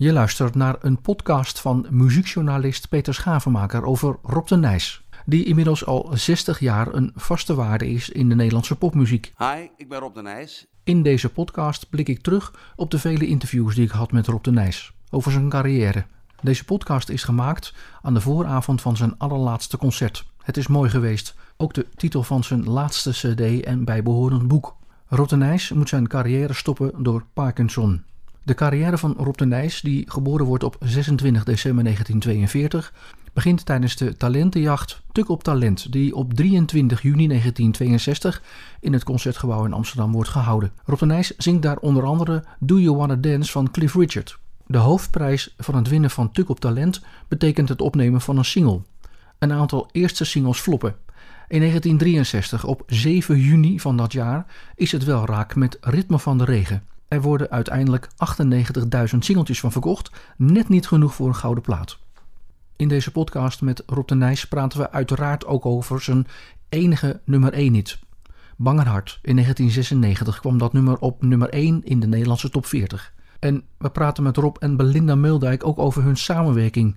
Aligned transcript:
Je 0.00 0.12
luistert 0.12 0.54
naar 0.54 0.76
een 0.80 1.00
podcast 1.00 1.60
van 1.60 1.86
muziekjournalist 1.90 2.88
Peter 2.88 3.14
Schavenmaker 3.14 3.84
over 3.84 4.18
Rob 4.22 4.46
de 4.46 4.56
Nijs, 4.56 5.02
die 5.26 5.44
inmiddels 5.44 5.86
al 5.86 6.10
60 6.12 6.58
jaar 6.58 6.94
een 6.94 7.12
vaste 7.14 7.54
waarde 7.54 7.90
is 7.90 8.10
in 8.10 8.28
de 8.28 8.34
Nederlandse 8.34 8.76
popmuziek. 8.76 9.32
Hi, 9.38 9.68
ik 9.76 9.88
ben 9.88 9.98
Rob 9.98 10.14
de 10.14 10.22
Nijs. 10.22 10.66
In 10.84 11.02
deze 11.02 11.28
podcast 11.28 11.90
blik 11.90 12.08
ik 12.08 12.20
terug 12.20 12.54
op 12.76 12.90
de 12.90 12.98
vele 12.98 13.26
interviews 13.26 13.74
die 13.74 13.84
ik 13.84 13.90
had 13.90 14.12
met 14.12 14.26
Rob 14.26 14.42
de 14.42 14.52
Nijs 14.52 14.92
over 15.10 15.32
zijn 15.32 15.48
carrière. 15.48 16.04
Deze 16.42 16.64
podcast 16.64 17.08
is 17.08 17.22
gemaakt 17.22 17.74
aan 18.02 18.14
de 18.14 18.20
vooravond 18.20 18.80
van 18.80 18.96
zijn 18.96 19.18
allerlaatste 19.18 19.76
concert. 19.76 20.24
Het 20.42 20.56
is 20.56 20.66
mooi 20.66 20.90
geweest, 20.90 21.34
ook 21.56 21.74
de 21.74 21.86
titel 21.96 22.22
van 22.22 22.44
zijn 22.44 22.64
laatste 22.64 23.10
CD 23.10 23.64
en 23.64 23.84
bijbehorend 23.84 24.48
boek. 24.48 24.76
Rob 25.06 25.28
de 25.28 25.36
Nijs 25.36 25.70
moet 25.70 25.88
zijn 25.88 26.08
carrière 26.08 26.52
stoppen 26.52 27.02
door 27.02 27.24
Parkinson. 27.32 28.04
De 28.42 28.54
carrière 28.54 28.98
van 28.98 29.14
Rob 29.18 29.36
de 29.36 29.46
Nijs, 29.46 29.80
die 29.80 30.10
geboren 30.10 30.46
wordt 30.46 30.64
op 30.64 30.76
26 30.80 31.44
december 31.44 31.84
1942, 31.84 32.92
begint 33.32 33.66
tijdens 33.66 33.96
de 33.96 34.16
talentenjacht 34.16 35.02
Tuk 35.12 35.28
op 35.28 35.42
Talent, 35.42 35.92
die 35.92 36.14
op 36.14 36.34
23 36.34 37.02
juni 37.02 37.26
1962 37.26 38.42
in 38.80 38.92
het 38.92 39.04
Concertgebouw 39.04 39.64
in 39.64 39.72
Amsterdam 39.72 40.12
wordt 40.12 40.28
gehouden. 40.28 40.72
Rob 40.84 40.98
de 40.98 41.06
Nijs 41.06 41.36
zingt 41.36 41.62
daar 41.62 41.76
onder 41.76 42.04
andere 42.04 42.44
Do 42.58 42.78
You 42.78 42.96
Wanna 42.96 43.16
Dance 43.16 43.52
van 43.52 43.70
Cliff 43.70 43.94
Richard. 43.94 44.38
De 44.66 44.78
hoofdprijs 44.78 45.54
van 45.58 45.74
het 45.74 45.88
winnen 45.88 46.10
van 46.10 46.32
Tuk 46.32 46.48
op 46.48 46.60
Talent 46.60 47.00
betekent 47.28 47.68
het 47.68 47.80
opnemen 47.80 48.20
van 48.20 48.38
een 48.38 48.44
single. 48.44 48.80
Een 49.38 49.52
aantal 49.52 49.88
eerste 49.92 50.24
singles 50.24 50.60
floppen. 50.60 50.96
In 51.48 51.58
1963, 51.58 52.64
op 52.64 52.82
7 52.86 53.38
juni 53.38 53.80
van 53.80 53.96
dat 53.96 54.12
jaar, 54.12 54.46
is 54.74 54.92
het 54.92 55.04
wel 55.04 55.26
raak 55.26 55.54
met 55.54 55.78
Ritme 55.80 56.18
van 56.18 56.38
de 56.38 56.44
Regen. 56.44 56.82
Er 57.10 57.22
worden 57.22 57.50
uiteindelijk 57.50 58.08
98.000 59.12 59.18
singeltjes 59.18 59.60
van 59.60 59.72
verkocht, 59.72 60.10
net 60.36 60.68
niet 60.68 60.86
genoeg 60.86 61.14
voor 61.14 61.28
een 61.28 61.34
gouden 61.34 61.62
plaat. 61.62 61.98
In 62.76 62.88
deze 62.88 63.10
podcast 63.10 63.62
met 63.62 63.82
Rob 63.86 64.08
de 64.08 64.14
Nijs 64.14 64.44
praten 64.44 64.78
we 64.78 64.90
uiteraard 64.90 65.46
ook 65.46 65.66
over 65.66 66.02
zijn 66.02 66.26
enige 66.68 67.20
nummer 67.24 67.52
1 67.52 67.74
hit. 67.74 67.98
Bangerhart. 68.56 69.18
In 69.22 69.34
1996 69.34 70.40
kwam 70.40 70.58
dat 70.58 70.72
nummer 70.72 70.98
op 70.98 71.22
nummer 71.22 71.48
1 71.48 71.84
in 71.84 72.00
de 72.00 72.06
Nederlandse 72.06 72.50
top 72.50 72.66
40. 72.66 73.12
En 73.38 73.62
we 73.78 73.90
praten 73.90 74.22
met 74.22 74.36
Rob 74.36 74.56
en 74.58 74.76
Belinda 74.76 75.14
Muldijk 75.14 75.66
ook 75.66 75.78
over 75.78 76.02
hun 76.02 76.16
samenwerking. 76.16 76.96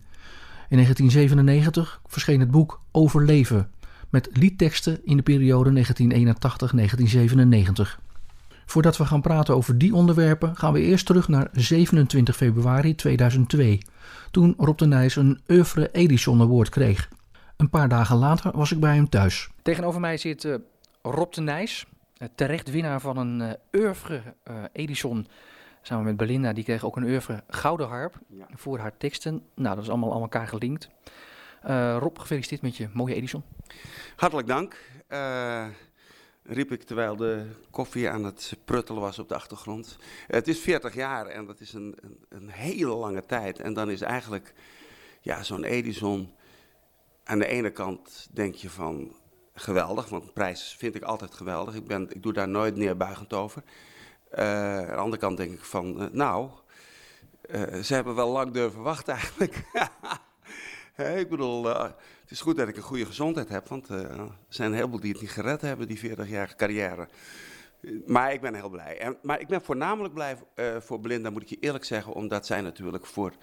In 0.69 0.77
1997 0.77 2.01
verscheen 2.05 2.39
het 2.39 2.51
boek 2.51 2.81
Overleven, 2.91 3.69
met 4.09 4.29
liedteksten 4.33 5.05
in 5.05 5.17
de 5.17 5.23
periode 5.23 5.85
1981-1997. 5.85 8.02
Voordat 8.73 8.97
we 8.97 9.05
gaan 9.05 9.21
praten 9.21 9.55
over 9.55 9.77
die 9.77 9.95
onderwerpen, 9.95 10.55
gaan 10.55 10.73
we 10.73 10.81
eerst 10.81 11.05
terug 11.05 11.27
naar 11.27 11.47
27 11.51 12.35
februari 12.35 12.95
2002, 12.95 13.81
toen 14.31 14.53
Rob 14.57 14.77
de 14.77 14.85
Nijs 14.85 15.15
een 15.15 15.41
Oeuvre 15.47 15.91
Edison 15.91 16.41
Award 16.41 16.69
kreeg. 16.69 17.09
Een 17.57 17.69
paar 17.69 17.89
dagen 17.89 18.17
later 18.17 18.57
was 18.57 18.71
ik 18.71 18.79
bij 18.79 18.95
hem 18.95 19.09
thuis. 19.09 19.49
Tegenover 19.61 19.99
mij 19.99 20.17
zit 20.17 20.43
uh, 20.43 20.55
Rob 21.01 21.33
de 21.33 21.41
Nijs, 21.41 21.85
uh, 22.17 22.27
terecht 22.35 22.71
winnaar 22.71 23.01
van 23.01 23.17
een 23.17 23.39
uh, 23.39 23.81
Oeuvre 23.81 24.21
Edison 24.71 25.27
samen 25.81 26.05
met 26.05 26.17
Belinda. 26.17 26.53
Die 26.53 26.63
kreeg 26.63 26.85
ook 26.85 26.95
een 26.95 27.03
Oeuvre 27.03 27.43
Gouden 27.47 27.87
Harp 27.87 28.19
ja. 28.27 28.45
voor 28.53 28.79
haar 28.79 28.97
teksten. 28.97 29.41
Nou, 29.55 29.75
dat 29.75 29.83
is 29.83 29.89
allemaal 29.89 30.13
aan 30.13 30.21
elkaar 30.21 30.47
gelinkt. 30.47 30.89
Rob, 31.99 32.19
gefeliciteerd 32.19 32.61
met 32.61 32.77
je 32.77 32.89
mooie 32.93 33.15
Edison. 33.15 33.43
Hartelijk 34.15 34.47
dank 34.47 34.77
riep 36.43 36.71
ik 36.71 36.83
terwijl 36.83 37.15
de 37.15 37.45
koffie 37.69 38.09
aan 38.09 38.23
het 38.23 38.57
pruttelen 38.65 39.01
was 39.01 39.19
op 39.19 39.29
de 39.29 39.35
achtergrond. 39.35 39.97
Het 40.27 40.47
is 40.47 40.59
40 40.59 40.93
jaar 40.93 41.25
en 41.25 41.45
dat 41.45 41.59
is 41.59 41.73
een, 41.73 41.97
een, 42.01 42.25
een 42.29 42.49
hele 42.49 42.93
lange 42.93 43.25
tijd. 43.25 43.59
En 43.59 43.73
dan 43.73 43.89
is 43.89 44.01
eigenlijk 44.01 44.53
ja, 45.21 45.43
zo'n 45.43 45.63
Edison. 45.63 46.33
Aan 47.23 47.39
de 47.39 47.47
ene 47.47 47.71
kant 47.71 48.27
denk 48.31 48.55
je 48.55 48.69
van 48.69 49.15
geweldig, 49.53 50.09
want 50.09 50.33
prijs 50.33 50.75
vind 50.77 50.95
ik 50.95 51.03
altijd 51.03 51.33
geweldig. 51.33 51.75
Ik, 51.75 51.87
ben, 51.87 52.09
ik 52.09 52.23
doe 52.23 52.33
daar 52.33 52.49
nooit 52.49 52.75
neerbuigend 52.75 53.33
over. 53.33 53.63
Uh, 54.31 54.77
aan 54.77 54.85
de 54.85 54.95
andere 54.95 55.21
kant 55.21 55.37
denk 55.37 55.51
ik 55.51 55.63
van, 55.63 56.01
uh, 56.01 56.07
nou, 56.11 56.49
uh, 57.49 57.75
ze 57.75 57.93
hebben 57.93 58.15
wel 58.15 58.29
lang 58.29 58.51
durven 58.51 58.81
wachten 58.81 59.13
eigenlijk. 59.13 59.63
ik 61.21 61.29
bedoel, 61.29 61.67
is 62.33 62.41
goed 62.41 62.57
dat 62.57 62.67
ik 62.67 62.77
een 62.77 62.83
goede 62.83 63.05
gezondheid 63.05 63.49
heb, 63.49 63.67
want 63.67 63.89
uh, 63.89 63.97
er 63.97 64.29
zijn 64.47 64.69
een 64.69 64.75
heleboel 64.75 64.99
die 64.99 65.11
het 65.11 65.21
niet 65.21 65.29
gered 65.29 65.61
hebben, 65.61 65.87
die 65.87 65.99
40-jarige 65.99 66.55
carrière. 66.55 67.07
Maar 68.05 68.33
ik 68.33 68.41
ben 68.41 68.55
heel 68.55 68.69
blij. 68.69 68.99
En, 68.99 69.17
maar 69.21 69.39
ik 69.39 69.47
ben 69.47 69.61
voornamelijk 69.61 70.13
blij 70.13 70.37
uh, 70.55 70.77
voor 70.79 70.99
Belinda, 70.99 71.29
moet 71.29 71.41
ik 71.41 71.47
je 71.47 71.57
eerlijk 71.59 71.85
zeggen, 71.85 72.13
omdat 72.13 72.45
zij 72.45 72.61
natuurlijk 72.61 73.05
voor 73.05 73.33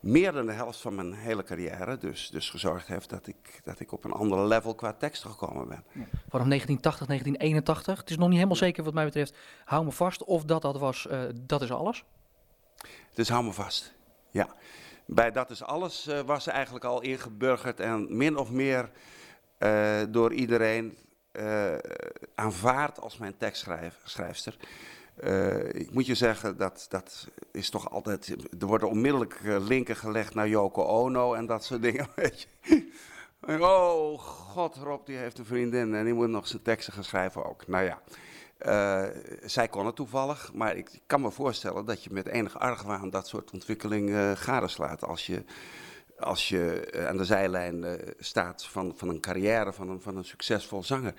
meer 0.00 0.32
dan 0.32 0.46
de 0.46 0.52
helft 0.52 0.80
van 0.80 0.94
mijn 0.94 1.12
hele 1.12 1.42
carrière 1.42 1.98
dus, 1.98 2.30
dus 2.30 2.50
gezorgd 2.50 2.86
heeft 2.86 3.10
dat 3.10 3.26
ik, 3.26 3.60
dat 3.64 3.80
ik 3.80 3.92
op 3.92 4.04
een 4.04 4.12
ander 4.12 4.46
level 4.46 4.74
qua 4.74 4.92
tekst 4.92 5.24
gekomen 5.24 5.68
ben. 5.68 5.84
Ja. 5.92 6.04
Vanaf 6.28 6.46
1980, 6.48 7.06
1981, 7.06 7.98
het 7.98 8.10
is 8.10 8.16
nog 8.16 8.26
niet 8.26 8.36
helemaal 8.36 8.56
zeker 8.56 8.84
wat 8.84 8.94
mij 8.94 9.04
betreft, 9.04 9.36
hou 9.64 9.84
me 9.84 9.92
vast 9.92 10.24
of 10.24 10.44
dat 10.44 10.62
dat 10.62 10.78
was, 10.78 11.06
uh, 11.10 11.22
dat 11.34 11.62
is 11.62 11.72
alles? 11.72 12.04
Het 13.08 13.18
is 13.18 13.28
hou 13.28 13.44
me 13.44 13.52
vast, 13.52 13.94
ja 14.30 14.56
bij 15.10 15.30
Dat 15.30 15.50
is 15.50 15.62
Alles 15.62 16.06
uh, 16.08 16.20
was 16.20 16.44
ze 16.44 16.50
eigenlijk 16.50 16.84
al 16.84 17.00
ingeburgerd 17.00 17.80
en 17.80 18.16
min 18.16 18.36
of 18.36 18.50
meer 18.50 18.90
uh, 19.58 20.00
door 20.08 20.32
iedereen 20.32 20.96
uh, 21.32 21.74
aanvaard 22.34 23.00
als 23.00 23.18
mijn 23.18 23.36
tekstschrijfster. 23.36 24.56
ik 25.72 25.92
moet 25.92 26.06
je 26.06 26.14
zeggen, 26.14 26.56
dat, 26.56 26.86
dat 26.88 27.28
is 27.52 27.70
toch 27.70 27.90
altijd. 27.90 28.36
Er 28.60 28.66
worden 28.66 28.88
onmiddellijk 28.88 29.40
linken 29.42 29.96
gelegd 29.96 30.34
naar 30.34 30.48
Yoko 30.48 30.82
Ono 30.82 31.34
en 31.34 31.46
dat 31.46 31.64
soort 31.64 31.82
dingen. 31.82 32.08
Weet 32.16 32.40
je. 32.40 32.88
Oh, 33.60 34.18
god, 34.18 34.76
Rob 34.76 35.06
die 35.06 35.16
heeft 35.16 35.38
een 35.38 35.44
vriendin 35.44 35.94
en 35.94 36.04
die 36.04 36.14
moet 36.14 36.28
nog 36.28 36.46
zijn 36.46 36.62
teksten 36.62 36.92
gaan 36.92 37.04
schrijven 37.04 37.44
ook. 37.44 37.66
Nou 37.66 37.84
ja. 37.84 38.00
Uh, 38.66 39.04
zij 39.44 39.68
kon 39.68 39.86
het 39.86 39.96
toevallig, 39.96 40.50
maar 40.54 40.76
ik 40.76 40.90
kan 41.06 41.20
me 41.20 41.30
voorstellen 41.30 41.84
dat 41.84 42.04
je 42.04 42.10
met 42.12 42.26
enige 42.26 42.58
argwaan 42.58 43.10
dat 43.10 43.28
soort 43.28 43.50
ontwikkeling 43.50 44.08
uh, 44.08 44.30
gadeslaat. 44.34 45.04
Als 45.04 45.26
je, 45.26 45.44
als 46.18 46.48
je 46.48 46.92
uh, 46.94 47.06
aan 47.06 47.16
de 47.16 47.24
zijlijn 47.24 48.00
staat 48.18 48.66
van, 48.66 48.92
van 48.96 49.08
een 49.08 49.20
carrière, 49.20 49.72
van 49.72 49.88
een, 49.88 50.00
van 50.00 50.16
een 50.16 50.24
succesvol 50.24 50.82
zanger. 50.82 51.14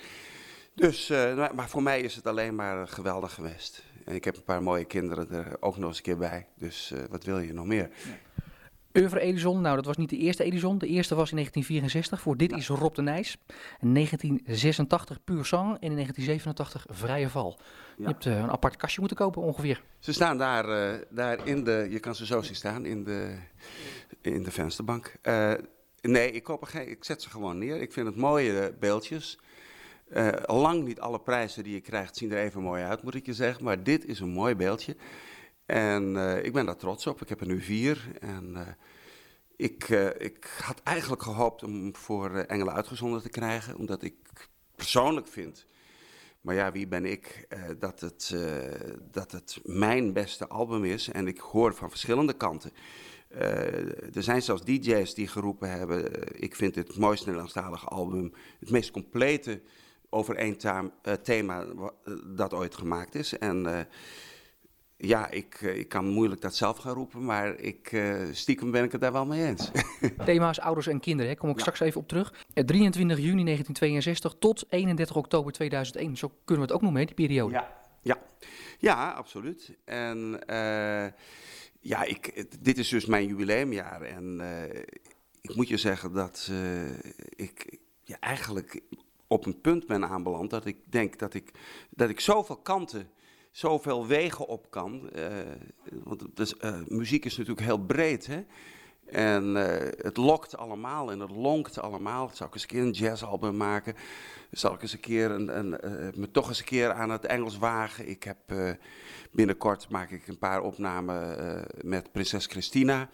Dus, 0.73 1.07
maar 1.55 1.69
voor 1.69 1.83
mij 1.83 2.01
is 2.01 2.15
het 2.15 2.27
alleen 2.27 2.55
maar 2.55 2.87
geweldig 2.87 3.33
geweest. 3.33 3.83
En 4.05 4.15
ik 4.15 4.23
heb 4.23 4.35
een 4.35 4.43
paar 4.43 4.63
mooie 4.63 4.85
kinderen 4.85 5.31
er 5.31 5.57
ook 5.59 5.77
nog 5.77 5.87
eens 5.87 5.97
een 5.97 6.03
keer 6.03 6.17
bij. 6.17 6.47
Dus 6.55 6.93
wat 7.09 7.23
wil 7.23 7.39
je 7.39 7.53
nog 7.53 7.65
meer? 7.65 7.89
Oeuvre 8.99 9.19
Edison, 9.19 9.61
nou 9.61 9.75
dat 9.75 9.85
was 9.85 9.97
niet 9.97 10.09
de 10.09 10.17
eerste 10.17 10.43
Edison. 10.43 10.77
De 10.77 10.87
eerste 10.87 11.15
was 11.15 11.29
in 11.29 11.35
1964 11.35 12.21
voor 12.21 12.37
Dit 12.37 12.51
is 12.51 12.67
Rob 12.67 12.95
de 12.95 13.01
Nijs. 13.01 13.37
In 13.79 13.93
1986 13.93 15.23
Puur 15.23 15.45
Sang 15.45 15.67
en 15.67 15.89
in 15.89 15.93
1987 15.93 16.85
Vrije 16.89 17.29
Val. 17.29 17.59
Je 17.97 18.05
hebt 18.05 18.25
uh, 18.25 18.37
een 18.37 18.49
apart 18.49 18.75
kastje 18.75 18.99
moeten 18.99 19.17
kopen 19.17 19.41
ongeveer. 19.41 19.83
Ze 19.99 20.13
staan 20.13 20.37
daar, 20.37 20.93
uh, 20.93 21.01
daar 21.09 21.47
in 21.47 21.63
de, 21.63 21.87
je 21.89 21.99
kan 21.99 22.15
ze 22.15 22.25
zo 22.25 22.41
zien 22.41 22.55
staan, 22.55 22.85
in 22.85 23.03
de, 23.03 23.35
in 24.21 24.43
de 24.43 24.51
vensterbank. 24.51 25.15
Uh, 25.23 25.53
nee, 26.01 26.31
ik, 26.31 26.43
koop 26.43 26.61
er 26.61 26.67
geen, 26.67 26.89
ik 26.89 27.03
zet 27.03 27.21
ze 27.21 27.29
gewoon 27.29 27.57
neer. 27.57 27.81
Ik 27.81 27.93
vind 27.93 28.07
het 28.07 28.15
mooie 28.15 28.73
beeldjes. 28.79 29.39
lang 30.45 30.83
niet 30.83 30.99
alle 30.99 31.19
prijzen 31.19 31.63
die 31.63 31.73
je 31.73 31.81
krijgt 31.81 32.17
zien 32.17 32.31
er 32.31 32.37
even 32.37 32.61
mooi 32.61 32.83
uit, 32.83 33.03
moet 33.03 33.15
ik 33.15 33.25
je 33.25 33.33
zeggen. 33.33 33.63
Maar 33.63 33.83
dit 33.83 34.05
is 34.05 34.19
een 34.19 34.29
mooi 34.29 34.55
beeldje. 34.55 34.95
En 35.69 36.15
uh, 36.15 36.43
ik 36.43 36.53
ben 36.53 36.65
daar 36.65 36.75
trots 36.75 37.07
op. 37.07 37.21
Ik 37.21 37.29
heb 37.29 37.41
er 37.41 37.47
nu 37.47 37.61
vier. 37.61 38.11
En 38.19 38.53
uh, 38.53 38.59
ik, 39.59 39.89
uh, 39.89 40.07
ik 40.17 40.59
had 40.63 40.81
eigenlijk 40.83 41.23
gehoopt 41.23 41.63
om 41.63 41.95
voor 41.95 42.35
Engelen 42.35 42.73
uitgezonden 42.73 43.21
te 43.21 43.29
krijgen, 43.29 43.77
omdat 43.77 44.03
ik 44.03 44.15
persoonlijk 44.75 45.27
vind. 45.27 45.65
Maar 46.41 46.55
ja, 46.55 46.71
wie 46.71 46.87
ben 46.87 47.05
ik? 47.05 47.47
dat, 47.79 47.99
het, 47.99 48.35
dat 49.11 49.31
het 49.31 49.59
mijn 49.63 50.13
beste 50.13 50.47
album 50.47 50.83
is. 50.83 51.09
En 51.09 51.27
ik 51.27 51.37
hoor 51.37 51.75
van 51.75 51.89
verschillende 51.89 52.33
kanten. 52.33 52.71
er 54.13 54.23
zijn 54.23 54.41
zelfs 54.41 54.63
DJ's 54.63 55.13
die 55.13 55.27
geroepen 55.27 55.69
hebben: 55.69 56.11
Ik 56.41 56.55
vind 56.55 56.75
het, 56.75 56.87
het 56.87 56.97
mooiste 56.97 57.25
Nederlandstalige 57.25 57.85
album 57.85 58.33
het 58.59 58.69
meest 58.69 58.91
complete 58.91 59.61
over 60.09 60.35
één 60.35 60.57
thema 61.23 61.65
dat 62.25 62.53
ooit 62.53 62.75
gemaakt 62.75 63.15
is. 63.15 63.37
En 63.37 63.87
ja, 65.01 65.29
ik, 65.29 65.61
eh, 65.61 65.77
ik 65.77 65.89
kan 65.89 66.07
moeilijk 66.07 66.41
dat 66.41 66.55
zelf 66.55 66.77
gaan 66.77 66.93
roepen, 66.93 67.25
maar 67.25 67.55
ik, 67.55 67.91
uh, 67.91 68.23
stiekem 68.31 68.71
ben 68.71 68.83
ik 68.83 68.91
het 68.91 69.01
daar 69.01 69.11
wel 69.11 69.25
mee 69.25 69.45
eens. 69.45 69.71
Thema's 70.25 70.59
ouders 70.59 70.87
en 70.87 70.99
kinderen, 70.99 71.31
daar 71.31 71.39
kom 71.39 71.49
ik 71.49 71.55
ja. 71.55 71.61
straks 71.61 71.79
even 71.79 72.01
op 72.01 72.07
terug. 72.07 72.33
23 72.53 73.17
eh, 73.17 73.23
juni 73.23 73.43
1962 73.43 74.35
tot 74.39 74.65
31 74.69 75.15
oktober 75.15 75.51
2001, 75.51 76.17
zo 76.17 76.31
kunnen 76.45 76.65
we 76.65 76.71
het 76.71 76.71
ook 76.71 76.81
noemen, 76.81 77.05
die 77.05 77.15
periode. 77.15 77.53
Ja, 77.53 77.77
ja. 78.01 78.17
ja 78.79 79.11
absoluut. 79.11 79.77
En 79.85 80.39
uh, 80.49 81.05
ja, 81.79 82.03
ik, 82.03 82.45
dit 82.59 82.77
is 82.77 82.89
dus 82.89 83.05
mijn 83.05 83.27
jubileumjaar 83.27 84.01
en 84.01 84.41
ik 85.41 85.55
moet 85.55 85.67
je 85.67 85.77
zeggen 85.77 86.13
dat 86.13 86.51
ik 87.35 87.79
ja, 88.03 88.19
eigenlijk 88.19 88.81
op 89.27 89.45
een 89.45 89.61
punt 89.61 89.85
ben 89.87 90.09
aanbeland 90.09 90.49
dat 90.49 90.65
ik 90.65 90.77
denk 90.85 91.19
dat 91.19 91.33
ik, 91.33 91.51
dat 91.89 92.09
ik 92.09 92.19
zoveel 92.19 92.57
kanten 92.57 93.09
zoveel 93.51 94.07
wegen 94.07 94.47
op 94.47 94.71
kan. 94.71 95.09
want 96.03 96.23
dus, 96.33 96.55
muziek 96.87 97.25
is 97.25 97.37
natuurlijk 97.37 97.65
heel 97.65 97.85
breed. 97.85 98.27
Hè? 98.27 98.45
En 99.05 99.55
het 99.97 100.17
lokt 100.17 100.57
allemaal 100.57 101.11
en 101.11 101.19
het 101.19 101.31
lonkt 101.31 101.79
allemaal. 101.79 102.29
Zou 102.33 102.49
ik 102.49 102.55
eens 102.55 102.63
een 102.63 102.69
keer 102.69 102.81
een 102.81 102.91
jazzalbum 102.91 103.57
maken? 103.57 103.95
Zal 104.51 104.73
ik 104.73 104.81
eens 104.81 104.93
een 104.93 104.99
keer 104.99 105.31
een, 105.31 105.69
me 106.15 106.31
toch 106.31 106.47
eens 106.47 106.59
een 106.59 106.65
keer 106.65 106.91
aan 106.91 107.09
het 107.09 107.25
Engels 107.25 107.57
wagen? 107.57 108.09
Ik 108.09 108.23
heb 108.23 108.37
binnenkort 109.31 109.89
maak 109.89 110.09
ik 110.11 110.27
een 110.27 110.37
paar 110.37 110.61
opnamen 110.61 111.37
met 111.81 112.11
prinses 112.11 112.45
Christina. 112.45 113.09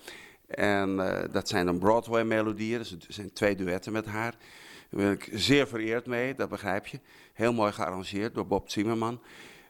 En 0.48 0.96
dat 1.32 1.48
zijn 1.48 1.66
dan 1.66 1.80
Broadway-melodieën. 1.80 2.78
Dus 2.78 2.92
er 2.92 3.00
zijn 3.08 3.34
twee 3.34 3.56
duetten 3.56 3.92
met 3.92 4.06
haar. 4.06 4.36
Daar 4.90 5.00
ben 5.00 5.12
ik 5.12 5.30
zeer 5.32 5.68
vereerd 5.68 6.06
mee, 6.06 6.36
dat 6.36 6.50
begrijp 6.50 6.88
je. 6.88 7.00
Heel 7.34 7.54
mooi 7.54 7.72
gearrangeerd 7.72 8.34
door 8.34 8.48
Bob 8.48 8.70
Zimmerman. 8.70 9.22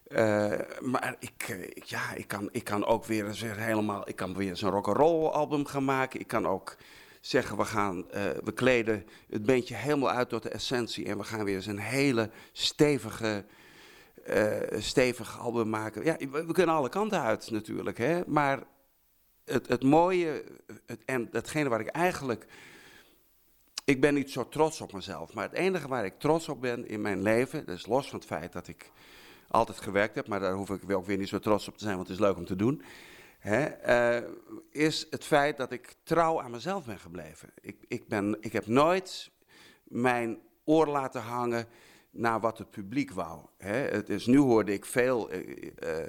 Uh, 0.07 0.51
maar 0.81 1.15
ik, 1.19 1.47
uh, 1.49 1.67
ja, 1.73 2.13
ik, 2.13 2.27
kan, 2.27 2.49
ik 2.51 2.63
kan 2.63 2.85
ook 2.85 3.05
weer 3.05 3.25
helemaal, 3.55 4.09
ik 4.09 4.15
kan 4.15 4.33
weer 4.33 4.49
eens 4.49 4.61
een 4.61 4.69
rock'n'roll 4.69 5.27
album 5.27 5.65
gaan 5.65 5.85
maken. 5.85 6.19
Ik 6.19 6.27
kan 6.27 6.47
ook 6.47 6.75
zeggen, 7.21 7.57
we 7.57 7.65
gaan, 7.65 7.97
uh, 7.97 8.23
we 8.43 8.51
kleden 8.53 9.05
het 9.29 9.45
beentje 9.45 9.75
helemaal 9.75 10.09
uit 10.09 10.29
tot 10.29 10.43
de 10.43 10.49
essentie. 10.49 11.05
En 11.05 11.17
we 11.17 11.23
gaan 11.23 11.43
weer 11.43 11.55
eens 11.55 11.65
een 11.65 11.79
hele 11.79 12.29
stevige, 12.51 13.45
stevig 14.77 15.39
album 15.39 15.69
maken. 15.69 16.03
Ja, 16.03 16.15
we, 16.17 16.45
we, 16.45 16.53
kunnen 16.53 16.75
alle 16.75 16.89
kanten 16.89 17.21
uit 17.21 17.51
natuurlijk. 17.51 17.97
Hè? 17.97 18.21
Maar 18.27 18.63
het, 19.45 19.67
het 19.67 19.83
mooie, 19.83 20.43
het, 20.85 21.05
en 21.05 21.27
datgene 21.31 21.69
waar 21.69 21.79
ik 21.79 21.87
eigenlijk 21.87 22.45
ik 23.85 24.01
ben 24.01 24.13
niet 24.13 24.31
zo 24.31 24.47
trots 24.47 24.81
op 24.81 24.93
mezelf. 24.93 25.33
Maar 25.33 25.43
het 25.43 25.53
enige 25.53 25.87
waar 25.87 26.05
ik 26.05 26.19
trots 26.19 26.49
op 26.49 26.61
ben 26.61 26.87
in 26.87 27.01
mijn 27.01 27.21
leven, 27.21 27.65
dat 27.65 27.75
is 27.75 27.85
los 27.85 28.09
van 28.09 28.19
het 28.19 28.27
feit 28.27 28.53
dat 28.53 28.67
ik 28.67 28.91
altijd 29.55 29.81
gewerkt 29.81 30.15
heb, 30.15 30.27
maar 30.27 30.39
daar 30.39 30.53
hoef 30.53 30.69
ik 30.69 30.91
ook 30.91 31.05
weer 31.05 31.17
niet 31.17 31.27
zo 31.27 31.39
trots 31.39 31.67
op 31.67 31.77
te 31.77 31.83
zijn, 31.83 31.95
want 31.95 32.07
het 32.07 32.17
is 32.17 32.23
leuk 32.23 32.37
om 32.37 32.45
te 32.45 32.55
doen. 32.55 32.81
Hè, 33.39 33.67
uh, 34.19 34.27
is 34.69 35.07
het 35.09 35.23
feit 35.23 35.57
dat 35.57 35.71
ik 35.71 35.95
trouw 36.03 36.41
aan 36.41 36.51
mezelf 36.51 36.85
ben 36.85 36.99
gebleven. 36.99 37.49
Ik, 37.61 37.77
ik, 37.87 38.07
ben, 38.07 38.37
ik 38.39 38.53
heb 38.53 38.67
nooit 38.67 39.31
mijn 39.83 40.37
oor 40.63 40.87
laten 40.87 41.21
hangen 41.21 41.67
naar 42.11 42.39
wat 42.39 42.57
het 42.57 42.71
publiek 42.71 43.11
wou. 43.11 43.39
Hè. 43.57 43.75
Het 43.75 44.09
is, 44.09 44.25
nu 44.25 44.37
hoorde 44.37 44.73
ik 44.73 44.85
veel 44.85 45.33
uh, 45.33 45.71
uh, 45.83 46.01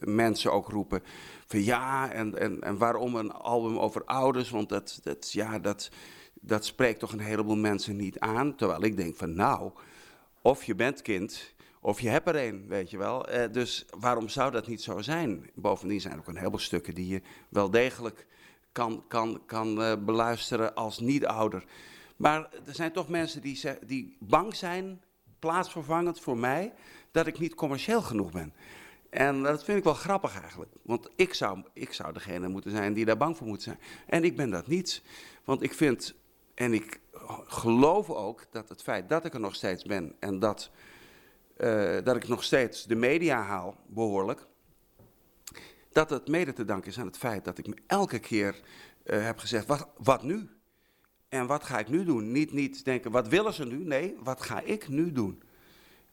mensen 0.00 0.52
ook 0.52 0.68
roepen 0.68 1.02
van 1.46 1.64
ja, 1.64 2.12
en, 2.12 2.38
en, 2.38 2.60
en 2.60 2.78
waarom 2.78 3.14
een 3.14 3.32
album 3.32 3.78
over 3.78 4.04
ouders, 4.04 4.50
want 4.50 4.68
dat, 4.68 5.00
dat, 5.02 5.32
ja, 5.32 5.58
dat, 5.58 5.90
dat 6.40 6.64
spreekt 6.64 7.00
toch 7.00 7.12
een 7.12 7.18
heleboel 7.18 7.56
mensen 7.56 7.96
niet 7.96 8.18
aan. 8.18 8.54
Terwijl 8.54 8.84
ik 8.84 8.96
denk 8.96 9.16
van 9.16 9.34
nou, 9.34 9.70
of 10.42 10.64
je 10.64 10.74
bent 10.74 11.02
kind, 11.02 11.54
of 11.86 12.00
je 12.00 12.08
hebt 12.08 12.28
er 12.28 12.36
een, 12.36 12.68
weet 12.68 12.90
je 12.90 12.96
wel. 12.96 13.28
Eh, 13.28 13.52
dus 13.52 13.86
waarom 13.98 14.28
zou 14.28 14.50
dat 14.50 14.66
niet 14.66 14.82
zo 14.82 15.00
zijn? 15.00 15.50
Bovendien 15.54 16.00
zijn 16.00 16.12
er 16.12 16.18
ook 16.18 16.28
een 16.28 16.36
heleboel 16.36 16.58
stukken 16.58 16.94
die 16.94 17.08
je 17.08 17.22
wel 17.48 17.70
degelijk 17.70 18.26
kan, 18.72 19.04
kan, 19.08 19.42
kan 19.46 19.80
uh, 19.80 19.92
beluisteren 20.04 20.74
als 20.74 20.98
niet-ouder. 20.98 21.64
Maar 22.16 22.48
er 22.66 22.74
zijn 22.74 22.92
toch 22.92 23.08
mensen 23.08 23.40
die, 23.40 23.60
die 23.86 24.16
bang 24.20 24.56
zijn, 24.56 25.02
plaatsvervangend 25.38 26.20
voor 26.20 26.38
mij, 26.38 26.72
dat 27.10 27.26
ik 27.26 27.38
niet 27.38 27.54
commercieel 27.54 28.02
genoeg 28.02 28.32
ben. 28.32 28.54
En 29.10 29.42
dat 29.42 29.64
vind 29.64 29.78
ik 29.78 29.84
wel 29.84 29.94
grappig 29.94 30.40
eigenlijk. 30.40 30.72
Want 30.82 31.08
ik 31.16 31.34
zou, 31.34 31.62
ik 31.72 31.92
zou 31.92 32.12
degene 32.12 32.48
moeten 32.48 32.70
zijn 32.70 32.92
die 32.92 33.04
daar 33.04 33.16
bang 33.16 33.36
voor 33.36 33.46
moet 33.46 33.62
zijn. 33.62 33.78
En 34.06 34.24
ik 34.24 34.36
ben 34.36 34.50
dat 34.50 34.66
niet. 34.66 35.02
Want 35.44 35.62
ik 35.62 35.74
vind 35.74 36.14
en 36.54 36.72
ik 36.72 37.00
geloof 37.46 38.10
ook 38.10 38.46
dat 38.50 38.68
het 38.68 38.82
feit 38.82 39.08
dat 39.08 39.24
ik 39.24 39.34
er 39.34 39.40
nog 39.40 39.54
steeds 39.54 39.84
ben 39.84 40.14
en 40.18 40.38
dat, 40.38 40.70
uh, 41.56 41.96
dat 42.04 42.16
ik 42.16 42.28
nog 42.28 42.44
steeds 42.44 42.84
de 42.84 42.94
media 42.94 43.42
haal, 43.42 43.76
behoorlijk, 43.86 44.46
dat 45.92 46.10
het 46.10 46.28
mede 46.28 46.52
te 46.52 46.64
danken 46.64 46.90
is 46.90 46.98
aan 46.98 47.06
het 47.06 47.18
feit 47.18 47.44
dat 47.44 47.58
ik 47.58 47.66
me 47.66 47.76
elke 47.86 48.18
keer 48.18 48.60
uh, 49.04 49.24
heb 49.24 49.38
gezegd, 49.38 49.66
wat, 49.66 49.88
wat 49.96 50.22
nu? 50.22 50.48
En 51.28 51.46
wat 51.46 51.64
ga 51.64 51.78
ik 51.78 51.88
nu 51.88 52.04
doen? 52.04 52.32
Niet, 52.32 52.52
niet 52.52 52.84
denken, 52.84 53.10
wat 53.10 53.28
willen 53.28 53.52
ze 53.52 53.66
nu? 53.66 53.84
Nee, 53.84 54.16
wat 54.22 54.42
ga 54.42 54.60
ik 54.60 54.88
nu 54.88 55.12
doen? 55.12 55.42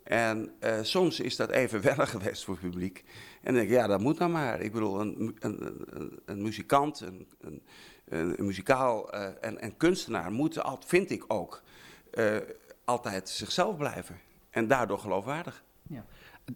En 0.03 0.51
uh, 0.59 0.79
soms 0.81 1.19
is 1.19 1.35
dat 1.35 1.49
even 1.49 1.81
wennen 1.89 2.07
geweest 2.07 2.43
voor 2.43 2.53
het 2.53 2.63
publiek. 2.63 3.03
En 3.41 3.43
dan 3.43 3.53
denk 3.53 3.67
ik, 3.67 3.75
ja, 3.75 3.87
dat 3.87 3.99
moet 3.99 4.17
dan 4.17 4.31
maar. 4.31 4.61
Ik 4.61 4.71
bedoel, 4.71 4.99
een, 4.99 5.35
een, 5.39 5.85
een, 5.89 6.19
een 6.25 6.41
muzikant, 6.41 7.03
een, 7.39 7.61
muzikaal 8.37 9.11
en, 9.13 9.59
en, 9.59 9.77
kunstenaar 9.77 10.31
moet, 10.31 10.61
vind 10.85 11.09
ik 11.09 11.23
ook, 11.27 11.63
altijd 12.85 13.29
zichzelf 13.29 13.77
blijven. 13.77 14.19
En 14.53 14.67
daardoor 14.67 14.99
geloofwaardig. 14.99 15.63
Ja. 15.89 16.05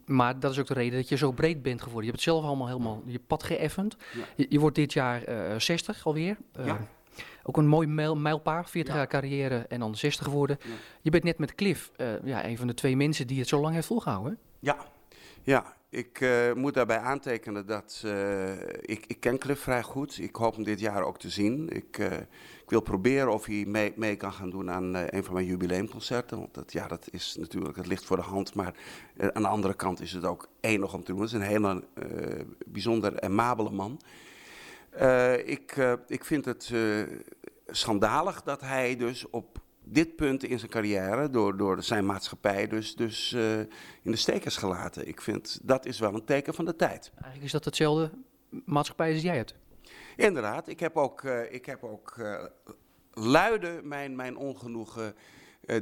Maar 0.06 0.40
dat 0.40 0.52
is 0.52 0.60
ook 0.60 0.68
de 0.68 0.74
reden 0.74 1.00
dat 1.00 1.10
je 1.10 1.18
zo 1.18 1.32
breed 1.32 1.62
bent 1.62 1.82
geworden. 1.82 2.04
Je 2.06 2.12
hebt 2.12 2.24
het 2.24 2.34
zelf 2.34 2.46
allemaal 2.46 2.68
helemaal 2.68 3.04
je 3.06 3.20
pad 3.20 3.44
geëffend. 3.44 3.98
Ja. 4.14 4.24
Je, 4.36 4.46
je, 4.50 4.60
wordt 4.60 4.76
dit 4.76 4.94
jaar 4.94 5.30
uh, 5.30 5.60
60 5.60 6.06
alweer. 6.06 6.38
Ja. 6.64 6.88
Ook 7.44 7.58
een 7.58 7.68
mooi 7.68 7.88
mijl, 7.88 8.16
mijlpaal, 8.16 8.64
40 8.64 8.94
jaar 8.94 9.08
carrière 9.08 9.66
en 9.70 9.80
dan 9.80 9.96
60 9.96 10.26
geworden. 10.26 10.58
Je 11.02 11.10
bent 11.10 11.24
net 11.24 11.38
met 11.38 11.56
Cliff, 11.56 11.92
ja, 12.24 12.46
een 12.46 12.58
van 12.58 12.68
de 12.68 12.74
twee 12.74 12.96
mensen 12.96 13.28
die 13.28 13.40
het 13.40 13.48
zo 13.48 13.60
lang 13.60 13.74
heeft 13.74 13.88
volgehouden. 13.88 14.38
Ja, 14.60 14.78
ja, 15.44 15.77
ik 15.90 16.20
uh, 16.20 16.54
moet 16.54 16.74
daarbij 16.74 17.00
aantekenen 17.00 17.66
dat 17.66 18.02
uh, 18.06 18.52
ik, 18.82 19.06
ik 19.08 19.20
ken 19.20 19.38
Cliff 19.38 19.62
vrij 19.62 19.84
goed. 19.84 20.18
Ik 20.18 20.36
hoop 20.36 20.56
hem 20.56 20.64
dit 20.64 20.80
jaar 20.80 21.04
ook 21.04 21.20
te 21.20 21.30
zien. 21.30 21.70
Ik, 21.70 21.98
uh, 21.98 22.14
ik 22.62 22.70
wil 22.70 22.82
proberen 22.82 23.34
of 23.34 23.46
hij 23.46 23.66
mee, 23.68 23.94
mee 23.96 24.16
kan 24.16 24.34
gaan 24.34 24.50
doen 24.50 24.72
aan 24.72 24.96
een 24.96 25.24
van 25.24 25.34
mijn 25.34 25.46
jubileumconcerten. 25.46 26.38
Want 26.38 26.54
dat, 26.54 26.72
ja, 26.72 26.88
dat 26.88 27.08
is 27.12 27.36
natuurlijk, 27.40 27.76
het 27.76 27.88
ligt 27.88 28.06
voor 28.06 28.18
de 28.18 28.24
hand. 28.24 28.54
Maar 28.54 28.74
aan 29.34 29.42
de 29.42 29.48
andere 29.48 29.74
kant 29.74 30.02
is 30.02 30.12
het 30.12 30.26
ook 30.26 30.48
enig 30.60 30.94
om 30.94 31.04
te 31.04 31.12
doen. 31.12 31.22
Het 31.22 31.30
is 31.30 31.36
een 31.36 31.42
hele 31.42 31.84
bijzonder 32.66 33.22
amabele 33.22 33.72
man. 33.72 34.02
ik, 35.46 35.76
ik 36.08 36.26
vind 36.26 36.46
het 36.46 36.74
schandalig 37.68 38.42
dat 38.42 38.62
hij 38.62 38.96
dus 38.96 39.30
op 39.30 39.60
dit 39.90 40.16
punt 40.16 40.44
in 40.44 40.60
zijn 40.60 40.72
carrière 40.72 41.30
door, 41.30 41.58
door 41.58 41.84
zijn 41.84 42.06
maatschappij 42.06 42.68
dus, 42.68 42.96
dus 42.96 43.32
uh, 43.32 43.60
in 43.60 44.12
de 44.12 44.16
steek 44.16 44.46
is 44.46 44.58
gelaten. 44.58 45.08
Ik 45.08 45.22
vind 45.22 45.60
dat 45.64 45.86
is 45.86 46.00
wel 46.00 46.14
een 46.14 46.26
teken 46.26 46.54
van 46.54 46.66
de 46.66 46.76
tijd. 46.76 47.12
Eigenlijk 47.14 47.44
is 47.44 47.52
dat 47.52 47.66
hetzelfde 47.66 48.12
maatschappij 48.66 49.14
als 49.14 49.22
jij 49.22 49.36
hebt. 49.36 49.56
Inderdaad, 50.16 50.68
ik 50.68 50.80
heb 50.80 50.98
ook, 50.98 51.22
uh, 51.22 51.54
ik 51.54 51.66
heb 51.66 51.84
ook 51.84 52.16
uh, 52.20 52.44
luide 53.14 53.80
mijn, 53.84 54.16
mijn 54.16 54.38
ongenoegen 54.38 55.16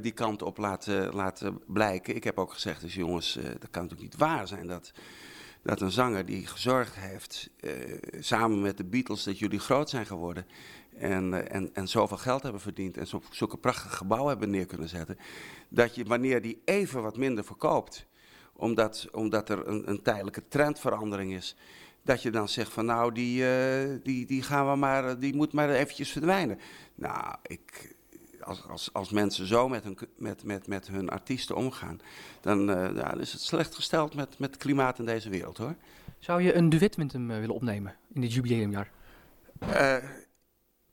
die 0.02 0.12
kant 0.12 0.42
op 0.42 0.57
laten, 0.57 1.13
laten 1.13 1.62
blijken. 1.68 2.16
Ik 2.16 2.24
heb 2.24 2.40
ook 2.40 2.54
gezegd, 2.54 2.81
dus 2.81 2.96
jongens, 2.96 3.34
dat 3.34 3.69
kan 3.72 3.81
natuurlijk 3.81 4.02
niet 4.02 4.18
waar 4.18 4.48
zijn 4.48 4.68
dat, 4.68 4.92
dat 5.62 5.81
een 5.81 5.92
zanger 5.92 6.25
die 6.25 6.48
gezorgd 6.48 6.96
heeft, 6.96 7.50
samen 8.19 8.62
met 8.62 8.78
de 8.78 8.84
Beatles, 8.84 9.24
dat 9.24 9.40
jullie 9.40 9.60
groot 9.60 9.90
zijn 9.90 10.06
geworden 10.06 10.46
en, 10.97 11.33
eh, 11.33 11.56
en, 11.56 11.69
en 11.73 11.87
zoveel 11.87 12.18
geld 12.18 12.44
hebben 12.44 12.61
verdiend 12.61 12.97
en 12.97 13.07
zo, 13.07 13.21
zulke 13.30 13.57
prachtige 13.57 13.95
gebouwen 13.95 14.30
hebben 14.30 14.49
neer 14.49 14.66
kunnen 14.66 14.90
zetten, 14.90 15.18
dat 15.69 15.95
je 15.95 16.04
wanneer 16.04 16.42
die 16.42 16.61
even 16.66 17.02
wat 17.02 17.18
minder 17.18 17.44
verkoopt, 17.44 18.06
omdat, 18.54 19.07
omdat 19.11 19.49
er 19.49 19.68
een, 19.68 19.90
een 19.90 20.02
tijdelijke 20.02 20.47
trendverandering 20.47 21.33
is, 21.33 21.56
dat 22.02 22.21
je 22.21 22.30
dan 22.30 22.49
zegt 22.49 22.71
van 22.71 22.85
nou, 22.85 23.11
die, 23.11 23.42
uh, 23.42 23.99
die, 24.04 24.25
die, 24.25 24.42
gaan 24.42 24.69
we 24.69 24.75
maar, 24.75 25.19
die 25.19 25.35
moet 25.35 25.54
maar 25.54 25.69
eventjes 25.69 26.11
verdwijnen. 26.11 26.59
Nou, 26.95 27.35
ik, 27.42 27.95
als, 28.42 28.68
als, 28.68 28.94
als 28.94 29.09
mensen 29.09 29.47
zo 29.47 29.69
met 29.69 29.83
hun, 29.83 29.97
met, 30.18 30.44
met, 30.44 30.68
met 30.68 30.87
hun 30.87 31.09
artiesten 31.09 31.56
omgaan, 31.56 31.99
dan, 32.42 32.69
uh, 32.69 33.11
is 33.19 33.31
het 33.31 33.42
slecht 33.42 33.75
gesteld 33.75 34.16
met, 34.16 34.40
met 34.40 34.49
het 34.49 34.59
klimaat 34.59 34.99
in 34.99 35.06
deze 35.06 35.30
wereld 35.30 35.57
hoor. 35.57 35.75
Zou 36.19 36.42
je 36.42 36.54
een 36.54 36.69
duet 36.69 36.97
met 36.97 37.11
hem 37.11 37.28
willen 37.28 37.56
opnemen 37.56 37.95
in 38.14 38.21
dit 38.21 38.33
jubileumjaar? 38.33 38.92
Uh, 39.64 39.95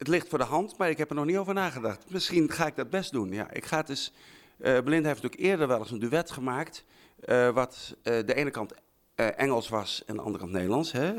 het 0.03 0.11
ligt 0.11 0.29
voor 0.29 0.39
de 0.39 0.45
hand, 0.45 0.77
maar 0.77 0.91
ik 0.91 0.99
heb 0.99 1.09
er 1.09 1.15
nog 1.15 1.25
niet 1.25 1.37
over 1.37 1.55
nagedacht. 1.55 2.11
Misschien 2.11 2.51
ga 2.51 2.67
ik 2.67 2.77
dat 2.77 2.91
best 2.91 3.13
doen. 3.13 3.33
Ja, 3.33 3.51
ik 3.51 3.65
ga 3.65 3.77
het 3.77 3.89
eens. 3.89 4.13
Uh, 4.59 4.81
Belinda 4.81 5.09
heeft 5.09 5.23
natuurlijk 5.23 5.51
eerder 5.51 5.69
wel 5.69 5.79
eens 5.79 5.91
een 5.91 5.99
duet 5.99 6.31
gemaakt. 6.31 6.85
Uh, 7.25 7.51
wat 7.51 7.97
uh, 7.97 8.03
de 8.03 8.35
ene 8.35 8.51
kant 8.51 8.75
Engels 9.15 9.69
was 9.69 10.03
en 10.07 10.15
de 10.15 10.21
andere 10.21 10.39
kant 10.39 10.53
Nederlands. 10.53 10.93
Hè? 10.93 11.15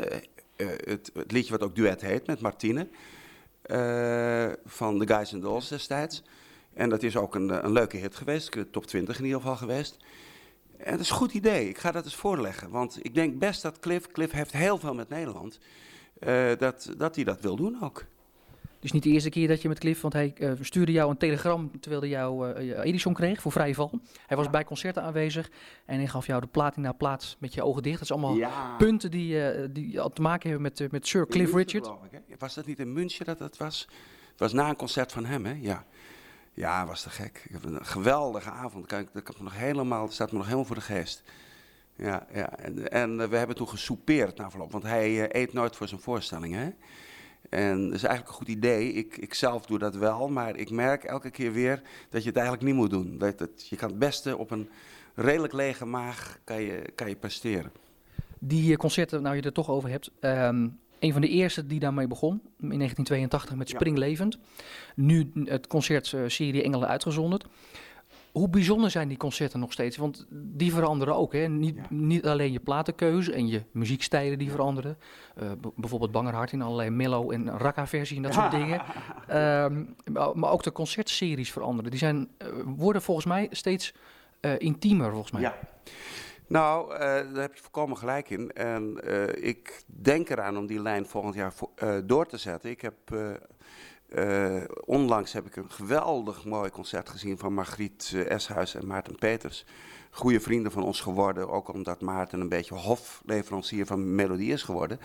Het, 0.56 1.12
het, 1.14 1.32
liedje 1.32 1.52
wat 1.52 1.64
ook 1.64 1.76
duet 1.76 2.02
heet 2.02 2.28
met 2.28 2.42
Martine. 2.42 2.88
van 4.66 5.00
The 5.00 5.08
Guys 5.08 5.34
and 5.34 5.42
Dolls 5.42 5.68
destijds. 5.68 6.24
En 6.74 6.90
dat 6.90 7.04
is 7.04 7.18
ook 7.18 7.36
een, 7.36 7.66
een 7.66 7.72
leuke 7.72 7.98
hit 7.98 8.16
geweest. 8.16 8.58
Top 8.72 8.86
20 8.86 9.18
in 9.18 9.26
ieder 9.26 9.40
geval 9.40 9.56
geweest. 9.56 9.98
En 10.78 10.92
dat 10.92 11.00
is 11.00 11.10
een 11.10 11.16
goed 11.16 11.34
idee. 11.34 11.70
Ik 11.70 11.78
ga 11.78 11.92
dat 11.92 12.04
eens 12.04 12.16
voorleggen. 12.16 12.70
Want 12.70 12.98
ik 13.02 13.14
denk 13.14 13.40
best 13.40 13.62
dat 13.62 13.80
Cliff, 13.80 14.08
Cliff 14.08 14.32
heeft 14.32 14.52
heel 14.52 14.78
veel 14.78 14.94
met 14.94 15.10
Nederland. 15.10 15.60
dat, 16.58 16.90
dat 16.98 17.16
hij 17.16 17.24
dat 17.24 17.42
wil 17.42 17.56
doen 17.56 17.84
ook. 17.84 18.06
Dus 18.84 18.92
niet 18.92 19.04
de 19.04 19.10
eerste 19.10 19.30
keer 19.30 19.48
dat 19.48 19.62
je 19.62 19.68
met 19.68 19.80
Cliff, 19.80 20.02
want 20.02 20.14
hij 20.14 20.34
uh, 20.38 20.52
stuurde 20.60 20.92
jou 20.92 21.10
een 21.10 21.18
telegram 21.18 21.72
terwijl 21.80 22.02
hij 22.02 22.10
jouw 22.10 22.58
uh, 22.58 22.84
Edison 22.84 23.14
kreeg 23.14 23.42
voor 23.42 23.52
vrije 23.52 23.74
val. 23.74 24.00
Hij 24.28 24.38
was 24.38 24.50
bij 24.50 24.64
concerten 24.64 25.04
aanwezig 25.04 25.50
en 25.86 25.98
hij 25.98 26.08
gaf 26.08 26.26
jou 26.26 26.42
de 26.42 26.48
platina 26.48 26.92
plaats 26.92 27.38
met 27.40 27.54
je 27.54 27.64
ogen 27.64 27.84
dicht. 27.84 28.00
Dat 28.00 28.04
is 28.04 28.12
allemaal 28.12 28.76
punten 28.78 29.12
die, 29.12 29.36
uh, 29.36 29.68
die 29.72 30.12
te 30.14 30.22
maken 30.22 30.50
hebben 30.50 30.62
met, 30.62 30.92
met 30.92 31.08
Sir 31.08 31.28
Cliff 31.28 31.54
Richard. 31.54 31.92
Ik, 32.28 32.40
was 32.40 32.54
dat 32.54 32.66
niet 32.66 32.80
in 32.80 32.94
München 32.94 33.26
dat 33.26 33.40
het 33.40 33.58
was? 33.58 33.88
Het 34.32 34.40
was 34.40 34.54
na 34.54 34.70
een 34.70 34.76
concert 34.76 35.12
van 35.12 35.26
hem, 35.26 35.46
hè? 35.46 35.58
Ja. 35.62 35.86
Ja, 36.54 36.86
was 36.86 37.02
te 37.02 37.10
gek. 37.10 37.42
Ik 37.46 37.52
heb 37.52 37.66
een 37.66 37.86
geweldige 37.86 38.50
avond. 38.50 38.86
Kijk, 38.86 39.10
dat 39.14 39.24
kan 39.24 39.36
me 39.38 39.44
nog 39.44 39.58
helemaal, 39.58 40.12
staat 40.12 40.32
me 40.32 40.38
nog 40.38 40.46
helemaal 40.46 40.66
voor 40.66 40.76
de 40.76 40.82
geest. 40.82 41.24
Ja, 41.96 42.28
ja. 42.34 42.58
En, 42.58 42.92
en 42.92 43.30
we 43.30 43.38
hebben 43.38 43.56
toen 43.56 43.70
gesoupeerd 43.70 44.38
na 44.38 44.50
verloop, 44.50 44.72
want 44.72 44.84
hij 44.84 45.36
eet 45.36 45.54
nooit 45.54 45.76
voor 45.76 45.88
zijn 45.88 46.02
voorstellingen. 46.02 46.76
En 47.54 47.84
dat 47.84 47.94
is 47.94 48.04
eigenlijk 48.04 48.28
een 48.28 48.46
goed 48.46 48.56
idee. 48.56 48.94
Ik, 48.94 49.18
ik 49.18 49.34
zelf 49.34 49.66
doe 49.66 49.80
dat 49.80 49.96
wel, 49.96 50.28
maar 50.28 50.56
ik 50.56 50.70
merk 50.70 51.04
elke 51.04 51.30
keer 51.30 51.54
weer 51.54 51.82
dat 52.10 52.22
je 52.22 52.28
het 52.28 52.38
eigenlijk 52.38 52.68
niet 52.68 52.76
moet 52.76 52.90
doen. 52.90 53.18
Dat, 53.18 53.38
dat, 53.38 53.68
je 53.68 53.76
kan 53.76 53.90
het 53.90 54.00
beste 54.00 54.38
op 54.38 54.52
een 54.52 54.70
redelijk 55.16 55.54
lege 55.54 55.86
maag 55.86 56.40
kan 56.44 56.62
je, 56.62 56.92
kan 56.96 57.10
je 57.10 57.16
presteren. 57.16 57.72
Die 58.40 58.78
concerten, 58.78 59.22
nou 59.22 59.36
je 59.36 59.42
er 59.42 59.54
toch 59.54 59.70
over 59.70 59.90
hebt, 59.90 60.12
um, 60.22 60.80
een 61.00 61.12
van 61.12 61.22
de 61.22 61.30
eerste 61.30 61.68
die 61.68 61.80
daarmee 61.80 62.08
begon, 62.08 62.42
in 62.60 62.78
1982 62.78 63.56
met 63.56 63.70
Springlevend. 63.70 64.38
Nu 64.96 65.32
het 65.44 65.68
concert 65.68 66.16
serie 66.28 66.64
Engelen 66.64 66.88
uitgezonderd. 66.88 67.46
Hoe 68.34 68.50
bijzonder 68.50 68.92
zijn 68.92 69.08
die 69.08 69.18
concerten 69.18 69.60
nog 69.60 69.72
steeds? 69.72 69.98
Want 69.98 70.26
die 70.30 70.74
veranderen 70.74 71.16
ook. 71.16 71.34
Hè? 71.34 71.48
Niet, 71.48 71.90
niet 71.90 72.26
alleen 72.26 72.52
je 72.52 72.60
platenkeuze 72.60 73.34
en 73.34 73.48
je 73.48 73.64
muziekstijlen 73.72 74.38
die 74.38 74.52
veranderen. 74.52 74.98
Uh, 75.42 75.52
bijvoorbeeld 75.76 76.12
Bangerhart 76.12 76.52
in 76.52 76.62
allerlei 76.62 76.90
mellow 76.90 77.32
en 77.32 77.58
rakka-versie 77.58 78.18
en 78.18 78.24
dat 78.24 78.34
soort 78.34 78.52
dingen. 78.62 78.82
Ehm, 79.28 79.84
maar 80.34 80.52
ook 80.52 80.64
de 80.64 80.72
concertseries 80.72 81.52
veranderen. 81.52 81.92
Die 81.92 82.00
zijn, 82.00 82.30
uh, 82.38 82.48
worden 82.66 83.02
volgens 83.02 83.26
mij 83.26 83.48
steeds 83.52 83.94
uh, 84.42 84.52
intiemer, 84.58 85.12
volgens 85.12 85.32
mij. 85.32 85.42
Ja. 85.42 85.58
Nou, 86.48 86.98
daar 87.00 87.42
heb 87.42 87.56
je 87.56 87.62
volkomen 87.62 87.98
gelijk 87.98 88.30
in. 88.30 88.52
En 88.52 88.98
ik 89.44 89.84
denk 89.86 90.30
eraan 90.30 90.58
om 90.58 90.68
die 90.68 90.82
lijn 90.82 91.06
volgend 91.06 91.36
jaar 91.36 91.54
door 92.06 92.26
te 92.26 92.38
zetten. 92.38 92.70
Ik 92.70 92.82
heb 92.82 92.96
uh, 94.16 94.64
onlangs 94.86 95.34
heb 95.34 95.46
ik 95.46 95.56
een 95.56 95.72
geweldig 95.72 96.46
mooi 96.46 96.70
concert 96.70 97.10
gezien 97.10 97.38
van 97.38 97.54
Margriet 97.54 98.12
uh, 98.16 98.30
Eshuis 98.32 98.76
en 98.76 98.88
Maarten 98.88 99.16
Peters. 99.16 99.66
Goede 100.10 100.40
vrienden 100.40 100.72
van 100.72 100.84
ons 100.84 101.02
geworden, 101.02 101.50
ook 101.50 101.74
omdat 101.74 102.02
Maarten 102.02 102.40
een 102.40 102.50
beetje 102.50 102.76
hofleverancier 102.76 103.86
van 103.86 104.16
melodie 104.16 104.52
is 104.52 104.64
geworden. 104.64 105.00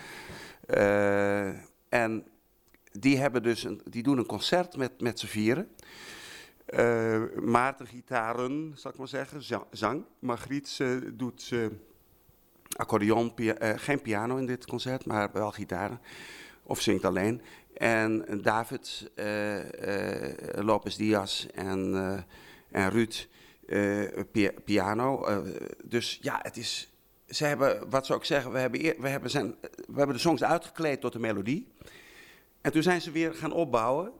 Uh, 0.67 1.47
en 1.89 2.27
die, 2.91 3.17
hebben 3.17 3.43
dus 3.43 3.67
die 3.83 4.03
doen 4.03 4.17
een 4.17 4.25
concert 4.25 4.77
met, 4.77 5.01
met 5.01 5.19
z'n 5.19 5.27
vieren. 5.27 5.69
Maarten 7.43 7.87
gitaren, 7.87 8.71
zal 8.75 8.91
ik 8.91 8.97
maar 8.97 9.07
zeggen, 9.07 9.65
zang. 9.71 10.03
Margriet 10.19 10.79
doet 11.13 11.53
accordeon, 12.75 13.33
geen 13.75 14.01
piano 14.01 14.37
in 14.37 14.45
dit 14.45 14.65
concert, 14.65 15.05
maar 15.05 15.29
wel 15.33 15.51
gitaren. 15.51 16.01
Of 16.63 16.81
zingt 16.81 17.05
alleen. 17.05 17.41
En 17.79 18.39
David 18.41 19.11
uh, 19.15 19.57
uh, 19.57 19.63
Lopez 20.55 20.95
Diaz 20.95 21.45
en, 21.45 22.25
en 22.71 22.89
Ruud 22.89 23.27
piano. 24.65 25.25
dus 25.83 26.19
ja, 26.21 26.39
het 26.41 26.57
is. 26.57 26.89
Ze 27.27 27.45
hebben, 27.45 27.89
wat 27.89 28.05
zou 28.05 28.19
ik 28.19 28.25
zeggen, 28.25 28.51
we 28.51 28.59
hebben, 28.59 28.81
we, 28.81 29.07
hebben 29.07 29.29
zijn, 29.29 29.55
we 29.71 29.97
hebben 29.97 30.15
de 30.15 30.21
songs 30.21 30.43
uitgekleed 30.43 31.01
tot 31.01 31.13
de 31.13 31.19
melodie. 31.19 31.67
En 32.61 32.71
toen 32.71 32.83
zijn 32.83 33.01
ze 33.01 33.11
weer 33.11 33.33
gaan 33.33 33.51
opbouwen 33.51 34.11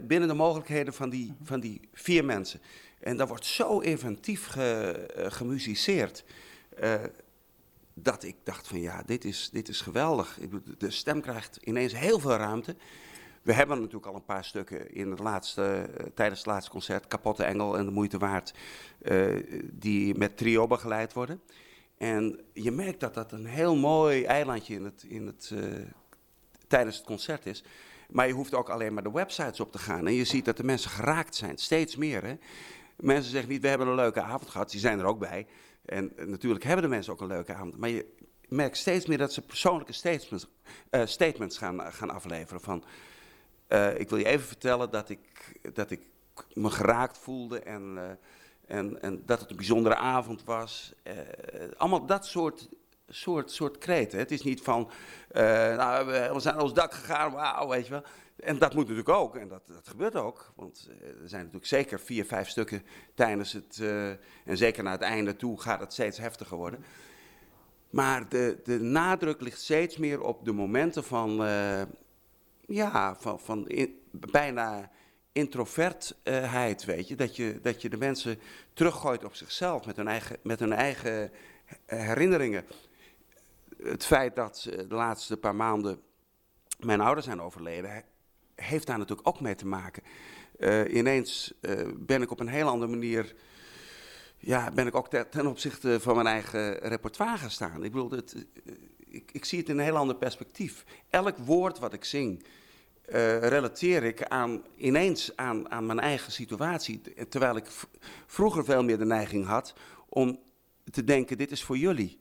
binnen 0.00 0.28
de 0.28 0.34
mogelijkheden 0.34 0.92
van 0.92 1.10
die, 1.10 1.34
van 1.42 1.60
die 1.60 1.80
vier 1.92 2.24
mensen. 2.24 2.60
En 3.00 3.16
dat 3.16 3.28
wordt 3.28 3.46
zo 3.46 3.78
inventief 3.78 4.46
ge, 4.46 4.94
gemusiceerd 5.28 6.24
dat 8.02 8.22
ik 8.22 8.36
dacht 8.42 8.68
van 8.68 8.80
ja, 8.80 9.02
dit 9.06 9.24
is, 9.24 9.48
dit 9.52 9.68
is 9.68 9.80
geweldig. 9.80 10.38
De 10.78 10.90
stem 10.90 11.20
krijgt 11.20 11.56
ineens 11.56 11.96
heel 11.96 12.18
veel 12.18 12.36
ruimte. 12.36 12.76
We 13.42 13.52
hebben 13.52 13.76
natuurlijk 13.76 14.06
al 14.06 14.14
een 14.14 14.24
paar 14.24 14.44
stukken 14.44 14.94
in 14.94 15.10
het 15.10 15.18
laatste, 15.18 15.90
eh, 15.96 16.06
tijdens 16.14 16.38
het 16.38 16.48
laatste 16.48 16.70
concert, 16.70 17.06
Kapotte 17.06 17.44
Engel 17.44 17.76
en 17.78 17.84
De 17.84 17.90
Moeite 17.90 18.18
Waard, 18.18 18.54
uh, 19.02 19.42
die 19.72 20.14
met 20.14 20.36
trio 20.36 20.66
begeleid 20.66 21.12
worden. 21.12 21.40
En 21.98 22.40
je 22.52 22.70
merkt 22.70 23.00
dat 23.00 23.14
dat 23.14 23.32
een 23.32 23.46
heel 23.46 23.76
mooi 23.76 24.24
eilandje 24.24 24.74
in 24.74 24.84
het, 24.84 25.04
in 25.08 25.26
het, 25.26 25.50
uh, 25.52 25.62
tijdens 26.66 26.96
het 26.96 27.06
concert 27.06 27.46
is. 27.46 27.64
Maar 28.10 28.26
je 28.26 28.32
hoeft 28.32 28.54
ook 28.54 28.68
alleen 28.68 28.94
maar 28.94 29.02
de 29.02 29.10
websites 29.10 29.60
op 29.60 29.72
te 29.72 29.78
gaan. 29.78 30.06
En 30.06 30.12
je 30.12 30.24
ziet 30.24 30.44
dat 30.44 30.56
de 30.56 30.64
mensen 30.64 30.90
geraakt 30.90 31.34
zijn, 31.34 31.58
steeds 31.58 31.96
meer. 31.96 32.24
Hè? 32.24 32.34
Mensen 32.96 33.30
zeggen 33.30 33.50
niet, 33.50 33.62
we 33.62 33.68
hebben 33.68 33.86
een 33.86 33.94
leuke 33.94 34.20
avond 34.20 34.50
gehad, 34.50 34.70
die 34.70 34.80
zijn 34.80 34.98
er 34.98 35.04
ook 35.04 35.18
bij. 35.18 35.46
En 35.90 36.12
natuurlijk 36.26 36.64
hebben 36.64 36.82
de 36.82 36.88
mensen 36.88 37.12
ook 37.12 37.20
een 37.20 37.26
leuke 37.26 37.54
avond. 37.54 37.76
Maar 37.76 37.88
je 37.88 38.14
merkt 38.48 38.76
steeds 38.76 39.06
meer 39.06 39.18
dat 39.18 39.32
ze 39.32 39.42
persoonlijke 39.42 39.92
statements, 39.92 40.46
uh, 40.90 41.06
statements 41.06 41.58
gaan, 41.58 41.92
gaan 41.92 42.10
afleveren. 42.10 42.60
Van, 42.60 42.84
uh, 43.68 43.98
ik 43.98 44.08
wil 44.08 44.18
je 44.18 44.26
even 44.26 44.46
vertellen 44.46 44.90
dat 44.90 45.08
ik, 45.08 45.58
dat 45.72 45.90
ik 45.90 46.00
me 46.52 46.70
geraakt 46.70 47.18
voelde 47.18 47.60
en, 47.60 48.18
en, 48.66 49.02
en 49.02 49.22
dat 49.26 49.40
het 49.40 49.50
een 49.50 49.56
bijzondere 49.56 49.96
avond 49.96 50.44
was. 50.44 50.94
allemaal 51.76 52.06
dat 52.06 52.26
soort, 52.26 52.68
soort, 53.10 53.50
soort 53.50 53.78
kreten. 53.78 54.18
Het 54.18 54.30
is 54.30 54.42
niet 54.42 54.60
van, 54.60 54.90
nou, 55.32 56.06
we, 56.06 56.40
zijn 56.40 56.60
ons 56.60 56.74
dak 56.74 56.94
gegaan, 56.94 57.32
wauw, 57.32 57.68
weet 57.68 57.84
je 57.84 57.90
wel. 57.90 58.04
En 58.42 58.58
dat 58.58 58.74
moet 58.74 58.88
natuurlijk 58.88 59.08
ook, 59.08 59.36
en 59.36 59.48
dat, 59.48 59.62
dat 59.66 59.88
gebeurt 59.88 60.16
ook. 60.16 60.52
Want 60.56 60.88
uh, 60.90 61.08
er 61.22 61.28
zijn 61.28 61.40
natuurlijk 61.40 61.66
zeker 61.66 62.00
vier, 62.00 62.24
vijf 62.24 62.48
stukken 62.48 62.82
tijdens 63.14 63.52
het. 63.52 63.78
Uh, 63.80 64.08
en 64.44 64.56
zeker 64.56 64.82
naar 64.82 64.92
het 64.92 65.02
einde 65.02 65.36
toe 65.36 65.60
gaat 65.60 65.80
het 65.80 65.92
steeds 65.92 66.18
heftiger 66.18 66.56
worden. 66.56 66.84
Maar 67.90 68.28
de, 68.28 68.60
de 68.64 68.80
nadruk 68.80 69.40
ligt 69.40 69.60
steeds 69.60 69.96
meer 69.96 70.22
op 70.22 70.44
de 70.44 70.52
momenten 70.52 71.04
van. 71.04 71.36
Ja, 72.66 73.16
van, 73.18 73.40
van 73.40 73.72
bijna 74.10 74.90
introvertheid, 75.32 76.84
weet 76.84 77.08
je. 77.08 77.14
Dat, 77.14 77.36
je. 77.36 77.58
dat 77.62 77.82
je 77.82 77.88
de 77.88 77.96
mensen 77.96 78.38
teruggooit 78.72 79.24
op 79.24 79.34
zichzelf 79.34 79.86
met 79.86 79.96
hun 79.96 80.08
eigen, 80.08 80.36
met 80.42 80.60
hun 80.60 80.72
eigen 80.72 81.30
herinneringen. 81.86 82.64
Het 83.82 84.06
feit 84.06 84.36
dat 84.36 84.62
de 84.88 84.94
laatste 84.94 85.36
paar 85.36 85.54
maanden 85.54 86.00
mijn 86.78 87.00
ouders 87.00 87.26
zijn 87.26 87.40
overleden, 87.40 88.04
heeft 88.54 88.86
daar 88.86 88.98
natuurlijk 88.98 89.28
ook 89.28 89.40
mee 89.40 89.54
te 89.54 89.66
maken. 89.66 90.02
Uh, 90.58 90.94
ineens 90.94 91.52
uh, 91.60 91.88
ben 91.96 92.22
ik 92.22 92.30
op 92.30 92.40
een 92.40 92.48
heel 92.48 92.68
andere 92.68 92.90
manier. 92.90 93.34
Ja, 94.38 94.70
ben 94.70 94.86
ik 94.86 94.94
ook 94.94 95.08
ten 95.08 95.46
opzichte 95.46 96.00
van 96.00 96.14
mijn 96.14 96.26
eigen 96.26 96.78
repertoire 96.78 97.38
gaan 97.38 97.50
staan. 97.50 97.84
Ik 97.84 97.92
bedoel, 97.92 98.14
uh, 98.14 98.20
ik, 98.98 99.30
ik, 99.32 99.44
zie 99.44 99.58
het 99.58 99.68
in 99.68 99.78
een 99.78 99.84
heel 99.84 99.96
ander 99.96 100.16
perspectief. 100.16 100.84
Elk 101.10 101.36
woord 101.38 101.78
wat 101.78 101.92
ik 101.92 102.04
zing, 102.04 102.44
relateer 103.40 104.02
ik 104.02 104.24
aan, 104.24 104.62
ineens 104.76 105.36
aan, 105.36 105.70
aan 105.70 105.86
mijn 105.86 106.00
eigen 106.00 106.32
situatie. 106.32 107.00
Terwijl 107.28 107.56
ik 107.56 107.66
vroeger 108.26 108.64
veel 108.64 108.84
meer 108.84 108.98
de 108.98 109.04
neiging 109.04 109.46
had 109.46 109.74
om 110.08 110.38
te 110.90 111.04
denken: 111.04 111.38
dit 111.38 111.50
is 111.50 111.64
voor 111.64 111.76
jullie. 111.78 112.19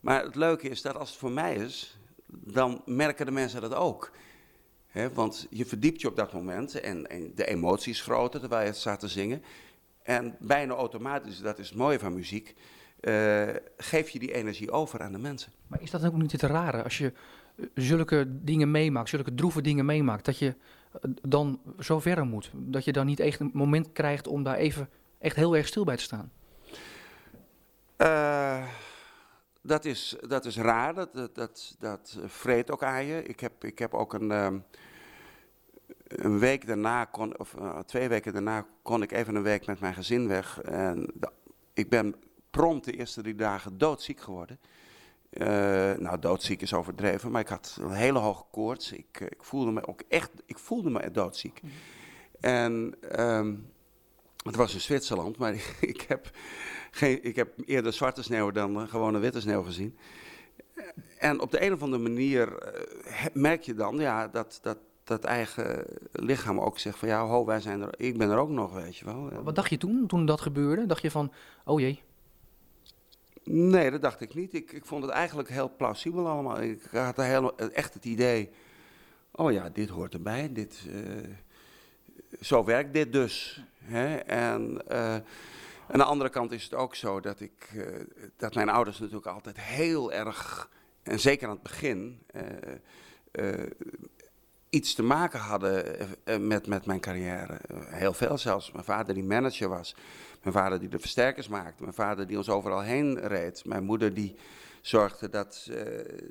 Maar 0.00 0.24
het 0.24 0.34
leuke 0.34 0.68
is 0.68 0.82
dat 0.82 0.96
als 0.96 1.08
het 1.10 1.18
voor 1.18 1.30
mij 1.30 1.54
is, 1.54 1.98
dan 2.26 2.82
merken 2.84 3.26
de 3.26 3.32
mensen 3.32 3.60
dat 3.60 3.74
ook 3.74 4.10
want 5.12 5.46
je 5.50 5.66
verdiept 5.66 6.00
je 6.00 6.08
op 6.08 6.16
dat 6.16 6.32
moment 6.32 6.80
en, 6.80 7.10
en, 7.10 7.32
de 7.34 7.46
emotie 7.46 7.92
is 7.92 8.02
groter 8.02 8.40
terwijl 8.40 8.62
je 8.62 8.68
het 8.68 8.76
staat 8.76 9.00
te 9.00 9.08
zingen. 9.08 9.42
En 10.02 10.36
bijna 10.38 10.74
automatisch, 10.74 11.40
dat 11.40 11.58
is 11.58 11.68
het 11.68 11.78
mooie 11.78 11.98
van 11.98 12.14
muziek, 12.14 12.54
uh, 13.00 13.48
geef 13.76 14.08
je 14.08 14.18
die 14.18 14.34
energie 14.34 14.70
over 14.70 15.00
aan 15.00 15.12
de 15.12 15.18
mensen. 15.18 15.52
Maar 15.66 15.82
is 15.82 15.90
dat 15.90 16.04
ook 16.04 16.16
niet 16.16 16.32
het 16.32 16.42
rare 16.42 16.82
als 16.82 16.98
je 16.98 17.12
eh, 17.56 17.64
zulke 17.74 18.26
dingen 18.28 18.70
meemaakt, 18.70 19.08
zulke 19.08 19.34
droeve 19.34 19.60
dingen 19.60 19.84
meemaakt, 19.84 20.24
dat 20.24 20.38
je 20.38 20.54
eh, 20.92 21.10
dan 21.22 21.60
zo 21.78 22.00
verder 22.00 22.26
moet? 22.26 22.50
Dat 22.54 22.84
je 22.84 22.92
dan 22.92 23.06
niet 23.06 23.20
echt 23.20 23.40
een 23.40 23.50
moment 23.52 23.92
krijgt 23.92 24.26
om 24.26 24.42
daar 24.42 24.56
even 24.56 24.88
echt 25.18 25.36
heel 25.36 25.56
erg 25.56 25.66
stil 25.66 25.84
bij 25.84 25.96
te 25.96 26.02
staan? 26.02 26.32
Uh, 27.98 28.66
dat 29.62 29.84
is, 29.84 30.16
dat 30.28 30.44
is 30.44 30.56
raar, 30.56 30.94
dat, 30.94 31.14
dat, 31.14 31.34
dat, 31.34 31.76
dat 31.78 32.18
vreet 32.24 32.70
ook 32.70 32.82
aan 32.82 33.04
je. 33.04 33.22
Ik 33.22 33.40
heb, 33.40 33.64
ik 33.64 33.78
heb 33.78 33.94
ook 33.94 34.12
een, 34.12 34.30
ehm, 34.30 34.58
een 36.06 36.38
week 36.38 36.66
daarna, 36.66 37.04
kon, 37.04 37.38
of 37.38 37.54
uh, 37.54 37.78
twee 37.78 38.08
weken 38.08 38.32
daarna, 38.32 38.66
kon 38.82 39.02
ik 39.02 39.12
even 39.12 39.34
een 39.34 39.42
week 39.42 39.66
met 39.66 39.80
mijn 39.80 39.94
gezin 39.94 40.28
weg. 40.28 40.60
En 40.60 41.12
ik 41.74 41.88
ben 41.88 42.14
prompt 42.50 42.84
de 42.84 42.92
eerste 42.92 43.22
drie 43.22 43.34
dagen 43.34 43.78
doodziek 43.78 44.20
geworden. 44.20 44.58
Uh, 45.30 45.46
nou, 45.92 46.18
doodziek 46.18 46.62
is 46.62 46.74
overdreven, 46.74 47.30
maar 47.30 47.40
ik 47.40 47.48
had 47.48 47.78
een 47.80 47.92
hele 47.92 48.18
hoge 48.18 48.44
koorts. 48.50 48.92
Ik, 48.92 49.20
ik 49.20 49.44
voelde 49.44 49.70
me 49.70 49.86
ook 49.86 50.02
echt, 50.08 50.30
ik 50.46 50.58
voelde 50.58 50.90
me 50.90 51.10
doodziek. 51.10 51.62
Mm. 51.62 51.70
En 52.40 52.94
um, 53.20 53.72
het 54.44 54.56
was 54.56 54.74
in 54.74 54.80
Zwitserland, 54.80 55.36
maar 55.36 55.54
ik 55.80 56.00
heb 56.00 56.30
geen, 56.90 57.24
ik 57.24 57.36
heb 57.36 57.52
eerder 57.64 57.92
zwarte 57.92 58.22
sneeuw 58.22 58.50
dan 58.50 58.88
gewone 58.88 59.18
witte 59.18 59.40
sneeuw 59.40 59.62
gezien. 59.62 59.96
En 61.18 61.40
op 61.40 61.50
de 61.50 61.64
een 61.64 61.72
of 61.72 61.82
andere 61.82 62.02
manier 62.02 62.58
eh, 62.58 63.26
merk 63.32 63.62
je 63.62 63.74
dan 63.74 63.96
ja, 63.96 64.28
dat, 64.28 64.58
dat 64.62 64.78
dat 65.10 65.24
eigen 65.24 65.84
lichaam 66.12 66.60
ook 66.60 66.78
zegt 66.78 66.98
van 66.98 67.08
ja, 67.08 67.26
ho, 67.26 67.44
wij 67.44 67.60
zijn 67.60 67.80
er, 67.80 67.94
ik 67.96 68.18
ben 68.18 68.30
er 68.30 68.38
ook 68.38 68.48
nog, 68.48 68.72
weet 68.72 68.96
je 68.96 69.04
wel. 69.04 69.42
Wat 69.42 69.54
dacht 69.54 69.70
je 69.70 69.78
toen, 69.78 70.06
toen 70.06 70.26
dat 70.26 70.40
gebeurde? 70.40 70.86
Dacht 70.86 71.02
je 71.02 71.10
van, 71.10 71.32
oh 71.64 71.80
jee? 71.80 72.02
Nee, 73.44 73.90
dat 73.90 74.02
dacht 74.02 74.20
ik 74.20 74.34
niet. 74.34 74.54
Ik, 74.54 74.72
ik 74.72 74.84
vond 74.84 75.02
het 75.02 75.12
eigenlijk 75.12 75.48
heel 75.48 75.72
plausibel 75.76 76.28
allemaal. 76.28 76.60
Ik 76.60 76.82
had 76.92 77.16
heel, 77.16 77.56
echt 77.56 77.94
het 77.94 78.04
idee, 78.04 78.50
oh 79.32 79.52
ja, 79.52 79.68
dit 79.68 79.88
hoort 79.88 80.14
erbij, 80.14 80.52
dit, 80.52 80.84
uh, 80.88 81.34
zo 82.40 82.64
werkt 82.64 82.92
dit 82.92 83.12
dus. 83.12 83.64
Hè? 83.78 84.16
En... 84.16 84.82
Uh, 84.92 85.16
Aan 85.90 85.98
de 85.98 86.04
andere 86.04 86.30
kant 86.30 86.52
is 86.52 86.62
het 86.62 86.74
ook 86.74 86.94
zo 86.94 87.20
dat, 87.20 87.40
ik, 87.40 87.70
eh, 87.74 87.84
dat 88.36 88.54
mijn 88.54 88.68
ouders 88.68 88.98
natuurlijk 88.98 89.26
altijd 89.26 89.60
heel 89.60 90.12
erg, 90.12 90.70
en 91.02 91.20
zeker 91.20 91.46
aan 91.46 91.54
het 91.54 91.62
begin, 91.62 92.22
uh, 93.32 93.66
iets 94.68 94.94
te 94.94 95.02
maken 95.02 95.40
hadden 95.40 95.84
met, 96.40 96.66
met 96.66 96.86
mijn 96.86 97.00
carrière. 97.00 97.60
heel 97.74 98.12
veel 98.12 98.38
zelfs. 98.38 98.72
Mijn 98.72 98.84
vader 98.84 99.14
die 99.14 99.24
manager 99.24 99.68
was. 99.68 99.94
Mijn 100.42 100.54
vader 100.54 100.80
die 100.80 100.88
de 100.88 100.98
versterkers 100.98 101.48
maakte. 101.48 101.82
Mijn 101.82 101.94
vader 101.94 102.26
die 102.26 102.36
ons 102.36 102.48
overal 102.48 102.80
heen 102.80 103.18
reed. 103.18 103.64
Mijn 103.64 103.84
moeder 103.84 104.14
die 104.14 104.36
zorgde 104.80 105.28
dat, 105.28 105.70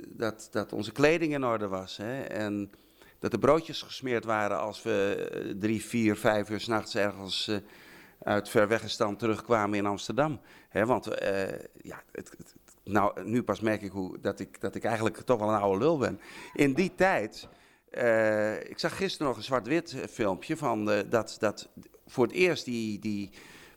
dat, 0.07 0.47
dat 0.51 0.73
onze 0.73 0.91
kleding 0.91 1.33
in 1.33 1.45
orde 1.45 1.67
was. 1.67 1.97
Hè? 1.97 2.21
En 2.21 2.71
dat 3.19 3.31
de 3.31 3.39
broodjes 3.39 3.81
gesmeerd 3.81 4.25
waren 4.25 4.59
als 4.59 4.83
we 4.83 5.55
drie, 5.59 5.85
vier, 5.85 6.17
vijf 6.17 6.49
uur 6.49 6.59
s'nachts 6.59 6.95
ergens 6.95 7.49
uit 8.23 8.49
verweggestand 8.49 9.19
terugkwamen 9.19 9.77
in 9.77 9.85
Amsterdam. 9.85 10.39
want 10.71 11.21
uh, 11.21 11.47
ja, 11.81 12.01
het, 12.11 12.55
nou, 12.83 13.23
nu 13.23 13.43
pas 13.43 13.59
merk 13.59 13.81
ik 13.81 13.91
hoe, 13.91 14.19
dat, 14.19 14.39
ik, 14.39 14.61
dat 14.61 14.75
ik 14.75 14.83
eigenlijk 14.83 15.17
toch 15.17 15.39
wel 15.39 15.49
een 15.49 15.59
oude 15.59 15.79
lul 15.79 15.97
ben. 15.97 16.19
In 16.53 16.73
die 16.73 16.95
tijd, 16.95 17.47
uh, 17.91 18.69
ik 18.69 18.79
zag 18.79 18.97
gisteren 18.97 19.27
nog 19.27 19.37
een 19.37 19.43
zwart-wit 19.43 19.95
filmpje 20.09 20.57
van 20.57 20.85
dat, 21.09 21.35
dat 21.39 21.69
voor 22.07 22.23
het 22.23 22.33
eerst 22.33 22.65
die, 22.65 22.99
die 22.99 23.29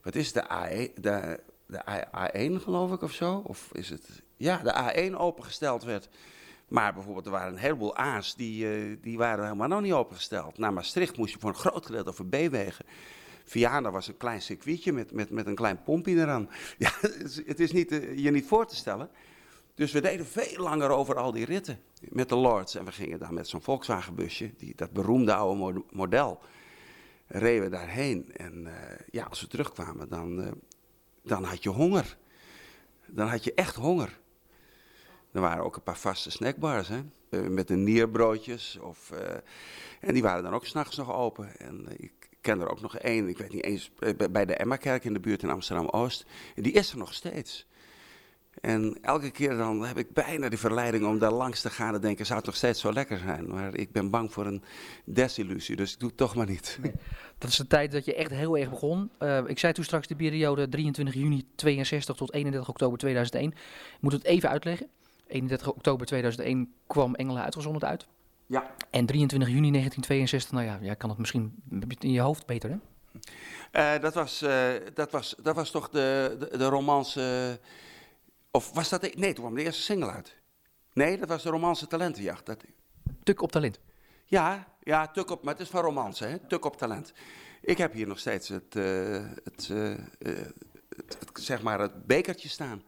wat 0.02 0.14
is 0.14 0.32
de 0.32 0.42
A1, 0.42 1.00
de, 1.00 1.40
de 1.66 1.82
A1 2.16 2.62
geloof 2.62 2.92
ik 2.92 3.02
of 3.02 3.12
zo? 3.12 3.42
Of 3.46 3.68
is 3.72 3.88
het, 3.88 4.22
ja, 4.36 4.56
de 4.56 5.10
A1 5.10 5.16
opengesteld 5.16 5.84
werd. 5.84 6.08
Maar 6.68 6.94
bijvoorbeeld, 6.94 7.26
er 7.26 7.32
waren 7.32 7.52
een 7.52 7.58
heleboel 7.58 7.96
A's 7.96 8.34
die, 8.34 9.00
die 9.00 9.18
waren 9.18 9.44
helemaal 9.44 9.68
nog 9.68 9.80
niet 9.80 9.92
opengesteld. 9.92 10.58
Naar 10.58 10.72
Maastricht 10.72 11.16
moest 11.16 11.32
je 11.32 11.38
voor 11.40 11.50
een 11.50 11.56
groot 11.56 11.86
gedeelte 11.86 12.10
over 12.10 12.26
B-wegen. 12.26 12.84
Viana 13.44 13.90
was 13.90 14.08
een 14.08 14.16
klein 14.16 14.42
circuitje 14.42 14.92
met, 14.92 15.12
met, 15.12 15.30
met 15.30 15.46
een 15.46 15.54
klein 15.54 15.82
pompje 15.82 16.14
eraan. 16.14 16.48
Ja, 16.78 16.90
het 17.46 17.60
is 17.60 17.72
niet, 17.72 17.92
uh, 17.92 18.18
je 18.18 18.30
niet 18.30 18.46
voor 18.46 18.66
te 18.66 18.76
stellen. 18.76 19.10
Dus 19.74 19.92
we 19.92 20.00
deden 20.00 20.26
veel 20.26 20.62
langer 20.62 20.90
over 20.90 21.16
al 21.16 21.32
die 21.32 21.44
ritten 21.44 21.80
met 22.00 22.28
de 22.28 22.36
Lords. 22.36 22.74
En 22.74 22.84
we 22.84 22.92
gingen 22.92 23.18
dan 23.18 23.34
met 23.34 23.48
zo'n 23.48 23.62
Volkswagen 23.62 24.14
busje, 24.14 24.54
die, 24.56 24.74
dat 24.76 24.92
beroemde 24.92 25.34
oude 25.34 25.84
model, 25.90 26.40
reden 27.26 27.62
we 27.62 27.70
daarheen. 27.70 28.32
En 28.36 28.64
uh, 28.64 28.72
ja, 29.10 29.24
als 29.24 29.40
we 29.40 29.46
terugkwamen, 29.46 30.08
dan, 30.08 30.40
uh, 30.40 30.50
dan 31.22 31.44
had 31.44 31.62
je 31.62 31.68
honger. 31.68 32.16
Dan 33.06 33.28
had 33.28 33.44
je 33.44 33.54
echt 33.54 33.76
honger. 33.76 34.20
Er 35.32 35.40
waren 35.40 35.64
ook 35.64 35.76
een 35.76 35.82
paar 35.82 35.98
vaste 35.98 36.30
snackbars, 36.30 36.88
hè? 36.88 37.02
met 37.48 37.68
de 37.68 37.76
nierbroodjes. 37.76 38.78
Of, 38.80 39.12
en 40.00 40.12
die 40.14 40.22
waren 40.22 40.42
dan 40.42 40.54
ook 40.54 40.66
s'nachts 40.66 40.96
nog 40.96 41.12
open. 41.12 41.58
En 41.58 41.86
ik, 41.96 42.21
ken 42.42 42.60
er 42.60 42.70
ook 42.70 42.80
nog 42.80 42.98
één, 42.98 43.28
ik 43.28 43.38
weet 43.38 43.52
niet 43.52 43.64
eens, 43.64 43.90
eh, 43.98 44.28
bij 44.30 44.44
de 44.44 44.54
Emma-kerk 44.54 45.04
in 45.04 45.12
de 45.12 45.20
buurt 45.20 45.42
in 45.42 45.50
Amsterdam-Oost. 45.50 46.24
Die 46.54 46.72
is 46.72 46.92
er 46.92 46.98
nog 46.98 47.14
steeds. 47.14 47.66
En 48.60 48.98
elke 49.00 49.30
keer 49.30 49.56
dan 49.56 49.84
heb 49.84 49.98
ik 49.98 50.12
bijna 50.12 50.48
de 50.48 50.56
verleiding 50.56 51.06
om 51.06 51.18
daar 51.18 51.32
langs 51.32 51.60
te 51.60 51.70
gaan 51.70 51.94
en 51.94 52.00
denken, 52.00 52.26
zou 52.26 52.38
het 52.38 52.46
nog 52.46 52.56
steeds 52.56 52.80
zo 52.80 52.92
lekker 52.92 53.18
zijn? 53.18 53.48
Maar 53.48 53.74
ik 53.74 53.92
ben 53.92 54.10
bang 54.10 54.32
voor 54.32 54.46
een 54.46 54.62
desillusie, 55.04 55.76
dus 55.76 55.92
ik 55.92 55.98
doe 55.98 56.08
het 56.08 56.18
toch 56.18 56.34
maar 56.34 56.46
niet. 56.46 56.78
Dat 57.38 57.50
is 57.50 57.56
de 57.56 57.66
tijd 57.66 57.92
dat 57.92 58.04
je 58.04 58.14
echt 58.14 58.30
heel 58.30 58.58
erg 58.58 58.70
begon. 58.70 59.10
Uh, 59.18 59.38
ik 59.46 59.58
zei 59.58 59.72
toen 59.72 59.84
straks 59.84 60.06
de 60.06 60.16
periode 60.16 60.68
23 60.68 61.14
juni 61.14 61.44
62 61.54 62.16
tot 62.16 62.32
31 62.32 62.68
oktober 62.68 62.98
2001. 62.98 63.50
Ik 63.50 63.56
moet 64.00 64.12
het 64.12 64.24
even 64.24 64.48
uitleggen. 64.48 64.86
31 65.26 65.72
oktober 65.72 66.06
2001 66.06 66.72
kwam 66.86 67.14
Engelen 67.14 67.42
uitgezonderd 67.42 67.84
uit. 67.84 68.06
Ja. 68.52 68.74
En 68.90 69.06
23 69.06 69.48
juni 69.48 69.70
1962, 69.70 70.52
nou 70.52 70.64
ja, 70.64 70.78
jij 70.80 70.96
kan 70.96 71.08
het 71.08 71.18
misschien 71.18 71.62
in 71.98 72.10
je 72.10 72.20
hoofd 72.20 72.46
beter, 72.46 72.70
hè? 72.70 72.76
Uh, 73.96 74.02
dat, 74.02 74.14
was, 74.14 74.42
uh, 74.42 74.72
dat, 74.94 75.10
was, 75.10 75.34
dat 75.42 75.54
was 75.54 75.70
toch 75.70 75.88
de, 75.88 76.36
de, 76.38 76.58
de 76.58 76.66
romance. 76.66 77.60
of 78.50 78.72
was 78.72 78.88
dat. 78.88 79.00
De, 79.00 79.12
nee, 79.16 79.32
toen 79.32 79.44
kwam 79.44 79.56
de 79.56 79.62
eerste 79.62 79.82
single 79.82 80.10
uit. 80.10 80.36
Nee, 80.92 81.18
dat 81.18 81.28
was 81.28 81.42
de 81.42 81.50
romance 81.50 81.86
Talentenjacht. 81.86 82.46
Dat... 82.46 82.64
Tuk 83.22 83.42
op 83.42 83.52
talent. 83.52 83.80
Ja, 84.24 84.66
ja, 84.82 85.06
tuk 85.08 85.30
op, 85.30 85.42
maar 85.42 85.52
het 85.52 85.62
is 85.62 85.68
van 85.68 85.82
romance, 85.82 86.24
hè? 86.24 86.38
Tuk 86.38 86.64
op 86.64 86.76
talent. 86.76 87.12
Ik 87.60 87.78
heb 87.78 87.92
hier 87.92 88.06
nog 88.06 88.18
steeds 88.18 88.48
het, 88.48 88.74
het, 88.74 89.68
het, 89.68 89.68
het, 91.18 91.30
zeg 91.32 91.62
maar 91.62 91.80
het 91.80 92.06
bekertje 92.06 92.48
staan. 92.48 92.82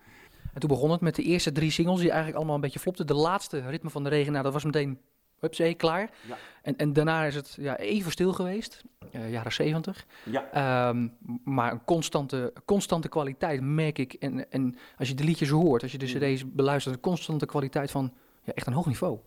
En 0.52 0.60
toen 0.60 0.68
begon 0.68 0.90
het 0.90 1.00
met 1.00 1.14
de 1.14 1.22
eerste 1.22 1.52
drie 1.52 1.70
singles 1.70 1.98
die 1.98 2.08
eigenlijk 2.08 2.36
allemaal 2.36 2.54
een 2.54 2.60
beetje 2.60 2.78
flopten. 2.78 3.06
De 3.06 3.14
laatste, 3.14 3.58
Ritme 3.68 3.90
van 3.90 4.02
de 4.02 4.08
Regen, 4.08 4.32
nou, 4.32 4.44
dat 4.44 4.52
was 4.52 4.64
meteen 4.64 5.00
Hupsee, 5.38 5.74
klaar. 5.74 6.10
Ja. 6.28 6.36
En, 6.62 6.76
en 6.76 6.92
daarna 6.92 7.24
is 7.24 7.34
het 7.34 7.56
ja, 7.60 7.76
even 7.76 8.12
stil 8.12 8.32
geweest, 8.32 8.82
uh, 9.12 9.30
jaren 9.30 9.52
70. 9.52 10.06
Ja. 10.22 10.88
Um, 10.88 11.16
maar 11.44 11.72
een 11.72 11.84
constante, 11.84 12.52
constante 12.64 13.08
kwaliteit 13.08 13.60
merk 13.60 13.98
ik. 13.98 14.12
En, 14.12 14.50
en 14.50 14.76
als 14.98 15.08
je 15.08 15.14
de 15.14 15.24
liedjes 15.24 15.48
hoort, 15.48 15.82
als 15.82 15.92
je 15.92 15.98
de 15.98 16.06
mm. 16.06 16.34
cd's 16.34 16.52
beluistert, 16.52 16.94
een 16.94 17.00
constante 17.00 17.46
kwaliteit 17.46 17.90
van 17.90 18.12
ja, 18.42 18.52
echt 18.52 18.66
een 18.66 18.72
hoog 18.72 18.86
niveau. 18.86 19.18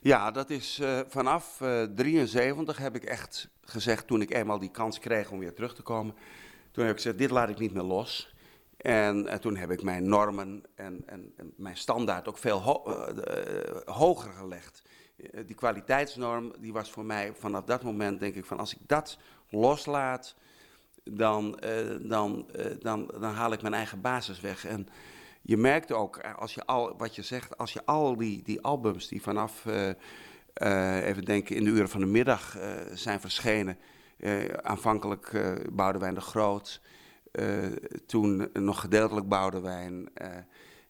Ja, 0.00 0.30
dat 0.30 0.50
is 0.50 0.78
uh, 0.82 1.00
vanaf 1.08 1.60
uh, 1.60 1.82
73 1.82 2.78
heb 2.78 2.96
ik 2.96 3.04
echt 3.04 3.48
gezegd, 3.60 4.06
toen 4.06 4.20
ik 4.20 4.34
eenmaal 4.34 4.58
die 4.58 4.70
kans 4.70 4.98
kreeg 4.98 5.30
om 5.30 5.38
weer 5.38 5.54
terug 5.54 5.74
te 5.74 5.82
komen. 5.82 6.14
Toen 6.70 6.84
heb 6.84 6.92
ik 6.92 7.00
gezegd, 7.00 7.18
dit 7.18 7.30
laat 7.30 7.48
ik 7.48 7.58
niet 7.58 7.72
meer 7.72 7.82
los. 7.82 8.34
En, 8.76 9.28
en, 9.28 9.40
toen 9.40 9.56
heb 9.56 9.70
ik 9.70 9.82
mijn 9.82 10.08
normen 10.08 10.62
en, 10.74 11.02
en, 11.06 11.32
en 11.36 11.52
mijn 11.56 11.76
standaard 11.76 12.28
ook 12.28 12.38
veel 12.38 12.62
ho 12.62 12.82
uh, 12.86 13.94
hoger 13.94 14.32
gelegd. 14.32 14.82
Eh, 15.16 15.46
die 15.46 15.54
kwaliteitsnorm, 15.54 16.52
die 16.58 16.72
was 16.72 16.90
voor 16.90 17.04
mij 17.04 17.32
vanaf 17.34 17.64
dat 17.64 17.82
moment, 17.82 18.20
denk 18.20 18.34
ik, 18.34 18.44
van 18.44 18.58
als 18.58 18.74
ik 18.74 18.80
dat 18.86 19.18
loslaat, 19.48 20.34
dan, 21.04 21.58
uh, 21.64 22.08
dan, 22.08 22.46
uh, 22.56 22.66
dan, 22.80 23.06
dan 23.20 23.32
haal 23.34 23.52
ik 23.52 23.62
mijn 23.62 23.74
eigen 23.74 24.00
basis 24.00 24.40
weg. 24.40 24.66
En 24.66 24.88
je 25.42 25.56
merkt 25.56 25.92
ook, 25.92 26.20
als 26.36 26.54
je 26.54 26.64
al, 26.64 26.96
wat 26.96 27.14
je 27.14 27.22
zegt, 27.22 27.58
als 27.58 27.72
je 27.72 27.84
al 27.84 28.16
die, 28.16 28.42
die 28.42 28.60
albums 28.60 29.08
die 29.08 29.22
vanaf, 29.22 29.64
even 31.02 31.24
denken, 31.24 31.56
in 31.56 31.64
de 31.64 31.70
uren 31.70 31.88
van 31.88 32.00
de 32.00 32.06
middag 32.06 32.56
zijn 32.94 33.20
verschenen, 33.20 33.78
aanvankelijk 34.62 35.30
Boudewijn 35.72 36.14
de 36.14 36.20
Groot, 36.20 36.80
toen 38.06 38.48
nog 38.52 38.80
gedeeltelijk 38.80 39.28
Boudewijn. 39.28 40.08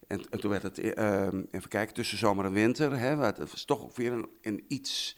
En, 0.06 0.20
en, 0.30 0.40
toen 0.40 0.50
werd 0.50 0.62
het, 0.62 0.78
uh, 0.78 1.26
even 1.50 1.68
kijken, 1.68 1.94
tussen 1.94 2.18
zomer 2.18 2.44
en 2.44 2.52
winter. 2.52 2.98
Hè, 2.98 3.16
het 3.16 3.38
was 3.38 3.64
toch 3.64 3.96
weer 3.96 4.12
een, 4.12 4.28
een 4.42 4.64
iets, 4.68 5.16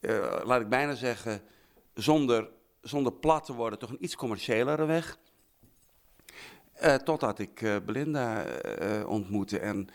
uh, 0.00 0.40
laat 0.44 0.60
ik 0.60 0.68
bijna 0.68 0.94
zeggen, 0.94 1.42
zonder, 1.94 2.50
zonder 2.80 3.12
plat 3.12 3.44
te 3.44 3.52
worden, 3.54 3.78
toch 3.78 3.90
een 3.90 4.04
iets 4.04 4.16
commerciëlere 4.16 4.84
weg. 4.84 5.18
Uh, 6.82 6.94
totdat 6.94 7.38
ik 7.38 7.80
Belinda 7.86 8.44
ontmoette. 9.06 9.58
En 9.58 9.88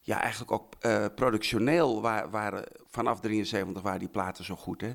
ja, 0.00 0.20
eigenlijk 0.20 0.52
ook 0.52 0.78
productioneel 1.14 2.00
waren, 2.00 2.30
waren 2.30 2.64
vanaf 2.90 3.20
73 3.20 3.82
waren 3.82 3.98
die 3.98 4.08
platen 4.08 4.44
zo 4.44 4.56
goed. 4.56 4.80
Hè. 4.80 4.92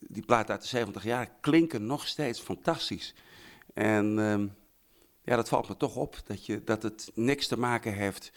die 0.00 0.24
platen 0.24 0.50
uit 0.50 0.62
de 0.62 0.68
70 0.68 1.04
jaar 1.04 1.30
klinken 1.40 1.86
nog 1.86 2.06
steeds 2.06 2.40
fantastisch. 2.40 3.14
En 3.74 4.18
ehm, 4.18 4.46
ja, 5.26 5.36
dat 5.36 5.48
valt 5.48 5.68
me 5.68 5.76
toch 5.76 5.96
op. 5.96 6.16
Dat, 6.24 6.46
je, 6.46 6.64
dat 6.64 6.82
het 6.82 7.10
niks 7.14 7.46
te 7.46 7.58
maken 7.58 7.92
heeft 7.92 8.32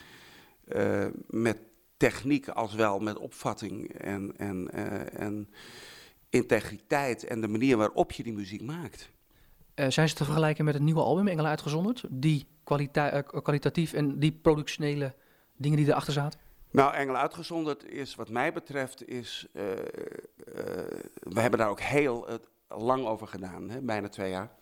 uh, 0.67 1.05
met 1.27 1.57
techniek 1.97 2.47
als 2.47 2.73
wel 2.73 2.99
met 2.99 3.17
opvatting 3.17 3.93
en, 3.93 4.33
en, 4.37 4.67
uh, 4.73 5.19
en 5.19 5.49
integriteit 6.29 7.23
en 7.23 7.41
de 7.41 7.47
manier 7.47 7.77
waarop 7.77 8.11
je 8.11 8.23
die 8.23 8.33
muziek 8.33 8.61
maakt. 8.61 9.09
Uh, 9.75 9.89
zijn 9.89 10.09
ze 10.09 10.15
te 10.15 10.23
vergelijken 10.23 10.65
met 10.65 10.73
het 10.73 10.83
nieuwe 10.83 11.01
album 11.01 11.27
Engelen 11.27 11.49
uitgezonderd? 11.49 12.03
Die 12.09 12.47
kwalita 12.63 13.21
kwalitatief 13.21 13.93
en 13.93 14.19
die 14.19 14.31
productionele 14.31 15.15
dingen 15.57 15.77
die 15.77 15.87
erachter 15.87 16.13
zaten? 16.13 16.39
Nou, 16.71 16.93
Engelen 16.93 17.21
uitgezonderd 17.21 17.85
is 17.85 18.15
wat 18.15 18.29
mij 18.29 18.53
betreft, 18.53 19.07
is, 19.07 19.47
we 21.13 21.39
hebben 21.39 21.59
daar 21.59 21.69
ook 21.69 21.79
heel 21.79 22.27
lang 22.67 23.05
over 23.05 23.27
gedaan, 23.27 23.69
hè, 23.69 23.81
bijna 23.81 24.09
twee 24.09 24.29
jaar 24.29 24.58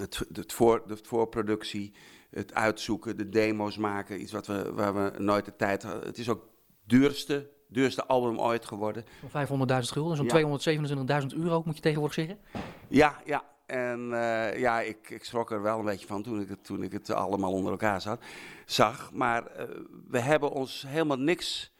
het, 0.00 0.20
het 0.32 0.52
voor, 0.52 0.82
de 0.86 0.98
voorproductie, 1.02 1.92
het 2.30 2.54
uitzoeken, 2.54 3.16
de 3.16 3.28
demo's 3.28 3.76
maken. 3.76 4.20
Iets 4.20 4.32
wat 4.32 4.46
we, 4.46 4.72
waar 4.72 4.94
we 4.94 5.18
nooit 5.18 5.44
de 5.44 5.56
tijd 5.56 5.82
hadden. 5.82 6.06
Het 6.06 6.18
is 6.18 6.28
ook 6.28 6.48
duurste, 6.86 7.50
duurste 7.68 8.06
album 8.06 8.38
ooit 8.38 8.66
geworden. 8.66 9.04
500.000 9.04 9.08
gulden, 9.80 10.16
zo'n 10.16 10.56
ja. 11.06 11.22
227.000 11.22 11.26
euro 11.36 11.62
moet 11.64 11.76
je 11.76 11.82
tegenwoordig 11.82 12.14
zeggen. 12.14 12.38
Ja, 12.88 13.20
ja. 13.24 13.44
En 13.66 14.00
uh, 14.10 14.58
ja, 14.58 14.80
ik, 14.80 15.10
ik 15.10 15.24
schrok 15.24 15.50
er 15.50 15.62
wel 15.62 15.78
een 15.78 15.84
beetje 15.84 16.06
van 16.06 16.22
toen 16.22 16.40
ik 16.40 16.48
het, 16.48 16.64
toen 16.64 16.82
ik 16.82 16.92
het 16.92 17.10
allemaal 17.10 17.52
onder 17.52 17.70
elkaar 17.70 18.00
zat, 18.00 18.22
zag. 18.66 19.12
Maar 19.12 19.42
uh, 19.42 19.64
we 20.08 20.18
hebben 20.18 20.50
ons 20.50 20.84
helemaal 20.86 21.18
niks 21.18 21.72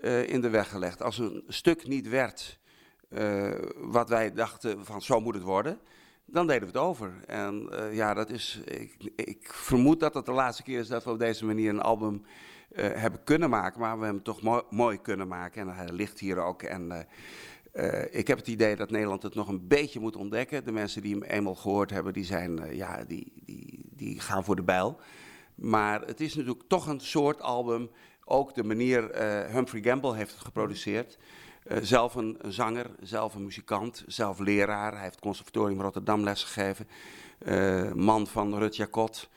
uh, 0.00 0.28
in 0.28 0.40
de 0.40 0.50
weg 0.50 0.68
gelegd. 0.68 1.02
Als 1.02 1.18
een 1.18 1.44
stuk 1.48 1.86
niet 1.86 2.08
werd 2.08 2.60
wat 3.76 4.08
wij 4.08 4.32
dachten 4.32 4.84
van 4.84 5.02
zo 5.02 5.20
moet 5.20 5.34
het 5.34 5.42
worden 5.42 5.78
dan 6.32 6.46
deden 6.46 6.62
we 6.62 6.78
het 6.78 6.86
over. 6.86 7.12
En 7.26 7.68
uh, 7.72 7.94
ja, 7.94 8.14
dat 8.14 8.30
is, 8.30 8.60
ik, 8.64 9.12
ik, 9.16 9.52
vermoed 9.52 10.00
dat 10.00 10.14
het 10.14 10.26
de 10.26 10.32
laatste 10.32 10.62
keer 10.62 10.78
is 10.78 10.88
dat 10.88 11.04
we 11.04 11.10
op 11.10 11.18
deze 11.18 11.44
manier 11.44 11.68
een 11.68 11.80
album 11.80 12.22
uh, 12.72 12.84
hebben 12.92 13.24
kunnen 13.24 13.50
maken. 13.50 13.80
Maar 13.80 13.98
we 13.98 14.04
hebben 14.04 14.22
het 14.24 14.42
toch 14.42 14.66
mooi, 14.70 15.00
kunnen 15.00 15.28
maken. 15.28 15.60
En 15.60 15.74
hij 15.74 15.92
ligt 15.92 16.18
hier 16.18 16.38
ook. 16.38 16.62
En 16.62 17.06
Uh, 17.72 18.04
ik 18.10 18.26
heb 18.28 18.38
het 18.38 18.48
idee 18.48 18.76
dat 18.76 18.90
Nederland 18.90 19.22
het 19.22 19.34
nog 19.34 19.48
een 19.48 19.68
beetje 19.68 20.00
moet 20.00 20.16
ontdekken. 20.16 20.64
De 20.64 20.72
mensen 20.72 21.02
die 21.02 21.14
hem 21.14 21.22
eenmaal 21.22 21.54
gehoord 21.54 21.90
hebben, 21.90 22.12
die, 22.12 22.24
zijn, 22.24 22.76
ja, 22.76 23.04
die, 23.04 23.32
die, 23.44 23.88
die 23.90 24.20
gaan 24.20 24.44
voor 24.44 24.56
de 24.56 24.62
bijl. 24.62 25.00
Maar 25.54 26.00
het 26.00 26.20
is 26.20 26.34
natuurlijk 26.34 26.62
toch 26.68 26.86
een 26.86 27.00
soort 27.00 27.40
album. 27.40 27.90
Ook 28.24 28.54
de 28.54 28.64
manier, 28.64 29.16
Humphrey 29.52 29.82
Gamble 29.82 30.14
heeft 30.14 30.30
het 30.30 30.40
geproduceerd. 30.40 31.18
Zelf 31.64 32.14
een, 32.14 32.38
zanger, 32.48 32.90
zelf 33.00 33.34
een 33.34 33.44
muzikant, 33.44 34.04
zelf 34.06 34.38
leraar. 34.38 34.92
Hij 34.92 35.02
heeft 35.02 35.20
conservatorium 35.20 35.80
Rotterdam 35.80 36.22
lesgegeven. 36.22 36.86
man 37.94 38.26
van 38.26 38.58
Rut 38.58 38.76
Jacot. 38.76 39.28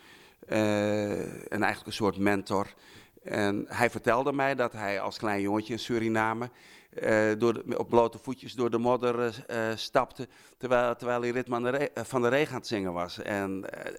en 0.48 1.50
eigenlijk 1.50 1.86
een 1.86 1.94
soort 1.94 2.18
mentor. 2.18 2.74
En 3.24 3.66
hij 3.68 3.90
vertelde 3.90 4.34
mij 4.34 4.56
dat 4.56 4.72
hij 4.72 5.02
als 5.02 5.18
klein 5.18 5.42
jongetje 5.42 5.74
in 5.74 5.80
Suriname 5.80 6.50
uh, 7.04 7.32
door 7.38 7.64
op 7.78 7.90
blote 7.90 8.18
voetjes 8.18 8.54
door 8.54 8.70
de 8.70 8.78
modder 8.78 9.46
uh, 9.52 9.58
stapte, 9.76 10.28
terwijl, 10.58 10.96
terwijl 10.96 11.22
hij 11.22 11.30
ritme 11.30 11.62
de 11.62 11.92
van 11.94 12.22
de 12.22 12.28
regen 12.28 12.52
aan 12.52 12.60
het 12.60 12.68
zingen 12.68 12.94
was. 12.94 13.22
En 13.22 13.66
uh, 13.76 13.92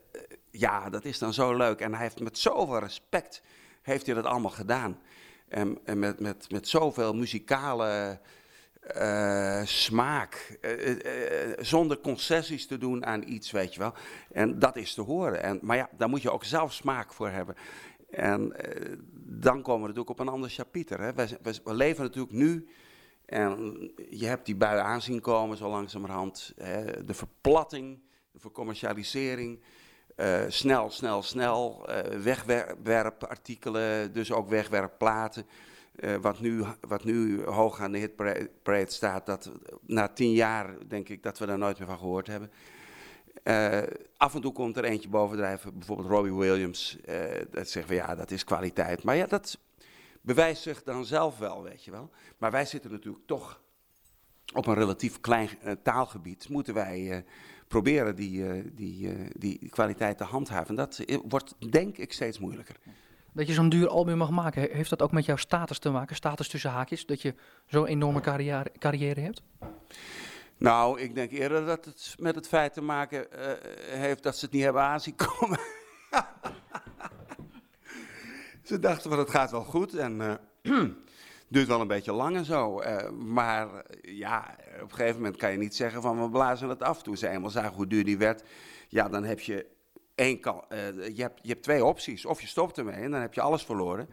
ja, 0.51 0.91
dat 0.91 1.05
is 1.05 1.19
dan 1.19 1.35
zo 1.35 1.57
leuk. 1.57 1.81
En 1.81 1.93
hij 1.93 2.03
heeft 2.03 2.21
met 2.21 2.39
zoveel 2.39 2.79
respect 2.79 3.43
heeft 3.83 4.07
hij 4.07 4.15
dat 4.15 4.25
allemaal 4.25 4.51
gedaan. 4.51 4.99
En, 5.49 5.79
en 5.85 5.99
met, 5.99 6.21
met, 6.21 6.51
met 6.51 6.69
zoveel 6.69 7.15
muzikale 7.15 8.21
smaak, 9.65 10.59
zonder 11.59 12.01
concessies 12.01 12.67
te 12.67 12.79
doen 12.79 13.07
aan 13.07 13.29
iets, 13.29 13.51
weet 13.51 13.75
je 13.75 13.81
wel. 13.81 13.95
En 14.33 14.59
dat 14.59 14.77
is 14.77 14.95
te 14.95 15.03
horen. 15.03 15.43
En, 15.43 15.59
maar 15.63 15.77
ja, 15.77 15.89
daar 15.97 16.09
moet 16.09 16.23
je 16.23 16.31
ook 16.31 16.45
zelf 16.45 16.73
smaak 16.73 17.13
voor 17.13 17.29
hebben. 17.29 17.55
En 18.11 18.55
dan 19.23 19.63
komen 19.63 19.81
we 19.81 19.89
natuurlijk 19.89 20.11
op 20.11 20.19
een 20.19 20.33
ander 20.33 20.51
chapiter. 20.51 21.01
Hè. 21.01 21.13
We, 21.15 21.75
leven 21.75 22.03
natuurlijk 22.05 22.35
nu 22.35 22.69
en 23.27 23.91
je 24.11 24.27
hebt 24.27 24.47
die 24.47 24.57
bui 24.57 24.79
aanzien 24.79 25.21
komen 25.21 25.57
zo 25.57 25.69
langzamerhand. 25.69 26.53
Hè, 26.57 27.05
de 27.05 27.15
verplatting, 27.15 28.01
de 28.33 28.39
vercommercialisering. 28.39 29.61
Uh, 30.17 30.45
snel, 30.49 30.91
snel, 30.91 31.23
snel. 31.23 31.87
Uh, 31.91 31.99
wegwerpartikelen, 32.83 34.13
dus 34.13 34.33
ook 34.33 34.49
wegwerpplaten. 34.49 35.47
Uh, 35.97 36.17
wat, 36.17 36.41
nu, 36.41 36.65
wat 36.81 37.05
nu 37.05 37.45
hoog 37.45 37.81
aan 37.81 37.93
de 37.93 37.99
hitparade 37.99 38.91
staat, 38.91 39.27
dat 39.27 39.51
na 39.81 40.09
tien 40.09 40.33
jaar 40.33 40.89
denk 40.89 41.09
ik 41.09 41.23
dat 41.23 41.39
we 41.39 41.47
daar 41.47 41.59
nooit 41.59 41.79
meer 41.79 41.89
van 41.89 41.99
gehoord 41.99 42.27
hebben. 42.27 42.51
af 44.17 44.35
en 44.35 44.41
toe 44.41 44.53
komt 44.53 44.77
er 44.77 44.85
eentje 44.85 45.09
bovendrijven, 45.09 45.79
bijvoorbeeld 45.79 46.09
Robbie 46.09 46.35
Williams. 46.35 46.99
dat 47.51 47.69
zeggen 47.69 47.93
we 47.93 47.95
ja, 47.95 48.15
dat 48.15 48.31
is 48.31 48.45
kwaliteit. 48.45 49.03
Maar 49.03 49.17
ja, 49.17 49.27
dat 49.27 49.59
bewijst 50.21 50.63
zich 50.63 50.83
dan 50.83 51.05
zelf 51.05 51.39
wel, 51.39 51.63
weet 51.63 51.85
je 51.85 51.91
wel. 51.91 52.11
Maar 52.39 52.51
wij 52.51 52.65
zitten 52.65 52.91
natuurlijk 52.91 53.27
toch 53.27 53.61
op 54.55 54.67
een 54.67 54.75
relatief 54.75 55.21
klein 55.21 55.49
taalgebied. 55.83 56.49
Moeten 56.49 56.75
wij 56.75 57.25
proberen 57.69 58.17
die, 58.17 58.39
uh, 58.39 58.65
die, 58.73 59.15
die 59.39 59.69
kwaliteit 59.69 60.19
te 60.19 60.25
handhaven. 60.25 60.69
En 60.69 60.75
dat 60.75 61.05
wordt 61.29 61.55
denk 61.71 61.97
ik 61.99 62.13
steeds 62.13 62.39
moeilijker. 62.39 62.77
Dat 63.33 63.47
je 63.47 63.53
zo'n 63.53 63.69
duur 63.69 63.89
album 63.89 64.17
mag 64.17 64.31
maken, 64.31 64.69
heeft 64.71 64.91
dat 64.91 65.03
ook 65.03 65.13
met 65.13 65.25
jouw 65.25 65.37
status 65.37 65.79
te 65.79 65.91
maken? 65.91 66.17
Status 66.17 66.49
tussen 66.49 66.71
haakjes, 66.71 67.07
dat 67.07 67.23
je 67.23 67.35
zo'n 67.67 67.87
enorme 67.87 68.21
carrière, 68.21 68.73
carrière 68.79 69.21
hebt? 69.21 69.43
Nou, 70.59 71.01
ik 71.01 71.15
denk 71.15 71.31
eerder 71.31 71.67
dat 71.67 71.85
het 71.85 72.15
met 72.19 72.35
het 72.35 72.49
feit 72.49 72.73
te 72.73 72.81
maken 72.81 73.27
heeft 73.91 74.23
dat 74.23 74.37
ze 74.37 74.45
het 74.45 74.55
niet 74.55 74.63
hebben 74.63 74.83
aanzien 74.83 75.15
komen. 75.15 75.59
Ze 78.63 78.79
dachten 78.79 79.11
van 79.11 79.19
het 79.19 79.31
gaat 79.31 79.51
wel 79.51 79.65
goed 79.65 79.95
en 79.95 80.41
duurt 81.49 81.69
wel 81.69 81.81
een 81.81 81.87
beetje 81.87 82.13
lang 82.13 82.37
en 82.37 82.45
zo. 82.45 82.83
Uh, 82.83 83.11
maar 83.11 83.69
ja, 84.03 84.57
op 84.83 84.91
een 84.91 84.97
gegeven 84.97 85.21
moment 85.21 85.37
kan 85.37 85.51
je 85.51 85.59
niet 85.59 85.75
zeggen 85.75 86.03
van 86.03 86.23
we 86.23 86.31
blazen 86.31 86.69
het 86.69 86.83
af. 86.83 87.03
Toen 87.03 87.17
ze 87.17 87.29
eenmaal 87.29 87.51
zagen 87.51 87.75
hoe 87.75 87.87
duur 87.87 88.05
die 88.05 88.19
werd, 88.19 88.43
ja 88.89 89.09
dan 89.09 89.25
heb 89.25 89.41
je 89.41 89.67
één 90.15 90.41
kan, 90.41 90.65
uh, 90.69 91.17
je, 91.17 91.23
hebt, 91.23 91.41
je 91.43 91.49
hebt 91.49 91.63
twee 91.63 91.85
opties. 91.85 92.25
Of 92.25 92.41
je 92.41 92.47
stopt 92.47 92.79
ermee 92.79 92.95
en 92.95 93.11
dan 93.11 93.21
heb 93.21 93.35
je 93.35 93.41
alles 93.41 93.65
verloren. 93.65 94.09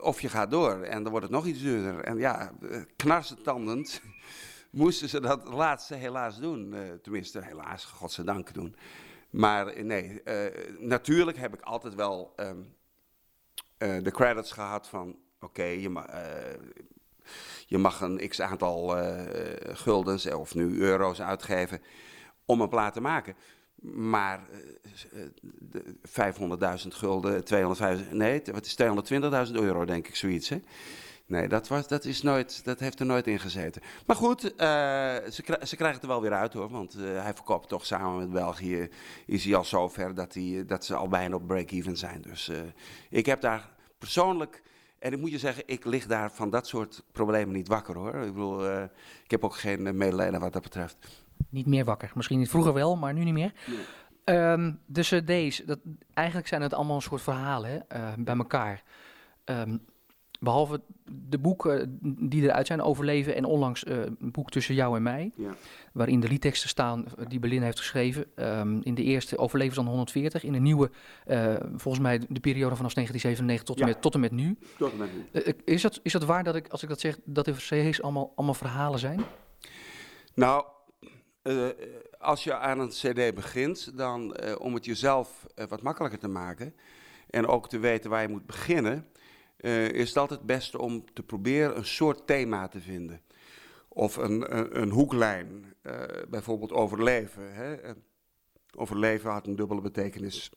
of 0.00 0.20
je 0.20 0.28
gaat 0.28 0.50
door 0.50 0.82
en 0.82 1.02
dan 1.02 1.10
wordt 1.10 1.26
het 1.26 1.34
nog 1.34 1.46
iets 1.46 1.60
duurder. 1.60 2.00
En 2.04 2.18
ja, 2.18 2.52
knarsetandend 2.96 4.02
moesten 4.70 5.08
ze 5.08 5.20
dat 5.20 5.44
laatste 5.44 5.94
helaas 5.94 6.38
doen. 6.38 6.74
tenminste, 7.02 7.44
helaas, 7.44 7.84
godzijdank 7.84 8.54
doen. 8.54 8.76
Maar 9.30 9.84
nee, 9.84 10.22
natuurlijk 10.78 11.38
heb 11.38 11.54
ik 11.54 11.60
altijd 11.60 11.94
wel 11.94 12.32
uh, 12.36 12.50
de 14.02 14.10
credits 14.10 14.52
gehad 14.52 14.88
van 14.88 15.16
oké, 15.40 15.62
je, 15.62 15.88
uh, 15.88 16.00
je, 17.66 17.78
mag 17.78 18.00
een 18.00 18.28
x 18.28 18.40
aantal 18.40 18.96
guldens 19.72 20.26
of 20.26 20.54
nu 20.54 20.78
euro's 20.78 21.20
uitgeven 21.20 21.82
om 22.44 22.60
een 22.60 22.68
plaat 22.68 22.92
te 22.92 23.00
maken. 23.00 23.36
Maar 23.82 24.40
500.000 26.02 26.88
gulden, 26.88 27.44
250, 27.44 28.12
nee, 28.12 28.42
wat 28.52 28.66
is 28.66 28.76
220.000 29.48 29.52
euro 29.52 29.84
denk 29.84 30.08
ik, 30.08 30.16
zoiets 30.16 30.48
hè. 30.48 30.62
Nee, 31.32 31.48
dat, 31.48 31.68
was, 31.68 31.88
dat, 31.88 32.04
is 32.04 32.22
nooit, 32.22 32.64
dat 32.64 32.80
heeft 32.80 33.00
er 33.00 33.06
nooit 33.06 33.26
in 33.26 33.38
gezeten. 33.38 33.82
Maar 34.06 34.16
goed, 34.16 34.44
uh, 34.44 34.50
ze, 35.30 35.58
ze 35.62 35.76
krijgen 35.76 35.92
het 35.92 36.02
er 36.02 36.08
wel 36.08 36.20
weer 36.20 36.32
uit 36.32 36.52
hoor. 36.52 36.68
Want 36.68 36.96
uh, 36.96 37.22
hij 37.22 37.34
verkoopt 37.34 37.68
toch 37.68 37.86
samen 37.86 38.18
met 38.18 38.30
België. 38.30 38.88
Is 39.26 39.44
hij 39.44 39.54
al 39.54 39.64
zover 39.64 40.14
dat, 40.14 40.34
hij, 40.34 40.64
dat 40.66 40.84
ze 40.84 40.94
al 40.94 41.08
bijna 41.08 41.34
op 41.34 41.46
break-even 41.46 41.96
zijn. 41.96 42.22
Dus 42.22 42.48
uh, 42.48 42.58
ik 43.10 43.26
heb 43.26 43.40
daar 43.40 43.68
persoonlijk. 43.98 44.62
En 44.98 45.12
ik 45.12 45.18
moet 45.18 45.30
je 45.30 45.38
zeggen, 45.38 45.62
ik 45.66 45.84
lig 45.84 46.06
daar 46.06 46.32
van 46.32 46.50
dat 46.50 46.66
soort 46.66 47.04
problemen 47.12 47.54
niet 47.54 47.68
wakker 47.68 47.96
hoor. 47.96 48.14
Ik 48.14 48.32
bedoel, 48.32 48.82
ik 49.24 49.30
heb 49.30 49.44
ook 49.44 49.56
geen 49.56 49.96
medelijden 49.96 50.40
wat 50.40 50.52
dat 50.52 50.62
betreft. 50.62 50.96
Niet 51.48 51.66
meer 51.66 51.84
wakker. 51.84 52.12
Misschien 52.14 52.38
niet 52.38 52.50
vroeger 52.50 52.72
wel, 52.72 52.96
maar 52.96 53.12
nu 53.12 53.24
niet 53.24 53.34
meer. 53.34 53.52
Nee. 54.24 54.38
Um, 54.38 54.80
de 54.86 55.00
cd's, 55.00 55.62
dat, 55.66 55.78
eigenlijk 56.14 56.48
zijn 56.48 56.62
het 56.62 56.74
allemaal 56.74 56.96
een 56.96 57.02
soort 57.02 57.22
verhalen 57.22 57.86
bij 58.16 58.36
elkaar. 58.36 58.82
Um, 59.44 59.84
Behalve 60.42 60.80
de 61.28 61.38
boeken 61.38 61.98
die 62.28 62.42
eruit 62.42 62.66
zijn, 62.66 62.82
Overleven 62.82 63.34
en 63.34 63.44
onlangs 63.44 63.84
uh, 63.84 63.96
een 63.96 64.30
boek 64.30 64.50
tussen 64.50 64.74
jou 64.74 64.96
en 64.96 65.02
mij. 65.02 65.32
Ja. 65.36 65.54
Waarin 65.92 66.20
de 66.20 66.28
liedteksten 66.28 66.68
staan 66.68 67.04
eh, 67.06 67.26
die 67.28 67.38
Berlin 67.38 67.62
heeft 67.62 67.78
geschreven. 67.78 68.26
Um, 68.36 68.80
in 68.82 68.94
de 68.94 69.02
eerste 69.02 69.38
Overleven 69.38 69.74
dan 69.74 69.86
140. 69.86 70.44
In 70.44 70.52
de 70.52 70.58
nieuwe, 70.58 70.90
uh, 71.26 71.54
volgens 71.76 72.02
mij 72.02 72.18
de 72.18 72.40
periode 72.40 72.76
vanaf 72.76 72.94
1997 72.94 73.64
tot, 73.64 73.78
ja. 73.78 73.82
en, 73.82 73.88
met, 73.88 74.02
tot 74.02 74.14
en 74.14 74.20
met 74.20 74.30
nu. 74.30 74.56
Tot 74.78 74.92
en 74.92 74.98
met 74.98 75.08
nu. 75.14 75.42
Uh, 75.42 75.52
is, 75.64 75.82
dat, 75.82 76.00
is 76.02 76.12
dat 76.12 76.24
waar 76.24 76.44
dat 76.44 76.54
ik, 76.54 76.68
als 76.68 76.82
ik 76.82 76.88
dat 76.88 77.00
zeg, 77.00 77.18
dat 77.24 77.44
de 77.44 77.52
CD's 77.52 78.00
allemaal, 78.00 78.32
allemaal 78.34 78.54
verhalen 78.54 78.98
zijn? 78.98 79.20
Nou, 80.34 80.64
als 82.18 82.44
je 82.44 82.54
aan 82.54 82.78
een 82.78 82.88
CD 82.88 83.34
begint, 83.34 83.96
dan 83.96 84.36
om 84.58 84.74
het 84.74 84.84
jezelf 84.84 85.46
wat 85.68 85.82
makkelijker 85.82 86.18
te 86.18 86.28
maken. 86.28 86.74
En 87.30 87.46
ook 87.46 87.68
te 87.68 87.78
weten 87.78 88.10
waar 88.10 88.22
je 88.22 88.28
moet 88.28 88.46
beginnen 88.46 89.06
uh, 89.62 89.88
is 89.88 90.08
het 90.08 90.18
altijd 90.18 90.38
het 90.38 90.48
beste 90.48 90.78
om 90.78 91.04
te 91.12 91.22
proberen 91.22 91.76
een 91.76 91.86
soort 91.86 92.26
thema 92.26 92.68
te 92.68 92.80
vinden. 92.80 93.20
Of 93.88 94.16
een, 94.16 94.58
een, 94.58 94.80
een 94.80 94.90
hoeklijn, 94.90 95.74
uh, 95.82 96.02
bijvoorbeeld 96.28 96.72
overleven. 96.72 97.54
Hè. 97.54 97.76
Overleven 98.76 99.30
had 99.30 99.46
een 99.46 99.56
dubbele 99.56 99.80
betekenis. 99.80 100.52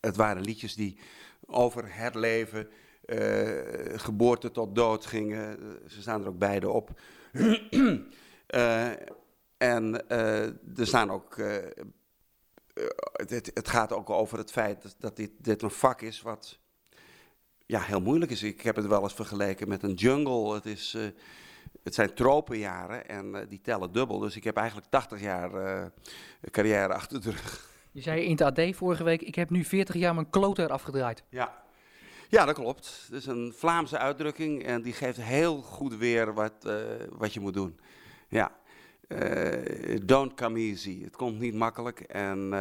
Het 0.00 0.16
waren 0.16 0.42
liedjes 0.42 0.74
die 0.74 0.98
over 1.46 1.94
het 1.94 2.14
leven, 2.14 2.68
uh, 3.04 3.98
geboorte 3.98 4.50
tot 4.50 4.74
dood 4.74 5.06
gingen. 5.06 5.58
Ze 5.86 6.00
staan 6.00 6.22
er 6.22 6.28
ook 6.28 6.38
beide 6.38 6.70
op. 6.70 7.00
en 9.56 10.08
er 10.76 10.86
staan 10.86 11.10
ook 11.10 11.36
het, 13.12 13.50
het, 13.54 13.68
gaat 13.68 13.92
ook 13.92 14.10
over 14.10 14.38
het 14.38 14.50
feit 14.50 14.96
dat 14.98 15.16
dit, 15.16 15.30
dit, 15.38 15.62
een 15.62 15.70
vak 15.70 16.02
is 16.02 16.22
wat 16.22 16.58
ja, 17.68 17.80
heel 17.80 18.00
moeilijk 18.00 18.30
is. 18.30 18.42
Ik 18.42 18.60
heb 18.60 18.76
het 18.76 18.86
wel 18.86 19.02
eens 19.02 19.14
vergeleken 19.14 19.68
met 19.68 19.82
een 19.82 19.94
jungle. 19.94 20.54
Het, 20.54 20.66
is, 20.66 20.94
uh, 20.94 21.02
het 21.82 21.94
zijn 21.94 22.14
tropenjaren 22.14 23.08
en 23.08 23.26
uh, 23.26 23.40
die 23.48 23.60
tellen 23.60 23.92
dubbel. 23.92 24.18
Dus 24.18 24.36
ik 24.36 24.44
heb 24.44 24.56
eigenlijk 24.56 24.90
80 24.90 25.20
jaar 25.20 25.54
uh, 25.54 25.86
carrière 26.50 26.94
achter 26.94 27.22
de 27.22 27.30
rug. 27.30 27.70
Je 27.92 28.00
zei 28.00 28.22
in 28.22 28.30
het 28.30 28.40
AD 28.40 28.76
vorige 28.76 29.04
week, 29.04 29.22
ik 29.22 29.34
heb 29.34 29.50
nu 29.50 29.64
40 29.64 29.94
jaar 29.94 30.14
mijn 30.14 30.30
kloot 30.30 30.58
afgedraaid. 30.58 31.22
Ja. 31.28 31.62
ja, 32.28 32.44
dat 32.44 32.54
klopt. 32.54 33.04
Het 33.06 33.14
is 33.14 33.26
een 33.26 33.52
Vlaamse 33.56 33.98
uitdrukking 33.98 34.64
en 34.64 34.82
die 34.82 34.92
geeft 34.92 35.20
heel 35.20 35.62
goed 35.62 35.96
weer 35.96 36.34
wat, 36.34 36.70
wat 37.10 37.34
je 37.34 37.40
moet 37.40 37.54
doen. 37.54 37.80
Ja. 38.28 38.52
don't 40.04 40.34
come 40.34 40.58
easy. 40.58 41.02
Het 41.02 41.16
komt 41.16 41.38
niet 41.38 41.54
makkelijk 41.54 42.00
en 42.00 42.52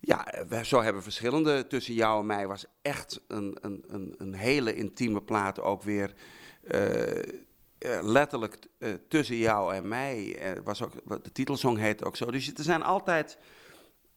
ja, 0.00 0.24
zo 0.64 0.82
hebben 0.82 1.02
verschillende. 1.02 1.66
Tussen 1.66 1.94
jou 1.94 2.20
en 2.20 2.26
mij 2.26 2.46
was 2.46 2.64
echt 2.82 3.20
een, 3.28 3.56
een, 3.60 3.84
een, 3.88 4.14
een 4.18 4.34
hele 4.34 4.74
intieme 4.74 5.22
plaat 5.22 5.60
ook 5.60 5.82
weer. 5.82 6.14
Uh, 6.62 8.00
letterlijk 8.02 8.58
uh, 8.78 8.94
tussen 9.08 9.36
jou 9.36 9.74
en 9.74 9.88
mij. 9.88 10.38
was 10.64 10.82
ook, 10.82 10.92
de 11.24 11.32
titelsong 11.32 11.78
heet 11.78 12.04
ook 12.04 12.16
zo. 12.16 12.30
Dus 12.30 12.54
er 12.54 12.64
zijn 12.64 12.82
altijd, 12.82 13.38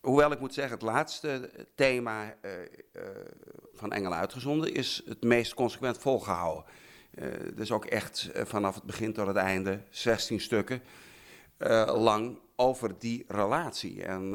hoewel 0.02 0.32
ik 0.32 0.40
moet 0.40 0.54
zeggen, 0.54 0.74
het 0.74 0.82
laatste 0.82 1.50
thema 1.76 2.36
van 3.74 3.92
Engelen 3.92 4.18
uitgezonden 4.18 4.74
is 4.74 5.04
het 5.06 5.24
meest 5.24 5.54
consequent 5.54 5.98
volgehouden. 5.98 6.64
dus 7.56 7.72
ook 7.72 7.86
echt 7.86 8.30
vanaf 8.34 8.76
het 8.76 8.84
begin 8.84 9.14
tot 9.14 9.28
het 9.28 9.36
einde, 9.36 9.82
16 9.90 10.40
stukken 10.40 10.82
lang 11.86 12.40
over 12.56 13.00
die 13.00 13.26
relatie. 13.28 14.04
En 14.04 14.34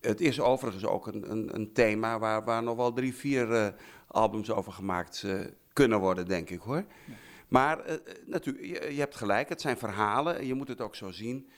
het 0.00 0.20
is 0.20 0.40
overigens 0.40 0.84
ook 0.84 1.06
een, 1.06 1.30
een, 1.30 1.54
een 1.54 1.72
thema 1.72 2.18
waar, 2.18 2.44
waar 2.44 2.62
nog 2.62 2.76
wel 2.76 2.92
drie, 2.92 3.14
vier 3.14 3.74
albums 4.06 4.50
over 4.50 4.72
gemaakt 4.72 5.26
kunnen 5.72 5.98
worden, 5.98 6.26
denk 6.26 6.50
ik 6.50 6.60
hoor. 6.60 6.84
Maar 7.50 7.78
uh, 7.88 7.94
natuurlijk, 8.26 8.64
je, 8.64 8.94
je, 8.94 9.00
hebt 9.00 9.16
gelijk, 9.16 9.48
het 9.48 9.60
zijn 9.60 9.78
verhalen, 9.78 10.46
je 10.46 10.54
moet 10.54 10.68
het 10.68 10.80
ook 10.80 10.94
zo 10.94 11.10
zien. 11.10 11.48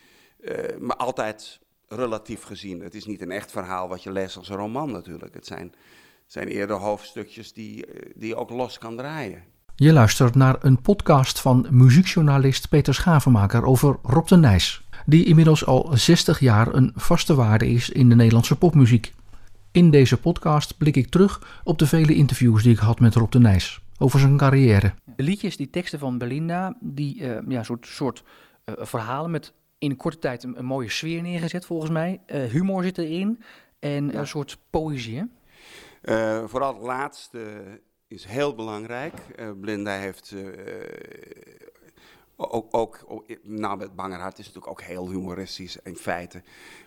Uh, 0.40 0.54
maar 0.80 0.96
altijd 0.96 1.60
relatief 1.88 2.42
gezien. 2.42 2.80
Het 2.80 2.94
is 2.94 3.06
niet 3.06 3.20
een 3.20 3.30
echt 3.30 3.50
verhaal 3.50 3.88
wat 3.88 4.02
je 4.02 4.12
leest 4.12 4.36
als 4.36 4.48
een 4.48 4.56
roman 4.56 4.92
natuurlijk. 4.92 5.34
Het 5.34 5.46
zijn, 5.46 5.74
zijn 6.26 6.48
eerder 6.48 6.76
hoofdstukjes 6.76 7.52
die, 7.52 7.86
die 8.14 8.28
je 8.28 8.36
ook 8.36 8.50
los 8.50 8.78
kan 8.78 8.96
draaien. 8.96 9.44
Je 9.76 9.92
luistert 9.92 10.34
naar 10.34 10.56
een 10.60 10.80
podcast 10.80 11.40
van 11.40 11.66
muziekjournalist 11.70 12.68
Peter 12.68 12.94
Schavenmaker 12.94 13.64
over 13.64 13.98
Rob 14.02 14.26
de 14.26 14.36
Nijs, 14.36 14.88
die 15.06 15.24
inmiddels 15.24 15.66
al 15.66 15.90
60 15.92 16.40
jaar 16.40 16.74
een 16.74 16.92
vaste 16.94 17.34
waarde 17.34 17.68
is 17.68 17.90
in 17.90 18.08
de 18.08 18.14
Nederlandse 18.14 18.56
popmuziek. 18.56 19.12
In 19.72 19.90
deze 19.90 20.20
podcast 20.20 20.76
blik 20.76 20.96
ik 20.96 21.08
terug 21.08 21.60
op 21.64 21.78
de 21.78 21.86
vele 21.86 22.14
interviews 22.14 22.62
die 22.62 22.72
ik 22.72 22.78
had 22.78 23.00
met 23.00 23.14
Rob 23.14 23.30
de 23.30 23.38
Nijs 23.38 23.80
over 23.98 24.18
zijn 24.20 24.36
carrière. 24.36 24.94
De 25.16 25.22
liedjes, 25.22 25.56
die 25.56 25.70
teksten 25.70 25.98
van 25.98 26.18
Belinda, 26.18 26.76
die 26.80 27.20
uh, 27.20 27.38
ja, 27.48 27.62
soort, 27.62 27.86
soort 27.86 28.22
uh, 28.64 28.74
verhalen 28.78 29.30
met 29.30 29.52
in 29.78 29.90
een 29.90 29.96
korte 29.96 30.18
tijd 30.18 30.42
een, 30.42 30.58
een, 30.58 30.64
mooie 30.64 30.90
sfeer 30.90 31.22
neergezet 31.22 31.66
volgens 31.66 31.90
mij. 31.90 32.20
Uh, 32.26 32.44
humor 32.44 32.82
zit 32.82 32.98
erin 32.98 33.42
en 33.78 34.06
ja. 34.06 34.18
een 34.18 34.26
soort 34.26 34.58
poëzie. 34.70 35.30
vooral 36.46 36.74
het 36.74 36.82
laatste 36.82 37.40
is 38.08 38.24
heel 38.24 38.54
belangrijk. 38.54 39.14
Belinda 39.56 39.98
heeft 39.98 40.34
ook, 42.50 42.66
ook, 42.70 43.24
nou, 43.42 43.76
met 43.76 43.94
Bangerhart 43.94 44.38
is 44.38 44.46
natuurlijk 44.46 44.72
ook 44.72 44.82
heel 44.82 45.10
humoristisch 45.10 45.76
in 45.82 45.96
feite. 45.96 46.42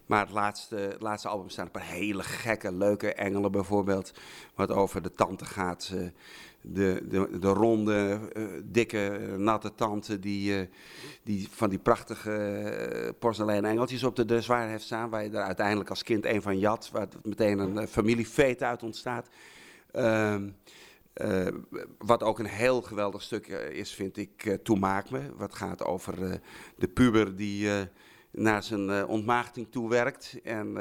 Maar 0.06 0.20
het 0.20 0.32
laatste, 0.32 0.76
het 0.76 1.02
laatste 1.02 1.28
album 1.28 1.50
staan 1.50 1.66
een 1.66 1.72
paar 1.72 1.86
hele 1.86 2.24
gekke, 2.24 2.72
leuke 2.72 3.14
engelen 3.14 3.52
bijvoorbeeld. 3.52 4.14
Wat 4.56 4.72
over 4.72 5.02
de 5.02 5.12
tante 5.12 5.46
gaat. 5.46 5.92
Uh, 5.94 6.08
de, 6.62 7.06
de, 7.10 7.40
de 7.40 7.48
ronde, 7.48 8.20
uh, 8.34 8.48
dikke, 8.64 9.34
natte 9.38 9.76
tante 9.76 10.20
die, 10.20 10.70
die 11.24 11.48
van 11.52 11.70
die 11.70 11.80
prachtige 11.80 13.16
porseleinen 13.20 13.72
engeltjes 13.72 14.04
op 14.04 14.16
de, 14.16 14.42
zwaar 14.42 14.68
heeft 14.68 14.84
staan. 14.84 15.10
Waar 15.10 15.24
je 15.24 15.30
er 15.30 15.44
uiteindelijk 15.44 15.90
als 15.90 16.04
kind 16.04 16.26
een 16.26 16.42
van 16.42 16.60
jat. 16.60 16.90
Waar 16.92 17.08
meteen 17.24 17.60
een 17.60 17.88
familiefeet 17.88 18.64
uit 18.64 18.84
ontstaat. 18.84 19.28
Ehm, 19.92 20.50
uh, 21.22 21.48
wat 21.98 22.24
ook 22.24 22.40
een 22.40 22.46
heel 22.46 22.82
geweldig 22.82 23.22
stuk 23.22 23.48
is, 23.48 23.94
vind 23.94 24.18
ik, 24.18 24.46
uh, 24.46 24.80
Maak 24.80 25.10
Me. 25.10 25.36
Wat 25.36 25.56
gaat 25.56 25.84
over 25.84 26.42
de 26.78 26.88
puber 26.88 27.36
die 27.36 27.70
naar 28.32 28.64
zijn 28.64 29.08
ontmaagding 29.08 29.68
toe 29.72 29.90
werkt. 29.90 30.40
En, 30.44 30.78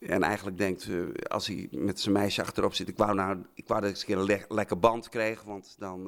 en 0.00 0.22
eigenlijk 0.22 0.58
denkt, 0.58 0.88
als 1.28 1.46
hij 1.46 1.68
met 1.70 2.00
zijn 2.00 2.14
meisje 2.14 2.42
achterop 2.42 2.74
zit... 2.74 2.88
ik 2.88 2.96
wou, 2.96 3.14
nou, 3.14 3.44
ik 3.54 3.68
wou 3.68 3.80
dat 3.80 3.90
ik 3.90 3.96
eens 3.96 4.00
een 4.00 4.06
keer 4.06 4.18
een 4.18 4.46
le 4.48 4.54
lekker 4.54 4.78
band 4.78 5.08
kreeg... 5.08 5.42
want 5.42 5.74
dan, 5.78 6.04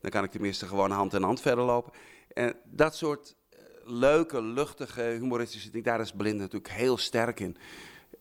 dan 0.00 0.10
kan 0.10 0.24
ik 0.24 0.30
tenminste 0.30 0.66
gewoon 0.66 0.90
hand 0.90 1.14
in 1.14 1.22
hand 1.22 1.40
verder 1.40 1.64
lopen. 1.64 1.92
En 2.28 2.56
dat 2.64 2.96
soort 2.96 3.36
leuke, 3.84 4.42
luchtige, 4.42 5.02
humoristische 5.02 5.70
dingen... 5.70 5.86
daar 5.86 6.00
is 6.00 6.12
Belinda 6.12 6.42
natuurlijk 6.42 6.72
heel 6.72 6.96
sterk 6.96 7.40
in. 7.40 7.56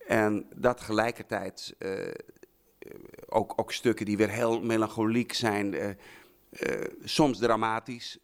En 0.07 0.47
dat 0.55 0.77
tegelijkertijd 0.77 1.75
ook, 3.29 3.53
ook 3.55 3.71
stukken 3.71 4.05
die 4.05 4.17
weer 4.17 4.29
heel 4.29 4.61
melancholiek 4.61 5.33
zijn, 5.33 5.73
uh, 5.73 5.87
uh, 5.87 6.83
soms 7.03 7.37
dramatisch. 7.37 8.19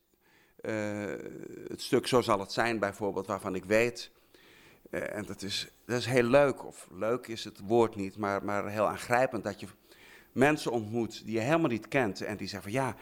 Het 1.68 1.82
stuk 1.82 2.08
Zo 2.08 2.22
zal 2.22 2.40
het 2.40 2.52
zijn 2.52 2.80
bijvoorbeeld, 2.80 3.28
waarvan 3.28 3.56
ik 3.56 3.66
weet, 3.66 4.12
en 4.90 5.26
dat 5.26 5.42
is, 5.42 5.68
dat 5.86 5.98
is 5.98 6.06
heel 6.06 6.24
leuk, 6.24 6.66
of 6.66 6.88
leuk 6.92 7.28
is 7.28 7.44
het 7.44 7.60
woord 7.60 7.96
niet, 7.96 8.18
maar, 8.18 8.46
maar 8.46 8.70
heel 8.70 8.88
aangrijpend 8.88 9.44
dat 9.44 9.60
je 9.60 9.68
mensen 10.32 10.72
ontmoet 10.72 11.26
die 11.26 11.34
je 11.34 11.40
helemaal 11.40 11.70
niet 11.70 11.88
kent 11.88 12.22
en 12.22 12.38
die 12.38 12.48
zeggen 12.48 12.72
van 12.72 12.82
ja, 12.82 12.96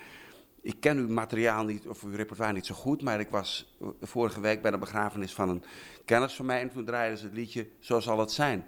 ik 0.61 0.79
ken 0.79 0.97
uw 0.97 1.07
materiaal 1.07 1.63
niet 1.63 1.87
of 1.87 2.03
uw 2.03 2.15
repertoire 2.15 2.53
niet 2.53 2.65
zo 2.65 2.75
goed, 2.75 3.01
maar 3.01 3.19
ik 3.19 3.29
was 3.29 3.77
vorige 4.01 4.41
week 4.41 4.61
bij 4.61 4.71
de 4.71 4.77
begrafenis 4.77 5.33
van 5.33 5.49
een 5.49 5.63
kennis 6.05 6.33
van 6.33 6.45
mij 6.45 6.61
en 6.61 6.69
toen 6.69 6.85
draaiden 6.85 7.17
ze 7.17 7.25
het 7.25 7.33
liedje 7.33 7.67
Zo 7.79 7.99
zal 7.99 8.19
het 8.19 8.31
zijn. 8.31 8.65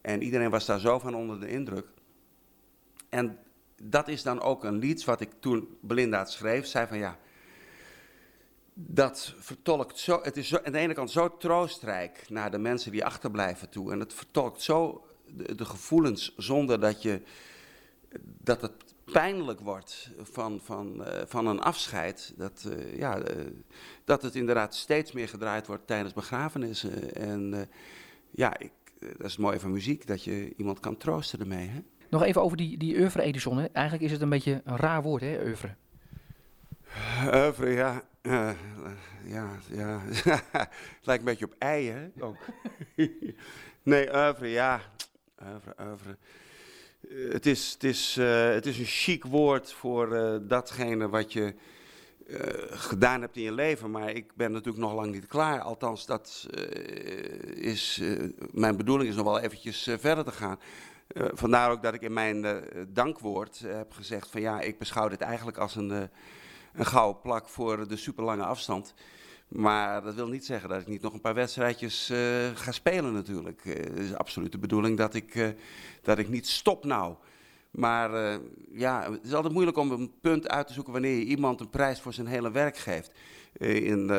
En 0.00 0.22
iedereen 0.22 0.50
was 0.50 0.66
daar 0.66 0.80
zo 0.80 0.98
van 0.98 1.14
onder 1.14 1.40
de 1.40 1.48
indruk. 1.48 1.86
En 3.08 3.38
dat 3.82 4.08
is 4.08 4.22
dan 4.22 4.40
ook 4.40 4.64
een 4.64 4.78
lied 4.78 5.04
wat 5.04 5.20
ik 5.20 5.30
toen 5.40 5.78
Belinda 5.80 6.24
schreef, 6.24 6.66
zei 6.66 6.86
van 6.86 6.98
ja, 6.98 7.18
dat 8.74 9.34
vertolkt 9.38 9.98
zo, 9.98 10.20
het 10.22 10.36
is 10.36 10.48
zo, 10.48 10.58
aan 10.64 10.72
de 10.72 10.78
ene 10.78 10.94
kant 10.94 11.10
zo 11.10 11.36
troostrijk 11.36 12.24
naar 12.28 12.50
de 12.50 12.58
mensen 12.58 12.92
die 12.92 13.04
achterblijven 13.04 13.68
toe. 13.68 13.92
En 13.92 14.00
het 14.00 14.14
vertolkt 14.14 14.62
zo 14.62 15.06
de, 15.26 15.64
gevoelens 15.64 16.34
zonder 16.36 16.80
dat, 16.80 17.02
je, 17.02 17.22
dat 18.20 18.60
het 18.60 18.94
pijnlijk 19.04 19.60
wordt 19.60 20.10
van, 20.22 20.60
van, 20.62 21.00
uh, 21.00 21.22
van 21.26 21.46
een 21.46 21.60
afscheid. 21.60 22.32
Dat, 22.36 22.66
uh, 22.68 22.96
ja, 22.96 23.18
uh, 23.18 23.46
dat 24.04 24.22
het 24.22 24.34
inderdaad 24.34 24.74
steeds 24.74 25.12
meer 25.12 25.28
gedraaid 25.28 25.66
wordt 25.66 25.86
tijdens 25.86 26.14
begrafenissen. 26.14 27.14
En 27.14 27.68
ja, 28.30 28.58
ik, 28.58 28.72
dat 28.98 29.26
is 29.26 29.32
het 29.32 29.38
mooie 29.38 29.60
van 29.60 29.72
muziek, 29.72 30.06
dat 30.06 30.24
je 30.24 30.54
iemand 30.56 30.80
kan 30.80 30.96
troosten 30.96 31.40
ermee. 31.40 31.68
Hè? 31.68 31.82
Nog 32.08 32.22
even 32.22 32.42
over 32.42 32.56
die, 32.56 32.78
die 32.78 32.98
oeuvre 32.98 33.22
Edison. 33.22 33.58
Hè. 33.58 33.66
Eigenlijk 33.72 34.04
is 34.04 34.12
het 34.12 34.20
een 34.20 34.28
beetje 34.28 34.60
een 34.64 34.76
raar 34.76 35.02
woord, 35.02 35.22
hè, 35.22 35.42
oeuvre. 35.44 35.74
Oeuvre, 37.34 37.70
ja. 37.70 38.02
Uh, 38.22 38.50
ja, 39.24 39.50
ja. 39.70 40.00
het 40.52 40.68
lijkt 41.02 41.22
een 41.22 41.28
beetje 41.28 41.44
op 41.44 41.54
ei, 41.58 41.90
hè? 41.90 42.08
Ook. 42.20 42.36
nee, 43.82 44.14
oeuvre, 44.14 44.48
ja. 44.48 44.80
Oeuvre, 45.42 45.74
oeuvre. 45.80 46.16
Uh, 47.08 47.32
het, 47.32 47.46
is, 47.46 47.72
het, 47.72 47.84
is, 47.84 48.16
uh, 48.18 48.48
het 48.48 48.66
is 48.66 48.78
een 48.78 48.84
chic 48.84 49.24
woord 49.24 49.72
voor 49.72 50.40
datgene 50.42 51.08
wat 51.08 51.32
je 51.32 51.54
gedaan 52.70 53.20
hebt 53.20 53.36
in 53.36 53.42
je 53.42 53.52
leven. 53.52 53.90
Maar 53.90 54.10
ik 54.10 54.34
ben 54.34 54.52
natuurlijk 54.52 54.84
nog 54.84 54.94
lang 54.94 55.12
niet 55.12 55.26
klaar. 55.26 55.60
Althans, 55.60 56.06
dat 56.06 56.48
is... 57.54 58.02
mijn 58.52 58.76
bedoeling 58.76 59.10
is 59.10 59.16
nog 59.16 59.24
wel 59.24 59.40
eventjes 59.40 59.88
verder 59.98 60.24
te 60.24 60.32
gaan. 60.32 60.58
Uh, 61.12 61.26
vandaar 61.32 61.70
ook 61.70 61.82
dat 61.82 61.94
ik 61.94 62.02
in 62.02 62.12
mijn 62.12 62.44
uh, 62.44 62.56
dankwoord 62.88 63.60
uh, 63.64 63.74
heb 63.74 63.92
gezegd 63.92 64.30
van 64.30 64.40
ja, 64.40 64.60
ik 64.60 64.78
beschouw 64.78 65.08
dit 65.08 65.20
eigenlijk 65.20 65.58
als 65.58 65.74
een, 65.74 65.90
een 66.74 66.86
gouden 66.86 67.22
plak 67.22 67.48
voor 67.48 67.88
de 67.88 67.96
superlange 67.96 68.44
afstand. 68.44 68.94
Maar 69.48 70.02
dat 70.02 70.14
wil 70.14 70.28
niet 70.28 70.44
zeggen 70.44 70.68
dat 70.68 70.80
ik 70.80 70.86
niet 70.86 71.02
nog 71.02 71.12
een 71.12 71.20
paar 71.20 71.34
wedstrijdjes 71.34 72.12
ga 72.54 72.72
spelen 72.72 73.12
natuurlijk. 73.12 73.64
het 73.64 73.98
is 73.98 74.14
absoluut 74.14 74.52
de 74.52 74.58
bedoeling 74.58 74.96
dat 74.96 75.14
ik, 75.14 75.54
dat 76.02 76.18
ik 76.18 76.28
niet 76.28 76.48
stop 76.48 76.84
nou. 76.84 77.14
Maar 77.70 78.38
ja, 78.72 79.12
het 79.12 79.24
is 79.24 79.34
altijd 79.34 79.52
moeilijk 79.52 79.76
om 79.76 79.90
een 79.90 80.12
punt 80.20 80.48
uit 80.48 80.66
te 80.66 80.72
zoeken 80.72 80.92
wanneer 80.92 81.18
je 81.18 81.24
iemand 81.24 81.60
een 81.60 81.70
prijs 81.70 82.00
voor 82.00 82.12
zijn 82.12 82.26
hele 82.26 82.50
werk 82.50 82.76
geeft. 82.76 83.10
in 83.58 84.10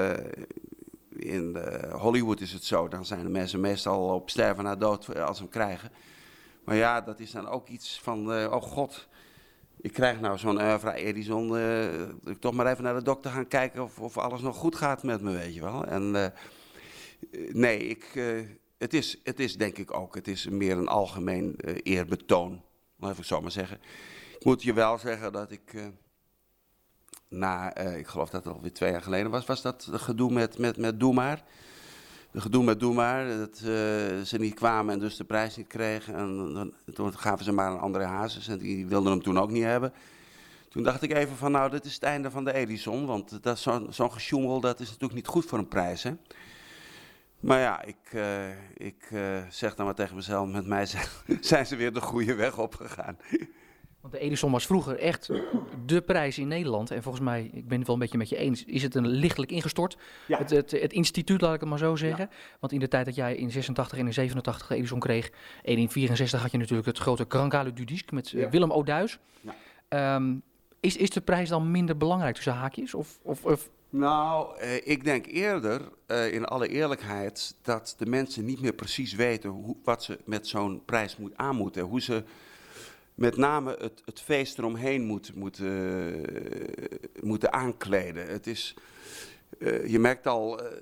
in 1.10 1.58
Hollywood 1.92 2.40
is 2.40 2.54
het 2.54 2.64
zo, 2.64 2.88
dan 2.88 3.06
zijn 3.06 3.24
de 3.24 3.30
mensen 3.30 3.60
meestal 3.60 4.14
op 4.14 4.30
sterven 4.30 4.64
na 4.64 4.76
dood 4.76 5.20
als 5.20 5.38
ze 5.38 5.44
hem 5.44 5.52
krijgen. 5.52 5.92
Maar 6.68 6.76
ja, 6.76 7.02
dat 7.02 7.20
is 7.20 7.32
dan 7.32 7.48
ook 7.48 7.68
iets 7.68 8.00
van, 8.00 8.38
uh, 8.38 8.52
oh 8.52 8.62
god, 8.62 9.08
ik 9.82 9.94
krijg 9.94 10.20
nou 10.20 10.38
zo'n 10.38 10.62
Oeuvre 10.62 10.94
Edison, 10.94 11.56
uh, 11.56 12.02
ik 12.02 12.40
toch 12.40 12.54
maar 12.54 12.68
even 12.68 12.84
naar 12.84 12.94
de 12.94 13.02
dokter 13.02 13.32
gaan 13.32 13.48
kijken 13.48 13.84
of, 13.84 14.00
of 14.00 14.18
alles 14.18 14.42
nog 14.42 14.56
goed 14.56 14.76
gaat 14.76 15.04
met 15.04 15.22
me, 15.22 15.32
weet 15.32 15.54
je 15.54 15.62
wel. 15.62 15.86
En 15.86 16.04
uh, 16.16 16.28
nee, 17.52 17.80
ik, 17.80 18.06
het, 18.78 18.94
is, 18.94 19.20
het 19.24 19.40
is 19.40 19.58
denk 19.58 19.78
ik 19.78 19.94
ook, 19.94 20.16
het 20.16 20.28
is 20.28 20.48
meer 20.48 20.78
een 20.78 20.88
algemeen 20.88 21.56
eerbetoon, 21.84 22.62
laat 23.00 23.18
ik 23.18 23.24
zo 23.24 23.42
maar 23.42 23.52
zeggen. 23.52 23.80
Ik 24.40 24.46
moet 24.46 24.64
je 24.64 24.74
wel 24.74 24.98
zeggen 24.98 25.32
dat 25.32 25.52
ik 25.52 25.92
na, 27.28 27.76
ik 27.76 28.08
geloof 28.08 28.30
dat 28.30 28.44
het 28.44 28.54
alweer 28.54 28.74
twee 28.74 28.92
jaar 28.92 29.02
geleden 29.02 29.32
was, 29.32 29.46
was 29.46 29.62
dat 29.62 29.88
gedoe 29.92 30.32
met, 30.32 30.58
met, 30.58 30.78
met 30.78 31.00
Doe 31.00 31.14
Maar 31.14 31.44
de 32.32 32.42
gedoe 32.42 32.64
met 32.64 32.80
Doe 32.80 32.94
maar, 32.94 33.38
dat 33.38 33.62
uh, 33.64 33.70
ze 34.22 34.36
niet 34.38 34.54
kwamen 34.54 34.94
en 34.94 35.00
dus 35.00 35.18
de 35.18 35.24
prijs 35.24 35.56
niet 35.56 35.68
kregen. 35.68 36.16
En 36.16 36.54
dan, 36.54 36.74
toen 36.94 37.18
gaven 37.18 37.46
ze 37.46 37.52
maar 37.52 37.72
een 37.72 37.80
andere 37.80 38.06
Hazes 38.06 38.48
en 38.48 38.58
die 38.58 38.88
wilden 38.88 39.12
hem 39.12 39.22
toen 39.22 39.40
ook 39.40 39.52
niet 39.52 39.64
hebben. 39.64 39.94
Toen 40.70 40.84
dacht 40.84 41.02
ik 41.02 41.14
even 41.14 41.36
van, 41.36 41.52
nou, 41.52 41.70
dit 41.70 41.86
is 41.86 41.94
het 41.94 42.04
einde 42.04 42.32
van 42.32 42.44
de 42.44 42.54
Edison, 42.54 43.06
want 43.06 43.44
dat 43.44 43.60
zo'n 43.60 43.94
zo 43.94 44.10
gesjoemel, 44.10 44.60
dat 44.60 44.80
is 44.80 44.88
natuurlijk 44.88 45.14
niet 45.14 45.28
goed 45.28 45.46
voor 45.46 45.58
een 45.58 45.68
prijs, 45.68 46.04
hè. 46.04 46.12
Maar 47.40 47.60
ja, 47.60 47.82
ik, 47.84 48.14
uh, 48.14 48.50
ik 48.74 49.10
uh, 49.12 49.38
zeg 49.50 49.76
dan 49.76 49.86
maar 49.86 49.96
tegen 49.96 50.16
mezelf, 50.16 50.48
met 50.48 50.66
mij 50.66 50.86
zijn, 50.86 51.06
zijn 51.42 51.66
ze 51.66 51.76
weer 51.76 51.94
de 51.94 52.02
goede 52.02 52.36
weg 52.36 52.58
opgegaan. 52.58 53.18
Want 54.10 54.20
de 54.20 54.28
Edison 54.28 54.52
was 54.52 54.66
vroeger 54.66 55.00
echt 55.00 55.30
de 55.86 56.02
prijs 56.02 56.38
in 56.38 56.48
Nederland. 56.48 56.92
En 56.92 57.04
volgens 57.04 57.24
mij, 57.24 57.50
ik 57.54 57.68
ben 57.68 57.78
het 57.78 57.88
wel 57.88 57.96
een 57.96 58.02
beetje 58.02 58.18
met 58.18 58.30
je 58.30 58.38
eens, 58.38 58.66
is 58.66 58.84
het 58.84 58.96
een 58.96 59.08
lichtelijk 59.08 59.52
ingestort. 59.52 59.98
Ja. 60.28 60.38
Het, 60.38 60.50
het, 60.50 60.72
het, 60.72 60.94
instituut, 60.94 61.42
laat 61.42 61.54
ik 61.54 61.60
het 61.60 61.70
maar 61.70 61.78
zo 61.78 61.96
zeggen. 61.96 62.30
Ja. 62.32 62.38
Want 62.60 62.74
in 62.74 62.80
de 62.80 62.88
tijd 62.88 63.06
dat 63.06 63.16
jij 63.16 63.36
in 63.36 63.52
86 63.52 63.98
en 63.98 64.06
in 64.06 64.14
87 64.14 64.68
de 64.68 64.76
Edison 64.76 65.00
kreeg, 65.00 65.32
en 65.64 65.78
in 65.78 65.90
64 65.90 66.42
had 66.42 66.52
je 66.52 66.58
natuurlijk 66.58 66.88
het 66.88 66.98
grote 66.98 67.26
Krankale 67.26 67.74
Dudisk 67.74 68.12
met 68.12 68.32
uh, 68.32 68.50
Willem 68.50 68.72
Oduis. 68.72 69.20
Um, 69.90 70.42
Is, 70.80 70.98
is 70.98 71.10
de 71.10 71.22
prijs 71.22 71.50
dan 71.50 71.72
minder 71.72 71.98
belangrijk 71.98 72.36
tussen 72.36 72.54
haakjes? 72.54 72.94
Of, 72.94 73.20
of, 73.22 73.46
of 73.46 73.70
Nou, 73.90 74.58
eh, 74.58 74.88
ik 74.88 75.04
denk 75.04 75.26
eerder, 75.26 75.82
eh, 76.06 76.34
in 76.34 76.46
alle 76.46 76.68
eerlijkheid, 76.68 77.56
dat 77.62 77.96
de 77.98 78.06
mensen 78.06 78.46
niet 78.46 78.62
meer 78.62 78.74
precies 78.74 79.14
weten 79.14 79.50
hoe, 79.50 79.76
wat 79.84 80.04
ze 80.04 80.20
met 80.26 80.48
zo'n 80.48 80.82
prijs 80.86 81.18
moet, 81.18 81.34
aan 81.36 81.56
moeten. 81.56 81.84
Hoe 81.84 82.02
ze 82.02 82.24
met 83.18 83.38
name 83.38 83.76
het, 83.80 84.02
het 84.06 84.22
feest 84.22 84.58
eromheen 84.58 85.06
moet, 85.06 85.36
moeten, 85.36 86.26
eh, 86.26 87.24
moeten 87.24 87.54
aankleden. 87.54 88.28
Het 88.28 88.48
is, 88.48 88.74
eh, 89.60 89.88
je 89.88 90.00
merkt 90.00 90.28
al, 90.28 90.60
eh, 90.60 90.78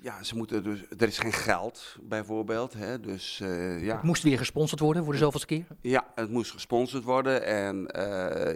ja, 0.00 0.22
ze 0.22 0.36
moeten 0.36 0.64
dus, 0.64 0.84
er 0.98 1.08
is 1.08 1.18
geen 1.18 1.32
geld 1.32 1.96
bijvoorbeeld. 2.02 2.72
Hè, 2.72 3.00
dus 3.00 3.38
ja. 3.38 3.94
het 3.94 4.02
moest 4.02 4.22
weer 4.22 4.38
gesponsord 4.38 4.80
worden 4.80 5.04
voor 5.04 5.12
de 5.12 5.18
zoveelste 5.18 5.46
keer? 5.46 5.66
Ja, 5.80 6.06
het 6.14 6.30
moest 6.30 6.50
gesponsord 6.50 7.04
worden 7.04 7.44
en 7.44 7.76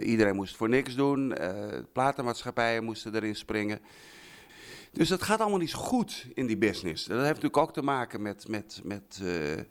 iedereen 0.03 0.35
moest 0.35 0.55
voor 0.55 0.69
niks 0.69 0.95
doen. 0.95 1.35
platenmaatschappijen 1.93 2.83
moesten 2.83 3.15
erin 3.15 3.35
springen. 3.35 3.79
Dus 4.95 5.09
het 5.09 5.23
gaat 5.23 5.39
allemaal 5.39 5.59
niet 5.59 5.69
zo 5.69 5.77
goed 5.79 6.27
in 6.33 6.45
die 6.45 6.57
business. 6.57 7.05
Dat 7.05 7.17
heeft 7.17 7.27
natuurlijk 7.27 7.57
ook 7.57 7.73
te 7.73 7.81
maken 7.81 8.21
met, 8.21 8.47
met, 8.47 8.81
met, 8.83 9.21
eh, 9.23 9.63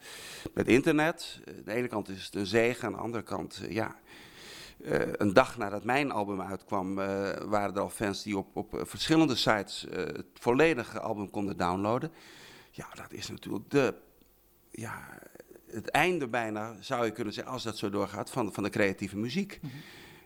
met 0.54 0.68
internet. 0.68 1.40
Aan 1.46 1.62
de 1.64 1.72
ene 1.72 1.88
kant 1.88 2.08
is 2.08 2.24
het 2.24 2.34
een 2.34 2.46
zegen, 2.46 2.86
aan 2.86 2.92
de 2.92 2.98
andere 2.98 3.22
kant, 3.22 3.60
eh, 3.62 3.72
ja. 3.72 3.96
eh, 4.84 5.00
een 5.12 5.32
dag 5.32 5.58
nadat 5.58 5.84
mijn 5.84 6.10
album 6.10 6.40
uitkwam, 6.40 6.98
eh, 6.98 7.06
waren 7.44 7.74
er 7.74 7.80
al 7.80 7.90
fans 7.90 8.22
die 8.22 8.38
op, 8.38 8.56
op 8.56 8.78
eh, 8.78 8.84
verschillende 8.84 9.34
sites 9.34 9.86
eh, 9.86 9.96
het 9.96 10.26
volledige 10.34 11.00
album 11.00 11.30
konden 11.30 11.56
downloaden. 11.56 12.12
Ja, 12.70 12.86
dat 12.94 13.12
is 13.12 13.28
natuurlijk 13.28 13.70
de, 13.70 13.94
ja, 14.70 15.18
het 15.66 15.88
einde 15.88 16.28
bijna, 16.28 16.76
zou 16.80 17.04
je 17.04 17.12
kunnen 17.12 17.32
zeggen, 17.32 17.52
als 17.52 17.62
dat 17.62 17.78
zo 17.78 17.90
doorgaat, 17.90 18.30
van, 18.30 18.52
van 18.52 18.62
de 18.62 18.70
creatieve 18.70 19.16
muziek. 19.16 19.60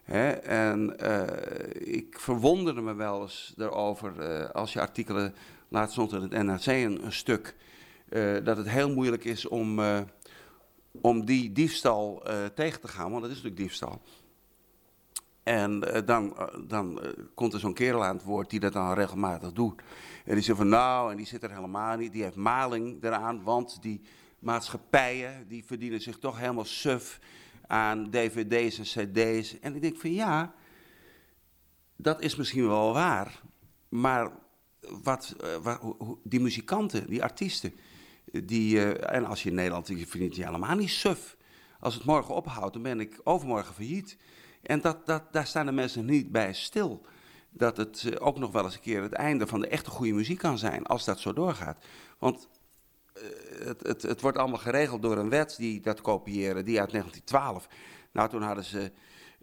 En 0.08 0.98
eh, 0.98 1.96
ik 1.96 2.20
verwonderde 2.20 2.80
me 2.80 2.94
wel 2.94 3.22
eens 3.22 3.54
erover, 3.56 4.20
eh, 4.20 4.50
als 4.50 4.72
je 4.72 4.80
artikelen, 4.80 5.34
laatst 5.68 5.92
stond 5.92 6.12
in 6.12 6.20
het 6.20 6.30
NRC 6.30 6.66
een, 6.66 7.12
stuk, 7.12 7.56
eh, 8.08 8.44
dat 8.44 8.56
het 8.56 8.68
heel 8.68 8.94
moeilijk 8.94 9.24
is 9.24 9.46
om, 9.46 9.80
om 11.00 11.24
die 11.24 11.52
diefstal 11.52 12.22
tegen 12.54 12.80
te 12.80 12.88
gaan, 12.88 13.10
want 13.10 13.22
dat 13.22 13.30
is 13.30 13.36
natuurlijk 13.36 13.62
diefstal. 13.62 14.02
En 15.42 15.80
dan, 16.04 16.36
dan 16.66 17.00
komt 17.34 17.52
er 17.52 17.60
zo'n 17.60 17.74
kerel 17.74 18.04
aan 18.04 18.16
het 18.16 18.24
woord 18.24 18.50
die 18.50 18.60
dat 18.60 18.72
dan 18.72 18.94
regelmatig 18.94 19.52
doet. 19.52 19.82
En 20.24 20.34
die 20.34 20.42
zegt 20.42 20.58
van 20.58 20.68
nou, 20.68 21.10
en 21.10 21.16
die 21.16 21.26
zit 21.26 21.42
er 21.42 21.54
helemaal 21.54 21.96
niet, 21.96 22.12
die 22.12 22.22
heeft 22.22 22.36
maling 22.36 23.04
eraan, 23.04 23.42
want 23.42 23.82
die 23.82 24.00
maatschappijen, 24.38 25.48
die 25.48 25.64
verdienen 25.64 26.00
zich 26.00 26.18
toch 26.18 26.38
helemaal 26.38 26.64
suf 26.64 27.20
aan 27.68 28.10
dvd's 28.10 28.78
en 28.78 28.84
cd's. 29.12 29.58
En 29.60 29.74
ik 29.74 29.82
denk 29.82 29.96
van 29.96 30.12
ja, 30.12 30.54
dat 31.96 32.20
is 32.22 32.36
misschien 32.36 32.66
wel 32.68 32.92
waar, 32.92 33.42
maar 33.88 34.30
wat, 35.02 35.34
eh, 35.40 35.56
wa- 35.56 35.78
hoe- 35.80 35.94
hoe- 35.98 36.18
die 36.24 36.40
muzikanten, 36.40 37.06
die 37.08 37.22
artiesten, 37.22 37.72
eh, 38.32 38.42
die, 38.44 38.92
eh, 38.94 39.16
en 39.16 39.24
als 39.24 39.42
je 39.42 39.48
in 39.48 39.54
Nederland, 39.54 39.88
je 39.88 40.06
verdient 40.06 40.36
je 40.36 40.44
helemaal 40.44 40.76
niet 40.76 40.90
suf. 40.90 41.36
Als 41.80 41.94
het 41.94 42.04
morgen 42.04 42.34
ophoudt, 42.34 42.72
dan 42.72 42.82
ben 42.82 43.00
ik 43.00 43.20
overmorgen 43.24 43.74
failliet. 43.74 44.16
En 44.62 44.80
dat, 44.80 45.06
dat, 45.06 45.32
daar 45.32 45.46
staan 45.46 45.66
de 45.66 45.72
mensen 45.72 46.04
niet 46.04 46.32
bij 46.32 46.52
stil. 46.52 47.06
Dat 47.50 47.76
het 47.76 48.20
ook 48.20 48.38
nog 48.38 48.52
wel 48.52 48.64
eens 48.64 48.74
een 48.74 48.80
keer 48.80 49.02
het 49.02 49.12
einde 49.12 49.46
van 49.46 49.60
de 49.60 49.68
echte 49.68 49.90
goede 49.90 50.12
muziek 50.12 50.38
kan 50.38 50.58
zijn, 50.58 50.86
als 50.86 51.04
dat 51.04 51.20
zo 51.20 51.32
doorgaat. 51.32 51.84
Want 52.18 52.48
het, 53.64 53.86
het, 53.86 54.02
het 54.02 54.20
wordt 54.20 54.38
allemaal 54.38 54.58
geregeld 54.58 55.02
door 55.02 55.16
een 55.16 55.28
wet 55.28 55.54
die 55.56 55.80
dat 55.80 56.00
kopiëren, 56.00 56.64
die 56.64 56.80
uit 56.80 56.90
1912. 56.90 57.68
Nou, 58.12 58.28
toen 58.28 58.42
hadden 58.42 58.64
ze 58.64 58.92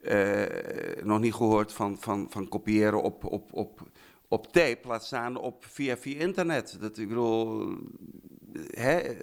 eh, 0.01 1.03
nog 1.03 1.19
niet 1.19 1.33
gehoord 1.33 1.73
van, 1.73 1.97
van, 1.99 2.27
van 2.29 2.47
kopiëren 2.47 3.01
op, 3.01 3.23
op, 3.23 3.53
op, 3.53 3.81
op 4.27 4.51
tape, 4.51 4.87
laat 4.87 5.05
staan 5.05 5.37
op, 5.37 5.65
via, 5.65 5.97
via 5.97 6.19
internet. 6.19 6.77
Dat, 6.79 6.97
ik 6.97 7.07
bedoel, 7.07 7.75
hè? 8.69 9.15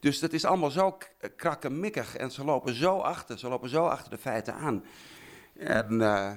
Dus 0.00 0.18
dat 0.18 0.32
is 0.32 0.44
allemaal 0.44 0.70
zo 0.70 0.96
krakkemikkig 1.36 2.16
en 2.16 2.30
ze 2.30 2.44
lopen 2.44 2.74
zo 2.74 2.98
achter, 2.98 3.38
ze 3.38 3.48
lopen 3.48 3.68
zo 3.68 3.86
achter 3.86 4.10
de 4.10 4.18
feiten 4.18 4.54
aan. 4.54 4.84
En 5.54 6.00
eh, 6.00 6.32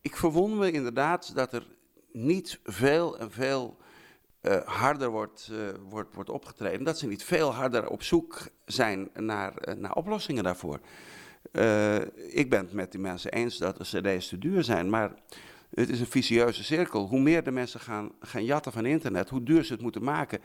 ik 0.00 0.16
verwonder 0.16 0.58
me 0.58 0.70
inderdaad 0.70 1.34
dat 1.34 1.52
er 1.52 1.66
niet 2.12 2.60
veel 2.64 3.18
en 3.18 3.30
veel 3.30 3.76
eh, 4.42 4.60
harder 4.64 5.10
wordt, 5.10 5.50
eh, 5.52 5.58
wordt, 5.88 6.14
wordt 6.14 6.30
opgetreden. 6.30 6.84
Dat 6.84 6.98
ze 6.98 7.06
niet 7.06 7.24
veel 7.24 7.54
harder 7.54 7.88
op 7.88 8.02
zoek 8.02 8.48
zijn 8.64 9.10
naar, 9.14 9.56
eh, 9.56 9.74
naar 9.74 9.94
oplossingen 9.94 10.44
daarvoor. 10.44 10.80
Ik 12.28 12.50
ben 12.50 12.58
het 12.58 12.72
met 12.72 12.92
die 12.92 13.00
mensen 13.00 13.32
eens 13.32 13.58
dat 13.58 13.76
de 13.76 13.84
cd's 13.84 14.28
te 14.28 14.38
duur 14.38 14.64
zijn, 14.64 14.90
maar 14.90 15.14
het 15.74 15.88
is 15.88 16.00
een 16.00 16.06
vicieuze 16.06 16.64
cirkel. 16.64 17.06
Hoe 17.06 17.20
meer 17.20 17.44
de 17.44 17.50
mensen 17.50 17.80
gaan, 17.80 18.12
gaan 18.20 18.44
jatten 18.44 18.72
van 18.72 18.86
internet, 18.86 19.28
hoe 19.28 19.42
duur 19.42 19.64
ze 19.64 19.72
het 19.72 19.82
moeten 19.82 20.04
maken, 20.04 20.40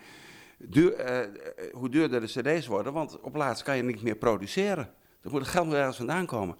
duur, 0.57 1.29
hoe 1.71 1.89
duurder 1.89 2.21
de 2.21 2.27
cd's 2.27 2.67
worden, 2.67 2.93
want 2.93 3.19
op 3.19 3.35
laatst 3.35 3.63
kan 3.63 3.77
je 3.77 3.83
niet 3.83 4.01
meer 4.01 4.15
produceren. 4.15 4.93
Er 5.21 5.31
moet 5.31 5.41
het 5.41 5.49
geld 5.49 5.73
ergens 5.73 5.97
vandaan 5.97 6.25
komen. 6.25 6.57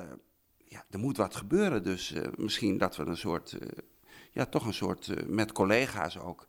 ja, 0.68 0.84
er 0.90 0.98
moet 0.98 1.16
wat 1.16 1.36
gebeuren. 1.36 1.82
Dus 1.82 2.14
misschien 2.36 2.78
dat 2.78 2.96
we 2.96 3.04
een 3.04 3.16
soort, 3.16 3.58
ja, 4.32 4.46
toch 4.46 4.66
een 4.66 4.74
soort 4.74 5.28
met 5.28 5.52
collega's 5.52 6.18
ook 6.18 6.46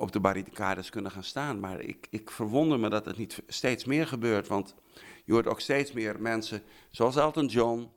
op 0.00 0.12
de 0.12 0.20
barricades 0.20 0.90
kunnen 0.90 1.10
gaan 1.10 1.24
staan. 1.24 1.60
Maar 1.60 1.80
ik, 1.80 2.06
ik 2.10 2.30
verwonder 2.30 2.78
me 2.78 2.88
dat 2.88 3.04
het 3.04 3.16
niet 3.16 3.42
steeds 3.46 3.84
meer 3.84 4.06
gebeurt. 4.06 4.48
Want 4.48 4.74
je 5.24 5.32
hoort 5.32 5.46
ook 5.46 5.60
steeds 5.60 5.92
meer 5.92 6.20
mensen, 6.20 6.62
zoals 6.90 7.16
Elton 7.16 7.46
John, 7.46 7.90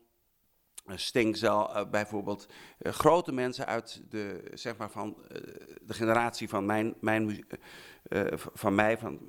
eh, 0.85 0.97
Sting 0.97 1.37
zal 1.37 1.75
eh, 1.75 1.89
bijvoorbeeld, 1.89 2.47
eh, 2.77 2.91
grote 2.91 3.31
mensen 3.31 3.65
uit 3.65 4.03
de, 4.09 4.51
zeg 4.53 4.77
maar 4.77 4.91
van, 4.91 5.17
de 5.81 5.93
generatie 5.93 6.49
van, 6.49 6.65
mijn, 6.65 6.93
mijn, 6.99 7.45
van 8.53 8.75
mij, 8.75 8.97
van 8.97 9.19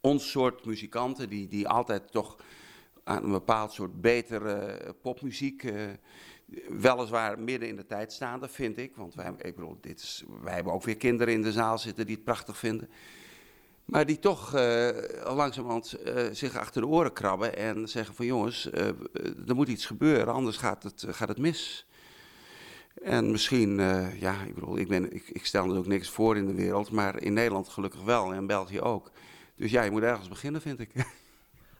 ons 0.00 0.30
soort 0.30 0.64
muzikanten, 0.64 1.28
die, 1.28 1.48
die 1.48 1.68
altijd 1.68 2.12
toch 2.12 2.36
aan 3.04 3.24
een 3.24 3.30
bepaald 3.30 3.72
soort 3.72 4.00
betere 4.00 4.78
popmuziek, 5.02 5.72
weliswaar 6.68 7.38
midden 7.38 7.68
in 7.68 7.76
de 7.76 7.86
tijd 7.86 8.12
staande, 8.12 8.48
vind 8.48 8.78
ik. 8.78 8.96
Want 8.96 9.14
wij, 9.14 9.32
ik 9.38 9.54
bedoel, 9.54 9.78
dit 9.80 10.00
is, 10.00 10.24
wij 10.42 10.54
hebben 10.54 10.72
ook 10.72 10.82
weer 10.82 10.96
kinderen 10.96 11.34
in 11.34 11.42
de 11.42 11.52
zaal 11.52 11.78
zitten 11.78 12.06
die 12.06 12.14
het 12.14 12.24
prachtig 12.24 12.58
vinden. 12.58 12.88
Maar 13.84 14.06
die 14.06 14.18
toch 14.18 14.54
eh 14.54 14.88
langzamerhand 15.34 15.92
eh, 15.92 16.24
zich 16.32 16.56
achter 16.56 16.80
de 16.80 16.86
oren 16.86 17.12
krabben 17.12 17.56
en 17.56 17.88
zeggen 17.88 18.14
van 18.14 18.26
jongens, 18.26 18.70
eh, 18.70 18.86
er 19.46 19.54
moet 19.54 19.68
iets 19.68 19.86
gebeuren, 19.86 20.34
anders 20.34 20.56
gaat 20.56 20.82
het, 20.82 21.04
gaat 21.08 21.28
het 21.28 21.38
mis. 21.38 21.86
En 23.02 23.30
misschien, 23.30 23.78
ja, 24.18 24.42
ik 24.46 24.54
bedoel, 24.54 24.78
ik, 24.78 24.88
ben, 24.88 25.12
ik, 25.12 25.28
ik 25.28 25.46
stel 25.46 25.62
natuurlijk 25.62 25.88
niks 25.88 26.08
voor 26.08 26.36
in 26.36 26.46
de 26.46 26.54
wereld, 26.54 26.90
maar 26.90 27.22
in 27.22 27.32
Nederland 27.32 27.68
gelukkig 27.68 28.02
wel 28.02 28.30
en 28.32 28.36
in 28.36 28.46
België 28.46 28.80
ook. 28.80 29.10
Dus 29.56 29.70
ja, 29.70 29.82
je 29.82 29.90
moet 29.90 30.02
ergens 30.02 30.28
beginnen, 30.28 30.60
vind 30.60 30.80
ik. 30.80 30.90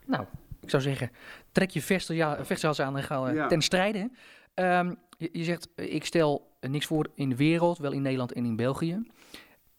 Nou, 0.06 0.24
ik 0.60 0.70
zou 0.70 0.82
zeggen, 0.82 1.10
trek 1.52 1.70
je 1.70 1.82
vechtjas 1.82 2.80
aan 2.80 2.96
en 2.96 3.02
ga 3.02 3.48
ten 3.48 3.62
strijde. 3.62 4.10
Ehm, 4.55 4.94
je, 5.18 5.28
je 5.32 5.44
zegt, 5.44 5.68
eh, 5.74 5.94
ik 5.94 6.05
stel 6.05 6.50
eh, 6.61 6.70
niks 6.70 6.86
voor 6.86 7.09
in 7.14 7.28
de 7.28 7.36
wereld, 7.36 7.78
wel 7.78 7.92
in 7.92 8.03
Nederland 8.03 8.32
en 8.32 8.44
in 8.44 8.57
België. 8.57 9.03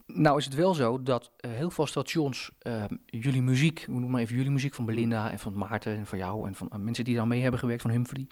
Nou 0.05 0.38
is 0.38 0.45
het 0.45 0.55
wel 0.55 0.74
zo 0.74 1.03
dat 1.03 1.32
eh, 1.38 1.51
heel 1.51 1.69
veel 1.71 1.88
stations 1.88 2.51
ehm, 2.59 2.95
jullie 3.05 3.41
muziek, 3.41 3.84
we 3.86 3.91
noemen 3.91 4.09
maar 4.09 4.21
even 4.21 4.36
jullie 4.36 4.51
muziek 4.51 4.74
van 4.74 4.86
Belinda 4.86 5.32
en 5.32 5.39
van 5.39 5.57
Maarten 5.57 5.97
en 5.97 6.05
van 6.05 6.17
jou 6.17 6.47
en 6.47 6.55
van 6.55 6.69
mensen 6.78 7.03
die 7.03 7.15
daar 7.15 7.28
mee 7.28 7.41
hebben 7.41 7.59
gewerkt, 7.59 7.82
van 7.82 7.91
Humphrey. 7.91 8.28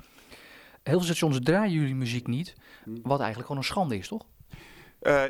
Heel 0.84 0.98
veel 0.98 1.16
stations 1.16 1.39
draaien 1.39 1.72
jullie 1.72 1.96
muziek 1.96 2.28
niet, 2.28 2.56
Hm. 2.84 2.89
wat 3.02 3.20
eigenlijk 3.20 3.42
gewoon 3.42 3.58
een 3.58 3.68
schande 3.68 3.98
is, 3.98 4.08
toch? 4.08 4.26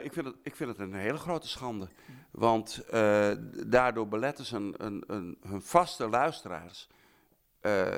Ik, 0.04 0.14
vind 0.14 0.26
het, 0.26 0.36
ik 0.44 0.56
vind 0.56 0.70
het 0.70 0.80
een 0.80 0.94
hele 0.94 1.18
grote 1.18 1.48
schande. 1.48 1.88
Want 2.32 2.84
daardoor 3.68 4.08
beletten 4.08 4.46
ze 4.46 4.56
een, 4.56 4.74
een, 4.78 5.04
een, 5.08 5.38
hun 5.48 5.62
vaste 5.62 6.10
luisteraars 6.10 6.88
eh, 7.62 7.96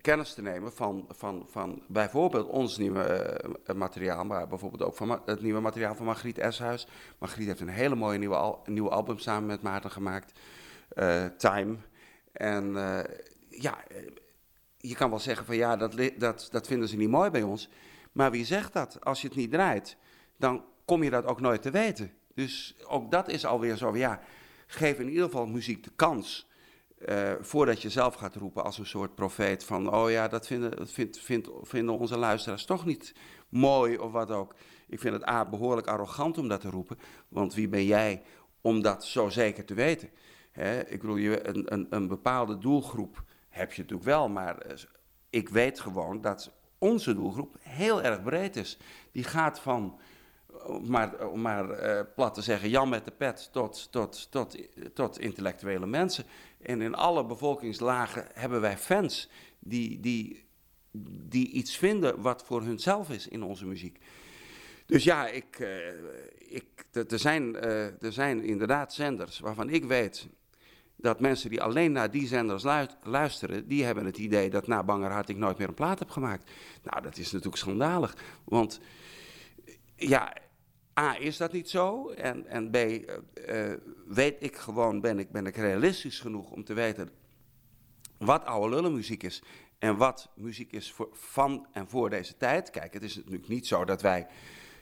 kennis 0.00 0.34
te 0.34 0.42
nemen 0.42 0.72
van, 0.72 1.06
van, 1.08 1.46
van 1.50 1.82
bijvoorbeeld 1.88 2.46
ons 2.46 2.78
nieuwe 2.78 3.02
eh, 3.02 3.74
materiaal, 3.74 4.24
maar 4.24 4.48
bijvoorbeeld 4.48 4.82
ook 4.82 4.94
van 4.94 5.20
het 5.24 5.42
nieuwe 5.42 5.60
materiaal 5.60 5.94
van 5.94 6.06
Margriet 6.06 6.38
Eshuis. 6.38 6.86
Margriet 7.18 7.46
heeft 7.46 7.60
een 7.60 7.68
hele 7.68 7.94
mooie 7.94 8.18
nieuwe, 8.18 8.58
nieuwe 8.64 8.90
album 8.90 9.18
samen 9.18 9.46
met 9.46 9.62
Maarten 9.62 9.90
gemaakt, 9.90 10.38
eh, 10.88 11.24
Time. 11.24 11.76
En 12.32 12.72
ja, 13.48 13.78
je 14.76 14.94
kan 14.94 15.10
wel 15.10 15.18
zeggen 15.18 15.46
van 15.46 15.56
ja, 15.56 15.76
dat, 15.76 15.94
dat, 16.16 16.48
dat 16.50 16.66
vinden 16.66 16.88
ze 16.88 16.96
niet 16.96 17.08
mooi 17.08 17.30
bij 17.30 17.42
ons. 17.42 17.68
Maar 18.12 18.30
wie 18.30 18.44
zegt 18.44 18.72
dat? 18.72 19.04
Als 19.04 19.20
je 19.20 19.28
het 19.28 19.36
niet 19.36 19.50
draait, 19.50 19.96
dan 20.36 20.64
kom 20.84 21.02
je 21.02 21.10
dat 21.10 21.24
ook 21.24 21.40
nooit 21.40 21.62
te 21.62 21.70
weten. 21.70 22.12
Dus 22.34 22.76
ook 22.86 23.10
dat 23.10 23.28
is 23.28 23.44
alweer 23.44 23.76
zo, 23.76 23.96
ja, 23.96 24.20
geef 24.66 24.98
in 24.98 25.08
ieder 25.08 25.24
geval 25.24 25.46
muziek 25.46 25.84
de 25.84 25.90
kans. 25.96 26.50
Eh, 27.04 27.32
voordat 27.40 27.82
je 27.82 27.90
zelf 27.90 28.14
gaat 28.14 28.36
roepen 28.36 28.64
als 28.64 28.78
een 28.78 28.86
soort 28.86 29.14
profeet 29.14 29.64
van, 29.64 29.94
oh 29.94 30.10
ja, 30.10 30.28
dat 30.28 30.46
vinden, 30.46 30.76
dat 30.76 30.92
vinden 31.62 31.98
onze 31.98 32.16
luisteraars 32.18 32.64
toch 32.64 32.84
niet 32.84 33.14
mooi 33.48 33.98
of 33.98 34.12
wat 34.12 34.30
ook. 34.30 34.54
Ik 34.88 35.00
vind 35.00 35.14
het 35.14 35.28
A, 35.28 35.48
behoorlijk 35.48 35.86
arrogant 35.86 36.38
om 36.38 36.48
dat 36.48 36.60
te 36.60 36.70
roepen, 36.70 36.98
want 37.28 37.54
wie 37.54 37.68
ben 37.68 37.84
jij 37.84 38.22
om 38.60 38.82
dat 38.82 39.04
zo 39.04 39.28
zeker 39.28 39.64
te 39.64 39.74
weten? 39.74 40.10
Hè, 40.52 40.80
ik 40.80 41.00
bedoel, 41.00 41.16
je, 41.16 41.48
een, 41.48 41.72
een, 41.72 41.86
een 41.90 42.08
bepaalde 42.08 42.58
doelgroep 42.58 43.22
heb 43.48 43.72
je 43.72 43.82
natuurlijk 43.82 44.08
wel, 44.08 44.28
maar 44.28 44.58
eh, 44.58 44.76
ik 45.30 45.48
weet 45.48 45.80
gewoon 45.80 46.20
dat 46.20 46.52
onze 46.78 47.14
doelgroep 47.14 47.56
heel 47.60 48.02
erg 48.02 48.22
breed 48.22 48.56
is. 48.56 48.78
Die 49.12 49.24
gaat 49.24 49.60
van, 49.60 49.98
om 50.66 50.90
maar, 50.90 51.28
om 51.28 51.40
maar 51.40 51.70
eh, 51.70 52.04
plat 52.14 52.34
te 52.34 52.42
zeggen, 52.42 52.68
Jan 52.68 52.88
met 52.88 53.04
de 53.04 53.10
pet 53.10 53.48
tot, 53.52 53.92
tot, 53.92 54.30
tot, 54.30 54.56
tot 54.94 55.18
intellectuele 55.18 55.86
mensen. 55.86 56.24
En 56.62 56.80
in 56.80 56.94
alle 56.94 57.24
bevolkingslagen 57.24 58.26
hebben 58.32 58.60
wij 58.60 58.78
fans 58.78 59.28
die, 59.58 60.00
die, 60.00 60.44
die 61.28 61.50
iets 61.50 61.76
vinden 61.76 62.20
wat 62.20 62.44
voor 62.44 62.62
hunzelf 62.62 63.10
is 63.10 63.28
in 63.28 63.42
onze 63.42 63.66
muziek. 63.66 63.98
Dus 64.86 65.04
ja, 65.04 65.28
ik, 65.28 65.58
eh, 65.58 65.88
ik, 66.38 66.84
er, 66.92 67.18
zijn, 67.18 67.56
eh, 67.56 68.02
er 68.02 68.12
zijn 68.12 68.42
inderdaad 68.42 68.94
zenders 68.94 69.38
waarvan 69.38 69.68
ik 69.70 69.84
weet 69.84 70.28
dat 70.96 71.20
mensen 71.20 71.50
die 71.50 71.62
alleen 71.62 71.92
naar 71.92 72.10
die 72.10 72.26
zenders 72.26 72.62
lu- 72.62 72.86
luisteren, 73.02 73.68
die 73.68 73.84
hebben 73.84 74.04
het 74.04 74.18
idee 74.18 74.50
dat 74.50 74.66
na 74.66 74.82
Bangerhart 74.82 75.28
ik 75.28 75.36
nooit 75.36 75.58
meer 75.58 75.68
een 75.68 75.74
plaat 75.74 75.98
heb 75.98 76.10
gemaakt. 76.10 76.50
Nou, 76.82 77.02
dat 77.02 77.16
is 77.16 77.30
natuurlijk 77.32 77.62
schandalig. 77.62 78.16
Want 78.44 78.80
ja, 79.96 80.36
A, 81.00 81.18
is 81.18 81.36
dat 81.36 81.52
niet 81.52 81.70
zo? 81.70 82.08
En, 82.08 82.46
en 82.46 82.70
B, 82.70 82.74
eh, 82.74 83.72
eh, 83.72 83.78
weet 84.06 84.36
ik 84.38 84.56
gewoon, 84.56 85.00
ben 85.00 85.18
ik, 85.18 85.30
ben 85.30 85.46
ik 85.46 85.56
realistisch 85.56 86.20
genoeg 86.20 86.50
om 86.50 86.64
te 86.64 86.74
weten 86.74 87.10
wat 88.18 88.44
oude 88.44 88.74
lullenmuziek 88.74 89.22
is 89.22 89.42
en 89.78 89.96
wat 89.96 90.30
muziek 90.34 90.72
is 90.72 90.92
voor, 90.92 91.08
van 91.12 91.66
en 91.72 91.88
voor 91.88 92.10
deze 92.10 92.36
tijd. 92.36 92.70
Kijk, 92.70 92.92
het 92.92 93.02
is 93.02 93.16
natuurlijk 93.16 93.48
niet 93.48 93.66
zo 93.66 93.84
dat 93.84 94.02
wij, 94.02 94.26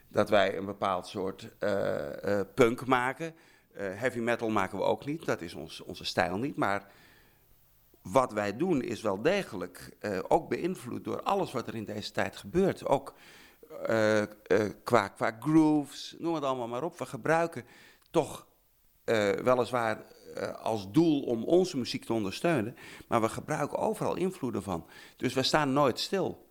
dat 0.08 0.28
wij 0.28 0.56
een 0.56 0.64
bepaald 0.64 1.06
soort 1.06 1.50
eh, 1.58 2.40
punk 2.54 2.86
maken. 2.86 3.34
Heavy 3.72 4.18
metal 4.18 4.50
maken 4.50 4.78
we 4.78 4.84
ook 4.84 5.04
niet, 5.04 5.24
dat 5.24 5.40
is 5.40 5.54
ons, 5.54 5.80
onze 5.80 6.04
stijl 6.04 6.38
niet. 6.38 6.56
Maar 6.56 6.92
wat 8.02 8.32
wij 8.32 8.56
doen 8.56 8.82
is 8.82 9.00
wel 9.00 9.22
degelijk 9.22 9.96
ook 10.28 10.48
beïnvloed 10.48 11.04
door 11.04 11.22
alles 11.22 11.52
wat 11.52 11.66
er 11.66 11.74
in 11.74 11.84
deze 11.84 12.12
tijd 12.12 12.36
gebeurt. 12.36 12.86
Ook 12.86 13.14
eh, 13.70 14.22
eh, 14.22 14.28
qua, 14.84 15.08
qua 15.08 15.36
grooves, 15.40 16.14
noem 16.18 16.34
het 16.34 16.44
allemaal 16.44 16.68
maar 16.68 16.82
op. 16.82 16.98
We 16.98 17.06
gebruiken 17.06 17.64
toch 18.10 18.46
eh, 19.04 19.30
weliswaar 19.30 20.04
als 20.62 20.90
doel 20.90 21.22
om 21.22 21.44
onze 21.44 21.76
muziek 21.76 22.04
te 22.04 22.12
ondersteunen, 22.12 22.76
maar 23.08 23.20
we 23.20 23.28
gebruiken 23.28 23.78
overal 23.78 24.16
invloeden 24.16 24.62
van. 24.62 24.86
Dus 25.16 25.34
we 25.34 25.42
staan 25.42 25.72
nooit 25.72 26.00
stil. 26.00 26.48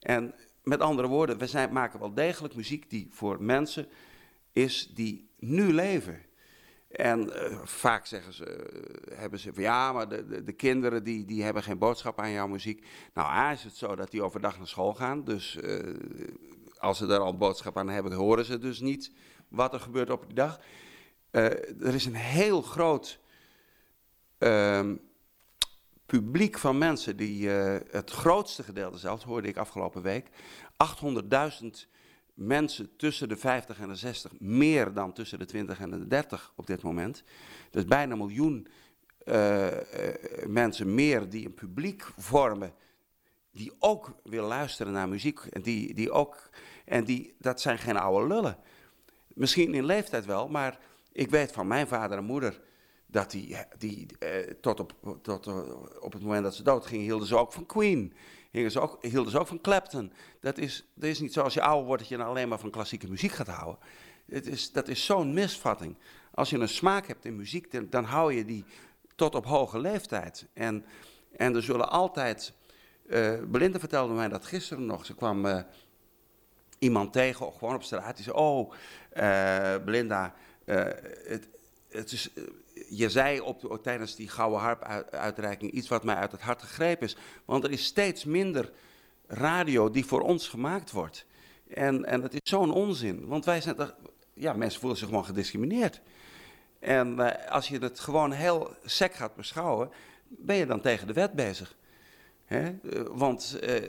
En 0.00 0.34
met 0.62 0.80
andere 0.80 1.08
woorden, 1.08 1.38
we 1.38 1.46
zijn, 1.46 1.72
maken 1.72 1.98
wel 1.98 2.14
degelijk 2.14 2.54
muziek 2.54 2.90
die 2.90 3.08
voor 3.10 3.42
mensen 3.42 3.86
is 4.52 4.90
die 4.94 5.30
nu 5.38 5.72
leven. 5.72 6.20
En 6.90 7.30
vaak 7.64 8.06
zeggen 8.06 8.32
ze, 8.32 8.70
hebben 9.14 9.38
ze 9.38 9.54
van 9.54 9.62
ja, 9.62 9.92
maar 9.92 10.08
de, 10.08 10.26
de, 10.26 10.44
de 10.44 10.52
kinderen 10.52 11.04
die, 11.04 11.24
die 11.24 11.42
hebben 11.42 11.62
geen 11.62 11.78
boodschap 11.78 12.20
aan 12.20 12.30
jouw 12.30 12.48
muziek. 12.48 12.86
Nou, 13.14 13.28
A 13.28 13.52
is 13.52 13.64
het 13.64 13.76
zo 13.76 13.96
dat 13.96 14.10
die 14.10 14.22
overdag 14.22 14.58
naar 14.58 14.68
school 14.68 14.94
gaan. 14.94 15.24
Dus 15.24 15.58
als 16.82 16.98
ze 16.98 17.06
daar 17.06 17.20
al 17.20 17.36
boodschap 17.36 17.76
aan 17.76 17.88
hebben, 17.88 18.12
horen 18.12 18.44
ze 18.44 18.58
dus 18.58 18.80
niet 18.80 19.12
wat 19.48 19.72
er 19.72 19.80
gebeurt 19.80 20.10
op 20.10 20.26
die 20.26 20.34
dag. 20.34 20.60
Eh, 21.30 21.44
er 21.86 21.94
is 21.94 22.06
een 22.06 22.14
heel 22.14 22.62
groot 22.62 23.20
ehm, 24.38 24.96
publiek 26.06 26.58
van 26.58 26.78
mensen 26.78 27.16
die, 27.16 27.54
eh, 27.54 27.80
het 27.90 28.10
grootste 28.10 28.62
gedeelte 28.62 28.98
zelfs, 28.98 29.24
hoorde 29.24 29.48
ik 29.48 29.56
afgelopen 29.56 30.02
week, 30.02 30.28
800.000 30.76 31.88
mensen 32.34 32.96
tussen 32.96 33.28
de 33.28 33.36
50 33.36 33.80
en 33.80 33.88
de 33.88 33.94
60, 33.94 34.32
meer 34.38 34.92
dan 34.92 35.12
tussen 35.12 35.38
de 35.38 35.44
20 35.44 35.80
en 35.80 35.90
de 35.90 36.06
30 36.06 36.52
op 36.56 36.66
dit 36.66 36.82
moment. 36.82 37.22
Dus 37.70 37.84
bijna 37.84 38.12
een 38.12 38.18
miljoen 38.18 38.66
eh, 39.18 39.66
mensen 40.46 40.94
meer 40.94 41.28
die 41.28 41.46
een 41.46 41.54
publiek 41.54 42.06
vormen, 42.16 42.74
die 43.52 43.72
ook 43.78 44.14
willen 44.24 44.48
luisteren 44.48 44.92
naar 44.92 45.08
muziek. 45.08 45.38
En, 45.38 45.62
die, 45.62 45.94
die 45.94 46.10
ook, 46.10 46.50
en 46.84 47.04
die, 47.04 47.34
dat 47.38 47.60
zijn 47.60 47.78
geen 47.78 47.96
oude 47.96 48.34
lullen. 48.34 48.56
Misschien 49.28 49.74
in 49.74 49.84
leeftijd 49.84 50.24
wel, 50.24 50.48
maar 50.48 50.78
ik 51.12 51.30
weet 51.30 51.52
van 51.52 51.66
mijn 51.66 51.86
vader 51.86 52.18
en 52.18 52.24
moeder 52.24 52.60
dat 53.06 53.30
die, 53.30 53.56
die 53.78 54.06
eh, 54.18 54.54
tot, 54.60 54.80
op, 54.80 55.18
tot 55.22 55.46
eh, 55.46 55.70
op 56.00 56.12
het 56.12 56.22
moment 56.22 56.42
dat 56.42 56.54
ze 56.54 56.62
doodgingen, 56.62 57.04
hielden 57.04 57.26
ze 57.26 57.36
ook 57.36 57.52
van 57.52 57.66
Queen. 57.66 58.14
Hielden 58.50 58.72
ze 58.72 58.80
ook, 58.80 58.98
hielden 59.04 59.32
ze 59.32 59.38
ook 59.38 59.46
van 59.46 59.60
Clapton. 59.60 60.12
Dat 60.40 60.58
is, 60.58 60.84
dat 60.94 61.08
is 61.08 61.20
niet 61.20 61.32
zo 61.32 61.42
als 61.42 61.54
je 61.54 61.62
ouder 61.62 61.86
wordt 61.86 62.02
dat 62.02 62.10
je 62.10 62.16
dan 62.16 62.26
alleen 62.26 62.48
maar 62.48 62.58
van 62.58 62.70
klassieke 62.70 63.08
muziek 63.08 63.32
gaat 63.32 63.46
houden. 63.46 63.78
Het 64.26 64.46
is, 64.46 64.72
dat 64.72 64.88
is 64.88 65.04
zo'n 65.04 65.34
misvatting. 65.34 65.98
Als 66.34 66.50
je 66.50 66.58
een 66.58 66.68
smaak 66.68 67.06
hebt 67.06 67.24
in 67.24 67.36
muziek, 67.36 67.70
dan, 67.70 67.86
dan 67.90 68.04
hou 68.04 68.32
je 68.32 68.44
die 68.44 68.64
tot 69.14 69.34
op 69.34 69.44
hoge 69.44 69.78
leeftijd. 69.78 70.46
En, 70.52 70.84
en 71.36 71.54
er 71.54 71.62
zullen 71.62 71.90
altijd. 71.90 72.54
Eh, 73.12 73.42
Belinda 73.44 73.78
vertelde 73.78 74.14
mij 74.14 74.28
dat 74.28 74.46
gisteren 74.46 74.86
nog. 74.86 75.06
Ze 75.06 75.14
kwam 75.14 75.46
eh, 75.46 75.62
iemand 76.78 77.12
tegen, 77.12 77.46
of 77.46 77.58
gewoon 77.58 77.74
op 77.74 77.82
straat. 77.82 78.16
Die 78.16 78.24
zei: 78.24 78.36
Oh, 78.36 78.72
eh, 79.10 79.76
Belinda, 79.84 80.34
het, 80.64 81.48
het 81.88 82.12
is, 82.12 82.30
je 82.88 83.10
zei 83.10 83.40
op 83.40 83.60
de, 83.60 83.80
tijdens 83.82 84.16
die 84.16 84.28
Gouden 84.28 84.60
Harp-uitreiking 84.60 85.70
iets 85.70 85.88
wat 85.88 86.04
mij 86.04 86.14
uit 86.14 86.32
het 86.32 86.40
hart 86.40 86.62
gegrepen 86.62 87.06
is. 87.06 87.16
Want 87.44 87.64
er 87.64 87.70
is 87.70 87.84
steeds 87.84 88.24
minder 88.24 88.72
radio 89.26 89.90
die 89.90 90.06
voor 90.06 90.20
ons 90.20 90.48
gemaakt 90.48 90.90
wordt. 90.90 91.26
En, 91.68 92.04
en 92.04 92.22
het 92.22 92.32
is 92.34 92.40
zo'n 92.42 92.72
onzin. 92.72 93.26
Want 93.26 93.44
wij 93.44 93.60
zijn. 93.60 93.76
Ja, 94.34 94.52
mensen 94.52 94.80
voelen 94.80 94.98
zich 94.98 95.08
gewoon 95.08 95.24
gediscrimineerd. 95.24 96.00
En 96.78 97.18
als 97.48 97.68
je 97.68 97.78
het 97.78 98.00
gewoon 98.00 98.32
heel 98.32 98.74
sec 98.84 99.14
gaat 99.14 99.34
beschouwen, 99.34 99.90
ben 100.28 100.56
je 100.56 100.66
dan 100.66 100.80
tegen 100.80 101.06
de 101.06 101.12
wet 101.12 101.32
bezig. 101.32 101.76
Want 103.12 103.58
eh, 103.60 103.82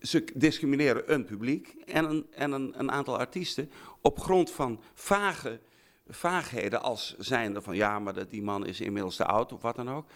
ze 0.00 0.24
discrimineren 0.34 1.12
een 1.12 1.24
publiek 1.24 1.74
en, 1.86 2.10
een, 2.10 2.26
en 2.30 2.52
een, 2.52 2.74
een 2.76 2.90
aantal 2.90 3.18
artiesten 3.18 3.70
op 4.00 4.20
grond 4.20 4.50
van 4.50 4.80
vage 4.94 5.60
vaagheden 6.08 6.82
als 6.82 7.14
zijnde 7.18 7.62
van 7.62 7.76
ja, 7.76 7.98
maar 7.98 8.14
dat 8.14 8.30
die 8.30 8.42
man 8.42 8.66
is 8.66 8.80
inmiddels 8.80 9.16
te 9.16 9.24
oud 9.24 9.52
of 9.52 9.62
wat 9.62 9.76
dan 9.76 9.90
ook. 9.90 10.06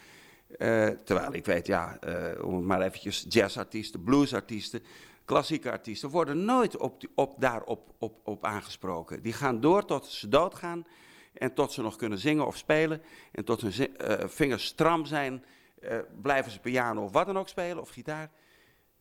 Eh, 0.59 0.89
terwijl 1.05 1.34
ik 1.34 1.45
weet, 1.45 1.66
ja, 1.66 1.99
eh, 2.01 2.45
om 2.45 2.55
het 2.55 2.64
maar 2.64 2.80
eventjes, 2.80 3.26
jazzartiesten, 3.28 4.03
bluesartiesten, 4.03 4.82
klassieke 5.24 5.70
artiesten 5.70 6.11
worden 6.11 6.45
nooit 6.45 6.76
op, 6.76 7.03
op, 7.14 7.34
daarop 7.41 7.95
op, 7.99 8.20
op 8.24 8.45
aangesproken. 8.45 9.22
Die 9.22 9.32
gaan 9.32 9.61
door 9.61 9.84
tot 9.84 10.07
ze 10.07 10.28
doodgaan 10.28 10.87
en 11.32 11.55
tot 11.55 11.72
ze 11.72 11.82
nog 11.82 11.97
kunnen 11.97 12.18
zingen 12.18 12.47
of 12.47 12.57
spelen 12.57 13.03
en 13.32 13.45
tot 13.45 13.61
hun 13.61 13.91
vingers 14.30 14.64
stram 14.64 15.05
zijn, 15.05 15.45
eh, 15.81 15.99
blijven 16.22 16.53
ze 16.53 16.61
piano 16.61 17.03
of 17.03 17.12
wat 17.12 17.27
dan 17.27 17.39
ook 17.39 17.49
spelen 17.49 17.81
of 17.81 17.89
gitaar. 17.89 18.31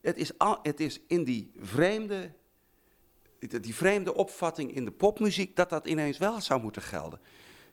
Het 0.00 0.16
is, 0.16 0.38
al, 0.38 0.58
het 0.62 0.80
is 0.80 1.00
in 1.06 1.24
die 1.24 1.52
vreemde 1.56 2.32
die 3.38 3.74
vreemde 3.74 4.14
opvatting 4.14 4.74
in 4.74 4.84
de 4.84 4.90
popmuziek, 4.90 5.56
dat 5.56 5.70
dat 5.70 5.86
ineens 5.86 6.18
wel 6.18 6.40
zou 6.40 6.62
moeten 6.62 6.82
gelden. 6.82 7.20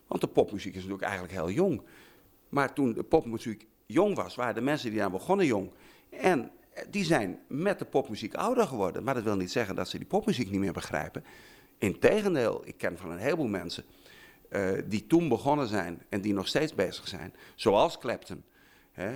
Want 0.08 0.22
de 0.22 0.28
popmuziek 0.28 0.76
is 0.76 0.82
natuurlijk 0.82 1.04
eigenlijk 1.04 1.34
heel 1.34 1.50
jong. 1.50 1.82
Maar 2.50 2.74
toen 2.74 2.94
de 2.94 3.04
popmuziek 3.04 3.68
jong 3.86 4.16
was, 4.16 4.36
waren 4.36 4.56
de 4.56 4.62
mensen 4.62 4.90
die 4.90 5.00
daar 5.00 5.12
begonnen 5.12 5.46
jong. 5.46 5.72
En 6.10 6.52
die 6.90 7.06
zijn 7.06 7.40
met 7.48 7.80
de 7.80 7.86
popmuziek 7.86 8.34
ouder 8.34 8.68
geworden. 8.68 9.04
Maar 9.04 9.14
dat 9.14 9.24
wil 9.24 9.36
niet 9.36 9.52
zeggen 9.52 9.76
dat 9.76 9.90
ze 9.90 9.98
die 9.98 10.08
popmuziek 10.08 10.50
niet 10.50 10.60
meer 10.60 10.74
begrijpen. 10.74 11.24
Integendeel, 11.78 12.62
ik 12.66 12.78
ken 12.78 12.98
van 12.98 13.12
een 13.12 13.18
heleboel 13.18 13.48
mensen 13.48 13.84
uh, 14.50 14.72
die 14.86 15.08
toen 15.08 15.30
begonnen 15.30 15.68
zijn 15.68 16.04
en 16.10 16.22
die 16.22 16.34
nog 16.34 16.48
steeds 16.48 16.74
bezig 16.74 17.08
zijn. 17.08 17.34
Zoals 17.56 17.98
Clapton. 17.98 18.44
Hè. 18.94 19.16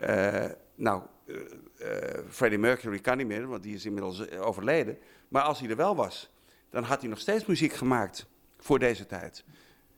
Uh, 0.00 0.50
nou, 0.74 1.02
uh, 1.26 1.36
Freddie 2.28 2.58
Mercury 2.58 2.98
kan 2.98 3.16
niet 3.16 3.26
meer, 3.26 3.46
want 3.46 3.62
die 3.62 3.74
is 3.74 3.84
inmiddels 3.84 4.30
overleden. 4.30 4.98
Maar 5.28 5.42
als 5.42 5.60
hij 5.60 5.68
er 5.68 5.76
wel 5.76 5.96
was, 5.96 6.30
dan 6.70 6.82
had 6.82 7.00
hij 7.00 7.10
nog 7.10 7.18
steeds 7.18 7.46
muziek 7.46 7.72
gemaakt 7.72 8.26
voor 8.58 8.78
deze 8.78 9.06
tijd. 9.06 9.44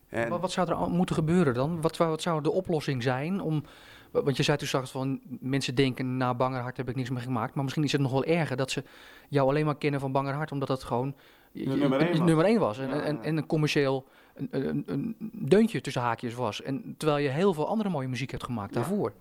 En... 0.09 0.29
Wat, 0.29 0.41
wat 0.41 0.53
zou 0.53 0.71
er 0.71 0.91
moeten 0.91 1.14
gebeuren 1.14 1.55
dan? 1.55 1.81
Wat, 1.81 1.97
wat 1.97 2.23
zou 2.23 2.43
de 2.43 2.51
oplossing 2.51 3.03
zijn 3.03 3.41
om 3.41 3.64
want 4.11 4.37
je 4.37 4.43
zei 4.43 4.57
toen 4.57 4.66
straks 4.66 4.91
van 4.91 5.21
mensen 5.41 5.75
denken, 5.75 6.16
na 6.16 6.35
Bangerhart 6.35 6.77
heb 6.77 6.89
ik 6.89 6.97
niks 6.97 7.11
meer 7.11 7.23
gemaakt. 7.23 7.55
Maar 7.55 7.62
misschien 7.64 7.85
is 7.85 7.93
het 7.93 8.01
nog 8.01 8.12
wel 8.12 8.25
erger 8.25 8.57
dat 8.57 8.71
ze 8.71 8.85
jou 9.29 9.49
alleen 9.49 9.64
maar 9.64 9.77
kennen 9.77 10.01
van 10.01 10.12
Bangerhart, 10.12 10.53
omdat 10.53 10.68
dat 10.68 10.85
gewoon 10.85 11.14
nummer 11.53 12.01
één 12.01 12.11
was. 12.11 12.27
Nummer 12.27 12.45
één 12.45 12.59
was. 12.59 12.79
En, 12.79 13.03
en, 13.03 13.23
en, 13.23 13.37
een 13.37 13.47
commercieel 13.47 14.07
een, 14.51 14.68
een, 14.68 14.82
een, 14.86 15.16
deuntje 15.32 15.80
tussen 15.80 16.03
haakjes 16.03 16.34
was. 16.34 16.62
En 16.62 16.95
terwijl 16.97 17.22
je 17.22 17.28
heel 17.28 17.55
veel 17.55 17.68
andere 17.68 17.88
mooie 17.88 18.09
muziek 18.09 18.30
hebt 18.30 18.45
gemaakt 18.45 18.74
daarvoor. 18.74 19.12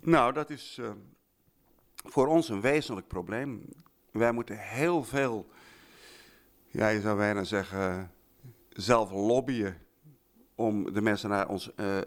Nou, 0.00 0.32
dat 0.32 0.50
is 0.50 0.78
uh, 0.80 0.90
voor 2.04 2.26
ons 2.26 2.48
een 2.48 2.60
wezenlijk 2.60 3.06
probleem. 3.06 3.64
Wij 4.10 4.32
moeten 4.32 4.58
heel 4.58 5.04
veel, 5.04 5.48
ja, 6.68 6.88
je 6.88 7.00
zou 7.00 7.16
bijna 7.16 7.44
zeggen, 7.44 8.10
zelf 8.68 9.10
lobbyen 9.10 9.76
om 10.54 10.92
de 10.92 11.00
mensen 11.00 11.28
naar 11.28 11.48
ons, 11.48 11.70
uh, 11.76 11.98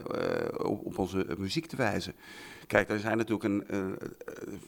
op, 0.56 0.84
op, 0.84 0.98
onze 0.98 1.34
muziek 1.38 1.66
te 1.66 1.76
wijzen. 1.76 2.14
Kijk, 2.66 2.88
er 2.88 3.00
zijn 3.00 3.16
natuurlijk 3.16 3.44
een. 3.44 3.64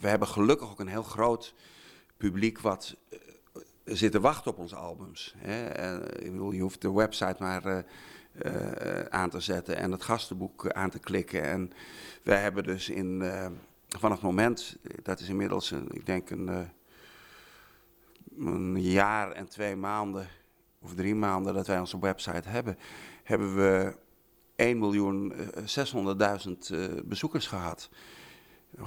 We 0.00 0.08
hebben 0.08 0.28
gelukkig 0.28 0.70
ook 0.70 0.80
een 0.80 0.88
heel 0.88 1.02
groot 1.02 1.54
publiek 2.16 2.60
wat 2.60 2.96
zit 3.96 4.12
te 4.12 4.20
wachten 4.20 4.50
op 4.50 4.58
onze 4.58 4.76
albums. 4.76 5.34
Hè. 5.36 5.98
ik 6.18 6.30
bedoel, 6.30 6.52
je 6.52 6.62
hoeft 6.62 6.80
de 6.80 6.92
website 6.92 7.42
maar 7.42 7.84
aan 9.10 9.30
te 9.30 9.40
zetten 9.40 9.76
en 9.76 9.92
het 9.92 10.02
gastenboek 10.02 10.70
aan 10.70 10.90
te 10.90 10.98
klikken. 10.98 11.42
En 11.42 11.72
wij 12.22 12.40
hebben 12.40 12.64
dus 12.64 12.88
in, 12.88 13.22
vanaf 13.88 14.16
het 14.16 14.26
moment, 14.26 14.76
dat 15.02 15.20
is 15.20 15.28
inmiddels, 15.28 15.70
een, 15.70 15.88
ik 15.90 16.06
denk 16.06 16.30
een, 16.30 16.70
een 18.38 18.82
jaar 18.82 19.32
en 19.32 19.48
twee 19.48 19.76
maanden 19.76 20.28
of 20.80 20.94
drie 20.94 21.14
maanden 21.14 21.54
dat 21.54 21.66
wij 21.66 21.78
onze 21.78 21.98
website 21.98 22.48
hebben, 22.48 22.78
hebben 23.22 23.56
we 23.56 23.96
1 24.56 24.78
miljoen 24.78 25.32
600.000 25.32 26.50
uh, 26.72 26.86
bezoekers 27.04 27.46
gehad. 27.46 27.90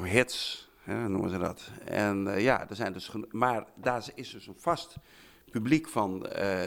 Hits, 0.03 0.69
noemen 0.86 1.29
ze 1.29 1.38
dat. 1.38 1.71
En 1.86 2.27
uh, 2.27 2.41
ja, 2.41 2.69
er 2.69 2.75
zijn 2.75 2.93
dus 2.93 3.11
maar 3.31 3.65
daar 3.75 4.11
is 4.15 4.31
dus 4.31 4.47
een 4.47 4.55
vast 4.57 4.95
publiek 5.51 5.88
van 5.88 6.25
uh, 6.39 6.61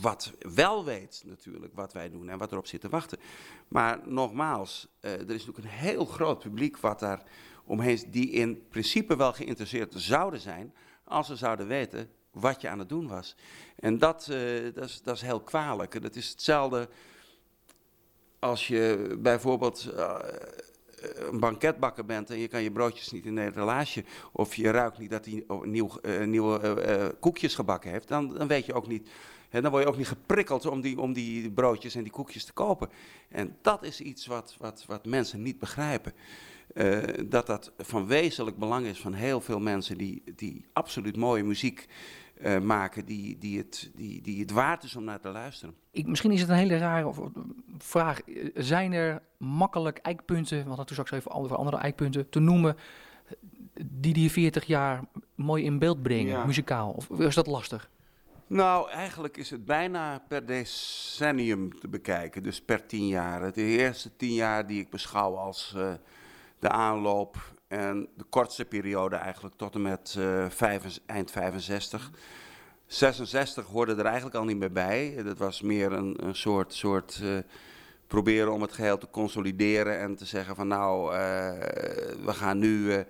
wat 0.00 0.32
wel 0.38 0.84
weet 0.84 1.22
natuurlijk 1.26 1.74
wat 1.74 1.92
wij 1.92 2.10
doen 2.10 2.28
en 2.28 2.38
wat 2.38 2.52
erop 2.52 2.66
zit 2.66 2.80
te 2.80 2.88
wachten. 2.88 3.18
Maar 3.68 4.00
nogmaals, 4.04 4.88
er 5.00 5.20
is 5.20 5.46
natuurlijk 5.46 5.58
een 5.58 5.64
heel 5.64 6.04
groot 6.04 6.38
publiek 6.38 6.78
wat 6.78 6.98
daar 7.00 7.22
omheen 7.64 8.04
die 8.10 8.30
in 8.30 8.66
principe 8.68 9.16
wel 9.16 9.32
geïnteresseerd 9.32 9.94
zouden 9.96 10.40
zijn 10.40 10.74
als 11.04 11.26
ze 11.26 11.36
zouden 11.36 11.66
weten 11.66 12.10
wat 12.30 12.60
je 12.60 12.68
aan 12.68 12.78
het 12.78 12.88
doen 12.88 13.08
was. 13.08 13.36
En 13.76 13.98
dat, 13.98 14.26
dat, 14.74 14.84
is, 14.84 15.02
dat 15.02 15.16
is 15.16 15.22
heel 15.22 15.40
kwalijk. 15.40 16.02
Dat 16.02 16.16
is 16.16 16.28
hetzelfde 16.28 16.88
als 18.38 18.66
je 18.66 19.16
bijvoorbeeld 19.18 19.92
een 21.30 21.40
banketbakker 21.40 22.04
bent 22.04 22.30
en 22.30 22.38
je 22.38 22.48
kan 22.48 22.62
je 22.62 22.70
broodjes 22.70 23.10
niet 23.10 23.26
in 23.26 23.36
een 23.36 23.52
relaasje, 23.52 24.04
of 24.32 24.54
je 24.54 24.70
ruikt 24.70 24.98
niet 24.98 25.10
dat 25.10 25.24
hij 25.24 25.44
nieuw, 25.62 25.90
uh, 26.02 26.24
nieuwe 26.24 27.16
koekjes 27.20 27.54
gebakken 27.54 27.90
heeft, 27.90 28.08
dan, 28.08 28.34
dan 28.34 28.46
weet 28.46 28.66
je 28.66 28.74
ook 28.74 28.86
niet. 28.86 29.08
Hè, 29.48 29.60
dan 29.60 29.70
word 29.70 29.82
je 29.82 29.88
ook 29.88 29.96
niet 29.96 30.08
geprikkeld 30.08 30.66
om 30.66 30.80
die, 30.80 31.00
om 31.00 31.12
die 31.12 31.50
broodjes 31.50 31.94
en 31.94 32.02
die 32.02 32.12
koekjes 32.12 32.44
te 32.44 32.52
kopen. 32.52 32.88
En 33.28 33.56
dat 33.62 33.82
is 33.82 34.00
iets 34.00 34.26
wat, 34.26 34.56
wat, 34.58 34.84
wat 34.86 35.04
mensen 35.06 35.42
niet 35.42 35.58
begrijpen. 35.58 36.12
dat 37.26 37.46
dat 37.46 37.72
van 37.78 38.06
wezenlijk 38.06 38.56
belang 38.56 38.86
is 38.86 39.00
van 39.00 39.12
heel 39.12 39.40
veel 39.40 39.60
mensen 39.60 39.98
die, 39.98 40.22
die 40.36 40.64
absoluut 40.72 41.16
mooie 41.16 41.44
muziek 41.44 41.86
uh, 42.42 42.58
maken 42.58 43.04
die, 43.04 43.38
die, 43.38 43.58
het, 43.58 43.90
die, 43.94 44.22
die 44.22 44.40
het 44.40 44.50
waard 44.50 44.82
is 44.82 44.96
om 44.96 45.04
naar 45.04 45.20
te 45.20 45.28
luisteren. 45.28 45.74
Ik, 45.90 46.06
misschien 46.06 46.32
is 46.32 46.40
het 46.40 46.48
een 46.48 46.56
hele 46.56 46.78
rare 46.78 47.12
vraag. 47.78 48.20
Zijn 48.54 48.92
er 48.92 49.22
makkelijk 49.36 49.98
eikpunten, 49.98 50.58
we 50.58 50.68
hadden 50.68 50.86
toen 50.86 50.96
straks 50.96 51.10
even 51.10 51.30
over 51.30 51.56
andere 51.56 51.76
eikpunten, 51.76 52.28
te 52.28 52.40
noemen 52.40 52.76
die 53.84 54.12
die 54.12 54.30
40 54.30 54.64
jaar 54.64 55.00
mooi 55.34 55.64
in 55.64 55.78
beeld 55.78 56.02
brengen, 56.02 56.46
muzikaal? 56.46 56.90
Of 56.90 57.10
is 57.10 57.34
dat 57.34 57.46
lastig? 57.46 57.90
Nou, 58.46 58.90
eigenlijk 58.90 59.36
is 59.36 59.50
het 59.50 59.64
bijna 59.64 60.22
per 60.28 60.46
decennium 60.46 61.78
te 61.78 61.88
bekijken, 61.88 62.42
dus 62.42 62.60
per 62.60 62.86
tien 62.86 63.06
jaar. 63.06 63.52
De 63.52 63.62
eerste 63.62 64.16
tien 64.16 64.34
jaar 64.34 64.66
die 64.66 64.80
ik 64.80 64.90
beschouw 64.90 65.36
als 65.36 65.74
uh, 65.76 65.92
de 66.58 66.68
aanloop 66.68 67.59
en 67.70 68.08
de 68.16 68.24
kortste 68.24 68.64
periode 68.64 69.16
eigenlijk 69.16 69.54
tot 69.56 69.74
en 69.74 69.82
met 69.82 70.14
uh, 70.18 70.46
vijf, 70.48 71.00
eind 71.06 71.30
65. 71.30 72.10
66 72.86 73.66
hoorde 73.66 73.94
er 73.94 74.04
eigenlijk 74.04 74.36
al 74.36 74.44
niet 74.44 74.56
meer 74.56 74.72
bij. 74.72 75.22
Dat 75.24 75.38
was 75.38 75.60
meer 75.60 75.92
een, 75.92 76.26
een 76.26 76.34
soort, 76.34 76.74
soort 76.74 77.20
uh, 77.22 77.38
proberen 78.06 78.52
om 78.52 78.62
het 78.62 78.72
geheel 78.72 78.98
te 78.98 79.10
consolideren 79.10 79.98
en 79.98 80.16
te 80.16 80.24
zeggen 80.24 80.56
van 80.56 80.68
nou, 80.68 81.12
uh, 81.12 81.18
we 82.24 82.32
gaan 82.32 82.58
nu 82.58 83.04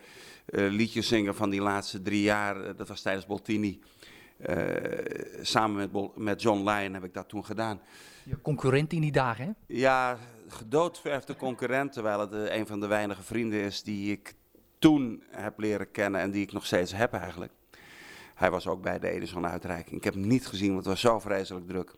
liedjes 0.53 1.09
zingen 1.09 1.35
van 1.35 1.51
die 1.51 1.63
laatste 1.63 2.03
drie 2.03 2.23
jaar. 2.23 2.77
dat 2.77 2.89
was 2.89 3.03
tijdens 3.03 3.27
Boltini. 3.27 3.81
samen 5.43 5.77
met, 5.77 5.93
Bol 5.93 6.13
met 6.17 6.43
John 6.43 6.69
Lyon 6.69 6.95
heb 6.95 7.05
ik 7.05 7.15
dat 7.15 7.29
toen 7.29 7.45
gedaan. 7.45 7.81
Je 8.25 8.41
concurrent 8.43 8.93
in 8.93 9.01
die 9.01 9.13
dagen, 9.13 9.45
hè? 9.45 9.75
Ja, 9.77 10.19
gedoodverfde 10.49 11.37
concurrent, 11.37 11.93
terwijl 11.93 12.21
het 12.21 12.33
een 12.33 12.67
van 12.67 12.81
de 12.81 12.87
weinige 12.87 13.23
vrienden 13.23 13.61
is 13.61 13.83
die 13.83 14.13
ik 14.13 14.39
toen 14.81 15.23
heb 15.29 15.59
leren 15.59 15.91
kennen 15.91 16.21
en 16.21 16.31
die 16.31 16.43
ik 16.43 16.53
nog 16.53 16.67
steeds 16.67 16.93
heb 16.93 17.13
eigenlijk. 17.13 17.53
Hij 18.35 18.51
was 18.51 18.67
ook 18.67 18.83
bij 18.83 18.99
de 18.99 19.11
Edison-uitreiking. 19.11 19.97
Ik 19.97 20.05
heb 20.05 20.15
hem 20.15 20.27
niet 20.27 20.47
gezien, 20.47 20.73
want 20.73 20.79
het 20.79 20.87
was 20.87 21.01
zo 21.01 21.19
vreselijk 21.19 21.67
druk. 21.67 21.95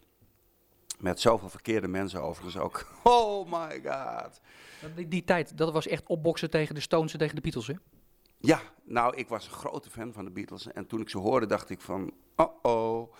Met 0.99 1.21
zoveel 1.21 1.49
verkeerde 1.49 1.89
mensen 1.89 2.23
overigens 2.23 2.57
ook. 2.57 2.87
Oh 3.03 3.51
my 3.51 3.83
god. 3.85 4.41
Die, 4.95 5.09
die 5.09 5.25
tijd, 5.25 5.57
dat 5.57 5.73
was 5.73 5.87
echt 5.87 6.07
opboksen 6.07 6.51
tegen 6.51 6.75
de 6.75 6.81
Stones 6.81 7.13
en 7.13 7.19
tegen 7.19 7.35
de 7.35 7.41
Beatles, 7.41 7.67
hè? 7.67 7.75
Ja, 8.39 8.61
nou, 8.85 9.17
ik 9.17 9.29
was 9.29 9.47
een 9.47 9.53
grote 9.53 9.91
fan 9.91 10.13
van 10.13 10.25
de 10.25 10.31
Beatles. 10.31 10.73
En 10.73 10.87
toen 10.87 11.01
ik 11.01 11.09
ze 11.09 11.19
hoorde, 11.19 11.47
dacht 11.47 11.71
ik 11.71 11.81
van, 11.81 12.13
oh 12.37 12.55
oh 12.63 13.15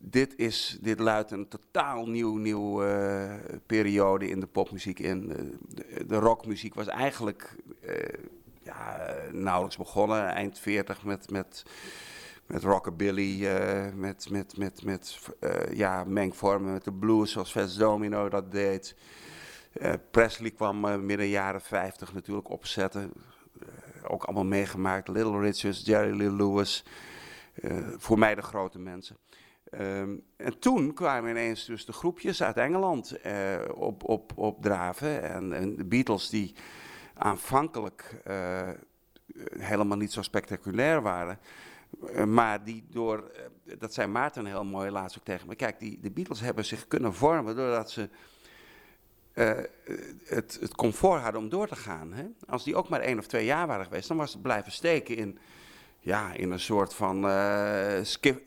dit, 0.00 0.36
is, 0.36 0.78
dit 0.80 0.98
luidt 0.98 1.30
een 1.30 1.48
totaal 1.48 2.08
nieuw, 2.08 2.36
nieuw 2.36 2.84
uh, 2.84 3.32
periode 3.66 4.28
in 4.28 4.40
de 4.40 4.46
popmuziek 4.46 4.98
in. 4.98 5.28
De, 5.68 6.06
de 6.06 6.16
rockmuziek 6.16 6.74
was 6.74 6.86
eigenlijk 6.86 7.56
uh, 7.80 7.92
ja, 8.62 9.14
nauwelijks 9.32 9.76
begonnen, 9.76 10.28
eind 10.28 10.58
40 10.58 11.04
met, 11.04 11.30
met, 11.30 11.62
met 12.46 12.62
rockabilly, 12.62 13.44
uh, 13.44 13.92
met, 13.94 14.30
met, 14.30 14.56
met, 14.56 14.84
met 14.84 15.18
ja, 15.72 16.04
mengvormen 16.04 16.72
met 16.72 16.84
de 16.84 16.92
blues 16.92 17.32
zoals 17.32 17.50
Fats 17.50 17.76
Domino 17.76 18.28
dat 18.28 18.52
deed. 18.52 18.96
Presley 20.10 20.50
kwam 20.50 21.06
midden 21.06 21.28
jaren 21.28 21.60
50 21.60 22.14
natuurlijk 22.14 22.50
opzetten. 22.50 23.12
ook 24.06 24.24
allemaal 24.24 24.44
meegemaakt. 24.44 25.08
Little 25.08 25.40
Richards, 25.40 25.84
Jerry 25.84 26.16
Lee 26.16 26.32
Lewis. 26.32 26.84
voor 27.96 28.18
mij 28.18 28.34
de 28.34 28.42
grote 28.42 28.78
mensen. 28.78 29.16
Um, 29.70 30.22
en 30.36 30.58
toen 30.58 30.94
kwamen 30.94 31.30
ineens 31.30 31.64
dus 31.64 31.84
de 31.84 31.92
groepjes 31.92 32.42
uit 32.42 32.56
Engeland 32.56 33.16
uh, 33.26 33.58
op, 33.74 34.04
op, 34.04 34.32
op 34.34 34.62
draven. 34.62 35.22
En, 35.22 35.52
en, 35.52 35.76
de 35.76 35.84
Beatles 35.84 36.28
die 36.28 36.54
aanvankelijk 37.14 38.22
uh, 38.26 38.68
helemaal 39.58 39.96
niet 39.96 40.12
zo 40.12 40.22
spectaculair 40.22 41.02
waren. 41.02 41.38
Uh, 42.02 42.24
maar 42.24 42.64
die 42.64 42.84
door, 42.90 43.30
dat 43.78 43.94
zei 43.94 44.08
Maarten 44.08 44.46
heel 44.46 44.64
mooi 44.64 44.90
laatst 44.90 45.18
ook 45.18 45.24
tegen 45.24 45.48
me. 45.48 45.54
Kijk, 45.54 45.78
die, 45.78 46.00
de 46.00 46.10
Beatles 46.10 46.40
hebben 46.40 46.64
zich 46.64 46.86
kunnen 46.86 47.14
vormen 47.14 47.56
doordat 47.56 47.90
ze 47.90 48.08
het, 50.24 50.58
het 50.60 50.74
comfort 50.74 51.22
hadden 51.22 51.40
om 51.40 51.48
door 51.48 51.68
te 51.68 51.76
gaan. 51.76 52.12
Hè? 52.12 52.24
Als 52.46 52.64
die 52.64 52.76
ook 52.76 52.88
maar 52.88 53.00
één 53.00 53.18
of 53.18 53.26
twee 53.26 53.44
jaar 53.44 53.66
waren 53.66 53.84
geweest, 53.84 54.08
dan 54.08 54.16
was 54.16 54.32
het 54.32 54.42
blijven 54.42 54.72
steken 54.72 55.16
in 55.16 55.38
ja, 56.08 56.32
in 56.32 56.50
een 56.50 56.60
soort 56.60 56.94
van 56.94 57.24
uh, 57.24 57.98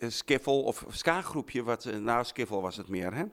skiffel 0.07 0.63
of 0.63 0.85
ska-groepje. 0.89 1.63
Wat, 1.63 1.85
eh, 1.85 1.97
nou, 1.97 2.25
skiffel 2.25 2.61
was 2.61 2.77
het 2.77 2.87
meer, 2.87 3.13
hè. 3.13 3.23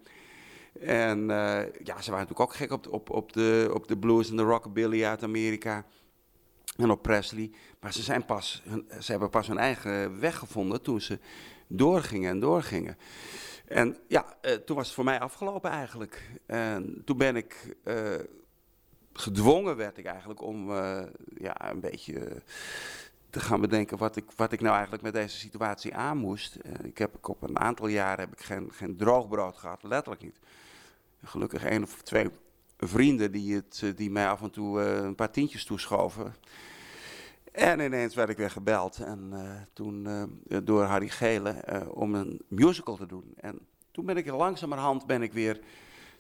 En 0.81 1.19
uh, 1.19 1.63
ja, 1.85 2.01
ze 2.03 2.11
waren 2.11 2.27
natuurlijk 2.27 2.41
ook 2.41 2.55
gek 2.55 2.73
op, 2.73 2.93
op, 2.93 3.11
op, 3.11 3.33
de, 3.33 3.71
op 3.75 3.89
de 3.89 3.99
blues 3.99 4.31
en 4.31 4.37
de 4.37 4.43
rockabilly 4.43 5.05
uit 5.05 5.23
Amerika. 5.23 5.85
En 6.77 6.91
op 6.91 7.03
Presley. 7.03 7.51
Maar 7.81 7.93
ze, 7.93 8.03
zijn 8.03 8.25
pas, 8.25 8.63
ze 9.01 9.11
hebben 9.11 9.31
pas 9.31 9.47
hun 9.47 9.59
eigen 9.59 10.21
weg 10.21 10.37
gevonden 10.37 10.83
toen 10.83 11.01
ze 11.01 11.19
doorgingen 11.67 12.31
en 12.31 12.41
doorgingen. 12.41 12.97
En 13.67 13.97
ja, 14.09 14.37
toen 14.65 14.77
was 14.77 14.87
het 14.87 14.95
voor 14.95 15.05
mij 15.05 15.21
afgelopen 15.21 15.71
eigenlijk. 15.71 16.31
En 16.47 17.03
toen 17.05 17.17
ben 17.17 17.37
ik 17.37 17.77
gedwongen 19.13 19.77
werd 19.77 19.99
ik 19.99 20.05
eigenlijk 20.05 20.43
om 20.43 20.73
ja, 21.37 21.71
een 21.71 21.81
beetje 21.81 22.43
te 23.31 23.41
gaan 23.41 23.61
bedenken 23.61 23.99
wat 23.99 24.17
ik, 24.17 24.31
wat 24.37 24.53
ik 24.53 24.61
nou 24.61 24.73
eigenlijk 24.75 25.03
met 25.03 25.13
deze 25.13 25.37
situatie 25.37 25.95
aan 25.95 26.17
moest. 26.17 26.59
ik 26.83 26.99
heb 26.99 27.29
op 27.29 27.43
een 27.43 27.59
aantal 27.59 27.87
jaren 27.87 28.21
heb 28.21 28.33
ik 28.33 28.41
geen, 28.41 28.71
geen 28.73 28.97
droog 28.97 29.29
brood 29.29 29.57
gehad, 29.57 29.83
letterlijk 29.83 30.23
niet. 30.23 30.39
Gelukkig 31.23 31.65
één 31.65 31.83
of 31.83 32.03
twee 32.03 32.29
vrienden 32.79 33.33
die, 33.33 33.55
het, 33.55 33.93
die 33.97 34.11
mij 34.11 34.29
af 34.29 34.43
en 34.43 34.51
toe 34.51 34.81
een 34.81 35.15
paar 35.15 35.31
tientjes 35.31 35.65
toeschoven. 35.65 36.35
En 37.53 37.81
ineens 37.81 38.15
werd 38.15 38.29
ik 38.29 38.37
weer 38.37 38.51
gebeld. 38.51 38.99
En 38.99 39.33
toen 39.73 40.09
door 40.65 40.83
Harry 40.83 41.09
Gele 41.09 41.87
om 41.91 42.15
een 42.15 42.43
musical 42.49 42.97
te 42.97 43.07
doen. 43.07 43.33
En 43.37 43.59
toen 43.91 44.07
ben 44.07 44.17
ik 44.17 44.27
langzamerhand 44.31 45.07
ben 45.07 45.23
ik 45.23 45.33
weer 45.33 45.61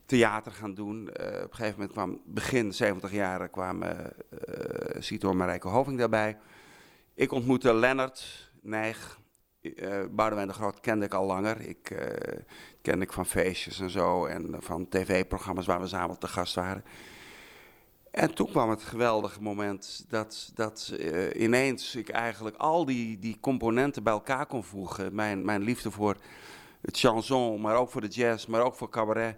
theater 0.07 0.53
gaan 0.53 0.75
doen. 0.75 1.09
op 1.09 1.19
een 1.19 1.49
gegeven 1.51 1.73
moment 1.73 1.93
kwam 1.93 2.21
begin 2.25 2.73
70 2.73 3.13
jaren 3.13 3.51
kwam 3.51 3.83
Sito 4.99 5.33
Marijke 5.33 5.69
Hoving 5.69 5.99
daarbij. 5.99 6.39
Ik 7.19 7.33
ontmoette 7.33 7.75
Lennart 7.75 8.51
Nijg. 8.61 9.21
Uh, 9.63 9.75
de 10.47 10.53
Groot 10.53 10.81
kende 10.81 11.05
ik 11.05 11.15
al 11.15 11.27
langer. 11.27 11.61
Ik 11.61 12.09
kende 12.83 13.05
ik 13.05 13.13
van 13.13 13.27
feestjes 13.27 13.81
en 13.81 13.91
zo. 13.91 14.27
En 14.27 14.57
van 14.59 14.89
tv-programma's 14.89 15.67
waar 15.67 15.81
we 15.81 15.87
samen 15.87 16.19
te 16.19 16.27
gast 16.27 16.55
waren. 16.55 16.85
En 18.11 18.35
toen 18.35 18.51
kwam 18.51 18.71
het 18.71 18.83
geweldige 18.83 19.43
moment 19.43 20.05
dat, 20.09 20.51
dat 20.55 20.95
uh, 20.99 21.41
ineens 21.41 21.95
ik 21.95 22.09
eigenlijk 22.09 22.57
al 22.57 22.85
die, 22.85 23.19
die 23.19 23.41
componenten 23.41 24.03
bij 24.03 24.13
elkaar 24.13 24.47
kon 24.47 24.65
voegen. 24.65 25.15
Mijn, 25.15 25.45
mijn 25.45 25.63
liefde 25.63 25.91
voor 25.91 26.17
het 26.81 26.99
chanson, 26.99 27.61
maar 27.61 27.77
ook 27.77 27.91
voor 27.91 28.01
de 28.01 28.09
jazz, 28.09 28.47
maar 28.47 28.63
ook 28.63 28.75
voor 28.75 28.91
cabaret. 28.91 29.37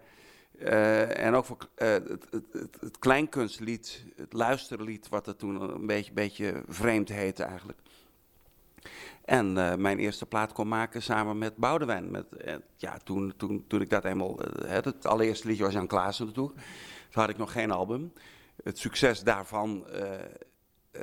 Uh, 0.60 1.24
en 1.24 1.34
ook 1.34 1.44
voor 1.44 1.56
uh, 1.78 1.88
het, 1.88 2.26
het, 2.30 2.44
het, 2.80 2.98
kleinkunstlied, 2.98 4.04
het 4.16 4.32
luisterlied, 4.32 5.08
wat 5.08 5.26
het 5.26 5.38
toen 5.38 5.60
een 5.60 5.86
beetje, 5.86 6.12
beetje 6.12 6.62
vreemd 6.68 7.08
heette 7.08 7.42
eigenlijk. 7.42 7.78
En 9.24 9.52
mijn 9.80 9.98
eerste 9.98 10.26
plaat 10.26 10.52
kon 10.52 10.68
maken 10.68 11.02
samen 11.02 11.38
met 11.38 11.56
Boudewijn. 11.56 12.10
Met, 12.10 12.26
ja, 12.76 12.98
toen, 13.04 13.34
toen, 13.36 13.64
toen 13.66 13.80
ik 13.80 13.90
dat 13.90 14.04
eenmaal, 14.04 14.38
het 14.66 15.06
allereerste 15.06 15.46
liedje 15.48 15.64
was 15.64 15.72
Jan 15.72 15.86
Klaassen 15.86 16.26
natuurlijk. 16.26 16.56
Toen 17.10 17.22
had 17.22 17.28
ik 17.28 17.36
nog 17.36 17.52
geen 17.52 17.70
album 17.70 18.12
het 18.62 18.78
succes 18.78 19.22
daarvan 19.22 19.86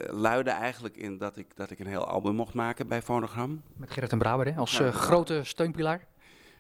luidde 0.10 0.52
eigenlijk 0.52 0.98
in 0.98 1.18
dat 1.18 1.38
ik, 1.38 1.56
dat 1.56 1.72
ik 1.72 1.80
een 1.80 1.88
heel 1.88 2.06
album 2.06 2.36
mocht 2.36 2.54
maken 2.54 2.88
bij 2.88 3.02
Phonogram. 3.02 3.62
Met 3.76 3.92
Gerrit 3.92 4.12
en 4.12 4.18
Braber 4.18 4.46
hè? 4.46 4.56
als 4.56 4.80
grote 4.92 5.44
steunpilaar? 5.44 6.08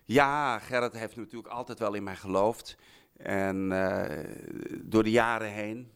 Ja, 0.07 0.59
Gerrit 0.59 0.93
heeft 0.93 1.15
natuurlijk 1.15 1.53
altijd 1.53 1.79
wel 1.79 1.93
in 1.93 2.03
mij 2.03 2.15
geloofd. 2.15 2.77
En 3.17 3.69
door 4.81 5.03
de 5.03 5.11
jaren 5.11 5.51
heen, 5.51 5.91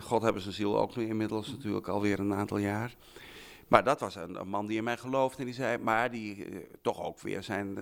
God 0.00 0.22
hebben 0.22 0.42
zijn 0.42 0.54
ziel 0.54 0.78
ook 0.78 0.96
nu 0.96 1.06
inmiddels 1.06 1.50
natuurlijk 1.50 1.88
alweer 1.88 2.18
een 2.18 2.34
aantal 2.34 2.58
jaar. 2.58 2.94
Maar 3.68 3.84
dat 3.84 4.00
was 4.00 4.14
een, 4.14 4.48
man 4.48 4.66
die 4.66 4.76
in 4.76 4.84
mij 4.84 4.96
geloofde 4.96 5.38
en 5.38 5.44
die 5.44 5.54
zei, 5.54 5.78
maar 5.78 6.10
die 6.10 6.46
toch 6.82 7.02
ook 7.02 7.20
weer 7.20 7.42
zijn, 7.42 7.78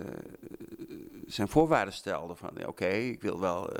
zijn 1.26 1.48
voorwaarden 1.48 1.94
stelde. 1.94 2.34
Van 2.34 2.66
oké, 2.66 2.88
ik 2.88 3.22
wil 3.22 3.40
wel 3.40 3.70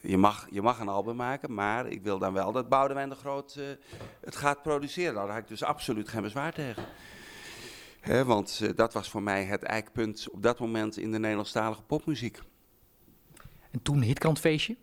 je 0.00 0.16
mag, 0.16 0.46
je 0.50 0.62
mag 0.62 0.80
een 0.80 0.88
album 0.88 1.16
maken, 1.16 1.54
maar 1.54 1.86
ik 1.86 2.02
wil 2.02 2.18
dan 2.18 2.32
wel 2.32 2.52
dat 2.52 2.68
Boudewijn 2.68 3.08
de 3.08 3.14
Groot 3.14 3.60
het 4.20 4.36
gaat 4.36 4.62
produceren. 4.62 5.14
Nou, 5.14 5.26
daar 5.26 5.34
had 5.34 5.44
ik 5.44 5.48
dus 5.48 5.62
absoluut 5.62 6.08
geen 6.08 6.22
bezwaar 6.22 6.52
tegen. 6.52 6.84
He, 8.08 8.24
want 8.24 8.60
uh, 8.62 8.70
dat 8.74 8.92
was 8.92 9.10
voor 9.10 9.22
mij 9.22 9.44
het 9.44 9.62
eikpunt 9.62 10.28
op 10.30 10.42
dat 10.42 10.58
moment 10.58 10.96
in 10.96 11.12
de 11.12 11.18
Nederlandstalige 11.18 11.82
popmuziek. 11.82 12.38
En 13.70 13.82
toen 13.82 14.02
Hitkrantfeestje? 14.02 14.76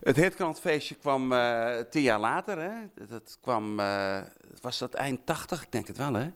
Het 0.00 0.16
Hitkrantfeestje 0.16 0.94
kwam 0.94 1.32
uh, 1.32 1.78
tien 1.90 2.02
jaar 2.02 2.20
later. 2.20 2.58
Hè. 2.58 3.06
Dat 3.06 3.38
kwam, 3.40 3.76
was 4.60 4.78
dat 4.78 4.94
eind 4.94 5.26
80? 5.26 5.62
Ik 5.62 5.72
denk 5.72 5.86
het 5.86 5.96
wel, 5.96 6.12
hè. 6.12 6.30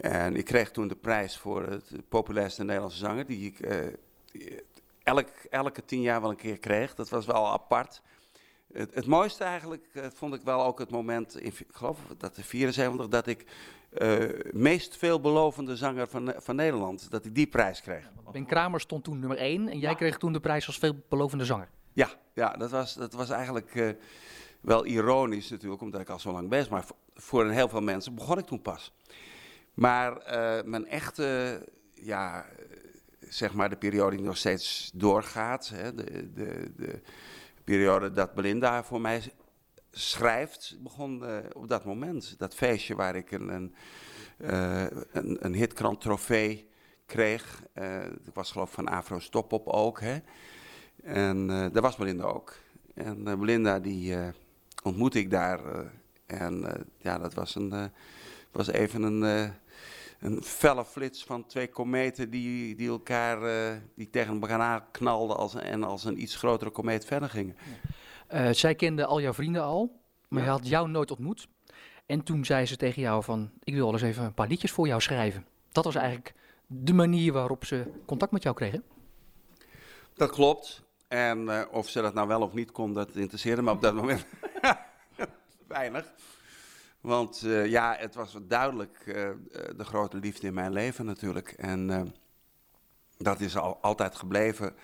En 0.00 0.36
ik 0.36 0.44
kreeg 0.44 0.70
toen 0.70 0.88
de 0.88 0.96
prijs 0.96 1.36
voor 1.36 1.66
het 1.66 2.08
populairste 2.08 2.64
Nederlandse 2.64 2.98
zanger, 2.98 3.26
die 3.26 3.46
ik 3.46 3.58
elk, 5.02 5.28
elke 5.50 5.84
tien 5.84 6.00
jaar 6.00 6.20
wel 6.20 6.30
een 6.30 6.36
keer 6.36 6.58
kreeg. 6.58 6.94
Dat 6.94 7.08
was 7.08 7.26
wel 7.26 7.52
apart. 7.52 8.02
Het, 8.72 8.94
het 8.94 9.06
mooiste 9.06 9.44
eigenlijk 9.44 9.86
vond 10.14 10.34
ik 10.34 10.42
wel 10.42 10.64
ook 10.64 10.78
het 10.78 10.90
moment, 10.90 11.38
in, 11.38 11.46
ik 11.46 11.66
geloof 11.70 11.98
dat 12.18 12.34
de 12.34 12.44
74, 12.44 13.08
dat 13.08 13.26
ik 13.26 13.44
meest 14.52 14.96
veelbelovende 14.96 15.76
zanger 15.76 16.08
van, 16.08 16.34
van 16.36 16.56
Nederland, 16.56 17.10
dat 17.10 17.24
ik 17.24 17.34
die 17.34 17.46
prijs 17.46 17.80
kreeg. 17.80 18.10
Ben 18.32 18.46
Kramer 18.46 18.80
stond 18.80 19.04
toen 19.04 19.18
nummer 19.18 19.38
1 19.38 19.68
en 19.68 19.78
jij 19.78 19.94
kreeg 19.94 20.16
toen 20.16 20.32
de 20.32 20.40
prijs 20.40 20.66
als 20.66 20.78
veelbelovende 20.78 21.44
zanger. 21.44 21.68
Ja, 21.92 22.08
ja 22.32 22.52
dat, 22.52 22.70
was, 22.70 22.94
dat 22.94 23.12
was 23.12 23.30
eigenlijk 23.30 23.74
uh, 23.74 23.90
wel 24.60 24.86
ironisch 24.86 25.50
natuurlijk, 25.50 25.82
omdat 25.82 26.00
ik 26.00 26.08
al 26.08 26.18
zo 26.18 26.32
lang 26.32 26.48
bezig 26.48 26.68
was. 26.68 26.80
Maar 26.80 26.96
voor 27.14 27.44
een 27.44 27.50
heel 27.50 27.68
veel 27.68 27.80
mensen 27.80 28.14
begon 28.14 28.38
ik 28.38 28.46
toen 28.46 28.62
pas. 28.62 28.92
Maar 29.74 30.22
mijn 30.64 30.86
echte 30.86 31.60
ja, 31.94 32.46
zeg 33.20 33.52
maar 33.52 33.68
de 33.68 33.76
periode 33.76 34.16
die 34.16 34.24
nog 34.24 34.36
steeds 34.36 34.90
doorgaat. 34.94 35.68
Hè, 35.68 35.94
de, 35.94 36.32
de, 36.32 36.72
de 36.76 37.00
periode 37.64 38.12
dat 38.12 38.34
Belinda 38.34 38.84
voor 38.84 39.00
mij 39.00 39.22
schrijft, 39.98 40.76
begon 40.80 41.22
uh, 41.22 41.36
op 41.52 41.68
dat 41.68 41.84
moment. 41.84 42.34
Dat 42.38 42.54
feestje 42.54 42.94
waar 42.94 43.16
ik 43.16 43.30
een, 43.30 43.48
een, 43.48 43.74
uh, 44.38 44.86
een, 45.12 45.54
hitkrant 45.54 46.00
trofee 46.00 46.68
kreeg. 47.06 47.62
Uh, 47.74 48.04
ik 48.04 48.34
was 48.34 48.50
geloof 48.50 48.70
van 48.70 48.88
Afro 48.88 49.18
Stop 49.18 49.52
ook. 49.64 50.00
Hè. 50.00 50.18
En 51.02 51.46
daar 51.46 51.82
was 51.82 51.96
Belinda 51.96 52.24
ook. 52.24 52.54
En 52.94 53.24
Belinda 53.24 53.80
die 53.80 54.16
ontmoette 54.82 55.18
ik 55.18 55.30
daar. 55.30 55.60
en 56.26 56.64
ja, 56.96 57.18
dat 57.18 57.34
was, 57.34 57.54
een, 57.54 57.90
was 58.50 58.68
even 58.68 59.02
een 59.02 59.52
een 60.20 60.42
felle 60.42 60.84
flits 60.84 61.24
van 61.24 61.46
twee 61.46 61.68
kometen 61.68 62.30
die, 62.30 62.74
die 62.74 62.88
elkaar 62.88 63.38
die 63.94 64.10
tegen 64.10 64.40
elkaar 64.40 64.60
aanknalden 64.60 65.36
als, 65.36 65.54
en 65.54 65.84
als 65.84 66.04
een 66.04 66.22
iets 66.22 66.36
grotere 66.36 66.70
komeet 66.70 67.04
verder 67.04 67.28
gingen. 67.28 67.56
Uh, 68.34 68.48
zij 68.50 68.74
kende 68.74 69.06
al 69.06 69.20
jouw 69.20 69.32
vrienden 69.32 69.62
al, 69.62 70.00
maar 70.28 70.40
ja. 70.40 70.46
je 70.46 70.52
had 70.52 70.68
jou 70.68 70.88
nooit 70.88 71.10
ontmoet. 71.10 71.48
En 72.06 72.22
toen 72.22 72.44
zei 72.44 72.66
ze 72.66 72.76
tegen 72.76 73.02
jou 73.02 73.22
van, 73.22 73.50
ik 73.62 73.74
wil 73.74 73.92
eens 73.92 74.02
even 74.02 74.24
een 74.24 74.34
paar 74.34 74.48
liedjes 74.48 74.70
voor 74.70 74.86
jou 74.86 75.00
schrijven. 75.00 75.46
Dat 75.72 75.84
was 75.84 75.94
eigenlijk 75.94 76.34
de 76.66 76.92
manier 76.92 77.32
waarop 77.32 77.64
ze 77.64 77.92
contact 78.06 78.32
met 78.32 78.42
jou 78.42 78.54
kregen? 78.54 78.84
Dat 80.14 80.30
klopt. 80.30 80.84
En 81.08 81.38
uh, 81.38 81.62
of 81.70 81.88
ze 81.88 82.00
dat 82.00 82.14
nou 82.14 82.28
wel 82.28 82.40
of 82.40 82.52
niet 82.52 82.72
kon, 82.72 82.92
dat 82.92 83.16
interesseerde 83.16 83.62
me 83.62 83.70
op 83.70 83.82
dat 83.82 83.94
moment 83.94 84.26
weinig. 85.66 86.12
Want 87.00 87.42
uh, 87.44 87.66
ja, 87.66 87.96
het 87.98 88.14
was 88.14 88.36
duidelijk 88.42 89.02
uh, 89.06 89.30
de 89.76 89.84
grote 89.84 90.16
liefde 90.16 90.46
in 90.46 90.54
mijn 90.54 90.72
leven 90.72 91.04
natuurlijk. 91.04 91.50
En 91.50 92.12
dat 93.18 93.40
is 93.40 93.56
al, 93.56 93.78
altijd 93.80 94.16
gebleven. 94.16 94.74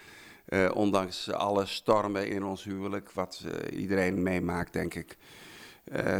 Ondanks 0.72 1.32
alle 1.32 1.66
stormen 1.66 2.28
in 2.28 2.44
ons 2.44 2.64
huwelijk, 2.64 3.10
wat 3.10 3.44
iedereen 3.70 4.22
meemaakt, 4.22 4.72
denk 4.72 4.94
ik, 4.94 5.16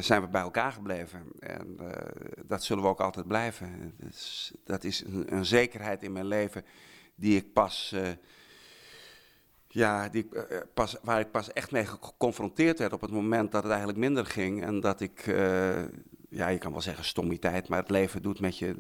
zijn 0.01 0.23
we 0.23 0.29
bij 0.29 0.41
elkaar 0.41 0.73
gebleven. 0.73 1.23
En 1.39 1.77
dat 2.47 2.65
zullen 2.65 2.83
we 2.83 2.89
ook 2.89 3.01
altijd 3.01 3.27
blijven. 3.27 3.95
Dat 4.65 4.85
is 4.85 5.05
een, 5.07 5.35
een, 5.35 5.45
zekerheid 5.45 6.03
in 6.03 6.13
mijn 6.13 6.27
leven 6.27 6.65
die 7.15 7.37
ik 7.37 7.53
pas 7.53 7.95
ja, 9.69 10.09
die, 10.09 10.29
pas, 10.75 10.97
waar 11.03 11.21
ik 11.21 11.31
pas 11.31 11.53
echt 11.53 11.71
mee 11.71 11.87
geconfronteerd 11.87 12.79
werd 12.79 12.93
op 12.93 13.01
het 13.01 13.11
moment 13.11 13.53
dat 13.53 13.63
het 13.63 13.71
eigenlijk 13.71 14.01
minder 14.01 14.27
ging. 14.27 14.65
En 14.65 14.81
dat 14.81 15.01
ik, 15.01 15.25
ja, 16.29 16.49
je 16.49 16.59
kan 16.59 16.73
wel 16.73 16.81
zeggen 16.81 17.05
stommiteit, 17.05 17.69
maar 17.69 17.79
het 17.79 17.91
leven 17.91 18.23
doet 18.23 18.41
met 18.41 18.59
je 18.59 18.75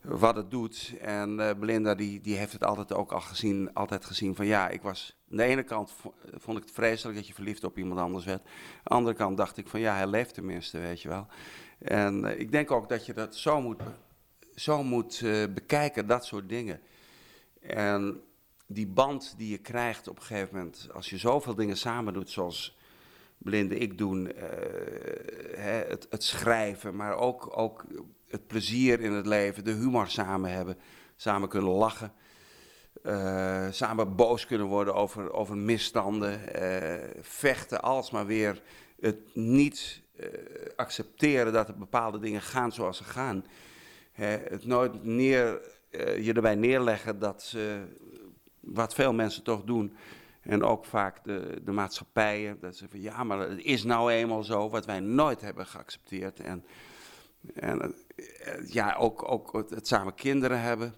wat 0.00 0.36
het 0.36 0.50
doet. 0.50 0.94
En 1.00 1.36
Belinda 1.36 1.94
die, 1.94 2.20
die 2.20 2.36
heeft 2.36 2.52
het 2.52 2.64
altijd 2.64 2.92
ook 2.92 3.12
al 3.12 3.20
gezien, 3.20 3.74
altijd 3.74 4.04
gezien 4.04 4.34
van 4.34 4.46
ja, 4.46 4.68
ik 4.68 4.82
was... 4.82 5.16
Aan 5.30 5.36
de 5.36 5.42
ene 5.42 5.62
kant 5.62 5.94
vond 6.34 6.58
ik 6.58 6.64
het 6.64 6.72
vreselijk 6.72 7.16
dat 7.16 7.26
je 7.26 7.34
verliefd 7.34 7.64
op 7.64 7.78
iemand 7.78 8.00
anders 8.00 8.24
werd. 8.24 8.40
Aan 8.42 8.82
de 8.82 8.90
andere 8.90 9.16
kant 9.16 9.36
dacht 9.36 9.56
ik 9.56 9.68
van 9.68 9.80
ja, 9.80 9.94
hij 9.94 10.06
leeft 10.06 10.34
tenminste, 10.34 10.78
weet 10.78 11.02
je 11.02 11.08
wel. 11.08 11.26
En 11.78 12.40
ik 12.40 12.52
denk 12.52 12.70
ook 12.70 12.88
dat 12.88 13.06
je 13.06 13.12
dat 13.12 13.36
zo 13.36 13.60
moet, 13.60 13.80
zo 14.54 14.82
moet 14.82 15.20
bekijken, 15.54 16.06
dat 16.06 16.24
soort 16.24 16.48
dingen. 16.48 16.80
En 17.60 18.20
die 18.66 18.86
band 18.86 19.34
die 19.36 19.50
je 19.50 19.58
krijgt 19.58 20.08
op 20.08 20.16
een 20.16 20.22
gegeven 20.22 20.56
moment, 20.56 20.88
als 20.92 21.10
je 21.10 21.18
zoveel 21.18 21.54
dingen 21.54 21.76
samen 21.76 22.12
doet, 22.12 22.30
zoals 22.30 22.76
Blinde 23.38 23.78
ik 23.78 23.98
doen, 23.98 24.26
uh, 24.26 24.42
hè, 25.56 25.84
het, 25.88 26.06
het, 26.10 26.24
schrijven, 26.24 26.96
maar 26.96 27.16
ook, 27.16 27.58
ook 27.58 27.84
het 28.28 28.46
plezier 28.46 29.00
in 29.00 29.12
het 29.12 29.26
leven, 29.26 29.64
de 29.64 29.72
humor 29.72 30.08
samen 30.08 30.50
hebben, 30.52 30.76
samen 31.16 31.48
kunnen 31.48 31.70
lachen, 31.70 32.12
uh, 33.02 33.66
samen 33.70 34.16
boos 34.16 34.46
kunnen 34.46 34.66
worden 34.66 34.94
over, 34.94 35.32
over 35.32 35.56
misstanden, 35.56 36.40
uh, 36.62 36.94
vechten, 37.20 37.82
alsmaar 37.82 38.26
weer 38.26 38.62
het 39.00 39.34
niet 39.34 40.02
accepteren 40.76 41.52
dat 41.52 41.68
er 41.68 41.78
bepaalde 41.78 42.18
dingen 42.18 42.42
gaan 42.42 42.72
zoals 42.72 42.96
ze 42.96 43.04
gaan. 43.04 43.44
Het 44.12 44.66
nooit 44.66 45.04
neer, 45.04 45.60
je 46.20 46.32
erbij 46.34 46.54
neerleggen 46.54 47.18
dat 47.18 47.56
wat 48.60 48.94
veel 48.94 49.12
mensen 49.12 49.42
toch 49.42 49.64
doen, 49.64 49.96
En 50.42 50.62
ook 50.62 50.84
vaak 50.84 51.24
de, 51.24 51.60
de 51.64 51.72
maatschappijen, 51.72 52.58
dat 52.60 52.76
ze 52.76 52.88
van 52.88 53.00
ja, 53.00 53.24
maar 53.24 53.38
het 53.38 53.62
is 53.62 53.84
nou 53.84 54.12
eenmaal 54.12 54.42
zo, 54.42 54.70
wat 54.70 54.86
wij 54.86 55.00
nooit 55.00 55.40
hebben 55.40 55.66
geaccepteerd. 55.66 56.40
En, 56.40 56.64
en 57.54 57.94
ja, 58.66 58.94
ook, 58.94 59.30
ook 59.30 59.70
het 59.70 59.86
samen 59.86 60.14
kinderen 60.14 60.60
hebben, 60.60 60.94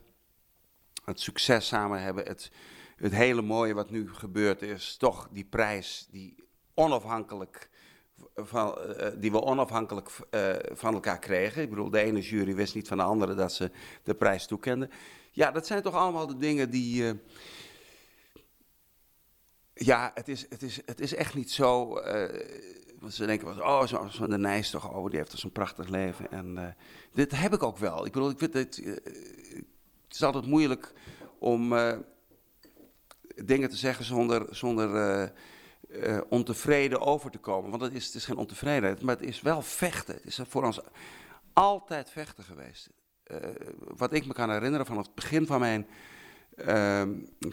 het 1.05 1.21
succes 1.21 1.67
samen 1.67 2.03
hebben, 2.03 2.25
het, 2.25 2.51
het 2.97 3.13
hele 3.13 3.43
mooie 3.43 3.75
wat 3.75 3.91
nu 3.91 4.15
gebeurd 4.15 4.63
is, 4.63 4.97
toch 4.97 5.29
die 5.31 5.45
prijs 5.45 6.09
die 6.11 6.45
onafhankelijk 6.75 7.69
van, 8.35 8.79
uh, 8.79 9.07
die 9.17 9.31
we 9.31 9.43
onafhankelijk 9.43 10.11
van 10.73 10.95
elkaar 10.95 11.19
kregen. 11.19 11.63
Ik 11.63 11.71
bedoel, 11.71 11.91
de 11.91 12.01
ene 12.01 12.21
jury 12.21 12.55
wist 12.55 12.75
niet 12.75 12.89
van 12.89 12.97
de 12.97 13.03
andere 13.03 13.35
dat 13.35 13.53
ze 13.53 13.71
de 14.03 14.15
prijs 14.15 14.47
toekenden. 14.47 14.91
Ja, 15.31 15.51
dat 15.51 15.67
zijn 15.67 15.83
toch 15.83 15.95
allemaal 15.95 16.27
de 16.27 16.37
dingen 16.37 16.71
die. 16.71 17.21
Ja, 19.75 20.11
het 20.15 20.29
is, 20.29 20.47
het, 20.49 20.63
is, 20.63 20.81
het 20.87 21.01
is 21.01 21.15
echt 21.15 21.35
niet 21.35 21.51
zo. 21.51 22.01
Ze 23.09 23.27
denken, 23.27 23.67
oh, 23.67 23.87
zo, 23.87 24.09
zo 24.11 24.27
de 24.27 24.39
Nijs 24.39 24.71
toch, 24.71 24.95
oh, 24.95 25.09
die 25.09 25.19
heeft 25.19 25.31
toch 25.31 25.41
zo'n 25.41 25.53
prachtig 25.53 25.89
leven. 25.89 26.31
En 26.31 26.77
dit 27.13 27.31
heb 27.31 27.55
ik 27.55 27.63
ook 27.63 27.79
wel. 27.79 28.07
Ik 28.07 28.13
bedoel, 28.13 28.31
ik 28.31 28.39
vind 28.39 28.55
het. 28.55 28.77
het 28.77 29.65
is 30.09 30.23
altijd 30.23 30.47
moeilijk 30.47 30.93
om 31.39 31.69
dingen 33.45 33.71
te 33.71 33.77
zeggen 33.77 34.05
zonder. 34.05 34.47
zonder 34.51 35.33
ontevreden 36.29 37.01
over 37.01 37.31
te 37.31 37.39
komen. 37.39 37.71
Want 37.71 37.83
het 37.83 37.93
is, 37.93 38.07
het 38.07 38.15
is 38.15 38.25
geen 38.25 38.37
ontevredenheid, 38.37 39.03
maar 39.03 39.17
het 39.17 39.27
is 39.27 39.41
wel 39.41 39.63
vechten. 39.63 40.15
Het 40.15 40.27
is 40.27 40.41
voor 40.49 40.65
ons 40.65 40.81
altijd 41.53 42.11
vechten 42.11 42.45
geweest. 42.45 42.91
Wat 43.79 44.13
ik 44.13 44.27
me 44.27 44.33
kan 44.33 44.51
herinneren 44.51 44.87
van 44.87 44.99
het 44.99 45.15
begin 45.15 45.47
van 45.47 45.61
mijn 45.61 45.87
uh, 46.57 47.03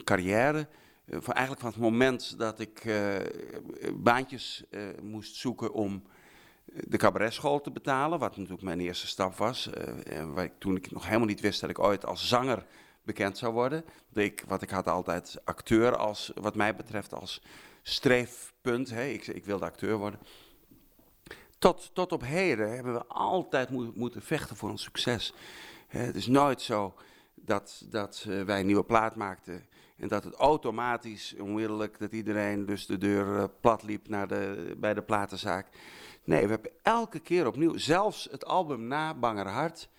carrière. 0.04 0.68
Van 1.10 1.34
eigenlijk 1.34 1.62
van 1.62 1.72
het 1.72 1.80
moment 1.80 2.39
dat 2.39 2.60
ik 2.60 2.84
baantjes 3.93 4.64
moest 5.01 5.36
zoeken 5.36 5.74
om 5.74 6.03
de 6.74 6.97
cabaretschool 6.97 7.62
te 7.62 7.72
betalen. 7.72 8.20
Wat 8.20 8.36
natuurlijk 8.36 8.64
mijn 8.64 8.80
eerste 8.80 9.08
stap 9.08 9.36
was. 9.36 9.70
waar 10.34 10.43
ik, 10.43 10.53
toen 10.58 10.76
ik 10.76 10.91
nog 10.91 11.05
helemaal 11.05 11.28
niet 11.28 11.39
wist 11.39 11.62
dat 11.62 11.70
ik 11.70 11.80
ooit 11.80 12.05
als 12.05 12.28
zanger 12.28 12.66
bekend 13.03 13.38
zou 13.38 13.53
worden. 13.53 13.84
Ik, 14.14 14.43
wat 14.47 14.62
ik 14.62 14.70
had 14.70 14.88
altijd 14.88 15.38
acteur 15.43 15.95
als, 15.95 16.32
wat 16.36 16.55
mij 16.55 16.76
betreft, 16.76 17.14
als 17.14 17.41
streefpunt. 17.82 18.89
Hè? 18.89 19.03
Ik, 19.03 19.28
ik 19.28 19.45
wilde 19.45 19.66
acteur 19.66 19.97
worden. 19.97 20.20
Tot, 21.60 21.89
tot 21.93 22.12
op 22.12 22.22
heden 22.22 22.76
hebben 22.76 22.93
we 22.93 23.05
altijd 23.05 23.70
moeten 23.95 24.22
vechten 24.22 24.55
voor 24.55 24.70
ons 24.70 24.84
succes. 24.84 25.34
Het 25.88 26.16
is 26.16 26.28
nooit 26.28 26.62
zo 26.62 26.93
dat, 27.36 27.86
dat 27.89 28.26
wij 28.45 28.60
een 28.60 28.66
nieuwe 28.66 28.84
plaat 28.84 29.16
maakten 29.16 29.66
en 29.98 30.08
dat 30.08 30.24
het 30.24 30.34
automatisch, 30.34 31.36
onmiddellijk, 31.39 32.00
dat 32.00 32.12
iedereen 32.12 32.66
dus 32.66 32.86
de 32.86 32.98
deur 32.98 33.26
uh, 33.26 33.43
plat 33.62 33.84
liep 33.84 34.08
naar 34.08 34.28
de, 34.28 34.76
bij 34.78 34.93
de 34.93 35.02
platenzaak. 35.02 35.68
Nee, 36.24 36.43
we 36.43 36.50
hebben 36.50 36.72
elke 36.82 37.20
keer 37.20 37.48
opnieuw, 37.48 37.78
zelfs 37.78 38.28
het 38.32 38.45
album 38.45 38.88
na 38.88 39.14
Banger 39.14 39.48
Hart, 39.48 39.89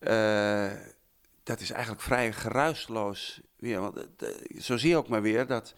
uh, 0.00 0.72
dat 1.42 1.60
is 1.60 1.70
eigenlijk 1.70 2.02
vrij 2.02 2.32
geruisloos. 2.32 3.40
Weer, 3.56 3.80
want 3.80 4.06
zo 4.58 4.76
zie 4.76 4.90
je 4.90 4.96
ook 4.96 5.08
maar 5.08 5.22
weer 5.22 5.46
dat 5.46 5.74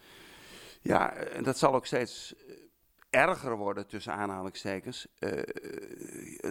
ja, 0.81 1.13
en 1.13 1.43
dat 1.43 1.57
zal 1.57 1.73
ook 1.73 1.85
steeds 1.85 2.35
eh, 2.35 2.55
erger 3.09 3.57
worden 3.57 3.87
tussen 3.87 4.13
aanhalingstekens. 4.13 5.07
Uh, 5.19 5.31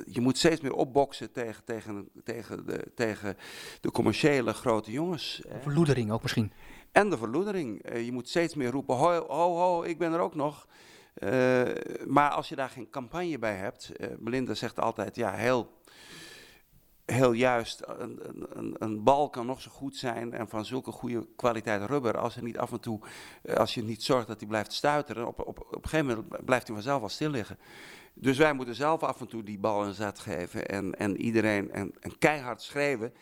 je 0.06 0.20
moet 0.20 0.38
steeds 0.38 0.60
meer 0.60 0.72
opboksen 0.72 1.32
tegen, 1.32 1.64
tegen, 1.64 2.08
tegen, 2.24 2.66
de, 2.66 2.92
tegen 2.94 3.36
de 3.80 3.90
commerciële 3.90 4.52
grote 4.52 4.90
jongens. 4.90 5.40
De 5.42 5.60
verloedering 5.60 6.10
ook 6.10 6.22
misschien. 6.22 6.52
En 6.92 7.10
de 7.10 7.18
verloedering. 7.18 7.90
Uh, 7.92 8.04
je 8.04 8.12
moet 8.12 8.28
steeds 8.28 8.54
meer 8.54 8.70
roepen, 8.70 8.96
ho, 8.96 9.26
ho, 9.28 9.56
ho 9.56 9.82
ik 9.82 9.98
ben 9.98 10.12
er 10.12 10.20
ook 10.20 10.34
nog. 10.34 10.66
Uh, 11.14 11.62
maar 12.06 12.30
als 12.30 12.48
je 12.48 12.56
daar 12.56 12.70
geen 12.70 12.90
campagne 12.90 13.38
bij 13.38 13.54
hebt, 13.54 13.92
Belinda 14.18 14.54
zegt 14.54 14.80
altijd, 14.80 15.16
ja, 15.16 15.32
heel 15.32 15.80
heel 17.10 17.32
juist, 17.32 17.82
een, 17.86 18.20
een, 18.52 18.74
een, 18.78 19.02
bal 19.02 19.30
kan 19.30 19.46
nog 19.46 19.60
zo 19.60 19.70
goed 19.70 19.96
zijn 19.96 20.32
en 20.32 20.48
van 20.48 20.64
zulke 20.64 20.92
goede 20.92 21.26
kwaliteit 21.36 21.82
rubber, 21.82 22.18
als, 22.18 22.36
er 22.36 22.42
niet 22.42 22.58
af 22.58 22.72
en 22.72 22.80
toe, 22.80 23.00
eh, 23.42 23.54
als 23.54 23.74
je 23.74 23.82
niet 23.82 24.02
zorgt 24.02 24.26
dat 24.26 24.38
hij 24.38 24.48
blijft 24.48 24.72
stuiteren, 24.72 25.26
op, 25.26 25.38
op, 25.38 25.58
op 25.58 25.74
een 25.84 25.88
gegeven 25.88 26.06
moment 26.06 26.44
blijft 26.44 26.66
hij 26.66 26.76
vanzelf 26.76 27.00
wel 27.00 27.08
stil 27.08 27.30
liggen. 27.30 27.58
Dus 28.14 28.38
wij 28.38 28.52
moeten 28.52 28.74
zelf 28.74 29.02
af 29.02 29.20
en 29.20 29.26
toe 29.26 29.42
die 29.42 29.58
bal 29.58 29.84
een 29.84 29.94
zet 29.94 30.18
geven 30.18 30.68
en, 30.68 30.94
en 30.94 31.20
iedereen 31.20 31.70
en, 31.70 31.94
en 32.00 32.18
keihard 32.18 32.62
schreeuwen. 32.62 33.12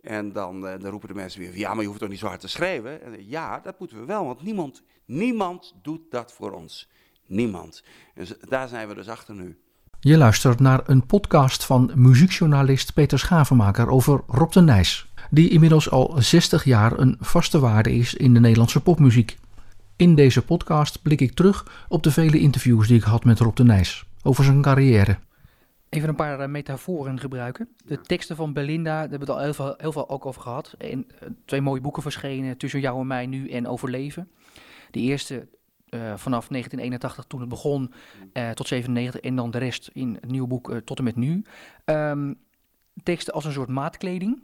En 0.00 0.32
dan, 0.32 0.56
uh, 0.64 0.70
dan 0.78 0.90
roepen 0.90 1.08
de 1.08 1.14
mensen 1.14 1.40
weer, 1.40 1.58
ja, 1.58 1.72
maar 1.72 1.80
je 1.80 1.86
hoeft 1.86 2.00
toch 2.00 2.08
niet 2.08 2.18
zo 2.18 2.26
hard 2.26 2.40
te 2.40 2.48
schreeuwen? 2.48 3.02
En, 3.02 3.28
ja, 3.28 3.60
dat 3.60 3.78
moeten 3.78 4.00
we 4.00 4.04
wel, 4.04 4.24
want 4.24 4.42
niemand, 4.42 4.82
niemand 5.04 5.74
doet 5.82 6.10
dat 6.10 6.32
voor 6.32 6.52
ons. 6.52 6.88
Niemand. 7.26 7.82
En 8.14 8.26
daar 8.48 8.68
zijn 8.68 8.88
we 8.88 8.94
dus 8.94 9.08
achter 9.08 9.34
nu. 9.34 9.58
Je 10.00 10.16
luistert 10.16 10.60
naar 10.60 10.80
een 10.86 11.06
podcast 11.06 11.64
van 11.64 11.90
muziekjournalist 11.94 12.94
Peter 12.94 13.18
Schavenmaker 13.18 13.88
over 13.88 14.22
Rob 14.26 14.52
de 14.52 14.60
Nijs, 14.60 15.12
die 15.30 15.50
inmiddels 15.50 15.90
al 15.90 16.14
60 16.18 16.64
jaar 16.64 16.98
een 16.98 17.16
vaste 17.20 17.58
waarde 17.58 17.94
is 17.94 18.14
in 18.14 18.34
de 18.34 18.40
Nederlandse 18.40 18.80
popmuziek. 18.80 19.38
In 19.96 20.14
deze 20.14 20.42
podcast 20.42 21.02
blik 21.02 21.20
ik 21.20 21.32
terug 21.32 21.84
op 21.88 22.02
de 22.02 22.10
vele 22.10 22.38
interviews 22.38 22.86
die 22.88 22.96
ik 22.96 23.02
had 23.02 23.24
met 23.24 23.38
Rob 23.38 23.56
de 23.56 23.64
Nijs 23.64 24.04
over 24.22 24.44
zijn 24.44 24.62
carrière. 24.62 25.18
Even 25.88 26.08
een 26.08 26.14
paar 26.14 26.40
eh, 26.40 26.48
metaforen 26.48 27.20
gebruiken. 27.20 27.68
De 27.84 28.00
teksten 28.00 28.36
van 28.36 28.52
Belinda, 28.52 28.90
daar 28.90 29.00
hebben 29.00 29.18
we 29.18 29.24
het 29.24 29.34
al 29.34 29.44
heel 29.44 29.54
veel, 29.54 29.74
heel 29.76 29.92
veel 29.92 30.08
ook 30.08 30.26
over 30.26 30.42
gehad. 30.42 30.74
En 30.78 31.06
eh, 31.20 31.28
twee 31.44 31.60
mooie 31.60 31.80
boeken 31.80 32.02
verschenen, 32.02 32.56
Tussen 32.56 32.80
jou 32.80 33.00
en 33.00 33.06
mij 33.06 33.26
nu 33.26 33.50
en 33.50 33.66
Overleven. 33.66 34.30
De 34.90 35.00
eerste 35.00 35.34
uh, 35.34 36.00
vanaf 36.16 36.48
1981 36.48 37.24
toen 37.24 37.40
het 37.40 37.48
begon 37.48 37.92
tot 38.54 38.68
97 38.68 39.20
en 39.20 39.36
dan 39.36 39.50
de 39.50 39.58
rest 39.58 39.90
in 39.92 40.14
het 40.20 40.30
nieuwe 40.30 40.48
boek 40.48 40.80
tot 40.84 40.98
en 40.98 41.04
met 41.04 41.16
nu. 41.16 41.44
Um, 41.84 42.38
teksten 43.02 43.34
als 43.34 43.44
een 43.44 43.52
soort 43.52 43.68
maatkleding. 43.68 44.42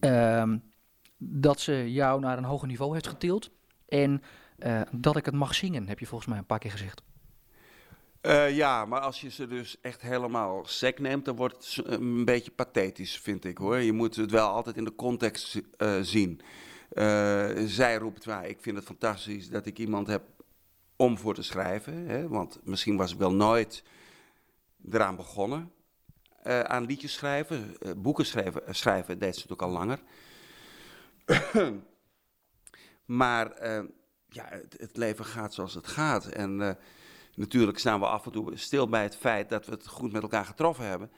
Um, 0.00 0.62
dat 1.18 1.60
ze 1.60 1.92
jou 1.92 2.20
naar 2.20 2.38
een 2.38 2.44
hoger 2.44 2.68
niveau 2.68 2.92
heeft 2.92 3.06
getild. 3.06 3.50
En 3.88 4.22
dat 4.92 5.16
ik 5.16 5.24
het 5.24 5.34
mag 5.34 5.54
zingen, 5.54 5.88
heb 5.88 5.98
je 5.98 6.06
volgens 6.06 6.30
mij 6.30 6.38
een 6.38 6.46
paar 6.46 6.58
keer 6.58 6.70
gezegd. 6.70 7.02
Ja, 8.50 8.84
maar 8.84 9.00
als 9.00 9.20
je 9.20 9.30
ze 9.30 9.46
dus 9.46 9.76
echt 9.80 10.02
helemaal 10.02 10.64
sec 10.66 10.98
neemt, 10.98 11.24
dan 11.24 11.36
wordt 11.36 11.74
het 11.74 11.86
een 11.86 12.24
beetje 12.24 12.50
pathetisch, 12.50 13.18
vind 13.18 13.44
ik 13.44 13.58
hoor. 13.58 13.76
Je 13.76 13.92
moet 13.92 14.16
het 14.16 14.30
wel 14.30 14.48
altijd 14.48 14.76
in 14.76 14.84
de 14.84 14.94
context 14.94 15.62
zien. 16.00 16.40
zij 17.66 17.96
roept, 17.96 18.24
waar, 18.24 18.46
ik 18.46 18.58
vind 18.60 18.76
het 18.76 18.86
fantastisch 18.86 19.48
dat 19.48 19.66
ik 19.66 19.78
iemand 19.78 20.06
heb 20.06 20.22
om 20.96 21.18
voor 21.18 21.34
te 21.34 21.42
schrijven. 21.42 22.06
Hè, 22.06 22.28
want 22.28 22.58
misschien 22.64 22.96
was 22.96 23.12
ik 23.12 23.18
wel 23.18 23.32
nooit 23.32 23.82
eraan 24.90 25.16
begonnen. 25.16 25.72
Uh, 26.46 26.60
aan 26.60 26.86
liedjes 26.86 27.12
schrijven, 27.12 27.76
uh, 27.80 27.92
boeken 27.96 28.26
schrijven, 28.26 28.62
uh, 28.62 28.72
schrijven 28.72 29.18
deed 29.18 29.36
ze 29.36 29.46
natuurlijk 29.48 29.62
al 29.62 29.70
langer. 29.70 30.00
maar 33.20 33.70
ja, 34.28 34.46
het, 34.48 34.76
het, 34.78 34.96
leven 34.96 35.24
gaat 35.24 35.54
zoals 35.54 35.74
het 35.74 35.86
gaat. 35.86 36.26
En 36.26 36.78
natuurlijk 37.36 37.78
staan 37.78 38.00
we 38.00 38.06
af 38.06 38.26
en 38.26 38.32
toe 38.32 38.56
stil 38.56 38.88
bij 38.88 39.02
het 39.02 39.16
feit 39.16 39.48
dat 39.48 39.66
we 39.66 39.72
het 39.72 39.86
goed 39.86 40.12
met 40.12 40.22
elkaar 40.22 40.44
getroffen 40.44 40.84
hebben. 40.84 41.10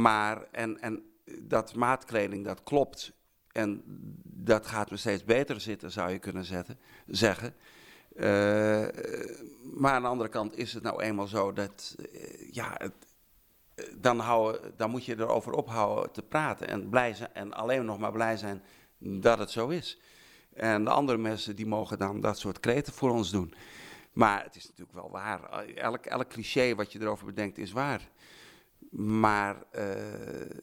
Maar, 0.00 0.46
en, 0.50 0.80
en 0.80 1.02
dat 1.40 1.74
maatkleding, 1.74 2.44
dat 2.44 2.62
klopt. 2.62 3.12
En 3.52 3.82
dat 4.24 4.66
gaat 4.66 4.90
me 4.90 4.96
steeds 4.96 5.24
beter 5.24 5.60
zitten, 5.60 5.90
zou 5.90 6.10
je 6.10 6.18
kunnen 6.18 6.44
zetten, 6.44 6.78
zeggen. 7.06 7.54
Uh, 8.16 8.86
maar 9.74 9.92
aan 9.92 10.02
de 10.02 10.08
andere 10.08 10.28
kant 10.28 10.56
is 10.56 10.72
het 10.72 10.82
nou 10.82 11.02
eenmaal 11.02 11.26
zo 11.26 11.52
dat, 11.52 11.96
uh, 11.98 12.52
ja, 12.52 12.74
het, 12.78 12.92
eh, 13.74 13.84
dan, 13.98 14.18
houden, 14.18 14.72
dan 14.76 14.90
moet 14.90 15.04
je 15.04 15.18
erover 15.18 15.52
ophouden 15.52 16.12
te 16.12 16.22
praten 16.22 16.68
en, 16.68 16.88
blij 16.88 17.14
zijn, 17.14 17.34
en 17.34 17.52
alleen 17.52 17.84
nog 17.84 17.98
maar 17.98 18.12
blij 18.12 18.36
zijn 18.36 18.62
dat 18.98 19.38
het 19.38 19.50
zo 19.50 19.68
is. 19.68 20.00
En 20.52 20.84
de 20.84 20.90
andere 20.90 21.18
mensen 21.18 21.56
die 21.56 21.66
mogen 21.66 21.98
dan 21.98 22.20
dat 22.20 22.38
soort 22.38 22.60
kreten 22.60 22.92
voor 22.92 23.10
ons 23.10 23.30
doen. 23.30 23.54
Maar 24.16 24.44
het 24.44 24.56
is 24.56 24.66
natuurlijk 24.68 24.98
wel 24.98 25.10
waar. 25.10 25.64
Elk, 25.74 26.06
elk 26.06 26.28
cliché 26.28 26.74
wat 26.74 26.92
je 26.92 27.00
erover 27.00 27.26
bedenkt 27.26 27.58
is 27.58 27.72
waar. 27.72 28.08
Maar 28.90 29.56
uh, 29.56 29.82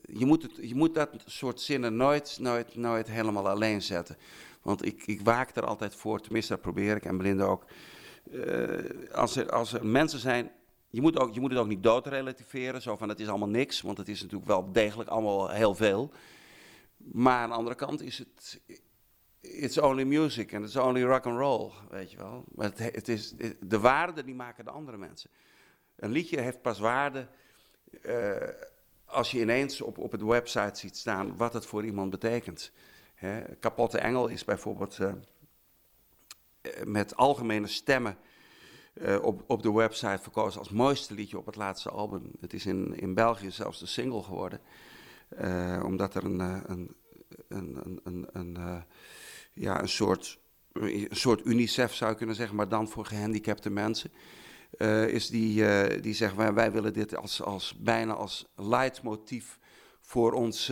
je, 0.01 0.26
moet 0.26 0.41
het, 0.41 0.51
je 0.62 0.76
moet 0.76 0.95
dat 0.95 1.10
soort 1.26 1.62
zinnen 1.62 1.95
nooit, 1.95 2.38
nooit, 2.39 2.76
nooit 2.76 3.08
helemaal 3.08 3.49
alleen 3.49 3.82
zetten. 3.82 4.18
Want 4.62 4.86
ik, 4.86 5.04
ik 5.06 5.22
waak 5.22 5.56
er 5.56 5.66
altijd 5.66 5.95
voor, 5.95 6.22
tenminste 6.22 6.54
dat 6.54 6.62
probeer 6.62 6.95
ik 6.95 7.06
en 7.06 7.18
Belinda 7.18 7.45
ook. 7.45 7.66
Uh, 8.32 9.14
als, 9.14 9.36
er, 9.36 9.51
als 9.51 9.74
er 9.74 9.86
mensen 9.86 10.20
zijn, 10.20 10.51
je 10.89 11.01
moet, 11.01 11.20
ook, 11.20 11.34
je 11.34 11.39
moet 11.39 11.51
het 11.51 11.60
ook 11.60 11.68
niet 11.68 11.84
doodrelativeren, 11.84 12.82
zo 12.82 12.97
van 12.97 13.10
het 13.10 13.20
is 13.20 13.28
allemaal 13.28 13.49
niks, 13.49 13.82
want 13.82 13.97
het 13.97 14.08
is 14.08 14.22
natuurlijk 14.22 14.49
wel 14.49 14.72
degelijk 14.72 15.10
allemaal 15.10 15.49
heel 15.49 15.76
veel. 15.76 16.12
Maar 16.97 17.38
aan 17.38 17.49
de 17.49 17.56
andere 17.56 17.76
kant 17.76 18.01
is 18.01 18.18
het, 18.18 18.62
it's 19.44 19.78
only 19.78 20.06
music 20.06 20.54
and 20.54 20.64
it's 20.64 20.76
only 20.76 21.04
rock 21.04 21.26
and 21.26 21.38
roll, 21.38 21.72
weet 21.89 22.12
je 22.12 22.18
wel. 22.18 22.44
Maar 22.56 22.66
het, 22.66 22.80
het 22.80 23.08
is, 23.08 23.34
de 23.60 23.80
waarde 23.80 24.24
die 24.24 24.36
maken 24.36 24.66
de 24.66 24.72
andere 24.72 24.98
mensen. 24.98 25.30
Een 25.96 26.12
liedje 26.12 26.41
heeft 26.41 26.62
pas 26.62 26.80
waarde 26.80 27.28
uh, 28.02 28.36
als 29.06 29.32
je 29.32 29.39
ineens 29.39 29.82
op, 29.82 29.98
op 29.98 30.12
het 30.12 30.22
website 30.22 30.80
ziet 30.80 30.98
staan 30.98 31.38
wat 31.38 31.54
het 31.54 31.66
voor 31.66 31.86
iemand 31.86 32.10
betekent. 32.10 32.72
Hè, 33.16 33.41
kapotte 33.60 33.98
engel 33.98 34.28
is 34.28 34.46
bijvoorbeeld 34.46 34.98
uh, 34.98 35.14
met 36.84 37.16
algemene 37.16 37.68
stemmen 37.68 38.18
op, 39.22 39.44
op 39.48 39.64
de 39.64 39.72
website 39.72 40.22
verkozen 40.22 40.60
als 40.60 40.70
mooiste 40.70 41.14
liedje 41.14 41.38
op 41.38 41.46
het 41.46 41.56
laatste 41.56 41.89
album. 41.89 42.32
Het 42.41 42.54
is 42.54 42.66
in, 42.66 43.00
in 43.00 43.14
België 43.14 43.52
zelfs 43.52 43.80
de 43.80 43.86
single 43.86 44.24
geworden. 44.24 44.60
omdat 45.84 46.16
er 46.16 46.24
een, 46.24 46.39
een, 46.39 46.96
een, 47.48 48.00
een, 48.04 48.28
een, 48.34 48.86
ja, 49.54 49.82
een, 49.82 49.89
soort, 49.89 50.39
een 50.74 51.08
soort 51.10 51.45
UNICEF 51.45 51.93
zou 51.93 52.12
je 52.12 52.18
kunnen 52.18 52.36
zeggen, 52.36 52.56
maar 52.56 52.70
dan 52.70 52.89
voor 52.89 53.06
gehandicapte 53.06 53.70
mensen. 53.70 54.12
is 55.08 55.30
die, 55.30 55.66
die 55.99 56.14
zeggen 56.14 56.38
wij, 56.38 56.54
wij 56.54 56.72
willen 56.72 56.93
dit 56.93 57.16
als, 57.16 57.41
als, 57.41 57.76
bijna 57.80 58.14
als 58.14 58.45
leidmotief 58.56 59.60
voor, 59.99 60.34
ons, 60.34 60.72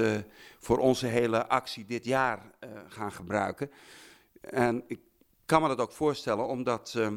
voor 0.59 0.77
onze 0.77 1.07
hele 1.07 1.47
actie 1.47 1.85
dit 1.85 2.05
jaar 2.05 2.51
gaan 2.87 3.11
gebruiken. 3.11 3.71
En 4.41 4.83
ik 4.87 4.99
kan 5.45 5.61
me 5.61 5.67
dat 5.67 5.79
ook 5.79 5.91
voorstellen, 5.91 6.47
omdat, 6.47 6.93
uh, 6.97 7.11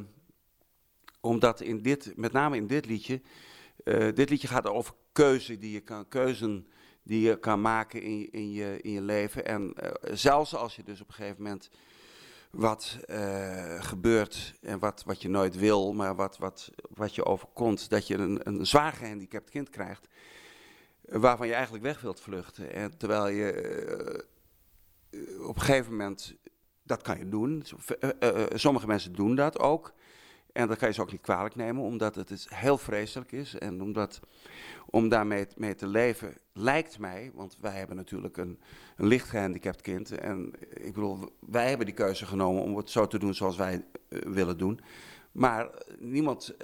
omdat 1.20 1.60
in 1.60 1.82
dit, 1.82 2.12
met 2.16 2.32
name 2.32 2.56
in 2.56 2.66
dit 2.66 2.86
liedje, 2.86 3.20
dit 4.14 4.30
liedje 4.30 4.48
gaat 4.48 4.66
over 4.66 4.94
keuze 5.12 5.58
die 5.58 5.72
je 5.72 5.80
kan, 5.80 6.08
keuzen 6.08 6.68
die 7.04 7.20
je 7.20 7.38
kan 7.38 7.60
maken 7.60 8.02
in, 8.02 8.32
in, 8.32 8.52
je, 8.52 8.80
in 8.80 8.90
je 8.90 9.00
leven. 9.00 9.44
En 9.44 9.74
uh, 9.82 9.90
zelfs 10.12 10.54
als 10.54 10.76
je 10.76 10.82
dus 10.82 11.00
op 11.00 11.08
een 11.08 11.14
gegeven 11.14 11.42
moment 11.42 11.70
wat 12.50 12.98
uh, 13.10 13.82
gebeurt 13.82 14.54
en 14.60 14.78
wat, 14.78 15.02
wat 15.06 15.22
je 15.22 15.28
nooit 15.28 15.56
wil, 15.56 15.92
maar 15.92 16.14
wat, 16.14 16.38
wat, 16.38 16.70
wat 16.94 17.14
je 17.14 17.24
overkomt, 17.24 17.90
dat 17.90 18.06
je 18.06 18.14
een, 18.14 18.40
een 18.42 18.66
zwaar 18.66 18.92
gehandicapt 18.92 19.50
kind 19.50 19.70
krijgt, 19.70 20.08
waarvan 21.00 21.46
je 21.46 21.54
eigenlijk 21.54 21.84
weg 21.84 22.00
wilt 22.00 22.20
vluchten. 22.20 22.72
En 22.72 22.96
terwijl 22.96 23.28
je 23.28 24.24
op 25.40 25.56
een 25.56 25.62
gegeven 25.62 25.90
moment 25.90 26.36
dat 26.84 27.02
kan 27.02 27.18
je 27.18 27.28
doen. 27.28 27.64
Eh, 28.00 28.10
eh, 28.18 28.42
eh, 28.42 28.46
sommige 28.54 28.86
mensen 28.86 29.12
doen 29.12 29.34
dat 29.34 29.58
ook. 29.58 29.92
En 30.54 30.68
dat 30.68 30.78
kan 30.78 30.88
je 30.88 30.94
ze 30.94 31.00
ook 31.00 31.12
niet 31.12 31.20
kwalijk 31.20 31.54
nemen, 31.54 31.82
omdat 31.82 32.14
het 32.14 32.30
is 32.30 32.46
heel 32.54 32.78
vreselijk 32.78 33.32
is. 33.32 33.54
En 33.54 33.82
omdat, 33.82 34.20
om 34.86 35.08
daarmee 35.08 35.46
mee 35.56 35.74
te 35.74 35.86
leven, 35.86 36.36
lijkt 36.52 36.98
mij, 36.98 37.30
want 37.34 37.56
wij 37.60 37.76
hebben 37.78 37.96
natuurlijk 37.96 38.36
een, 38.36 38.60
een 38.96 39.06
licht 39.06 39.28
gehandicapt 39.28 39.80
kind. 39.80 40.18
En 40.18 40.52
ik 40.70 40.92
bedoel, 40.92 41.36
wij 41.40 41.68
hebben 41.68 41.86
die 41.86 41.94
keuze 41.94 42.26
genomen 42.26 42.62
om 42.62 42.76
het 42.76 42.90
zo 42.90 43.06
te 43.06 43.18
doen 43.18 43.34
zoals 43.34 43.56
wij 43.56 43.84
willen 44.08 44.58
doen. 44.58 44.80
Maar 45.32 45.68
niemand 45.98 46.54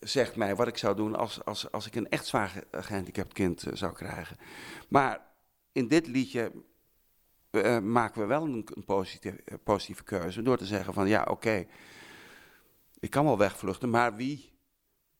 zegt 0.00 0.36
mij 0.36 0.56
wat 0.56 0.68
ik 0.68 0.78
zou 0.78 0.96
doen 0.96 1.16
als, 1.16 1.44
als, 1.44 1.72
als 1.72 1.86
ik 1.86 1.94
een 1.94 2.08
echt 2.08 2.26
zwaar 2.26 2.64
gehandicapt 2.70 3.32
kind 3.32 3.66
zou 3.72 3.92
krijgen. 3.92 4.36
Maar 4.88 5.20
in 5.72 5.88
dit 5.88 6.06
liedje 6.06 6.52
maken 7.82 8.20
we 8.20 8.26
wel 8.26 8.44
een, 8.44 8.66
een 8.74 8.84
positieve, 8.84 9.42
eh, 9.44 9.54
positieve, 9.64 10.04
keuze 10.04 10.42
door 10.42 10.56
te 10.56 10.66
zeggen 10.66 10.94
van 10.94 11.08
ja, 11.08 11.26
oké, 11.30 11.66
ik 12.98 13.10
kan 13.10 13.24
wel 13.24 13.38
wegvluchten, 13.38 13.90
maar 13.90 14.16
wie 14.16 14.52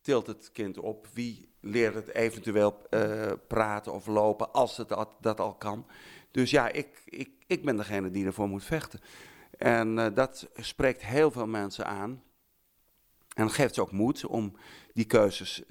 tilt 0.00 0.26
het 0.26 0.52
kind 0.52 0.78
op? 0.78 1.06
Wie 1.12 1.54
leert 1.60 1.94
het 1.94 2.08
eventueel 2.08 2.82
uh, 2.90 3.32
praten 3.48 3.92
of 3.92 4.06
lopen 4.06 4.52
als 4.52 4.76
het 4.76 4.88
dat, 5.20 5.40
al 5.40 5.54
kan? 5.54 5.86
Dus 6.30 6.50
ja, 6.50 6.68
ik, 6.68 7.02
ik, 7.04 7.30
ik 7.46 7.64
ben 7.64 7.76
degene 7.76 8.10
die 8.10 8.26
ervoor 8.26 8.48
moet 8.48 8.64
vechten. 8.64 9.00
En 9.58 9.98
uh, 9.98 10.06
dat 10.14 10.48
spreekt 10.54 11.02
heel 11.02 11.30
veel 11.30 11.46
mensen 11.46 11.86
aan. 11.86 12.22
En 13.34 13.50
geeft 13.50 13.74
ze 13.74 13.80
ook 13.80 13.92
moed 13.92 14.26
om 14.26 14.56
die 14.92 15.04
keuzes 15.04 15.62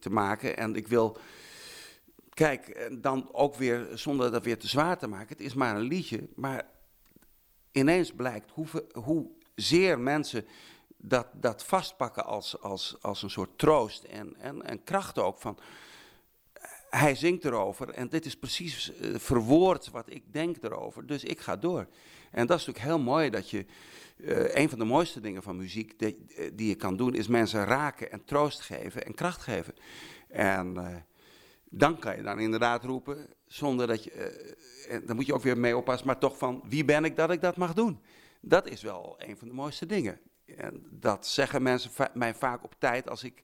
te 0.00 0.10
maken. 0.10 0.56
En 0.56 0.74
ik 0.74 0.88
wil 0.88 1.18
Kijk, 2.36 2.90
dan 3.02 3.28
ook 3.32 3.54
weer, 3.54 3.88
zonder 3.94 4.30
dat 4.30 4.44
weer 4.44 4.58
te 4.58 4.68
zwaar 4.68 4.98
te 4.98 5.06
maken, 5.06 5.28
het 5.28 5.40
is 5.40 5.54
maar 5.54 5.76
een 5.76 5.82
liedje. 5.82 6.28
Maar 6.34 6.68
ineens 7.72 8.12
blijkt 8.12 8.50
hoe, 8.50 8.66
hoe 8.92 9.30
zeer 9.54 10.00
mensen 10.00 10.46
dat, 10.96 11.26
dat 11.32 11.64
vastpakken 11.64 12.24
als, 12.24 12.60
als, 12.60 12.96
als 13.00 13.22
een 13.22 13.30
soort 13.30 13.58
troost 13.58 14.04
en, 14.04 14.36
en, 14.36 14.62
en 14.62 14.84
kracht 14.84 15.18
ook 15.18 15.38
van. 15.38 15.58
Hij 16.90 17.14
zingt 17.14 17.44
erover 17.44 17.90
en 17.90 18.08
dit 18.08 18.26
is 18.26 18.36
precies 18.36 18.92
uh, 19.00 19.18
verwoord 19.18 19.90
wat 19.90 20.10
ik 20.10 20.32
denk 20.32 20.56
erover, 20.62 21.06
dus 21.06 21.24
ik 21.24 21.40
ga 21.40 21.56
door. 21.56 21.86
En 22.30 22.46
dat 22.46 22.58
is 22.58 22.66
natuurlijk 22.66 22.94
heel 22.94 23.04
mooi 23.04 23.30
dat 23.30 23.50
je, 23.50 23.66
uh, 24.16 24.54
een 24.54 24.68
van 24.68 24.78
de 24.78 24.84
mooiste 24.84 25.20
dingen 25.20 25.42
van 25.42 25.56
muziek 25.56 25.98
die, 25.98 26.24
die, 26.54 26.68
je 26.68 26.74
kan 26.74 26.96
doen, 26.96 27.14
is 27.14 27.26
mensen 27.26 27.64
raken 27.64 28.10
en 28.10 28.24
troost 28.24 28.60
geven 28.60 29.04
en 29.04 29.14
kracht 29.14 29.42
geven. 29.42 29.74
En 30.28 31.04
dan 31.64 31.98
kan 31.98 32.16
je 32.16 32.22
dan 32.22 32.38
inderdaad 32.38 32.84
roepen, 32.84 33.26
zonder 33.46 33.86
dat 33.86 34.04
je, 34.04 34.10
en 34.88 35.06
dan 35.06 35.16
moet 35.16 35.26
je 35.26 35.34
ook 35.34 35.42
weer 35.42 35.58
mee 35.58 35.76
oppassen, 35.76 36.06
maar 36.06 36.18
toch 36.18 36.38
van 36.38 36.62
wie 36.64 36.84
ben 36.84 37.04
ik 37.04 37.16
dat 37.16 37.30
ik 37.30 37.40
dat 37.40 37.56
mag 37.56 37.74
doen? 37.74 38.00
Dat 38.40 38.68
is 38.68 38.82
wel 38.82 39.14
een 39.18 39.36
van 39.36 39.48
de 39.48 39.54
mooiste 39.54 39.86
dingen. 39.86 40.20
En 40.46 40.86
dat 40.90 41.26
zeggen 41.26 41.62
mensen 41.62 41.90
va 41.90 42.10
mij 42.14 42.34
vaak 42.34 42.64
op 42.64 42.74
tijd 42.78 43.08
als 43.08 43.24
ik 43.24 43.42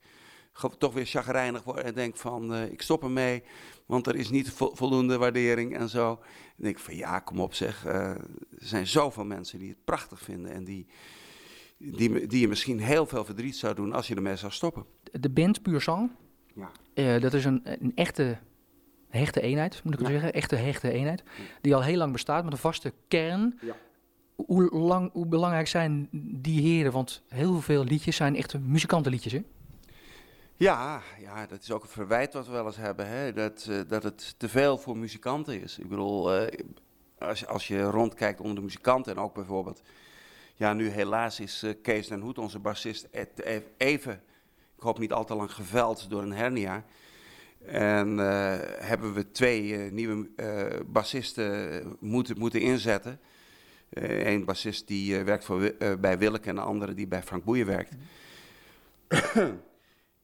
toch 0.78 0.92
weer 0.92 1.06
chagrijnig 1.06 1.62
word 1.62 1.80
en 1.80 1.94
denk 1.94 2.16
van 2.16 2.52
uh, 2.52 2.64
ik 2.64 2.82
stop 2.82 3.02
ermee, 3.02 3.42
want 3.86 4.06
er 4.06 4.16
is 4.16 4.30
niet 4.30 4.50
vo 4.50 4.70
voldoende 4.74 5.18
waardering 5.18 5.76
en 5.76 5.88
zo. 5.88 6.14
Dan 6.14 6.24
denk 6.56 6.76
ik 6.76 6.82
van 6.82 6.96
ja, 6.96 7.18
kom 7.18 7.40
op 7.40 7.54
zeg, 7.54 7.86
uh, 7.86 7.92
er 7.92 8.20
zijn 8.58 8.86
zoveel 8.86 9.24
mensen 9.24 9.58
die 9.58 9.68
het 9.68 9.84
prachtig 9.84 10.20
vinden 10.20 10.52
en 10.52 10.64
die, 10.64 10.86
die, 11.78 12.26
die 12.26 12.40
je 12.40 12.48
misschien 12.48 12.80
heel 12.80 13.06
veel 13.06 13.24
verdriet 13.24 13.56
zou 13.56 13.74
doen 13.74 13.92
als 13.92 14.08
je 14.08 14.14
ermee 14.14 14.36
zou 14.36 14.52
stoppen. 14.52 14.86
De 15.02 15.30
band 15.30 15.62
Puur 15.62 15.80
Sang, 15.80 16.10
ja. 16.54 16.70
Uh, 16.94 17.20
dat 17.20 17.34
is 17.34 17.44
een, 17.44 17.60
een, 17.64 17.92
echte 17.94 18.38
hechte 19.08 19.40
eenheid, 19.40 19.84
moet 19.84 19.94
ik 19.94 20.00
ja. 20.00 20.06
zeggen. 20.06 20.32
Echte 20.32 20.56
hechte 20.56 20.90
eenheid. 20.90 21.22
Die 21.60 21.74
al 21.74 21.82
heel 21.82 21.96
lang 21.96 22.12
bestaat 22.12 22.44
met 22.44 22.52
een 22.52 22.58
vaste 22.58 22.92
kern. 23.08 23.58
Ja. 23.60 23.76
Hoe, 24.34 24.70
lang, 24.70 25.12
hoe 25.12 25.26
belangrijk 25.26 25.68
zijn 25.68 26.08
die 26.12 26.60
heren? 26.60 26.92
Want 26.92 27.22
heel 27.28 27.60
veel 27.60 27.84
liedjes 27.84 28.16
zijn 28.16 28.36
echte 28.36 28.58
muzikantenliedjes, 28.58 29.32
hè? 29.32 29.42
Ja, 30.56 31.02
ja, 31.20 31.46
dat 31.46 31.62
is 31.62 31.70
ook 31.70 31.82
een 31.82 31.88
verwijt 31.88 32.32
wat 32.32 32.46
we 32.46 32.52
wel 32.52 32.66
eens 32.66 32.76
hebben. 32.76 33.08
Hè? 33.08 33.32
Dat, 33.32 33.66
uh, 33.70 33.80
dat 33.88 34.02
het 34.02 34.34
te 34.36 34.48
veel 34.48 34.78
voor 34.78 34.96
muzikanten 34.96 35.62
is. 35.62 35.78
Ik 35.78 35.88
bedoel, 35.88 36.42
uh, 36.42 36.48
als, 37.18 37.46
als 37.46 37.68
je 37.68 37.82
rondkijkt 37.82 38.40
onder 38.40 38.54
de 38.54 38.62
muzikanten 38.62 39.12
en 39.12 39.22
ook 39.22 39.34
bijvoorbeeld... 39.34 39.82
Ja, 40.54 40.72
nu 40.72 40.88
helaas 40.88 41.40
is 41.40 41.64
Kees 41.82 42.08
den 42.08 42.20
Hoed, 42.20 42.38
onze 42.38 42.58
bassist, 42.58 43.08
even 43.76 44.22
ik 44.76 44.82
hoop 44.82 44.98
niet 44.98 45.12
al 45.12 45.24
te 45.24 45.34
lang 45.34 45.52
geveld 45.52 46.10
door 46.10 46.22
een 46.22 46.32
hernia. 46.32 46.84
En 47.66 48.18
hebben 48.84 49.14
we 49.14 49.30
twee 49.30 49.92
nieuwe 49.92 50.28
bassisten 50.86 51.96
moeten, 52.00 52.38
moeten 52.38 52.60
inzetten. 52.60 53.20
Eén 53.94 54.44
bassist 54.44 54.86
die 54.86 55.18
werkt 55.18 55.44
voor, 55.44 55.74
bij 56.00 56.18
Willeke 56.18 56.48
en 56.48 56.54
de 56.54 56.60
andere 56.60 56.94
die 56.94 57.06
bij 57.06 57.22
Frank 57.22 57.44
Boeien 57.44 57.66
werkt. 57.66 57.94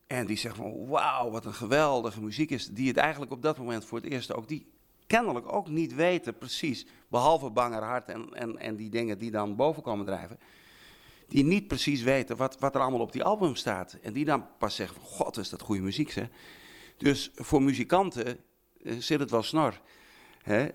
en 0.07 0.27
die 0.27 0.37
zegt 0.37 0.57
van 0.57 0.87
wauw, 0.87 1.31
wat 1.31 1.45
een 1.45 1.55
geweldige 1.55 2.21
muziek 2.23 2.51
is. 2.51 2.69
Die 2.69 2.89
het 2.89 2.97
eigenlijk 2.97 3.33
op 3.33 3.43
dat 3.43 3.59
moment 3.59 3.85
voor 3.85 3.99
het 3.99 4.11
eerst 4.11 4.35
ook, 4.35 4.49
die 4.49 4.67
kennelijk 5.07 5.53
ook 5.53 5.69
niet 5.69 5.95
weten 5.95 6.39
precies. 6.39 6.87
Behalve 7.09 7.51
Banger 7.51 7.83
Hart 7.83 8.09
en, 8.09 8.29
en, 8.33 8.59
en 8.59 8.77
die 8.77 8.91
dingen 8.91 9.19
die 9.19 9.31
dan 9.31 9.57
boven 9.57 9.83
komen 9.83 10.07
drijven 10.07 10.39
die 11.29 11.45
niet 11.45 11.67
precies 11.67 12.03
weten 12.03 12.37
wat, 12.37 12.59
wat 12.59 12.75
er 12.75 12.81
allemaal 12.81 13.01
op 13.01 13.13
die 13.13 13.25
album 13.25 13.55
staat. 13.55 13.99
En 14.03 14.13
die 14.13 14.25
dan 14.25 14.47
pas 14.59 14.75
zeggen 14.75 14.97
van, 14.97 15.07
god, 15.07 15.37
is 15.37 15.49
dat 15.49 15.61
goede 15.61 15.83
muziek, 15.83 16.11
zeg. 16.11 16.29
Dus 16.97 17.31
voor 17.35 17.63
muzikanten 17.63 18.39
uh, 18.83 18.95
zit 18.99 19.21
het 19.21 19.31
wel 19.31 19.43
snor. 19.43 19.81
Hè? 20.43 20.69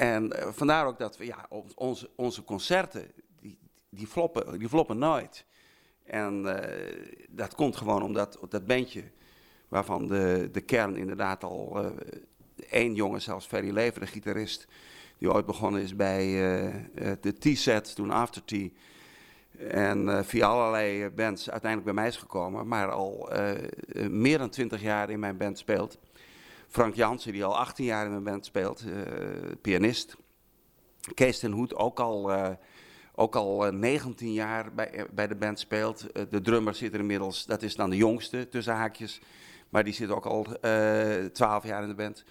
En 0.00 0.24
uh, 0.24 0.48
vandaar 0.52 0.86
ook 0.86 0.98
dat 0.98 1.16
we, 1.16 1.26
ja, 1.26 1.46
onze, 1.74 2.10
onze 2.14 2.44
concerten, 2.44 3.06
die, 3.40 3.58
die, 3.88 4.06
floppen, 4.06 4.58
die 4.58 4.68
floppen 4.68 4.98
nooit. 4.98 5.44
En 6.04 6.42
uh, 6.42 6.54
dat 7.28 7.54
komt 7.54 7.76
gewoon 7.76 8.02
omdat 8.02 8.38
dat 8.48 8.66
bandje, 8.66 9.02
waarvan 9.68 10.06
de, 10.06 10.48
de 10.52 10.60
kern 10.60 10.96
inderdaad 10.96 11.44
al 11.44 11.92
één 12.70 12.94
jongen, 12.94 13.22
zelfs 13.22 13.46
Ferry 13.46 13.70
Lever, 13.70 14.00
de 14.00 14.06
gitarist, 14.06 14.66
die 15.18 15.32
ooit 15.32 15.46
begonnen 15.46 15.82
is 15.82 15.96
bij 15.96 16.26
de 17.20 17.32
T-set, 17.38 17.94
toen 17.94 18.10
After 18.10 18.44
T 18.44 18.52
en 19.68 20.24
via 20.24 20.46
allerlei 20.46 21.02
eh, 21.02 21.10
bands 21.14 21.50
uiteindelijk 21.50 21.92
bij 21.92 22.02
mij 22.02 22.08
is 22.08 22.16
gekomen, 22.16 22.68
maar 22.68 22.90
al 22.90 23.28
meer 24.08 24.38
dan 24.38 24.50
twintig 24.50 24.82
jaar 24.82 25.10
in 25.10 25.18
mijn 25.18 25.36
band 25.36 25.58
speelt. 25.58 25.98
Frank 26.70 26.94
Jansen, 26.94 27.32
die 27.32 27.44
al 27.44 27.58
18 27.58 27.84
jaar 27.84 28.04
in 28.04 28.10
mijn 28.10 28.24
band 28.24 28.44
speelt, 28.44 28.84
uh, 28.86 29.02
pianist. 29.60 30.16
Kees 31.14 31.38
ten 31.38 31.52
Hoed, 31.52 31.74
ook 31.74 32.00
al, 32.00 32.32
ook 33.14 33.36
al 33.36 33.72
19 33.72 34.32
jaar 34.32 34.74
bij, 34.74 35.06
bij 35.12 35.26
de 35.26 35.34
band 35.34 35.58
speelt. 35.58 36.06
de 36.30 36.40
drummer 36.40 36.74
zit 36.74 36.94
er 36.94 37.00
inmiddels, 37.00 37.46
dat 37.46 37.62
is 37.62 37.76
dan 37.76 37.90
de 37.90 37.96
jongste 37.96 38.48
tussen 38.48 38.74
haakjes, 38.74 39.20
maar 39.68 39.84
die 39.84 39.92
zit 39.92 40.10
ook 40.10 40.26
al 40.26 40.46
12 41.32 41.64
jaar 41.64 41.82
in 41.82 41.88
de 41.88 41.94
band. 41.94 42.24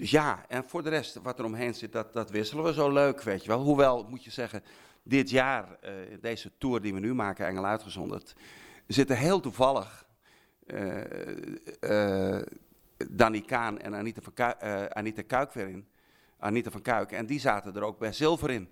Dus 0.00 0.10
ja, 0.10 0.44
en 0.48 0.64
voor 0.66 0.82
de 0.82 0.88
rest, 0.88 1.18
wat 1.22 1.38
er 1.38 1.44
omheen 1.44 1.74
zit, 1.74 1.92
dat, 1.92 2.12
dat 2.12 2.30
wisselen 2.30 2.64
we 2.64 2.72
zo 2.72 2.92
leuk, 2.92 3.22
weet 3.22 3.42
je 3.42 3.48
wel. 3.48 3.62
Hoewel, 3.62 4.06
moet 4.08 4.24
je 4.24 4.30
zeggen, 4.30 4.62
dit 5.02 5.30
jaar, 5.30 5.78
uh, 5.84 5.90
deze 6.20 6.50
tour 6.58 6.80
die 6.80 6.94
we 6.94 7.00
nu 7.00 7.14
maken, 7.14 7.46
Engel 7.46 7.66
uitgezonderd, 7.66 8.34
zitten 8.86 9.16
heel 9.16 9.40
toevallig 9.40 10.08
Danny 13.08 13.40
Kaan 13.40 13.80
en 13.80 13.94
Anita, 13.94 14.20
van 14.22 14.32
Kuik, 14.32 14.62
Anita 14.92 15.22
Kuik 15.22 15.52
weer 15.52 15.68
in. 15.68 15.86
Anita 16.40 16.70
van 16.70 16.82
Kuik. 16.82 17.12
En 17.12 17.26
die 17.26 17.40
zaten 17.40 17.74
er 17.76 17.82
ook 17.82 17.98
bij 17.98 18.12
Zilver 18.12 18.50
in. 18.50 18.68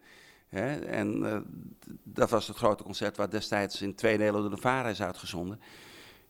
Hè? 0.48 0.78
En 0.78 1.18
uh, 1.22 1.38
dat 2.02 2.30
was 2.30 2.46
het 2.46 2.56
grote 2.56 2.82
concert 2.82 3.16
wat 3.16 3.30
destijds 3.30 3.82
in 3.82 3.94
twee 3.94 4.18
delen 4.18 4.40
door 4.40 4.50
de 4.50 4.56
VARA 4.56 4.88
is 4.88 5.02
uitgezonden. 5.02 5.60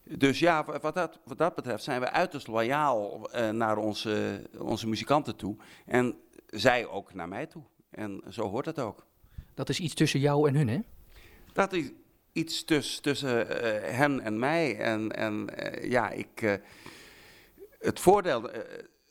Dus 0.03 0.39
ja, 0.39 0.65
wat 0.65 0.95
dat, 0.95 1.19
wat 1.25 1.39
dat 1.39 1.55
betreft 1.55 1.85
zijn 1.85 2.01
we 2.01 2.11
uiterst 2.11 2.47
loyaal 2.47 3.31
uh, 3.35 3.51
naar 3.51 3.77
onze, 3.77 4.43
onze 4.59 4.89
muzikanten 4.89 5.37
toe. 5.37 5.57
En 5.87 6.17
zij 6.47 6.87
ook 6.87 7.15
naar 7.15 7.29
mij 7.29 7.47
toe. 7.47 7.63
En 7.91 8.23
zo 8.29 8.49
hoort 8.49 8.67
het 8.67 8.79
ook. 8.79 9.07
Dat 9.55 9.69
is 9.69 9.81
iets 9.81 9.95
tussen 9.95 10.21
jou 10.21 10.49
en 10.49 10.55
hun, 10.55 10.69
hè? 10.69 10.79
Dat 11.53 11.73
is 11.73 11.91
iets 12.33 12.65
tuss, 12.65 13.01
tussen 13.01 13.47
uh, 13.47 13.53
hen 13.97 14.21
en 14.21 14.39
mij. 14.39 14.79
En, 14.79 15.13
en 15.13 15.49
ja, 15.83 16.11
ik. 16.11 16.61
Het 17.79 18.01
voordeel, 18.01 18.51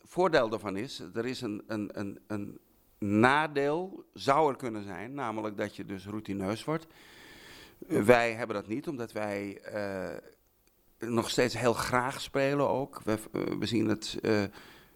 voordeel 0.02 0.48
daarvan 0.48 0.76
is, 0.76 1.02
er 1.14 1.26
is 1.26 1.40
een, 1.40 1.62
een, 1.66 1.90
een, 1.92 2.20
een 2.26 2.60
nadeel, 2.98 4.04
zou 4.12 4.50
er 4.50 4.56
kunnen 4.56 4.84
zijn, 4.84 5.14
namelijk 5.14 5.56
dat 5.56 5.76
je 5.76 5.84
dus 5.84 6.06
routineus 6.06 6.64
wordt. 6.64 6.86
wij 7.86 8.32
hebben 8.32 8.56
dat 8.56 8.66
niet, 8.66 8.88
omdat 8.88 9.12
wij 9.12 9.62
nog 10.98 11.30
steeds 11.30 11.58
heel 11.58 11.72
graag 11.72 12.20
spelen 12.20 12.68
ook. 12.68 13.00
We, 13.04 13.18
we 13.58 13.66
zien 13.66 13.88
het, 13.88 14.18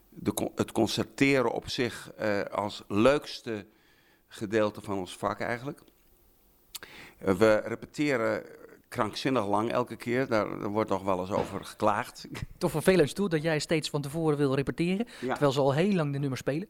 de, 0.09 0.51
het 0.55 0.73
concerteren 0.73 1.53
op 1.53 1.69
zich 1.69 2.13
als 2.51 2.85
leukste 2.89 3.67
gedeelte 4.29 4.81
van 4.81 4.99
ons 4.99 5.17
vak 5.17 5.41
eigenlijk. 5.41 5.81
We 7.19 7.55
repeteren 7.65 8.45
krankzinnig 8.93 9.47
lang 9.47 9.71
elke 9.71 9.97
keer. 9.97 10.29
Daar, 10.29 10.71
wordt 10.71 10.91
nog 10.91 11.03
wel 11.03 11.21
eens 11.21 11.31
over 11.31 11.65
geklaagd. 11.65 12.29
Toch 12.59 12.71
vervelend 12.71 13.15
toe 13.15 13.29
dat 13.29 13.43
jij 13.43 13.59
steeds 13.59 13.91
van 13.91 14.03
tevoren 14.03 14.39
wil 14.39 14.55
repeteren, 14.55 15.07
ja. 15.21 15.31
terwijl 15.31 15.53
ze 15.53 15.61
al 15.61 15.75
heel 15.75 15.93
lang 15.93 16.13
de 16.13 16.19
nummers 16.19 16.41
spelen? 16.41 16.69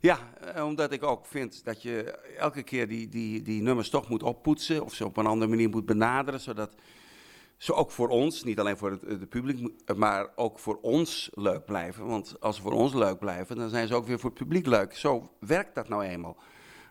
Ja, 0.00 0.18
omdat 0.62 0.92
ik 0.92 1.02
ook 1.02 1.26
vind 1.26 1.64
dat 1.64 1.82
je 1.82 2.18
elke 2.38 2.62
keer 2.62 2.88
die, 2.88 3.08
die, 3.08 3.42
die 3.42 3.62
nummers 3.62 3.90
toch 3.90 4.08
moet 4.08 4.22
oppoetsen 4.22 4.84
of 4.84 4.94
ze 4.94 5.04
op 5.04 5.16
een 5.16 5.26
andere 5.26 5.50
manier 5.50 5.68
moet 5.68 5.86
benaderen, 5.86 6.40
zodat 6.40 6.74
zo 7.56 7.72
ook 7.72 7.90
voor 7.90 8.08
ons, 8.08 8.44
niet 8.44 8.60
alleen 8.60 8.76
voor 8.76 8.90
het, 8.90 9.00
het, 9.00 9.28
publiek, 9.28 9.72
maar 9.96 10.28
ook 10.36 10.58
voor 10.58 10.78
ons 10.80 11.30
leuk 11.34 11.64
blijven. 11.64 12.06
Want 12.06 12.36
als 12.40 12.56
ze 12.56 12.62
voor 12.62 12.72
ons 12.72 12.94
leuk 12.94 13.18
blijven, 13.18 13.56
dan 13.56 13.68
zijn 13.68 13.88
ze 13.88 13.94
ook 13.94 14.06
weer 14.06 14.18
voor 14.18 14.30
het 14.30 14.38
publiek 14.38 14.66
leuk. 14.66 14.96
Zo 14.96 15.30
werkt 15.38 15.74
dat 15.74 15.88
nou 15.88 16.04
eenmaal. 16.04 16.36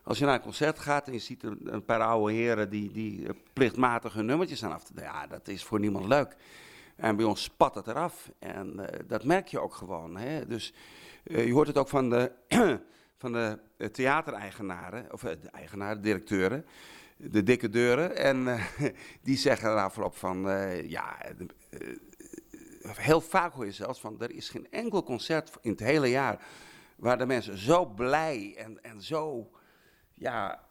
Als 0.04 0.20
je 0.20 0.26
naar 0.26 0.34
een 0.34 0.42
concert 0.42 0.80
gaat 0.80 1.08
en 1.08 1.14
je 1.14 1.20
ziet 1.20 1.44
een, 1.44 1.86
paar 1.86 2.02
oude 2.02 2.34
heren 2.34 2.70
die, 2.70 2.92
die 2.92 3.28
plichtmatig 3.54 4.14
hun 4.14 4.26
nummertjes 4.26 4.64
aan 4.64 4.72
af 4.72 4.84
ja, 4.96 5.28
dat 5.28 5.48
is 5.48 5.64
voor 5.64 5.80
niemand 5.80 6.06
leuk. 6.06 6.36
En 6.96 7.16
bij 7.16 7.26
ons 7.26 7.44
spat 7.44 7.76
het 7.76 7.88
eraf. 7.88 8.32
En 8.40 8.74
uh, 8.80 8.86
dat 9.08 9.24
merk 9.24 9.48
je 9.48 9.60
ook 9.60 9.74
gewoon. 9.74 10.18
Hè? 10.18 10.48
Dus 10.48 10.74
uh, 11.24 11.46
je 11.46 11.54
hoort 11.54 11.68
het 11.68 11.78
ook 11.78 11.90
van 11.90 12.10
de, 12.10 12.32
van 13.22 13.32
de 13.32 13.60
theatereigenaren, 13.92 15.08
of 15.12 15.24
uh, 15.24 15.30
de 15.42 15.50
eigenaren, 15.50 16.02
directeuren 16.02 16.66
de 17.18 17.44
dikke 17.44 17.70
deuren. 17.70 18.16
En 18.16 18.60
die 19.24 19.38
zeggen 19.38 19.76
na 19.76 19.84
afloop 19.84 20.16
van, 20.16 20.42
ja, 20.88 21.18
heel 22.82 23.22
vaak 23.22 23.54
hoor 23.54 23.66
je 23.66 23.72
zelfs 23.72 24.00
van, 24.00 24.22
er 24.22 24.32
is 24.32 24.50
geen 24.50 24.68
enkel 24.72 25.04
concert 25.04 25.58
in 25.62 25.72
het 25.72 25.80
hele 25.80 26.10
jaar 26.10 26.46
waar 26.96 27.18
de 27.18 27.26
mensen 27.26 27.58
zo 27.58 27.86
blij 27.86 28.56
en, 28.58 28.84
en 28.84 29.02
zo, 29.02 29.50
ja, 30.20 30.64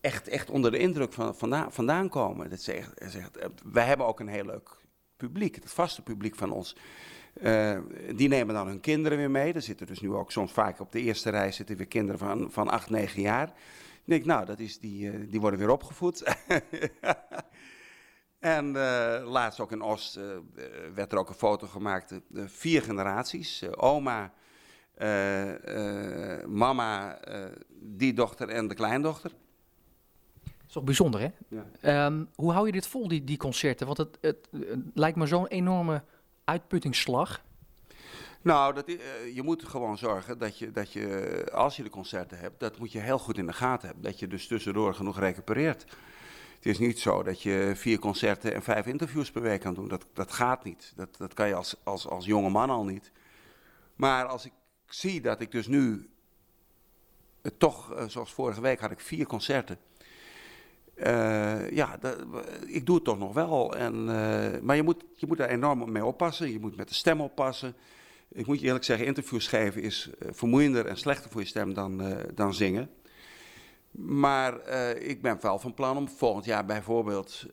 echt, 0.00 0.28
echt 0.28 0.50
onder 0.50 0.70
de 0.70 0.78
indruk 0.78 1.12
van, 1.12 1.34
vandaan, 1.34 1.72
vandaan 1.72 2.08
komen. 2.08 2.50
Dat 2.50 2.60
zegt, 2.60 2.92
zegt, 3.06 3.38
wij 3.72 3.84
hebben 3.84 4.06
ook 4.06 4.20
een 4.20 4.28
heel 4.28 4.44
leuk 4.44 4.76
publiek, 5.16 5.54
het 5.54 5.72
vaste 5.72 6.02
publiek 6.02 6.34
van 6.34 6.52
ons. 6.52 6.76
die 8.14 8.28
nemen 8.28 8.54
dan 8.54 8.66
hun 8.66 8.80
kinderen 8.80 9.18
weer 9.18 9.30
mee. 9.30 9.52
Er 9.52 9.62
zitten 9.62 9.86
dus 9.86 10.00
nu 10.00 10.12
ook 10.12 10.32
soms 10.32 10.52
vaak 10.52 10.80
op 10.80 10.92
de 10.92 11.00
eerste 11.00 11.30
rij 11.30 11.52
zitten 11.52 11.76
weer 11.76 11.86
kinderen 11.86 12.18
van, 12.18 12.50
van 12.50 12.68
8, 12.68 12.90
9 12.90 13.20
jaar 13.20 13.52
denk 14.06 14.24
nou, 14.24 14.44
dat 14.44 14.58
is 14.58 14.78
die, 14.78 15.12
uh, 15.12 15.30
die 15.30 15.40
worden 15.40 15.58
weer 15.58 15.70
opgevoed. 15.70 16.22
en 18.38 18.72
laatst 19.22 19.60
ook 19.60 19.72
in 19.72 19.82
Oost 19.82 20.18
werd 20.94 21.12
er 21.12 21.18
ook 21.18 21.28
een 21.28 21.34
foto 21.34 21.66
gemaakt, 21.66 22.20
vier 22.32 22.82
generaties. 22.82 23.76
oma, 23.76 24.32
mama, 26.46 27.18
die 27.80 28.12
dochter 28.12 28.48
en 28.48 28.68
de 28.68 28.74
kleindochter. 28.74 29.30
Dat 30.42 30.66
is 30.66 30.72
toch 30.72 30.84
bijzonder, 30.84 31.20
hè? 31.20 31.28
Ja. 31.48 32.06
Um, 32.06 32.28
hoe 32.34 32.52
hou 32.52 32.66
je 32.66 32.72
dit 32.72 32.86
vol, 32.86 33.08
die, 33.08 33.24
die 33.24 33.36
concerten? 33.36 33.86
Want 33.86 33.98
het, 33.98 34.18
het, 34.20 34.48
het 34.50 34.80
lijkt 34.94 35.16
me 35.16 35.26
zo'n 35.26 35.46
enorme 35.46 36.02
uitputtingsslag. 36.44 37.44
Nou, 38.42 38.74
dat, 38.74 38.88
uh, 38.88 38.96
je 39.34 39.42
moet 39.42 39.64
gewoon 39.64 39.98
zorgen 39.98 40.38
dat 40.38 40.58
je, 40.58 40.70
dat 40.70 40.92
je, 40.92 41.48
als 41.52 41.76
je 41.76 41.82
de 41.82 41.90
concerten 41.90 42.38
hebt, 42.38 42.60
dat 42.60 42.78
moet 42.78 42.92
je 42.92 42.98
heel 42.98 43.18
goed 43.18 43.38
in 43.38 43.46
de 43.46 43.52
gaten 43.52 43.86
hebben. 43.86 44.04
Dat 44.04 44.18
je 44.18 44.26
dus 44.26 44.46
tussendoor 44.46 44.94
genoeg 44.94 45.18
recupereert. 45.18 45.82
Het 46.56 46.66
is 46.66 46.78
niet 46.78 47.00
zo 47.00 47.22
dat 47.22 47.42
je 47.42 47.72
vier 47.74 47.98
concerten 47.98 48.54
en 48.54 48.62
vijf 48.62 48.86
interviews 48.86 49.30
per 49.30 49.42
week 49.42 49.60
kan 49.60 49.74
doen. 49.74 49.88
Dat, 49.88 50.06
dat 50.12 50.32
gaat 50.32 50.64
niet. 50.64 50.92
Dat, 50.96 51.16
dat 51.16 51.34
kan 51.34 51.48
je 51.48 51.54
als, 51.54 51.76
als, 51.82 52.08
als 52.08 52.24
jonge 52.24 52.50
man 52.50 52.70
al 52.70 52.84
niet. 52.84 53.12
Maar 53.94 54.24
als 54.24 54.46
ik 54.46 54.52
zie 54.88 55.20
dat 55.20 55.40
ik 55.40 55.50
dus 55.50 55.66
nu, 55.66 56.08
uh, 57.42 57.52
toch, 57.58 57.92
uh, 57.92 58.08
zoals 58.08 58.32
vorige 58.32 58.60
week 58.60 58.80
had 58.80 58.90
ik 58.90 59.00
vier 59.00 59.26
concerten. 59.26 59.78
ja, 61.70 61.96
dat, 62.00 62.24
ik 62.66 62.86
doe 62.86 62.94
het 62.94 63.04
toch 63.04 63.18
nog 63.18 63.32
wel. 63.34 63.76
En, 63.76 64.04
maar 64.64 64.76
je 64.76 64.82
moet, 64.82 65.04
je 65.14 65.26
moet 65.26 65.36
daar 65.36 65.48
enorm 65.48 65.92
mee 65.92 66.04
oppassen. 66.04 66.52
Je 66.52 66.60
moet 66.60 66.76
met 66.76 66.88
de 66.88 66.94
stem 66.94 67.20
oppassen 67.20 67.74
ik 68.28 68.46
moet 68.46 68.60
je 68.60 68.66
eerlijk 68.66 68.84
zeggen, 68.84 69.06
interviews 69.06 69.48
geven 69.48 69.82
is 69.82 70.10
vermoeiender 70.30 70.86
en 70.86 70.96
slechter 70.96 71.30
voor 71.30 71.40
je 71.40 71.46
stem 71.46 71.74
dan, 71.74 72.02
dan 72.34 72.54
zingen. 72.54 72.90
Maar 73.90 74.68
ik 74.98 75.22
ben 75.22 75.38
wel 75.40 75.58
van 75.58 75.74
plan 75.74 75.96
om 75.96 76.08
volgend 76.08 76.44
jaar 76.44 76.64
bijvoorbeeld 76.64 77.46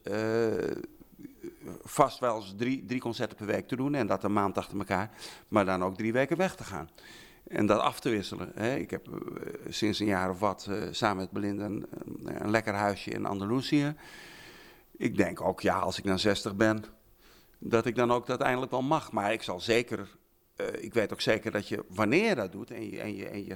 vast 1.84 2.20
wel 2.20 2.36
eens 2.36 2.54
drie, 2.58 2.86
drie 2.86 3.00
concerten 3.00 3.38
per 3.38 3.46
week 3.46 3.68
te 3.68 3.76
doen. 3.76 3.96
En 3.96 4.08
dat 4.08 4.24
een 4.24 4.34
maand 4.34 4.58
achter 4.58 4.78
elkaar, 4.78 5.10
maar 5.48 5.66
dan 5.66 5.84
ook 5.84 5.98
drie 5.98 6.14
weken 6.14 6.38
weg 6.38 6.56
te 6.56 6.64
gaan. 6.64 6.90
En 7.54 7.66
dat 7.66 7.80
af 7.80 8.00
te 8.00 8.10
wisselen. 8.10 8.52
Hè. 8.56 8.76
Ik 8.76 8.90
heb 8.90 9.08
sinds 9.70 10.00
een 10.00 10.06
jaar 10.06 10.30
of 10.30 10.40
wat 10.40 10.70
samen 10.92 11.18
met 11.18 11.32
Belinda 11.32 11.66
een, 11.66 11.86
een 12.26 12.50
lekker 12.50 12.74
huisje 12.74 13.12
in 13.12 13.26
Andalusië. 13.26 13.96
Ik 14.98 15.18
denk 15.18 15.42
ook, 15.42 15.62
ja, 15.62 15.80
als 15.80 15.98
ik 15.98 16.04
dan 16.04 16.20
60 16.20 16.56
ben, 16.56 16.84
dat 17.60 17.86
ik 17.86 17.96
dan 17.96 18.12
ook 18.12 18.26
dat 18.26 18.42
eindelijk 18.42 18.72
wel 18.72 18.82
mag. 18.82 19.12
Maar 19.12 19.34
ik 19.34 19.44
zal 19.44 19.60
zeker 19.60 20.10
uh, 20.58 20.84
ik 20.84 20.94
weet 20.94 21.14
ook 21.14 21.22
zeker 21.22 21.52
dat 21.52 21.68
je, 21.68 21.86
wanneer 21.88 22.28
je 22.28 22.36
dat 22.36 22.52
doet 22.52 22.72
en 22.72 22.90
je, 22.90 23.00
en 23.00 23.16
je, 23.16 23.28
en 23.28 23.46
je, 23.46 23.56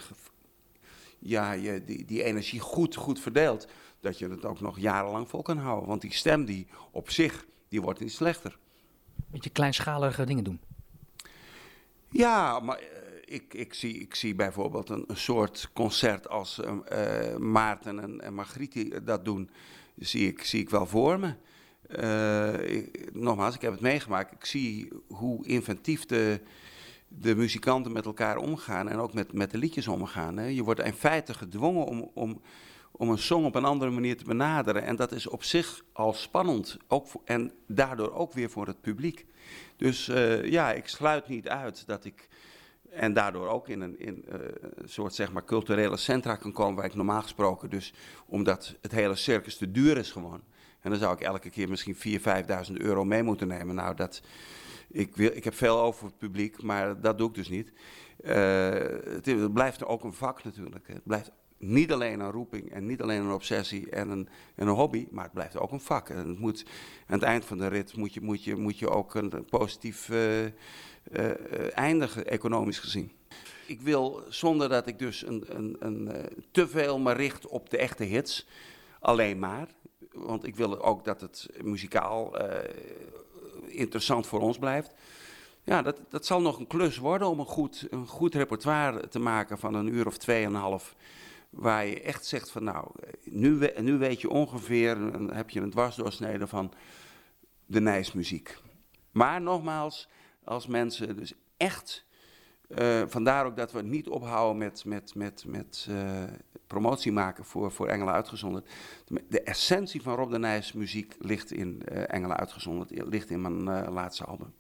ja, 1.20 1.52
je 1.52 1.84
die, 1.84 2.06
die 2.06 2.24
energie 2.24 2.60
goed, 2.60 2.96
goed 2.96 3.20
verdeelt, 3.20 3.68
dat 4.00 4.20
je 4.20 4.30
het 4.30 4.46
ook 4.46 4.60
nog 4.60 4.80
jarenlang 4.80 5.30
vol 5.30 5.42
kan 5.42 5.58
houden. 5.58 5.90
Want 5.90 6.02
die 6.02 6.14
stem 6.14 6.46
die 6.46 6.68
op 6.92 7.10
zich, 7.10 7.46
die 7.70 7.82
wordt 7.82 8.00
niet 8.00 8.12
slechter. 8.12 8.58
Beetje 9.32 9.50
kleinschalige 9.50 10.26
dingen 10.26 10.44
doen. 10.44 10.60
Ja, 12.10 12.60
maar 12.60 12.80
ik, 13.28 13.54
ik, 13.54 13.74
zie, 13.74 14.00
ik 14.00 14.16
zie 14.16 14.36
bijvoorbeeld 14.36 14.90
een, 14.90 15.04
een 15.08 15.18
soort 15.18 15.70
concert 15.74 16.30
als 16.30 16.60
uh, 16.60 17.36
Maarten 17.36 18.00
en, 18.00 18.22
en 18.22 18.34
Margriet 18.34 19.00
dat 19.06 19.26
doen, 19.26 19.50
zie 19.98 20.28
ik, 20.28 20.44
zie 20.44 20.62
ik 20.62 20.70
wel 20.70 20.86
voor 20.86 21.20
me. 21.20 21.34
Nogmaals, 23.14 23.56
ik 23.56 23.62
heb 23.62 23.72
het 23.72 23.82
meegemaakt. 23.82 24.32
Ik 24.32 24.46
zie 24.46 24.90
hoe 25.08 25.46
inventief 25.46 26.06
de, 26.06 26.42
de 27.08 27.36
muzikanten 27.36 27.92
met 27.92 28.06
elkaar 28.06 28.38
omgaan 28.38 28.90
en 28.90 28.98
ook 28.98 29.14
met, 29.14 29.34
met 29.34 29.52
de 29.52 29.58
liedjes 29.58 29.88
omgaan. 29.88 30.38
Hè. 30.38 30.46
Je 30.46 30.64
wordt 30.64 30.84
in 30.84 30.94
feite 30.94 31.34
gedwongen 31.34 31.86
om, 31.86 32.12
om, 32.14 32.42
om 32.92 33.10
een 33.10 33.18
song 33.18 33.46
op 33.46 33.56
een 33.56 33.66
andere 33.66 33.92
manier 33.92 34.18
te 34.18 34.24
benaderen. 34.24 34.84
En 34.84 34.96
dat 34.96 35.12
is 35.12 35.28
op 35.28 35.44
zich 35.44 35.84
al 35.94 36.14
spannend. 36.14 36.78
Ook 36.88 37.08
en 37.26 37.52
daardoor 37.68 38.14
ook 38.14 38.34
weer 38.34 38.50
voor 38.50 38.68
het 38.68 38.82
publiek. 38.82 39.26
Dus 39.76 40.06
ja, 40.44 40.74
ik 40.74 40.88
sluit 40.88 41.28
niet 41.28 41.48
uit 41.48 41.88
dat 41.88 42.06
ik. 42.06 42.28
En 42.98 43.14
daardoor 43.14 43.48
ook 43.48 43.68
in 43.68 43.82
een, 43.82 44.00
in, 44.00 44.26
uh, 44.30 44.36
soort 44.84 45.14
zeg 45.14 45.32
maar 45.32 45.44
culturele 45.44 45.98
centra 45.98 46.36
kan 46.36 46.52
komen 46.52 46.76
waar 46.76 46.86
ik 46.86 46.96
normaal 46.96 47.22
gesproken 47.22 47.70
dus, 47.70 47.94
omdat 48.26 48.76
het 48.82 48.92
hele 48.92 49.16
circus 49.16 49.58
te 49.58 49.72
duur 49.72 49.98
is 49.98 50.12
gewoon. 50.12 50.42
En 50.82 50.90
dan 50.90 51.00
zou 51.00 51.14
ik 51.14 51.22
elke 51.22 51.50
keer 51.50 51.70
misschien 51.70 51.96
4.000, 51.96 52.02
5.000 52.70 52.74
euro 52.74 53.04
mee 53.04 53.24
moeten 53.24 53.48
nemen. 53.48 53.76
Nou, 53.76 53.96
dat, 53.96 54.22
ik, 54.90 55.16
wil, 55.16 55.32
ik 55.34 55.44
heb 55.44 55.54
veel 55.54 55.80
over 55.80 56.06
het 56.06 56.18
publiek, 56.18 56.62
maar 56.62 57.02
dat 57.02 57.18
doe 57.18 57.30
ik 57.30 57.36
dus 57.36 57.50
niet. 57.50 57.72
Uh, 58.22 58.34
het, 59.04 59.26
het, 59.26 59.54
blijft 59.54 59.86
ook 59.86 60.04
een 60.04 60.14
vak 60.14 60.44
natuurlijk. 60.44 60.88
Het 60.88 61.04
blijft 61.04 61.32
niet 61.58 61.92
alleen 61.92 62.20
een 62.20 62.32
roeping 62.32 62.72
en 62.72 62.86
niet 62.86 63.02
alleen 63.02 63.22
een 63.22 63.32
obsessie 63.32 63.90
en 63.90 64.10
een, 64.10 64.30
en 64.56 64.68
een 64.68 64.74
hobby, 64.74 65.08
maar 65.12 65.24
het 65.24 65.34
blijft 65.34 65.58
ook 65.58 65.72
een 65.72 65.80
vak. 65.80 66.10
En 66.10 66.18
het 66.18 66.40
moet, 66.40 66.66
aan 67.08 67.20
het 67.20 67.24
eind 67.24 67.46
van 67.46 67.58
de 67.58 67.68
rit 67.68 67.96
moet 67.96 68.14
je, 68.14 68.22
moet 68.22 68.44
je, 68.44 68.56
moet 68.56 68.80
je 68.80 68.90
ook 68.90 69.16
een 69.16 69.46
positief 69.50 70.10
uh, 70.10 70.20
uh, 71.12 71.78
eindigen, 71.78 72.28
economisch 72.28 72.80
gezien. 72.80 73.12
Ik 73.66 73.82
wil, 73.82 74.24
zonder 74.30 74.70
dat 74.70 74.88
ik 74.88 75.00
dus 75.00 75.26
een, 75.26 75.44
een, 75.48 75.76
een, 75.80 76.28
te 76.52 76.68
veel 76.68 77.00
me 77.00 77.14
richt 77.14 77.48
op 77.48 77.70
de 77.70 77.78
echte 77.78 78.04
hits, 78.04 78.48
alleen 79.00 79.40
maar. 79.40 79.68
Want 80.12 80.46
ik 80.46 80.56
wil 80.56 80.82
ook 80.84 81.06
dat 81.06 81.22
het 81.22 81.50
muzikaal 81.64 82.36
interessant 83.68 84.28
voor 84.28 84.40
ons 84.40 84.58
blijft. 84.58 84.94
Ja, 85.64 85.82
dat, 85.82 86.00
dat 86.10 86.26
zal 86.26 86.42
nog 86.42 86.60
een 86.60 86.68
klus 86.68 86.98
worden 86.98 87.28
om 87.28 87.40
een 87.40 87.46
goed, 87.46 87.88
een 87.90 88.08
goed 88.08 88.36
repertoire 88.36 89.08
te 89.08 89.20
maken 89.20 89.58
van 89.58 89.74
een 89.74 89.94
uur 89.94 90.08
of 90.08 90.18
tweeënhalf. 90.18 90.96
waar 91.50 91.86
je 91.86 92.02
echt 92.02 92.26
zegt 92.26 92.52
van 92.52 92.64
nou, 92.64 92.88
nu, 93.24 93.70
nu 93.80 93.98
weet 93.98 94.22
je 94.22 94.30
ongeveer, 94.30 94.96
dan 94.96 95.34
heb 95.34 95.50
je 95.50 95.62
een 95.62 95.70
dwarsdoorsnede 95.70 96.48
van 96.48 96.74
de 97.66 97.80
Nijsmuziek. 97.80 98.58
Maar 99.12 99.42
nogmaals, 99.42 100.08
als 100.48 100.68
mensen 100.68 101.16
dus 101.16 101.34
echt, 101.58 102.06
uh, 102.68 103.04
vandaar 103.08 103.46
ook 103.46 103.56
dat 103.56 103.72
we 103.72 103.82
niet 103.82 104.08
ophouden 104.08 104.58
met, 104.58 104.86
met, 104.86 105.16
met, 105.16 105.44
met 105.48 105.88
uh, 105.90 106.24
promotie 106.68 107.12
maken 107.12 107.46
voor, 107.46 107.72
voor 107.72 107.88
Engelen 107.88 108.14
Uitgezonderd. 108.14 108.70
De, 109.28 109.42
essentie 109.42 110.02
van 110.02 110.16
Rob 110.16 110.32
de 110.32 110.40
Nijs 110.40 110.74
muziek 110.74 111.16
ligt 111.20 111.52
in 111.52 111.82
uh, 111.92 112.14
Engelen 112.14 112.38
Uitgezonderd, 112.38 113.08
ligt 113.08 113.30
in 113.30 113.42
mijn 113.42 113.64
laatste 113.92 114.24
album. 114.24 114.54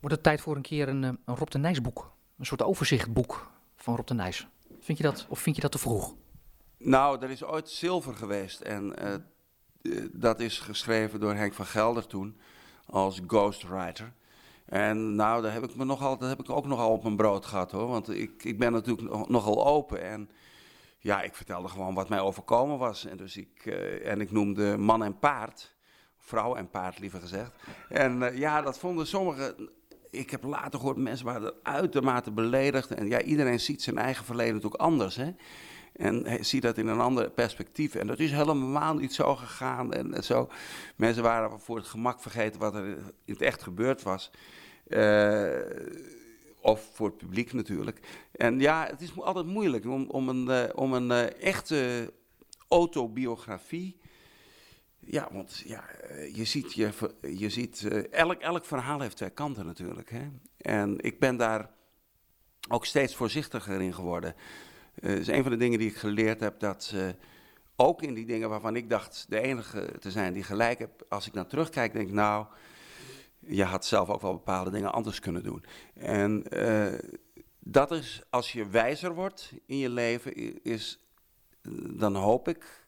Wordt 0.00 0.14
het 0.14 0.24
tijd 0.24 0.40
voor 0.40 0.56
een 0.56 0.62
keer 0.62 0.88
een, 0.88 1.02
een 1.02 1.18
Rob 1.24 1.48
de 1.48 1.58
Nijs 1.58 1.80
boek? 1.80 2.12
Een 2.38 2.46
soort 2.46 2.62
overzichtboek 2.62 3.50
van 3.76 3.96
Rob 3.96 4.06
de 4.06 4.14
Nijs? 4.14 4.46
Vind 4.80 4.98
je 4.98 5.04
dat, 5.04 5.26
of 5.28 5.38
vind 5.38 5.56
je 5.56 5.62
dat 5.62 5.72
te 5.72 5.78
vroeg? 5.78 6.14
Nou, 6.78 7.22
er 7.22 7.30
is 7.30 7.44
ooit 7.44 7.70
zilver 7.70 8.14
geweest 8.14 8.60
en 8.60 8.94
dat 10.12 10.40
is 10.40 10.58
geschreven 10.58 11.20
door 11.20 11.34
Henk 11.34 11.54
van 11.54 11.66
Gelder 11.66 12.06
toen 12.06 12.36
als 12.86 13.20
ghostwriter. 13.26 14.12
En 14.66 15.14
nou, 15.14 15.42
daar 15.42 15.52
heb 15.52 15.64
ik, 15.64 15.76
me 15.76 15.84
nogal, 15.84 16.18
dat 16.18 16.28
heb 16.28 16.40
ik 16.40 16.50
ook 16.50 16.66
nogal 16.66 16.90
op 16.90 17.02
mijn 17.02 17.16
brood 17.16 17.46
gehad 17.46 17.70
hoor. 17.70 17.88
Want 17.88 18.10
ik, 18.10 18.44
ik 18.44 18.58
ben 18.58 18.72
natuurlijk 18.72 19.28
nogal 19.28 19.66
open. 19.66 20.02
En 20.02 20.30
ja, 20.98 21.22
ik 21.22 21.34
vertelde 21.34 21.68
gewoon 21.68 21.94
wat 21.94 22.08
mij 22.08 22.20
overkomen 22.20 22.78
was. 22.78 23.04
En, 23.04 23.16
dus 23.16 23.36
ik, 23.36 23.64
uh, 23.64 24.06
en 24.06 24.20
ik 24.20 24.30
noemde 24.30 24.76
man 24.76 25.04
en 25.04 25.18
paard. 25.18 25.74
Vrouw 26.18 26.54
en 26.54 26.70
paard 26.70 26.98
liever 26.98 27.20
gezegd. 27.20 27.52
En 27.88 28.20
uh, 28.20 28.38
ja, 28.38 28.62
dat 28.62 28.78
vonden 28.78 29.06
sommigen. 29.06 29.70
Ik 30.10 30.30
heb 30.30 30.42
later 30.42 30.78
gehoord, 30.78 30.96
mensen 30.96 31.26
waren 31.26 31.42
er 31.42 31.54
uitermate 31.62 32.30
beledigd. 32.30 32.90
En 32.90 33.08
ja, 33.08 33.22
iedereen 33.22 33.60
ziet 33.60 33.82
zijn 33.82 33.98
eigen 33.98 34.24
verleden 34.24 34.54
natuurlijk 34.54 34.82
anders. 34.82 35.16
Hè? 35.16 35.30
En 35.96 36.44
zie 36.44 36.60
dat 36.60 36.78
in 36.78 36.86
een 36.86 37.00
ander 37.00 37.30
perspectief. 37.30 37.94
En 37.94 38.06
dat 38.06 38.18
is 38.18 38.32
helemaal 38.32 38.94
niet 38.94 39.14
zo 39.14 39.36
gegaan. 39.36 39.92
En, 39.92 40.24
zo. 40.24 40.48
Mensen 40.96 41.22
waren 41.22 41.60
voor 41.60 41.76
het 41.76 41.86
gemak 41.86 42.20
vergeten 42.20 42.60
wat 42.60 42.74
er 42.74 42.86
in 43.24 43.32
het 43.32 43.42
echt 43.42 43.62
gebeurd 43.62 44.02
was. 44.02 44.30
Uh, 44.88 45.58
of 46.60 46.90
voor 46.92 47.06
het 47.06 47.16
publiek 47.16 47.52
natuurlijk. 47.52 48.00
En 48.32 48.60
ja, 48.60 48.86
het 48.86 49.00
is 49.00 49.20
altijd 49.20 49.46
moeilijk 49.46 49.86
om, 49.86 50.10
om 50.10 50.28
een, 50.28 50.48
uh, 50.48 50.64
om 50.74 50.92
een 50.92 51.10
uh, 51.10 51.42
echte 51.42 52.12
autobiografie. 52.68 53.96
Ja, 54.98 55.28
want 55.32 55.62
ja, 55.66 55.84
je 56.32 56.44
ziet, 56.44 56.74
je, 56.74 56.90
je 57.20 57.50
ziet 57.50 57.88
elk, 58.10 58.40
elk 58.40 58.64
verhaal 58.64 59.00
heeft 59.00 59.16
twee 59.16 59.30
kanten 59.30 59.66
natuurlijk. 59.66 60.10
Hè? 60.10 60.28
En 60.56 60.98
ik 61.00 61.18
ben 61.18 61.36
daar 61.36 61.70
ook 62.68 62.86
steeds 62.86 63.14
voorzichtiger 63.14 63.80
in 63.80 63.94
geworden. 63.94 64.34
Uh, 65.00 65.16
is 65.16 65.28
een 65.28 65.42
van 65.42 65.52
de 65.52 65.58
dingen 65.58 65.78
die 65.78 65.90
ik 65.90 65.96
geleerd 65.96 66.40
heb, 66.40 66.60
dat 66.60 66.92
uh, 66.94 67.08
ook 67.76 68.02
in 68.02 68.14
die 68.14 68.26
dingen 68.26 68.48
waarvan 68.48 68.76
ik 68.76 68.90
dacht 68.90 69.26
de 69.28 69.40
enige 69.40 69.92
te 70.00 70.10
zijn 70.10 70.32
die 70.32 70.42
gelijk 70.42 70.78
heb, 70.78 71.04
als 71.08 71.26
ik 71.26 71.32
naar 71.32 71.46
terugkijk, 71.46 71.92
denk 71.92 72.08
ik 72.08 72.14
nou, 72.14 72.46
je 73.38 73.64
had 73.64 73.86
zelf 73.86 74.08
ook 74.08 74.20
wel 74.20 74.32
bepaalde 74.32 74.70
dingen 74.70 74.92
anders 74.92 75.20
kunnen 75.20 75.42
doen. 75.42 75.64
En 75.94 76.44
uh, 76.50 76.98
dat 77.58 77.90
is, 77.90 78.22
als 78.30 78.52
je 78.52 78.68
wijzer 78.68 79.14
wordt 79.14 79.52
in 79.66 79.78
je 79.78 79.88
leven, 79.88 80.62
is, 80.62 81.00
dan 81.90 82.14
hoop 82.14 82.48
ik 82.48 82.86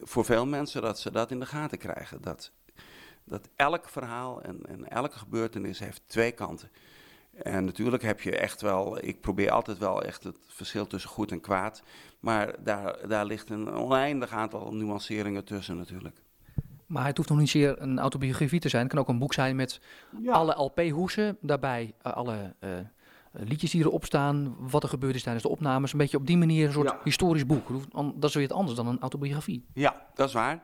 voor 0.00 0.24
veel 0.24 0.46
mensen 0.46 0.82
dat 0.82 1.00
ze 1.00 1.10
dat 1.10 1.30
in 1.30 1.40
de 1.40 1.46
gaten 1.46 1.78
krijgen. 1.78 2.22
Dat, 2.22 2.50
dat 3.24 3.48
elk 3.56 3.88
verhaal 3.88 4.42
en, 4.42 4.60
en 4.66 4.88
elke 4.88 5.18
gebeurtenis 5.18 5.78
heeft 5.78 6.02
twee 6.06 6.32
kanten. 6.32 6.70
En 7.42 7.64
natuurlijk 7.64 8.02
heb 8.02 8.20
je 8.20 8.36
echt 8.36 8.60
wel, 8.60 9.04
ik 9.04 9.20
probeer 9.20 9.50
altijd 9.50 9.78
wel 9.78 10.02
echt 10.02 10.24
het 10.24 10.38
verschil 10.46 10.86
tussen 10.86 11.10
goed 11.10 11.30
en 11.30 11.40
kwaad. 11.40 11.82
Maar 12.20 12.54
daar, 12.64 13.08
daar 13.08 13.26
ligt 13.26 13.50
een 13.50 13.70
oneindig 13.70 14.30
aantal 14.30 14.74
nuanceringen 14.74 15.44
tussen 15.44 15.76
natuurlijk. 15.76 16.22
Maar 16.86 17.06
het 17.06 17.16
hoeft 17.16 17.28
nog 17.28 17.38
niet 17.38 17.50
zeer 17.50 17.82
een 17.82 17.98
autobiografie 17.98 18.60
te 18.60 18.68
zijn. 18.68 18.82
Het 18.82 18.92
kan 18.92 19.00
ook 19.00 19.08
een 19.08 19.18
boek 19.18 19.34
zijn 19.34 19.56
met 19.56 19.80
alle 20.26 20.62
LP-hoesen. 20.62 21.36
Daarbij 21.40 21.94
uh, 22.06 22.12
alle 22.12 22.54
uh, 22.60 22.70
liedjes 23.30 23.70
die 23.70 23.84
erop 23.84 24.04
staan. 24.04 24.56
Wat 24.58 24.82
er 24.82 24.88
gebeurd 24.88 25.14
is 25.14 25.22
tijdens 25.22 25.44
de 25.44 25.50
opnames. 25.50 25.92
Een 25.92 25.98
beetje 25.98 26.16
op 26.16 26.26
die 26.26 26.36
manier 26.36 26.66
een 26.66 26.72
soort 26.72 26.88
ja. 26.88 27.00
historisch 27.04 27.46
boek. 27.46 27.68
Dat 28.14 28.28
is 28.28 28.34
weer 28.34 28.42
het 28.42 28.52
anders 28.52 28.76
dan 28.76 28.86
een 28.86 29.00
autobiografie. 29.00 29.64
Ja, 29.74 30.06
dat 30.14 30.28
is 30.28 30.34
waar. 30.34 30.62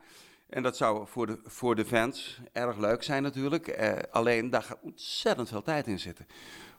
En 0.53 0.63
dat 0.63 0.77
zou 0.77 1.07
voor 1.07 1.27
de, 1.27 1.39
voor 1.45 1.75
de 1.75 1.85
fans 1.85 2.41
erg 2.53 2.77
leuk 2.77 3.03
zijn 3.03 3.23
natuurlijk. 3.23 3.81
Uh, 3.81 3.93
alleen 4.11 4.51
daar 4.51 4.63
gaat 4.63 4.79
ontzettend 4.83 5.49
veel 5.49 5.63
tijd 5.63 5.87
in 5.87 5.99
zitten. 5.99 6.27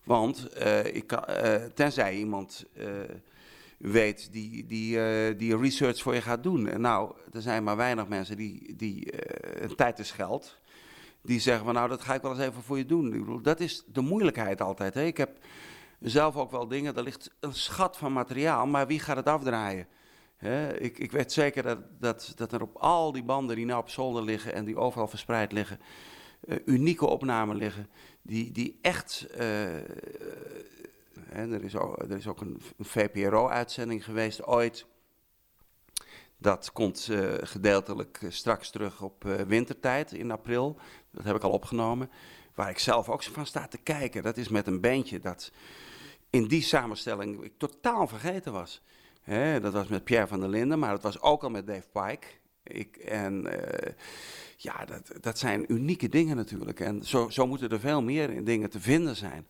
Want 0.03 0.47
uh, 0.57 0.85
ik 0.85 1.07
kan, 1.07 1.23
uh, 1.29 1.55
tenzij 1.73 2.15
iemand 2.15 2.65
weet 3.77 4.31
die, 4.31 4.65
die, 4.65 5.35
die 5.35 5.57
research 5.57 6.01
voor 6.01 6.13
je 6.13 6.21
gaat 6.21 6.43
doen. 6.43 6.67
En 6.67 6.81
nou, 6.81 7.15
er 7.31 7.41
zijn 7.41 7.63
maar 7.63 7.77
weinig 7.77 8.07
mensen 8.07 8.37
die, 8.37 8.75
die 8.75 9.13
tijd 9.75 9.99
is 9.99 10.11
geld. 10.11 10.57
Die 11.21 11.39
zeggen 11.39 11.65
van 11.65 11.73
nou, 11.73 11.89
dat 11.89 12.01
ga 12.01 12.13
ik 12.13 12.21
wel 12.21 12.31
eens 12.31 12.41
even 12.41 12.63
voor 12.63 12.77
je 12.77 12.85
doen. 12.85 13.13
Ik 13.13 13.19
bedoel, 13.19 13.41
dat 13.41 13.59
is 13.59 13.83
de 13.87 14.01
moeilijkheid 14.01 14.61
altijd. 14.61 14.93
Hè? 14.93 15.03
Ik 15.03 15.17
heb 15.17 15.37
zelf 15.99 16.35
ook 16.35 16.51
wel 16.51 16.67
dingen, 16.67 16.95
er 16.95 17.03
ligt 17.03 17.31
een 17.39 17.53
schat 17.53 17.97
van 17.97 18.13
materiaal, 18.13 18.65
maar 18.65 18.87
wie 18.87 18.99
gaat 18.99 19.15
het 19.15 19.27
afdraaien? 19.27 19.87
Ik, 20.77 20.97
ik, 20.97 21.11
weet 21.11 21.31
zeker 21.31 21.63
dat, 21.63 21.79
dat, 21.99 22.33
dat, 22.35 22.53
er 22.53 22.61
op 22.61 22.75
al 22.75 23.11
die 23.11 23.23
banden 23.23 23.55
die 23.55 23.65
nou 23.65 23.79
op 23.79 23.89
zolder 23.89 24.23
liggen 24.23 24.53
en 24.53 24.65
die 24.65 24.77
overal 24.77 25.07
verspreid 25.07 25.51
liggen, 25.51 25.79
uh, 26.45 26.57
unieke 26.65 27.05
opnamen 27.05 27.55
liggen, 27.55 27.89
die, 28.21 28.51
die 28.51 28.79
echt. 28.81 29.27
Uh, 29.37 29.75
er, 31.31 31.63
is 31.63 31.75
ook, 31.75 32.01
er 32.01 32.17
is 32.17 32.27
ook 32.27 32.41
een, 32.41 32.61
een 32.77 32.85
VPRO-uitzending 32.85 34.03
geweest 34.03 34.43
ooit. 34.45 34.85
Dat 36.37 36.71
komt 36.71 37.09
gedeeltelijk 37.41 38.19
straks 38.29 38.69
terug 38.69 39.01
op 39.01 39.23
wintertijd 39.47 40.13
in 40.13 40.31
april. 40.31 40.77
Dat 41.11 41.23
heb 41.23 41.35
ik 41.35 41.43
al 41.43 41.51
opgenomen. 41.51 42.09
Waar 42.55 42.69
ik 42.69 42.79
zelf 42.79 43.09
ook 43.09 43.23
van 43.23 43.45
sta 43.45 43.67
te 43.67 43.77
kijken. 43.77 44.23
Dat 44.23 44.37
is 44.37 44.47
met 44.47 44.67
een 44.67 44.81
bandje 44.81 45.19
dat 45.19 45.51
in 46.29 46.47
die 46.47 46.61
samenstelling 46.61 47.43
ik 47.43 47.53
totaal 47.57 48.07
vergeten 48.07 48.53
was. 48.53 48.81
Dat 49.61 49.73
was 49.73 49.87
met 49.87 50.03
Pierre 50.03 50.27
van 50.27 50.39
der 50.39 50.49
Linden, 50.49 50.79
maar 50.79 50.89
dat 50.89 51.01
was 51.01 51.21
ook 51.21 51.43
al 51.43 51.49
met 51.49 51.67
Dave 51.67 51.87
Pike. 51.93 52.27
Ik, 52.63 52.95
en 52.95 53.45
uh, 53.45 53.91
ja, 54.57 54.85
dat, 54.85 55.11
dat 55.21 55.39
zijn 55.39 55.73
unieke 55.73 56.09
dingen 56.09 56.35
natuurlijk. 56.35 56.79
En 56.79 57.03
zo, 57.03 57.29
zo 57.29 57.47
moeten 57.47 57.69
er 57.69 57.79
veel 57.79 58.01
meer 58.01 58.45
dingen 58.45 58.69
te 58.69 58.79
vinden 58.79 59.15
zijn. 59.15 59.45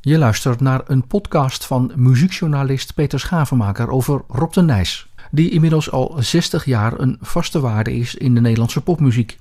Je 0.00 0.18
luistert 0.18 0.60
naar 0.60 0.82
een 0.86 1.06
podcast 1.06 1.66
van 1.66 1.92
muziekjournalist 1.96 2.94
Peter 2.94 3.20
Schavenmaker 3.20 3.90
over 3.90 4.22
Rob 4.28 4.52
de 4.52 4.62
Nijs, 4.62 5.08
die 5.30 5.50
inmiddels 5.50 5.90
al 5.90 6.14
60 6.18 6.64
jaar 6.64 7.00
een 7.00 7.18
vaste 7.20 7.60
waarde 7.60 7.92
is 7.92 8.14
in 8.14 8.34
de 8.34 8.40
Nederlandse 8.40 8.80
popmuziek. 8.80 9.38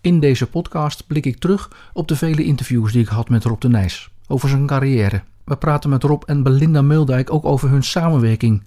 In 0.00 0.20
deze 0.20 0.46
podcast 0.46 1.06
blik 1.06 1.26
ik 1.26 1.38
terug 1.38 1.90
op 1.92 2.08
de 2.08 2.16
vele 2.16 2.44
interviews 2.44 2.92
die 2.92 3.02
ik 3.02 3.08
had 3.08 3.28
met 3.28 3.44
Rob 3.44 3.60
de 3.60 3.68
Nijs 3.68 4.10
over 4.28 4.48
zijn 4.48 4.66
carrière. 4.66 5.22
We 5.44 5.56
praten 5.56 5.90
met 5.90 6.02
Rob 6.02 6.22
en 6.26 6.42
Belinda 6.42 6.82
Muldijk 6.82 7.32
ook 7.32 7.44
over 7.44 7.68
hun 7.68 7.82
samenwerking 7.82 8.62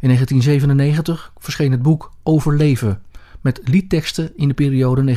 in 0.00 0.08
1997 0.08 1.32
verscheen 1.38 1.70
het 1.70 1.82
boek 1.82 2.12
Overleven 2.22 3.02
met 3.40 3.60
liedteksten 3.64 4.32
in 4.36 4.48
de 4.48 4.54
periode 4.54 5.16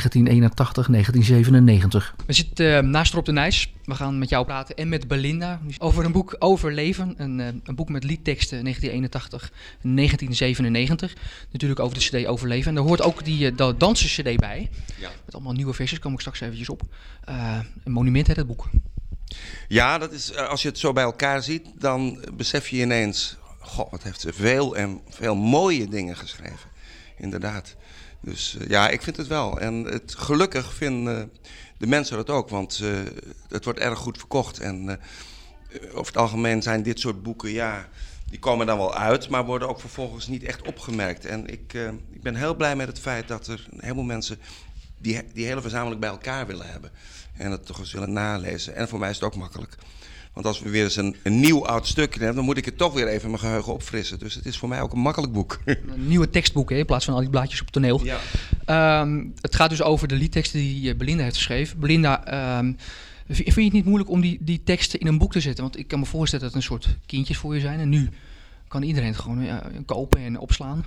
We 2.26 2.32
zitten 2.32 2.84
uh, 2.84 2.90
naast 2.90 3.12
Rob 3.12 3.24
de 3.24 3.32
Nijs. 3.32 3.72
We 3.84 3.94
gaan 3.94 4.18
met 4.18 4.28
jou 4.28 4.44
praten 4.46 4.76
en 4.76 4.88
met 4.88 5.08
Belinda 5.08 5.60
over 5.78 6.04
een 6.04 6.12
boek 6.12 6.36
Overleven. 6.38 7.14
Een, 7.16 7.38
uh, 7.38 7.46
een 7.46 7.74
boek 7.74 7.88
met 7.88 8.04
liedteksten 8.04 8.66
1981-1997. 8.66 8.70
Natuurlijk 11.50 11.80
over 11.80 11.98
de 11.98 12.04
cd 12.04 12.26
Overleven. 12.26 12.68
En 12.68 12.74
daar 12.74 12.84
hoort 12.84 13.02
ook 13.02 13.24
die 13.24 13.52
uh, 13.52 13.70
dansen 13.78 14.08
cd 14.08 14.36
bij. 14.36 14.70
Ja. 15.00 15.10
Met 15.24 15.34
allemaal 15.34 15.52
nieuwe 15.52 15.72
versies, 15.72 15.98
kom 15.98 16.12
ik 16.12 16.20
straks 16.20 16.40
eventjes 16.40 16.68
op. 16.68 16.82
een 17.84 17.92
monument 17.92 18.26
heet 18.26 18.36
het 18.36 18.46
boek. 18.46 18.68
Ja, 19.68 19.98
dat 19.98 20.12
is, 20.12 20.36
als 20.36 20.62
je 20.62 20.68
het 20.68 20.78
zo 20.78 20.92
bij 20.92 21.04
elkaar 21.04 21.42
ziet, 21.42 21.66
dan 21.78 22.24
besef 22.36 22.68
je 22.68 22.80
ineens 22.80 23.36
God, 23.64 23.90
wat 23.90 24.02
heeft 24.02 24.20
ze 24.20 24.32
veel 24.32 24.76
en 24.76 25.00
veel 25.08 25.34
mooie 25.34 25.88
dingen 25.88 26.16
geschreven. 26.16 26.70
Inderdaad. 27.16 27.76
Dus 28.20 28.56
uh, 28.60 28.68
ja, 28.68 28.88
ik 28.88 29.02
vind 29.02 29.16
het 29.16 29.26
wel. 29.26 29.60
En 29.60 29.84
het, 29.84 30.14
gelukkig 30.14 30.74
vinden 30.74 31.32
de 31.78 31.86
mensen 31.86 32.16
dat 32.16 32.30
ook, 32.30 32.48
want 32.48 32.80
uh, 32.82 32.98
het 33.48 33.64
wordt 33.64 33.78
erg 33.78 33.98
goed 33.98 34.18
verkocht. 34.18 34.58
En 34.58 35.00
over 35.92 36.06
het 36.06 36.16
algemeen 36.16 36.62
zijn 36.62 36.82
dit 36.82 37.00
soort 37.00 37.22
boeken, 37.22 37.50
ja, 37.50 37.88
die 38.30 38.38
komen 38.38 38.66
dan 38.66 38.78
wel 38.78 38.94
uit, 38.94 39.28
maar 39.28 39.44
worden 39.44 39.68
ook 39.68 39.80
vervolgens 39.80 40.26
niet 40.26 40.42
echt 40.42 40.66
opgemerkt. 40.66 41.24
En 41.24 41.46
ik, 41.46 41.72
ik 42.10 42.22
ben 42.22 42.34
heel 42.34 42.54
blij 42.54 42.76
met 42.76 42.86
het 42.86 42.98
feit 42.98 43.28
dat 43.28 43.46
er 43.46 43.66
een 43.70 43.80
heleboel 43.80 44.04
mensen 44.04 44.38
die, 44.98 45.22
die 45.32 45.46
hele 45.46 45.60
verzameling 45.60 46.00
bij 46.00 46.10
elkaar 46.10 46.46
willen 46.46 46.70
hebben. 46.70 46.90
En 47.36 47.50
het 47.50 47.66
toch 47.66 47.78
eens 47.78 47.92
willen 47.92 48.12
nalezen. 48.12 48.74
En 48.74 48.88
voor 48.88 48.98
mij 48.98 49.10
is 49.10 49.14
het 49.14 49.24
ook 49.24 49.36
makkelijk. 49.36 49.76
Want 50.34 50.46
als 50.46 50.60
we 50.60 50.70
weer 50.70 50.84
eens 50.84 50.96
een, 50.96 51.16
een 51.22 51.40
nieuw 51.40 51.66
oud 51.66 51.86
stukje 51.86 52.18
hebben, 52.18 52.36
dan 52.36 52.44
moet 52.44 52.56
ik 52.56 52.64
het 52.64 52.78
toch 52.78 52.92
weer 52.92 53.08
even 53.08 53.28
mijn 53.28 53.40
geheugen 53.40 53.72
opfrissen. 53.72 54.18
Dus 54.18 54.34
het 54.34 54.46
is 54.46 54.58
voor 54.58 54.68
mij 54.68 54.80
ook 54.80 54.92
een 54.92 54.98
makkelijk 54.98 55.32
boek. 55.32 55.60
Een 55.64 56.06
nieuwe 56.06 56.30
tekstboek 56.30 56.70
hè, 56.70 56.76
in 56.76 56.86
plaats 56.86 57.04
van 57.04 57.14
al 57.14 57.20
die 57.20 57.30
blaadjes 57.30 57.60
op 57.60 57.70
toneel. 57.70 58.00
Ja. 58.04 59.00
Um, 59.00 59.32
het 59.40 59.54
gaat 59.54 59.70
dus 59.70 59.82
over 59.82 60.08
de 60.08 60.14
liedteksten 60.14 60.58
die 60.58 60.90
eh, 60.90 60.96
Belinda 60.96 61.22
heeft 61.22 61.36
geschreven. 61.36 61.78
Belinda, 61.78 62.58
um, 62.58 62.76
vind 63.28 63.54
je 63.54 63.62
het 63.62 63.72
niet 63.72 63.84
moeilijk 63.84 64.10
om 64.10 64.20
die, 64.20 64.38
die 64.40 64.62
teksten 64.64 65.00
in 65.00 65.06
een 65.06 65.18
boek 65.18 65.32
te 65.32 65.40
zetten? 65.40 65.62
Want 65.62 65.78
ik 65.78 65.88
kan 65.88 65.98
me 65.98 66.06
voorstellen 66.06 66.44
dat 66.44 66.54
het 66.54 66.62
een 66.62 66.68
soort 66.68 66.96
kindjes 67.06 67.36
voor 67.36 67.54
je 67.54 67.60
zijn. 67.60 67.80
En 67.80 67.88
nu 67.88 68.08
kan 68.68 68.82
iedereen 68.82 69.08
het 69.08 69.18
gewoon 69.18 69.44
ja, 69.44 69.70
kopen 69.86 70.20
en 70.20 70.38
opslaan. 70.38 70.84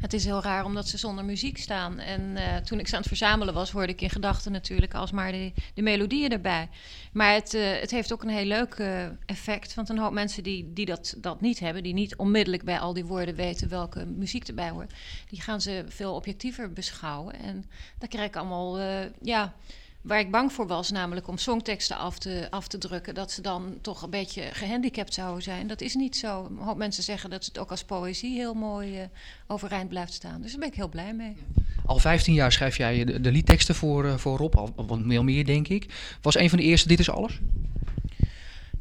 Het 0.00 0.12
is 0.12 0.24
heel 0.24 0.42
raar 0.42 0.64
omdat 0.64 0.88
ze 0.88 0.98
zonder 0.98 1.24
muziek 1.24 1.58
staan. 1.58 1.98
En 1.98 2.20
uh, 2.20 2.56
toen 2.56 2.78
ik 2.78 2.88
ze 2.88 2.94
aan 2.94 3.00
het 3.00 3.08
verzamelen 3.08 3.54
was, 3.54 3.70
hoorde 3.70 3.92
ik 3.92 4.00
in 4.00 4.10
gedachten 4.10 4.52
natuurlijk 4.52 4.94
alsmaar 4.94 5.32
de, 5.32 5.52
de 5.74 5.82
melodieën 5.82 6.30
erbij. 6.30 6.68
Maar 7.12 7.34
het, 7.34 7.54
uh, 7.54 7.80
het 7.80 7.90
heeft 7.90 8.12
ook 8.12 8.22
een 8.22 8.28
heel 8.28 8.44
leuk 8.44 8.78
uh, 8.78 9.04
effect. 9.26 9.74
Want 9.74 9.88
een 9.88 9.98
hoop 9.98 10.12
mensen 10.12 10.42
die, 10.42 10.72
die 10.72 10.86
dat, 10.86 11.14
dat 11.18 11.40
niet 11.40 11.58
hebben, 11.58 11.82
die 11.82 11.92
niet 11.92 12.16
onmiddellijk 12.16 12.64
bij 12.64 12.78
al 12.78 12.92
die 12.92 13.04
woorden 13.04 13.34
weten 13.34 13.68
welke 13.68 14.06
muziek 14.06 14.48
erbij 14.48 14.70
hoort, 14.70 14.92
die 15.28 15.40
gaan 15.40 15.60
ze 15.60 15.84
veel 15.88 16.14
objectiever 16.14 16.72
beschouwen. 16.72 17.34
En 17.34 17.64
daar 17.98 18.08
krijg 18.08 18.28
ik 18.28 18.36
allemaal, 18.36 18.80
ja 19.22 19.54
Waar 20.00 20.18
ik 20.18 20.30
bang 20.30 20.52
voor 20.52 20.66
was, 20.66 20.90
namelijk 20.90 21.28
om 21.28 21.38
songteksten 21.38 21.96
af 21.96 22.18
te, 22.18 22.46
af 22.50 22.68
te 22.68 22.78
drukken, 22.78 23.14
dat 23.14 23.32
ze 23.32 23.42
dan 23.42 23.78
toch 23.80 24.02
een 24.02 24.10
beetje 24.10 24.42
gehandicapt 24.52 25.14
zouden 25.14 25.42
zijn. 25.42 25.66
Dat 25.66 25.80
is 25.80 25.94
niet 25.94 26.16
zo. 26.16 26.44
Een 26.44 26.56
hoop 26.56 26.76
mensen 26.76 27.02
zeggen 27.02 27.30
dat 27.30 27.44
het 27.44 27.58
ook 27.58 27.70
als 27.70 27.84
poëzie 27.84 28.34
heel 28.34 28.54
mooi 28.54 29.00
uh, 29.00 29.04
overeind 29.46 29.88
blijft 29.88 30.12
staan. 30.12 30.42
Dus 30.42 30.50
daar 30.50 30.60
ben 30.60 30.68
ik 30.68 30.74
heel 30.74 30.88
blij 30.88 31.14
mee. 31.14 31.36
Al 31.86 31.98
15 31.98 32.34
jaar 32.34 32.52
schrijf 32.52 32.76
jij 32.76 33.04
de, 33.04 33.20
de 33.20 33.30
liedteksten 33.30 33.74
voor, 33.74 34.04
uh, 34.04 34.16
voor 34.16 34.36
Rob, 34.36 34.56
al 34.56 34.72
wat 34.76 35.04
meer, 35.04 35.24
meer 35.24 35.44
denk 35.44 35.68
ik. 35.68 36.16
Was 36.22 36.36
een 36.36 36.48
van 36.48 36.58
de 36.58 36.64
eerste 36.64 36.88
Dit 36.88 36.98
is 36.98 37.10
Alles? 37.10 37.40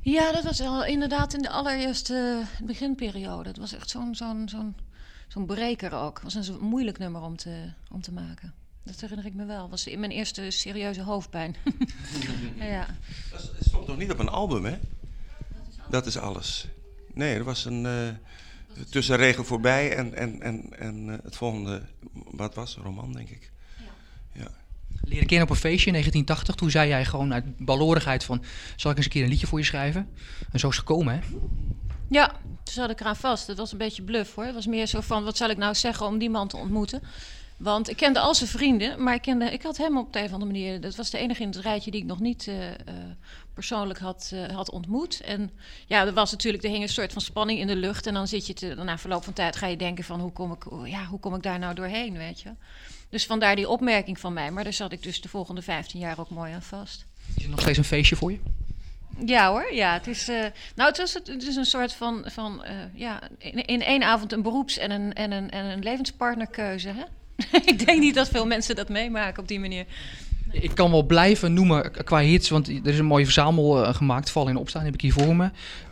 Ja, 0.02 0.32
dat 0.32 0.44
was 0.44 0.62
al 0.62 0.86
inderdaad 0.86 1.34
in 1.34 1.42
de 1.42 1.50
allereerste 1.50 2.42
beginperiode. 2.64 3.50
Het 3.50 3.58
was 3.58 3.74
echt 3.74 3.90
zo'n 3.90 4.16
zo'n 4.16 4.50
zo'n 4.50 4.76
zo'n 5.28 5.46
breker 5.46 5.94
ook. 5.94 6.22
Het 6.24 6.34
was 6.34 6.48
een 6.48 6.58
moeilijk 6.60 6.98
nummer 6.98 7.22
om 7.22 7.38
te, 7.38 7.72
om 7.92 8.02
te 8.02 8.12
maken. 8.12 8.54
Dat 8.84 9.02
herinner 9.02 9.26
ik 9.26 9.34
me 9.34 9.46
wel. 9.46 9.62
Dat 9.62 9.70
was 9.70 9.88
in 9.88 10.00
mijn 10.00 10.12
eerste 10.12 10.52
serieuze 10.52 11.02
hoofdpijn. 11.02 11.56
ja. 12.60 12.88
Dat 13.32 13.52
stond 13.60 13.88
nog 13.88 13.98
niet 13.98 14.12
op 14.12 14.20
een 14.20 14.30
album, 14.30 14.66
hè? 14.66 14.78
Dat 15.90 16.06
is 16.06 16.18
alles. 16.18 16.68
Nee, 17.14 17.36
er 17.36 17.44
was 17.44 17.66
een 17.66 17.86
uh, 17.86 18.10
tussenregel 18.90 19.44
voorbij 19.44 19.96
en, 19.96 20.14
en, 20.14 20.42
en, 20.42 20.80
en 20.80 21.08
uh, 21.08 21.16
het 21.24 21.36
volgende, 21.36 21.82
wat 22.12 22.56
was 22.56 22.76
roman, 22.76 23.14
denk 23.14 23.30
ik. 23.30 23.52
Ja. 23.78 24.42
ja. 24.42 24.52
Leren 25.02 25.28
kennen 25.28 25.48
op 25.48 25.54
een 25.54 25.60
feestje 25.60 25.86
in 25.86 25.92
1980. 25.92 26.56
Toen 26.56 26.72
zei 26.72 26.90
jij 26.90 27.06
gewoon 27.06 27.34
uit 27.34 27.58
balorigheid 27.58 28.24
van... 28.24 28.44
zal 28.76 28.92
ik 28.92 28.98
eens 28.98 29.06
een 29.06 29.12
keer 29.12 29.24
een 29.24 29.30
liedje 29.30 29.48
voor 29.48 29.60
je 29.60 29.66
schrijven? 29.66 30.10
En 30.52 30.60
zo 30.60 30.70
is 30.70 30.78
het 30.78 30.88
gekomen, 30.88 31.14
hè? 31.14 31.20
Ja, 32.10 32.28
toen 32.64 32.74
zat 32.74 32.90
ik 32.90 33.00
eraan 33.00 33.16
vast. 33.16 33.48
Het 33.48 33.58
was 33.58 33.72
een 33.72 33.78
beetje 33.78 34.02
bluff, 34.02 34.36
hoor. 34.36 34.46
Het 34.46 34.54
was 34.54 34.68
meer 34.68 34.88
zo 34.88 35.02
van, 35.02 35.24
wat 35.24 35.38
zal 35.38 35.50
ik 35.50 35.58
nou 35.58 35.76
zeggen 35.76 36.06
om 36.06 36.18
die 36.18 36.30
man 36.30 36.48
te 36.48 36.58
ontmoeten? 36.58 37.02
Want 37.60 37.90
ik 37.90 37.98
kende 37.98 38.20
al 38.20 38.36
zijn 38.36 38.50
vrienden, 38.50 39.04
maar 39.04 39.14
ik, 39.14 39.22
kende, 39.22 39.52
ik 39.52 39.64
had 39.64 39.78
hem 39.78 39.98
op 39.98 40.14
de 40.14 40.20
een 40.20 40.26
of 40.26 40.32
andere 40.32 40.52
manier... 40.52 40.82
dat 40.82 40.96
was 40.96 41.10
de 41.10 41.18
enige 41.18 41.42
in 41.42 41.48
het 41.48 41.58
rijtje 41.58 41.92
die 41.92 42.02
ik 42.02 42.08
nog 42.08 42.20
niet 42.20 42.46
uh, 42.46 42.68
uh, 42.68 42.74
persoonlijk 43.54 44.00
had, 44.00 44.32
uh, 44.34 44.48
had 44.56 44.72
ontmoet. 44.72 45.22
En 45.22 45.52
ja, 45.88 46.06
er 46.06 46.14
was 46.14 46.32
natuurlijk, 46.32 46.64
er 46.64 46.70
hing 46.70 46.82
een 46.82 46.90
soort 46.90 47.14
van 47.14 47.22
spanning 47.22 47.60
in 47.60 47.68
de 47.68 47.76
lucht. 47.76 48.08
En 48.08 48.14
dan 48.14 48.28
zit 48.28 48.48
je, 48.48 48.54
te, 48.54 48.76
na 48.76 48.98
verloop 48.98 49.24
van 49.24 49.34
tijd 49.34 49.56
ga 49.56 49.68
je 49.68 49.78
denken 49.78 50.04
van... 50.04 50.20
hoe 50.20 50.32
kom 50.32 50.52
ik, 50.52 50.66
ja, 50.86 51.06
hoe 51.06 51.20
kom 51.20 51.36
ik 51.36 51.44
daar 51.44 51.60
nou 51.60 51.76
doorheen, 51.76 52.18
weet 52.18 52.42
je? 52.42 52.50
Dus 53.10 53.26
vandaar 53.26 53.56
die 53.56 53.70
opmerking 53.70 54.20
van 54.20 54.34
mij. 54.34 54.52
Maar 54.52 54.64
daar 54.64 54.74
zat 54.74 54.92
ik 54.92 55.04
dus 55.04 55.22
de 55.22 55.30
volgende 55.30 55.62
15 55.62 56.00
jaar 56.00 56.20
ook 56.20 56.30
mooi 56.30 56.54
aan 56.54 56.62
vast. 56.62 57.06
Is 57.36 57.42
het 57.42 57.52
nog 57.52 57.62
steeds 57.62 57.78
een 57.78 57.84
feestje 57.84 58.16
voor 58.16 58.32
je? 58.32 58.40
Ja 59.26 59.50
hoor, 59.50 59.74
ja. 59.74 59.94
Het 59.94 60.08
is, 60.08 60.30
uh, 60.30 60.46
nou, 60.76 60.90
het, 60.90 60.98
was, 60.98 61.14
het 61.14 61.44
is 61.44 61.56
een 61.56 61.66
soort 61.66 61.94
van, 61.94 62.24
van 62.26 62.66
uh, 62.66 62.72
ja, 62.94 63.22
in, 63.38 63.66
in 63.66 63.82
één 63.82 64.04
avond 64.04 64.34
een 64.34 64.42
beroeps- 64.42 64.78
en 64.78 64.92
een, 64.92 65.14
en 65.14 65.32
een, 65.32 65.50
en 65.50 65.66
een 65.66 65.84
levenspartnerkeuze, 65.84 66.88
hè? 66.88 67.04
ik 67.66 67.86
denk 67.86 68.00
niet 68.00 68.16
dat 68.16 68.30
veel 68.30 68.46
mensen 68.46 68.76
dat 68.76 68.90
meemaken 68.90 69.42
op 69.42 69.48
die 69.48 69.60
manier. 69.60 69.86
Ik 70.52 70.72
kan 70.76 70.92
wel 70.92 71.04
blijven 71.04 71.54
noemen 71.54 71.92
qua 72.04 72.20
hits, 72.20 72.50
want 72.50 72.68
er 72.68 72.88
is 72.88 73.00
een 73.00 73.06
mooie 73.06 73.24
verzamel 73.24 73.82
uh, 73.82 73.94
gemaakt. 73.94 74.32
Vallen 74.32 74.52
in 74.52 74.58
opstaan 74.58 74.84
heb 74.84 74.94
ik 74.94 75.02
hier 75.02 75.14
voor 75.14 75.36
me. 75.36 75.50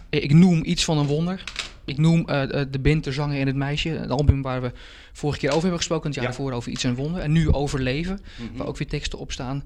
Ik 0.09 0.33
noem 0.33 0.61
iets 0.63 0.83
van 0.83 0.97
een 0.97 1.05
wonder. 1.05 1.43
Ik 1.85 1.97
noem 1.97 2.19
uh, 2.19 2.41
De 2.71 2.79
Bind, 2.81 3.03
de 3.03 3.11
Zanger 3.11 3.39
en 3.39 3.47
het 3.47 3.55
Meisje. 3.55 3.89
Het 3.89 4.09
album 4.09 4.41
waar 4.41 4.61
we 4.61 4.71
vorige 5.13 5.39
keer 5.39 5.49
over 5.49 5.61
hebben 5.61 5.79
gesproken. 5.79 6.09
Het 6.09 6.19
jaar 6.19 6.47
ja. 6.47 6.53
over 6.53 6.71
iets 6.71 6.83
en 6.83 6.95
wonder. 6.95 7.21
En 7.21 7.31
nu 7.31 7.51
Overleven, 7.51 8.19
mm 8.21 8.47
-hmm. 8.47 8.57
waar 8.57 8.67
ook 8.67 8.77
weer 8.77 8.87
teksten 8.87 9.19
op 9.19 9.31
staan. 9.31 9.63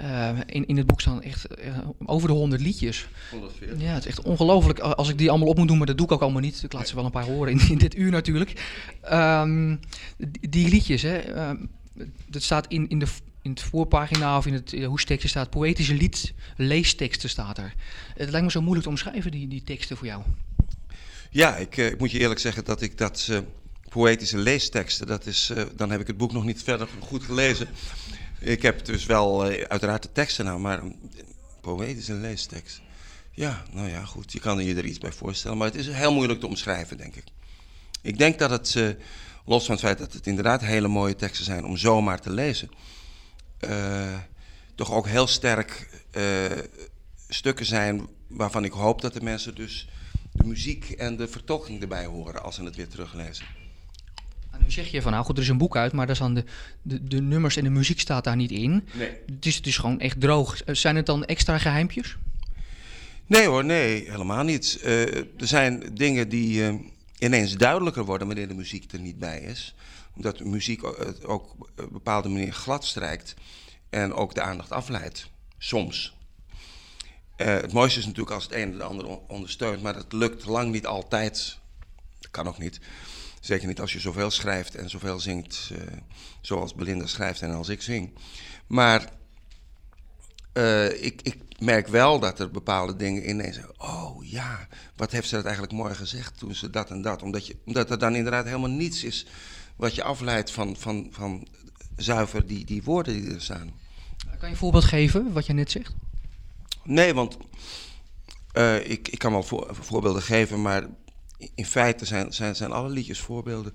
Uh, 0.00 0.38
in, 0.46 0.66
in 0.66 0.76
het 0.76 0.86
boek 0.86 1.00
staan 1.00 1.22
echt 1.22 1.46
uh, 1.64 1.78
over 2.04 2.28
de 2.28 2.34
100 2.34 2.62
liedjes. 2.62 3.08
140. 3.30 3.80
Ja, 3.80 3.94
het 3.94 4.04
is 4.04 4.08
echt 4.08 4.22
ongelooflijk. 4.22 4.78
Als 4.78 5.08
ik 5.08 5.18
die 5.18 5.30
allemaal 5.30 5.48
op 5.48 5.56
moet 5.58 5.68
doen, 5.68 5.76
maar 5.78 5.86
dat 5.86 5.96
doe 5.96 6.06
ik 6.06 6.12
ook 6.12 6.20
allemaal 6.20 6.40
niet. 6.40 6.62
Ik 6.62 6.72
laat 6.72 6.88
ze 6.88 6.94
wel 6.94 7.04
een 7.04 7.10
paar 7.10 7.24
horen 7.24 7.52
in, 7.52 7.68
in 7.68 7.78
dit 7.78 7.96
uur 7.96 8.10
natuurlijk. 8.10 8.62
Um, 9.12 9.80
die, 10.16 10.48
die, 10.48 10.68
liedjes, 10.68 11.02
hè. 11.02 11.48
Um, 11.48 11.68
dat 12.26 12.42
staat 12.42 12.66
in, 12.66 12.88
in, 12.88 12.98
de, 12.98 13.06
in 13.42 13.50
het 13.50 13.62
voorpagina 13.62 14.36
of 14.36 14.46
in 14.46 14.52
het 14.52 14.84
hoestekstje 14.84 15.28
staat 15.28 15.50
poëtische 15.50 15.94
lied, 15.94 16.32
leesteksten 16.56 17.28
staat 17.28 17.58
er. 17.58 17.74
Het 18.16 18.30
lijkt 18.30 18.46
me 18.46 18.52
zo 18.52 18.60
moeilijk 18.60 18.84
te 18.84 18.90
omschrijven, 18.90 19.30
die, 19.30 19.48
die 19.48 19.62
teksten 19.62 19.96
voor 19.96 20.06
jou. 20.06 20.22
Ja, 21.30 21.56
ik, 21.56 21.76
ik 21.76 21.98
moet 21.98 22.10
je 22.10 22.18
eerlijk 22.18 22.40
zeggen 22.40 22.64
dat 22.64 22.82
ik 22.82 22.98
dat 22.98 23.42
poëtische 23.88 24.38
leesteksten, 24.38 25.06
dat 25.06 25.26
is, 25.26 25.52
dan 25.76 25.90
heb 25.90 26.00
ik 26.00 26.06
het 26.06 26.16
boek 26.16 26.32
nog 26.32 26.44
niet 26.44 26.62
verder 26.62 26.88
goed 27.00 27.22
gelezen. 27.22 27.68
Ik 28.44 28.62
heb 28.62 28.84
dus 28.84 29.06
wel 29.06 29.50
uh, 29.52 29.64
uiteraard 29.64 30.02
de 30.02 30.12
teksten 30.12 30.44
nou, 30.44 30.58
maar 30.58 30.82
een 30.82 31.10
poëtische 31.60 32.12
leestekst. 32.12 32.80
Ja, 33.30 33.62
nou 33.72 33.88
ja, 33.88 34.04
goed. 34.04 34.32
Je 34.32 34.40
kan 34.40 34.64
je 34.64 34.74
er 34.74 34.84
iets 34.84 34.98
bij 34.98 35.12
voorstellen, 35.12 35.56
maar 35.56 35.66
het 35.66 35.76
is 35.76 35.88
heel 35.88 36.12
moeilijk 36.12 36.40
te 36.40 36.46
omschrijven, 36.46 36.96
denk 36.96 37.16
ik. 37.16 37.24
Ik 38.02 38.18
denk 38.18 38.38
dat 38.38 38.50
het, 38.50 38.74
uh, 38.74 38.88
los 39.44 39.64
van 39.64 39.74
het 39.74 39.84
feit 39.84 39.98
dat 39.98 40.12
het 40.12 40.26
inderdaad 40.26 40.60
hele 40.60 40.88
mooie 40.88 41.16
teksten 41.16 41.44
zijn 41.44 41.64
om 41.64 41.76
zomaar 41.76 42.20
te 42.20 42.30
lezen, 42.30 42.70
uh, 43.60 44.18
toch 44.74 44.92
ook 44.92 45.06
heel 45.06 45.26
sterk 45.26 45.88
stukken 47.28 47.66
zijn 47.66 48.08
waarvan 48.26 48.64
ik 48.64 48.72
hoop 48.72 49.00
dat 49.00 49.12
de 49.14 49.22
mensen 49.22 49.54
dus 49.54 49.88
de 50.32 50.44
muziek 50.44 50.90
en 50.90 51.16
de 51.16 51.28
vertolking 51.28 51.82
erbij 51.82 52.04
horen 52.04 52.42
als 52.42 52.54
ze 52.54 52.64
het 52.64 52.76
weer 52.76 52.88
teruglezen. 52.88 53.46
Nu 54.62 54.70
zeg 54.70 54.90
je 54.90 55.02
van, 55.02 55.12
nou 55.12 55.24
goed, 55.24 55.36
er 55.36 55.42
is 55.42 55.48
een 55.48 55.58
boek 55.58 55.76
uit, 55.76 55.92
maar 55.92 56.06
daar 56.06 56.16
staan 56.16 56.34
de, 56.34 56.44
de, 56.82 57.04
de 57.04 57.20
nummers 57.20 57.56
en 57.56 57.64
de 57.64 57.70
muziek 57.70 58.00
staat 58.00 58.24
daar 58.24 58.36
niet 58.36 58.50
in. 58.50 58.88
Nee. 58.92 59.10
Het 59.26 59.46
is, 59.46 59.56
het 59.56 59.66
is 59.66 59.76
gewoon 59.76 60.00
echt 60.00 60.20
droog. 60.20 60.62
Zijn 60.66 60.96
het 60.96 61.06
dan 61.06 61.24
extra 61.24 61.58
geheimpjes? 61.58 62.16
Nee 63.26 63.46
hoor, 63.46 63.64
nee, 63.64 64.10
helemaal 64.10 64.44
niet. 64.44 64.80
Uh, 64.84 65.16
er 65.16 65.46
zijn 65.46 65.94
dingen 65.94 66.28
die 66.28 66.72
uh, 66.72 66.74
ineens 67.18 67.56
duidelijker 67.56 68.04
worden 68.04 68.26
wanneer 68.26 68.48
de 68.48 68.54
muziek 68.54 68.92
er 68.92 69.00
niet 69.00 69.18
bij 69.18 69.40
is. 69.40 69.74
Omdat 70.16 70.38
de 70.38 70.44
muziek 70.44 70.84
ook, 70.84 71.16
ook 71.22 71.54
op 71.58 71.70
een 71.74 71.88
bepaalde 71.92 72.28
manier 72.28 72.52
glad 72.52 72.84
strijkt 72.84 73.34
en 73.90 74.12
ook 74.12 74.34
de 74.34 74.42
aandacht 74.42 74.70
afleidt. 74.70 75.30
Soms. 75.58 76.16
Uh, 77.36 77.46
het 77.46 77.72
mooiste 77.72 77.98
is 77.98 78.06
natuurlijk 78.06 78.34
als 78.34 78.44
het 78.44 78.52
een 78.52 78.76
de 78.76 78.82
ander 78.82 79.06
ondersteunt, 79.28 79.82
maar 79.82 79.94
dat 79.94 80.12
lukt 80.12 80.46
lang 80.46 80.72
niet 80.72 80.86
altijd. 80.86 81.58
Dat 82.20 82.30
kan 82.30 82.48
ook 82.48 82.58
niet. 82.58 82.80
Zeker 83.44 83.66
niet 83.66 83.80
als 83.80 83.92
je 83.92 84.00
zoveel 84.00 84.30
schrijft 84.30 84.74
en 84.74 84.90
zoveel 84.90 85.20
zingt 85.20 85.70
uh, 85.72 85.78
zoals 86.40 86.74
Belinda 86.74 87.06
schrijft 87.06 87.42
en 87.42 87.50
als 87.50 87.68
ik 87.68 87.82
zing. 87.82 88.12
Maar 88.66 89.10
uh, 90.52 91.04
ik, 91.04 91.22
ik, 91.22 91.36
merk 91.58 91.88
wel 91.88 92.18
dat 92.18 92.40
er 92.40 92.50
bepaalde 92.50 92.96
dingen 92.96 93.28
ineens... 93.28 93.60
Oh 93.76 94.24
ja, 94.24 94.68
wat 94.96 95.12
heeft 95.12 95.28
ze 95.28 95.34
dat 95.34 95.44
eigenlijk 95.44 95.74
mooi 95.74 95.94
gezegd 95.94 96.38
toen 96.38 96.54
ze 96.54 96.70
dat 96.70 96.90
en 96.90 97.02
dat. 97.02 97.22
Omdat, 97.22 97.46
je, 97.46 97.56
omdat 97.64 97.90
er 97.90 97.98
dan 97.98 98.14
inderdaad 98.14 98.44
helemaal 98.44 98.70
niets 98.70 99.04
is 99.04 99.26
wat 99.76 99.94
je 99.94 100.02
afleidt 100.02 100.50
van, 100.50 100.76
van, 100.76 101.08
van 101.10 101.46
zuiver 101.96 102.46
die, 102.46 102.64
die 102.64 102.82
woorden 102.82 103.22
die 103.22 103.34
er 103.34 103.42
staan. 103.42 103.72
Kan 104.18 104.38
je 104.40 104.46
een 104.46 104.56
voorbeeld 104.56 104.84
geven 104.84 105.32
wat 105.32 105.46
je 105.46 105.52
net 105.52 105.70
zegt? 105.70 105.94
Nee, 106.84 107.14
want 107.14 107.36
uh, 108.54 108.90
ik, 108.90 109.08
ik 109.08 109.18
kan 109.18 109.32
wel 109.32 109.42
voor, 109.42 109.76
voorbeelden 109.80 110.22
geven, 110.22 110.62
maar 110.62 110.86
in 111.54 111.66
feite 111.66 112.04
zijn, 112.04 112.32
zijn, 112.32 112.56
zijn 112.56 112.72
alle 112.72 112.88
liedjes 112.88 113.20
voorbeelden. 113.20 113.72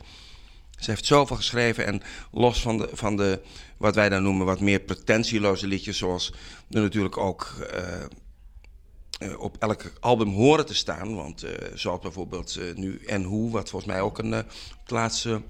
Ze 0.79 0.89
heeft 0.89 1.05
zoveel 1.05 1.35
geschreven 1.35 1.85
en 1.85 2.01
los 2.31 2.61
van 2.61 2.77
de, 2.77 2.89
van 2.93 3.17
de 3.17 3.41
wat 3.77 3.95
wij 3.95 4.09
dan 4.09 4.23
noemen 4.23 4.45
wat 4.45 4.59
meer 4.59 4.79
pretentieloze 4.79 5.67
liedjes, 5.67 5.97
zoals 5.97 6.33
er 6.69 6.81
natuurlijk 6.81 7.17
ook 7.17 7.55
uh, 7.73 9.29
uh, 9.29 9.39
op 9.39 9.57
elk 9.59 9.91
album 9.99 10.29
horen 10.29 10.65
te 10.65 10.75
staan. 10.75 11.15
Want 11.15 11.43
uh, 11.43 11.51
zoals 11.73 11.99
bijvoorbeeld 11.99 12.59
nu 12.75 12.97
En 12.97 13.23
Hoe, 13.23 13.51
wat 13.51 13.69
volgens 13.69 13.91
mij 13.91 14.01
ook 14.01 14.17
een 14.17 14.31
het 14.31 14.47
laatste, 14.87 15.41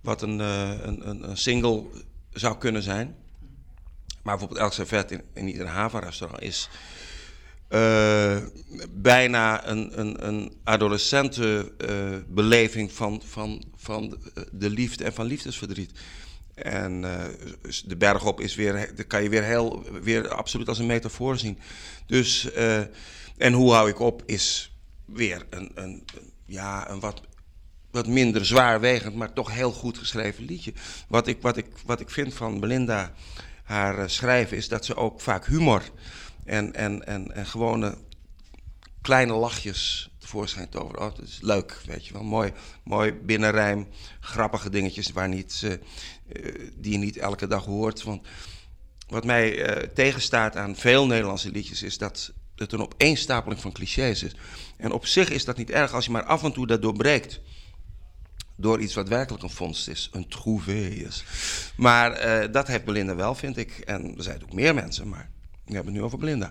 wat 0.00 0.22
een, 0.22 0.38
een, 0.38 1.28
een, 1.30 1.36
single 1.36 1.84
zou 2.32 2.58
kunnen 2.58 2.82
zijn. 2.82 3.16
Maar 4.22 4.36
bijvoorbeeld 4.38 4.60
Elk 4.60 4.72
Servet 4.72 5.10
in, 5.10 5.22
in 5.34 5.48
ieder 5.48 5.66
Hava-restaurant 5.66 6.42
is 6.42 6.68
uh, 7.74 8.36
bijna 8.90 9.68
een, 9.68 10.00
een, 10.00 10.26
een 10.26 10.52
adolescente 10.64 11.72
uh, 11.78 12.16
beleving 12.28 12.92
van, 12.92 13.22
van, 13.26 13.64
van 13.76 14.18
de 14.52 14.70
liefde 14.70 15.04
en 15.04 15.14
van 15.14 15.26
liefdesverdriet. 15.26 15.90
En 16.54 17.02
uh, 17.02 17.24
de 17.84 17.96
berg 17.96 18.24
op 18.24 18.40
is 18.40 18.54
weer, 18.54 18.92
dat 18.96 19.06
kan 19.06 19.22
je 19.22 19.28
weer 19.28 19.42
heel, 19.42 19.84
weer 20.02 20.28
absoluut 20.28 20.68
als 20.68 20.78
een 20.78 20.86
metafoor 20.86 21.38
zien. 21.38 21.58
Dus, 22.06 22.52
en 23.36 23.52
hoe 23.52 23.72
hou 23.72 23.88
ik 23.88 23.98
op 23.98 24.22
is 24.26 24.76
weer 25.04 25.46
een, 25.50 25.70
een, 25.74 26.04
ja, 26.46 26.90
een 26.90 27.00
wat, 27.00 27.20
wat 27.90 28.06
minder 28.06 28.46
zwaarwegend, 28.46 29.14
maar 29.14 29.32
toch 29.32 29.52
heel 29.52 29.72
goed 29.72 29.98
geschreven 29.98 30.44
liedje. 30.44 30.72
Wat 31.08 31.26
ik, 31.26 31.42
wat 31.42 31.56
ik, 31.56 31.66
wat 31.86 32.00
ik 32.00 32.10
vind 32.10 32.34
van 32.34 32.60
Belinda, 32.60 33.12
haar 33.64 34.10
schrijven, 34.10 34.56
is 34.56 34.68
dat 34.68 34.84
ze 34.84 34.96
ook 34.96 35.20
vaak 35.20 35.46
humor 35.46 35.82
en, 36.44 36.74
en, 36.74 37.06
en, 37.06 37.34
en 37.34 37.46
gewone 37.46 37.96
kleine 39.00 39.32
lachjes 39.32 40.10
tevoorschijn 40.18 40.68
toveren. 40.68 41.00
Oh, 41.00 41.14
dat 41.16 41.26
is 41.26 41.38
leuk, 41.40 41.80
weet 41.86 42.06
je 42.06 42.12
wel. 42.12 42.22
Mooi, 42.22 42.52
mooi 42.84 43.12
binnenrijm, 43.12 43.88
grappige 44.20 44.70
dingetjes 44.70 45.12
waar 45.12 45.28
niet, 45.28 45.62
uh, 45.64 45.74
die 46.76 46.92
je 46.92 46.98
niet 46.98 47.16
elke 47.16 47.46
dag 47.46 47.64
hoort. 47.64 48.02
Want 48.02 48.26
wat 49.08 49.24
mij 49.24 49.76
uh, 49.76 49.88
tegenstaat 49.94 50.56
aan 50.56 50.76
veel 50.76 51.06
Nederlandse 51.06 51.50
liedjes 51.50 51.82
is 51.82 51.98
dat 51.98 52.32
het 52.56 52.72
een 52.72 52.80
opeenstapeling 52.80 53.60
van 53.60 53.72
clichés 53.72 54.22
is. 54.22 54.36
En 54.76 54.92
op 54.92 55.06
zich 55.06 55.30
is 55.30 55.44
dat 55.44 55.56
niet 55.56 55.70
erg 55.70 55.92
als 55.92 56.04
je 56.04 56.10
maar 56.10 56.24
af 56.24 56.42
en 56.42 56.52
toe 56.52 56.66
dat 56.66 56.82
doorbreekt. 56.82 57.40
Door 58.56 58.80
iets 58.80 58.94
wat 58.94 59.08
werkelijk 59.08 59.42
een 59.42 59.50
vondst 59.50 59.88
is, 59.88 60.08
een 60.12 60.28
trouvé 60.28 60.86
is. 60.86 61.24
Maar 61.76 62.12
dat 62.52 62.66
heeft 62.66 62.84
Belinda 62.84 63.14
wel, 63.16 63.34
vind 63.34 63.56
ik. 63.56 63.78
En 63.78 64.16
er 64.16 64.22
zijn 64.22 64.42
ook 64.42 64.52
meer 64.52 64.74
mensen, 64.74 65.08
maar 65.08 65.30
we 65.64 65.74
hebben 65.74 65.92
het 65.92 66.00
nu 66.00 66.06
over 66.06 66.18
Belinda. 66.18 66.50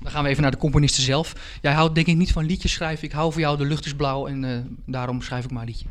Dan 0.00 0.10
gaan 0.10 0.24
we 0.24 0.28
even 0.28 0.42
naar 0.42 0.50
de 0.50 0.56
componisten 0.56 1.02
zelf. 1.02 1.58
Jij 1.62 1.72
houdt 1.72 1.94
denk 1.94 2.06
ik 2.06 2.16
niet 2.16 2.32
van 2.32 2.44
liedjes 2.44 2.72
schrijven. 2.72 3.04
Ik 3.04 3.12
hou 3.12 3.32
voor 3.32 3.40
jou 3.40 3.56
de 3.56 3.64
lucht 3.64 3.86
is 3.86 3.94
blauw 3.94 4.26
en 4.26 4.42
uh, 4.42 4.58
daarom 4.86 5.22
schrijf 5.22 5.44
ik 5.44 5.50
maar 5.50 5.62
een 5.62 5.68
liedje. 5.68 5.86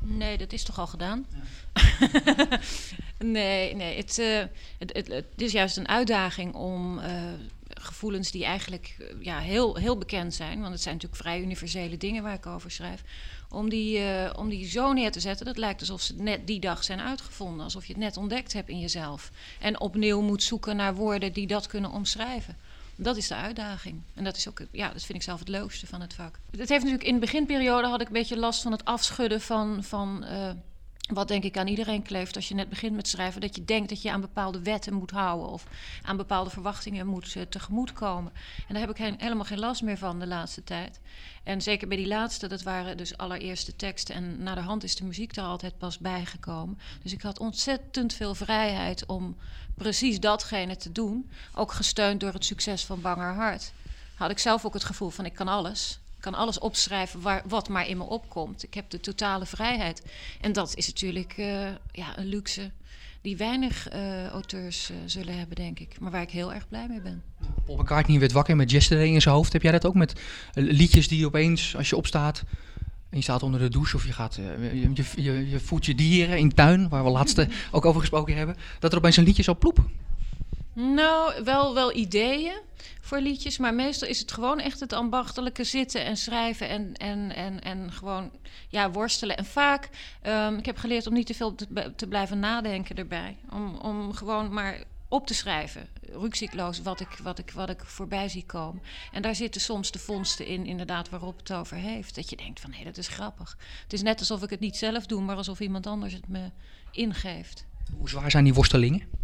Nee, 0.00 0.38
dat 0.38 0.52
is 0.52 0.62
toch 0.62 0.78
al 0.78 0.86
gedaan? 0.86 1.26
Ja. 1.28 1.38
nee, 3.18 3.74
nee. 3.74 3.96
Het, 3.96 4.18
uh, 4.18 4.38
het, 4.78 4.92
het, 4.92 5.06
het, 5.08 5.26
is 5.36 5.52
juist 5.52 5.76
een 5.76 5.88
uitdaging 5.88 6.54
om 6.54 6.98
uh, 6.98 7.04
gevoelens 7.68 8.30
die 8.30 8.44
eigenlijk 8.44 8.96
ja, 9.20 9.38
heel, 9.38 9.76
heel 9.76 9.98
bekend 9.98 10.34
zijn, 10.34 10.60
want 10.60 10.72
het 10.72 10.82
zijn 10.82 10.94
natuurlijk 10.94 11.22
vrij 11.22 11.40
universele 11.40 11.96
dingen 11.96 12.22
waar 12.22 12.34
ik 12.34 12.46
over 12.46 12.70
schrijf, 12.70 13.02
om 13.52 13.68
die, 13.68 13.98
uh, 13.98 14.30
om 14.36 14.48
die 14.48 14.68
zo 14.68 14.92
neer 14.92 15.12
te 15.12 15.20
zetten. 15.20 15.46
Dat 15.46 15.56
lijkt 15.56 15.80
alsof 15.80 16.00
ze 16.00 16.14
net 16.16 16.46
die 16.46 16.60
dag 16.60 16.84
zijn 16.84 17.00
uitgevonden, 17.00 17.64
alsof 17.64 17.86
je 17.86 17.92
het 17.92 18.02
net 18.02 18.16
ontdekt 18.16 18.52
hebt 18.52 18.68
in 18.68 18.80
jezelf. 18.80 19.30
En 19.60 19.80
opnieuw 19.80 20.20
moet 20.20 20.42
zoeken 20.42 20.76
naar 20.76 20.94
woorden 20.94 21.32
die 21.32 21.46
dat 21.46 21.66
kunnen 21.66 21.90
omschrijven. 21.90 22.56
Dat 22.96 23.16
is 23.16 23.28
de 23.28 23.34
uitdaging. 23.34 24.00
En 24.14 24.24
dat 24.24 24.36
is 24.36 24.48
ook, 24.48 24.62
ja, 24.70 24.92
dat 24.92 25.02
vind 25.02 25.18
ik 25.18 25.24
zelf 25.24 25.38
het 25.38 25.48
leukste 25.48 25.86
van 25.86 26.00
het 26.00 26.14
vak. 26.14 26.38
Het 26.50 26.68
heeft 26.68 26.84
natuurlijk 26.84 27.08
in 27.08 27.14
de 27.14 27.20
beginperiode 27.20 27.86
had 27.86 28.00
ik 28.00 28.06
een 28.06 28.12
beetje 28.12 28.36
last 28.36 28.62
van 28.62 28.72
het 28.72 28.84
afschudden 28.84 29.40
van. 29.40 29.84
van 29.84 30.24
uh, 30.24 30.50
wat 31.08 31.28
denk 31.28 31.44
ik 31.44 31.58
aan 31.58 31.66
iedereen 31.66 32.02
kleeft 32.02 32.36
als 32.36 32.48
je 32.48 32.54
net 32.54 32.68
begint 32.68 32.94
met 32.94 33.08
schrijven, 33.08 33.40
dat 33.40 33.56
je 33.56 33.64
denkt 33.64 33.88
dat 33.88 34.02
je 34.02 34.10
aan 34.10 34.20
bepaalde 34.20 34.62
wetten 34.62 34.94
moet 34.94 35.10
houden 35.10 35.48
of 35.48 35.66
aan 36.02 36.16
bepaalde 36.16 36.50
verwachtingen 36.50 37.06
moet 37.06 37.34
uh, 37.34 37.42
tegemoetkomen. 37.42 38.32
En 38.68 38.74
daar 38.74 38.86
heb 38.86 38.96
ik 38.96 39.16
helemaal 39.20 39.44
geen 39.44 39.58
last 39.58 39.82
meer 39.82 39.98
van 39.98 40.18
de 40.18 40.26
laatste 40.26 40.64
tijd. 40.64 41.00
En 41.42 41.62
zeker 41.62 41.88
bij 41.88 41.96
die 41.96 42.06
laatste, 42.06 42.46
dat 42.46 42.62
waren 42.62 42.96
dus 42.96 43.16
allereerste 43.16 43.76
teksten 43.76 44.14
en 44.14 44.42
naar 44.42 44.54
de 44.54 44.60
hand 44.60 44.84
is 44.84 44.96
de 44.96 45.04
muziek 45.04 45.36
er 45.36 45.42
altijd 45.42 45.78
pas 45.78 45.98
bijgekomen. 45.98 46.78
Dus 47.02 47.12
ik 47.12 47.22
had 47.22 47.38
ontzettend 47.38 48.12
veel 48.12 48.34
vrijheid 48.34 49.06
om 49.06 49.36
precies 49.74 50.20
datgene 50.20 50.76
te 50.76 50.92
doen, 50.92 51.30
ook 51.54 51.72
gesteund 51.72 52.20
door 52.20 52.32
het 52.32 52.44
succes 52.44 52.84
van 52.84 53.00
Banger 53.00 53.34
Hart. 53.34 53.72
Had 54.14 54.30
ik 54.30 54.38
zelf 54.38 54.64
ook 54.64 54.74
het 54.74 54.84
gevoel 54.84 55.10
van 55.10 55.24
ik 55.24 55.34
kan 55.34 55.48
alles 55.48 56.00
kan 56.22 56.34
alles 56.34 56.58
opschrijven 56.58 57.20
waar, 57.20 57.42
wat 57.48 57.68
maar 57.68 57.88
in 57.88 57.96
me 57.96 58.04
opkomt. 58.04 58.62
Ik 58.62 58.74
heb 58.74 58.90
de 58.90 59.00
totale 59.00 59.46
vrijheid. 59.46 60.02
En 60.40 60.52
dat 60.52 60.76
is 60.76 60.86
natuurlijk 60.86 61.34
uh, 61.36 61.68
ja, 61.92 62.18
een 62.18 62.26
luxe 62.26 62.70
die 63.20 63.36
weinig 63.36 63.92
uh, 63.92 64.26
auteurs 64.26 64.90
uh, 64.90 64.96
zullen 65.06 65.38
hebben, 65.38 65.56
denk 65.56 65.78
ik. 65.78 66.00
Maar 66.00 66.10
waar 66.10 66.22
ik 66.22 66.30
heel 66.30 66.52
erg 66.52 66.68
blij 66.68 66.88
mee 66.88 67.00
ben. 67.00 67.22
Paul 67.64 67.78
McCartney 67.78 68.18
werd 68.18 68.32
wakker 68.32 68.56
met 68.56 68.70
Yesterday 68.70 69.06
in 69.06 69.20
zijn 69.20 69.34
hoofd. 69.34 69.52
Heb 69.52 69.62
jij 69.62 69.72
dat 69.72 69.86
ook 69.86 69.94
met 69.94 70.20
liedjes 70.54 71.08
die 71.08 71.26
opeens, 71.26 71.76
als 71.76 71.88
je 71.88 71.96
opstaat... 71.96 72.42
en 73.10 73.16
je 73.16 73.22
staat 73.22 73.42
onder 73.42 73.60
de 73.60 73.68
douche 73.68 73.96
of 73.96 74.06
je, 74.06 74.12
gaat, 74.12 74.34
je, 74.34 74.92
je, 75.14 75.48
je 75.48 75.60
voedt 75.60 75.86
je 75.86 75.94
dieren 75.94 76.38
in 76.38 76.48
de 76.48 76.54
tuin... 76.54 76.88
waar 76.88 77.04
we 77.04 77.10
laatste 77.10 77.48
ook 77.70 77.84
over 77.84 78.00
gesproken 78.00 78.36
hebben... 78.36 78.56
dat 78.78 78.92
er 78.92 78.98
opeens 78.98 79.16
een 79.16 79.24
liedje 79.24 79.42
zo 79.42 79.54
ploep 79.54 79.84
nou, 80.72 81.44
wel, 81.44 81.74
wel 81.74 81.94
ideeën 81.94 82.60
voor 83.00 83.20
liedjes, 83.20 83.58
maar 83.58 83.74
meestal 83.74 84.08
is 84.08 84.18
het 84.18 84.32
gewoon 84.32 84.60
echt 84.60 84.80
het 84.80 84.92
ambachtelijke 84.92 85.64
zitten 85.64 86.04
en 86.04 86.16
schrijven 86.16 86.68
en, 86.68 86.94
en, 86.94 87.34
en, 87.34 87.60
en 87.60 87.92
gewoon 87.92 88.30
ja, 88.68 88.90
worstelen. 88.90 89.36
En 89.36 89.44
vaak, 89.44 89.88
um, 90.26 90.58
ik 90.58 90.66
heb 90.66 90.76
geleerd 90.76 91.06
om 91.06 91.12
niet 91.12 91.26
te 91.26 91.34
veel 91.34 91.54
te, 91.96 92.06
blijven 92.08 92.38
nadenken 92.38 92.96
erbij. 92.96 93.36
Om, 93.50 93.76
om 93.76 94.12
gewoon 94.12 94.52
maar 94.52 94.84
op 95.08 95.26
te 95.26 95.34
schrijven, 95.34 95.88
rukzichtloos, 96.00 96.82
wat 96.82 97.00
ik, 97.00 97.08
wat, 97.22 97.38
ik, 97.38 97.50
wat 97.50 97.70
ik 97.70 97.84
voorbij 97.84 98.28
zie 98.28 98.46
komen. 98.46 98.82
En 99.12 99.22
daar 99.22 99.34
zitten 99.34 99.60
soms 99.60 99.90
de 99.90 99.98
vondsten 99.98 100.46
in, 100.46 100.66
inderdaad, 100.66 101.08
waarop 101.08 101.38
het 101.38 101.52
over 101.52 101.76
heeft. 101.76 102.14
Dat 102.14 102.30
je 102.30 102.36
denkt 102.36 102.60
van, 102.60 102.72
hé, 102.72 102.84
dat 102.84 102.96
is 102.96 103.08
grappig. 103.08 103.56
Het 103.82 103.92
is 103.92 104.02
net 104.02 104.18
alsof 104.18 104.42
ik 104.42 104.50
het 104.50 104.60
niet 104.60 104.76
zelf 104.76 105.06
doe, 105.06 105.20
maar 105.20 105.36
alsof 105.36 105.60
iemand 105.60 105.86
anders 105.86 106.12
het 106.12 106.28
me 106.28 106.50
ingeeft. 106.90 107.66
Hoe 107.96 108.08
zwaar 108.08 108.30
zijn 108.30 108.44
die 108.44 108.54
worstelingen? 108.54 109.21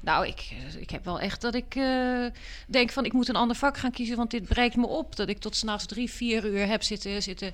Nou, 0.00 0.26
ik, 0.26 0.52
ik 0.78 0.90
heb 0.90 1.04
wel 1.04 1.20
echt 1.20 1.40
dat 1.40 1.54
ik 1.54 1.74
uh, 1.74 2.26
denk 2.66 2.90
van 2.90 3.04
ik 3.04 3.12
moet 3.12 3.28
een 3.28 3.36
ander 3.36 3.56
vak 3.56 3.76
gaan 3.76 3.90
kiezen, 3.90 4.16
want 4.16 4.30
dit 4.30 4.48
breekt 4.48 4.76
me 4.76 4.86
op. 4.86 5.16
Dat 5.16 5.28
ik 5.28 5.38
tot 5.38 5.56
s'nachts 5.56 5.86
drie, 5.86 6.10
vier 6.10 6.44
uur 6.44 6.66
heb 6.66 6.82
zitten, 6.82 7.22
zitten 7.22 7.52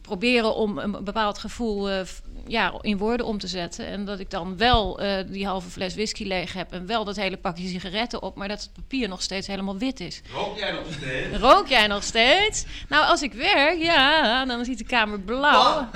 proberen 0.00 0.54
om 0.54 0.78
een 0.78 1.04
bepaald 1.04 1.38
gevoel 1.38 1.90
uh, 1.90 2.00
ja, 2.46 2.74
in 2.80 2.98
woorden 2.98 3.26
om 3.26 3.38
te 3.38 3.46
zetten. 3.46 3.86
En 3.86 4.04
dat 4.04 4.18
ik 4.18 4.30
dan 4.30 4.56
wel 4.56 5.02
uh, 5.02 5.16
die 5.26 5.46
halve 5.46 5.70
fles 5.70 5.94
whisky 5.94 6.24
leeg 6.24 6.52
heb 6.52 6.72
en 6.72 6.86
wel 6.86 7.04
dat 7.04 7.16
hele 7.16 7.36
pakje 7.36 7.68
sigaretten 7.68 8.22
op, 8.22 8.36
maar 8.36 8.48
dat 8.48 8.62
het 8.62 8.72
papier 8.72 9.08
nog 9.08 9.22
steeds 9.22 9.46
helemaal 9.46 9.76
wit 9.76 10.00
is. 10.00 10.22
Rook 10.32 10.58
jij 10.58 10.72
nog 10.72 10.92
steeds? 10.92 11.38
Rook 11.38 11.68
jij 11.68 11.86
nog 11.86 12.02
steeds? 12.02 12.64
Nou, 12.88 13.06
als 13.06 13.22
ik 13.22 13.32
werk, 13.32 13.78
ja, 13.78 14.44
dan 14.44 14.64
ziet 14.64 14.78
de 14.78 14.84
kamer 14.84 15.20
blauw. 15.20 15.88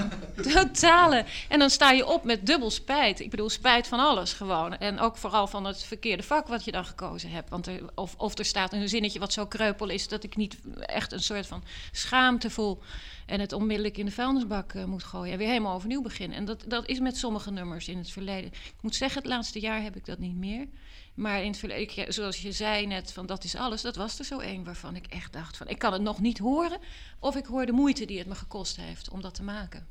Totale. 0.52 1.24
En 1.48 1.58
dan 1.58 1.70
sta 1.70 1.90
je 1.90 2.06
op 2.06 2.24
met 2.24 2.46
dubbel 2.46 2.70
spijt. 2.70 3.20
Ik 3.20 3.30
bedoel, 3.30 3.50
spijt 3.50 3.86
van 3.86 4.00
alles 4.00 4.32
gewoon. 4.32 4.78
En 4.78 5.00
ook 5.00 5.16
vooral 5.16 5.46
van 5.46 5.64
het 5.64 5.84
verkeerde 5.84 6.22
vak 6.22 6.48
wat 6.48 6.64
je 6.64 6.72
dan 6.72 6.84
gekozen 6.84 7.30
hebt. 7.30 7.50
Want 7.50 7.66
er, 7.66 7.80
of, 7.94 8.14
of 8.16 8.38
er 8.38 8.44
staat 8.44 8.72
een 8.72 8.88
zinnetje 8.88 9.18
wat 9.18 9.32
zo 9.32 9.46
kreupel 9.46 9.88
is 9.88 10.08
dat 10.08 10.24
ik 10.24 10.36
niet 10.36 10.58
echt 10.80 11.12
een 11.12 11.22
soort 11.22 11.46
van 11.46 11.64
schaamte 11.92 12.50
voel. 12.50 12.82
En 13.28 13.40
het 13.40 13.52
onmiddellijk 13.52 13.98
in 13.98 14.04
de 14.04 14.12
vuilnisbak 14.12 14.72
uh, 14.72 14.84
moet 14.84 15.04
gooien. 15.04 15.32
En 15.32 15.38
weer 15.38 15.48
helemaal 15.48 15.74
overnieuw 15.74 16.02
beginnen. 16.02 16.36
En 16.36 16.44
dat, 16.44 16.64
dat 16.66 16.86
is 16.86 17.00
met 17.00 17.16
sommige 17.16 17.50
nummers 17.50 17.88
in 17.88 17.98
het 17.98 18.10
verleden. 18.10 18.50
Ik 18.50 18.82
moet 18.82 18.94
zeggen, 18.94 19.22
het 19.22 19.30
laatste 19.30 19.60
jaar 19.60 19.82
heb 19.82 19.96
ik 19.96 20.04
dat 20.04 20.18
niet 20.18 20.36
meer. 20.36 20.66
Maar 21.14 21.42
in 21.42 21.48
het 21.48 21.58
verleden, 21.58 22.12
zoals 22.12 22.42
je 22.42 22.52
zei 22.52 22.86
net, 22.86 23.12
van 23.12 23.26
dat 23.26 23.44
is 23.44 23.54
alles. 23.54 23.82
Dat 23.82 23.96
was 23.96 24.18
er 24.18 24.24
zo 24.24 24.38
één 24.38 24.64
waarvan 24.64 24.96
ik 24.96 25.06
echt 25.06 25.32
dacht 25.32 25.56
van... 25.56 25.68
ik 25.68 25.78
kan 25.78 25.92
het 25.92 26.02
nog 26.02 26.20
niet 26.20 26.38
horen. 26.38 26.78
Of 27.18 27.36
ik 27.36 27.46
hoor 27.46 27.66
de 27.66 27.72
moeite 27.72 28.04
die 28.04 28.18
het 28.18 28.26
me 28.26 28.34
gekost 28.34 28.76
heeft 28.76 29.10
om 29.10 29.20
dat 29.20 29.34
te 29.34 29.42
maken. 29.42 29.86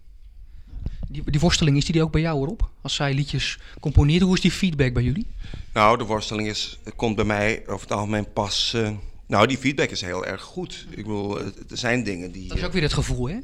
Die, 1.10 1.32
die 1.32 1.40
worsteling, 1.40 1.78
is 1.78 1.84
die, 1.86 1.94
die 1.94 2.04
ook 2.04 2.12
bij 2.12 2.22
jou 2.22 2.42
erop? 2.42 2.70
Als 2.82 2.96
zij 2.96 3.14
liedjes 3.14 3.60
componeert, 3.80 4.22
hoe 4.22 4.36
is 4.36 4.42
die 4.42 4.52
feedback 4.52 4.94
bij 4.94 5.04
jullie? 5.04 5.28
Nou, 5.74 5.98
de 5.98 6.04
worsteling 6.04 6.48
is, 6.48 6.80
komt 6.96 7.16
bij 7.16 7.26
mij 7.26 7.64
over 7.68 7.88
het 7.88 7.98
algemeen 7.98 8.34
pas... 8.34 8.74
Uh, 8.76 8.90
nou, 9.28 9.48
die 9.48 9.58
feedback 9.58 9.90
is 9.90 10.02
heel 10.02 10.26
erg 10.26 10.42
goed. 10.42 10.86
Ik 10.90 10.96
bedoel, 10.96 11.40
er 11.40 11.54
zijn 11.68 12.04
dingen 12.04 12.32
die... 12.32 12.48
Dat 12.48 12.58
is 12.58 12.64
ook 12.64 12.74
weer 12.74 12.82
het 12.82 12.94
gevoel, 12.94 13.28
hè? 13.28 13.38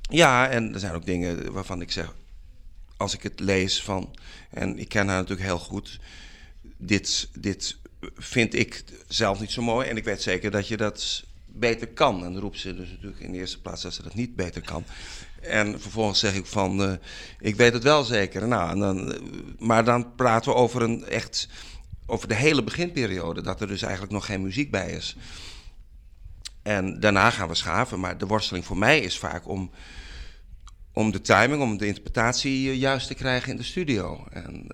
Ja, 0.00 0.48
en 0.48 0.74
er 0.74 0.80
zijn 0.80 0.94
ook 0.94 1.06
dingen 1.06 1.52
waarvan 1.52 1.80
ik 1.80 1.92
zeg... 1.92 2.14
Als 2.96 3.14
ik 3.14 3.22
het 3.22 3.40
lees 3.40 3.82
van... 3.82 4.14
En 4.50 4.78
ik 4.78 4.88
ken 4.88 5.08
haar 5.08 5.16
natuurlijk 5.16 5.48
heel 5.48 5.58
goed. 5.58 6.00
Dit, 6.76 7.28
dit 7.34 7.76
vind 8.16 8.54
ik 8.54 8.84
zelf 9.08 9.40
niet 9.40 9.50
zo 9.50 9.62
mooi. 9.62 9.88
En 9.88 9.96
ik 9.96 10.04
weet 10.04 10.22
zeker 10.22 10.50
dat 10.50 10.68
je 10.68 10.76
dat 10.76 11.24
beter 11.46 11.88
kan. 11.88 12.24
En 12.24 12.32
dan 12.32 12.42
roept 12.42 12.58
ze 12.58 12.76
dus 12.76 12.88
natuurlijk 12.88 13.20
in 13.20 13.32
de 13.32 13.38
eerste 13.38 13.60
plaats 13.60 13.82
dat 13.82 13.94
ze 13.94 14.02
dat 14.02 14.14
niet 14.14 14.36
beter 14.36 14.62
kan. 14.62 14.84
En 15.40 15.80
vervolgens 15.80 16.18
zeg 16.18 16.34
ik 16.34 16.46
van, 16.46 16.82
uh, 16.82 16.92
ik 17.40 17.56
weet 17.56 17.72
het 17.72 17.82
wel 17.82 18.04
zeker. 18.04 18.48
Nou, 18.48 18.70
en 18.70 18.78
dan, 18.78 19.12
uh, 19.12 19.18
maar 19.58 19.84
dan 19.84 20.14
praten 20.14 20.52
we 20.52 20.58
over 20.58 20.82
een 20.82 21.04
echt, 21.04 21.48
over 22.10 22.28
de 22.28 22.34
hele 22.34 22.64
beginperiode, 22.64 23.42
dat 23.42 23.60
er 23.60 23.66
dus 23.66 23.82
eigenlijk 23.82 24.12
nog 24.12 24.26
geen 24.26 24.42
muziek 24.42 24.70
bij 24.70 24.90
is. 24.90 25.16
En 26.62 27.00
daarna 27.00 27.30
gaan 27.30 27.48
we 27.48 27.54
schaven, 27.54 28.00
maar 28.00 28.18
de 28.18 28.26
worsteling 28.26 28.64
voor 28.64 28.78
mij 28.78 29.00
is 29.00 29.18
vaak 29.18 29.48
om, 29.48 29.70
om 30.92 31.10
de 31.10 31.20
timing, 31.20 31.62
om 31.62 31.76
de 31.76 31.86
interpretatie 31.86 32.68
uh, 32.68 32.76
juist 32.76 33.06
te 33.06 33.14
krijgen 33.14 33.50
in 33.50 33.56
de 33.56 33.62
studio. 33.62 34.26
En 34.30 34.66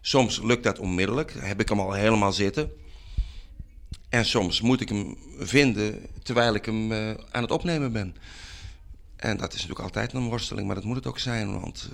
soms 0.00 0.42
lukt 0.42 0.64
dat 0.64 0.78
onmiddellijk, 0.78 1.34
heb 1.38 1.60
ik 1.60 1.68
hem 1.68 1.80
al 1.80 1.92
helemaal 1.92 2.32
zitten. 2.32 2.70
En 4.08 4.24
soms 4.24 4.60
moet 4.60 4.80
ik 4.80 4.88
hem 4.88 5.16
vinden 5.38 6.06
terwijl 6.22 6.54
ik 6.54 6.64
hem 6.64 6.92
aan 7.30 7.42
het 7.42 7.50
opnemen 7.50 7.92
ben. 7.92 8.16
En 9.16 9.36
dat 9.36 9.48
is 9.48 9.60
natuurlijk 9.60 9.80
altijd 9.80 10.12
een 10.12 10.28
worsteling, 10.28 10.66
maar 10.66 10.74
dat 10.74 10.84
moet 10.84 10.96
het 10.96 11.06
ook 11.06 11.18
zijn, 11.18 11.60
want 11.60 11.88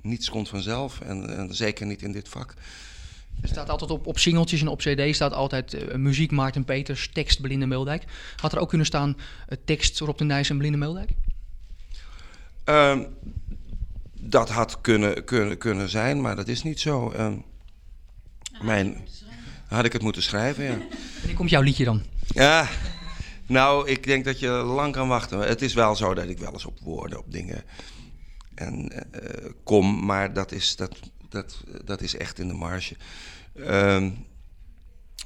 niets 0.00 0.30
komt 0.30 0.48
vanzelf 0.48 1.00
en, 1.00 1.48
zeker 1.54 1.86
niet 1.86 2.02
in 2.02 2.12
dit 2.12 2.28
vak. 2.28 2.54
Er 3.42 3.48
staat 3.48 3.70
altijd 3.70 3.90
op, 3.90 4.06
op 4.06 4.18
singeltjes 4.18 4.60
en 4.60 4.68
op 4.68 4.78
cd 4.78 5.14
staat 5.14 5.32
altijd 5.32 5.74
uh, 5.74 5.94
muziek 5.94 6.30
Maarten 6.30 6.64
Peters, 6.64 7.10
tekst 7.12 7.40
Belinda 7.40 7.66
Meeldijk. 7.66 8.04
Had 8.36 8.52
er 8.52 8.58
ook 8.58 8.68
kunnen 8.68 8.86
staan 8.86 9.16
uh, 9.16 9.58
tekst 9.64 9.98
Rob 9.98 10.18
de 10.18 10.24
Nijs 10.24 10.50
en 10.50 10.56
Belinda 10.56 10.78
Meeldijk? 10.78 11.10
Uh, 12.64 12.98
dat 14.20 14.48
had 14.50 14.80
kunnen, 14.80 15.24
kunnen, 15.24 15.58
kunnen 15.58 15.88
zijn, 15.88 16.20
maar 16.20 16.36
dat 16.36 16.48
is 16.48 16.62
niet 16.62 16.80
zo. 16.80 17.12
Uh, 17.12 17.32
mijn, 18.62 19.08
had 19.66 19.84
ik 19.84 19.92
het 19.92 20.02
moeten 20.02 20.22
schrijven, 20.22 20.64
ja. 20.64 20.78
Wanneer 21.18 21.36
komt 21.36 21.50
jouw 21.50 21.62
liedje 21.62 21.84
dan? 21.84 22.02
Ja, 22.26 22.68
nou, 23.46 23.88
ik 23.88 24.04
denk 24.04 24.24
dat 24.24 24.38
je 24.38 24.48
lang 24.48 24.92
kan 24.92 25.08
wachten. 25.08 25.38
Het 25.38 25.62
is 25.62 25.74
wel 25.74 25.96
zo 25.96 26.14
dat 26.14 26.28
ik 26.28 26.38
wel 26.38 26.52
eens 26.52 26.64
op 26.64 26.78
woorden, 26.80 27.18
op 27.18 27.32
dingen 27.32 27.64
en, 28.60 28.92
uh, 28.92 29.50
kom, 29.64 30.04
maar 30.04 30.32
dat 30.32 30.52
is, 30.52 30.76
dat, 30.76 30.96
dat, 31.30 31.64
dat 31.84 32.00
is 32.00 32.16
echt 32.16 32.38
in 32.38 32.48
de 32.48 32.54
marge. 32.54 32.96
Uh, 33.54 34.06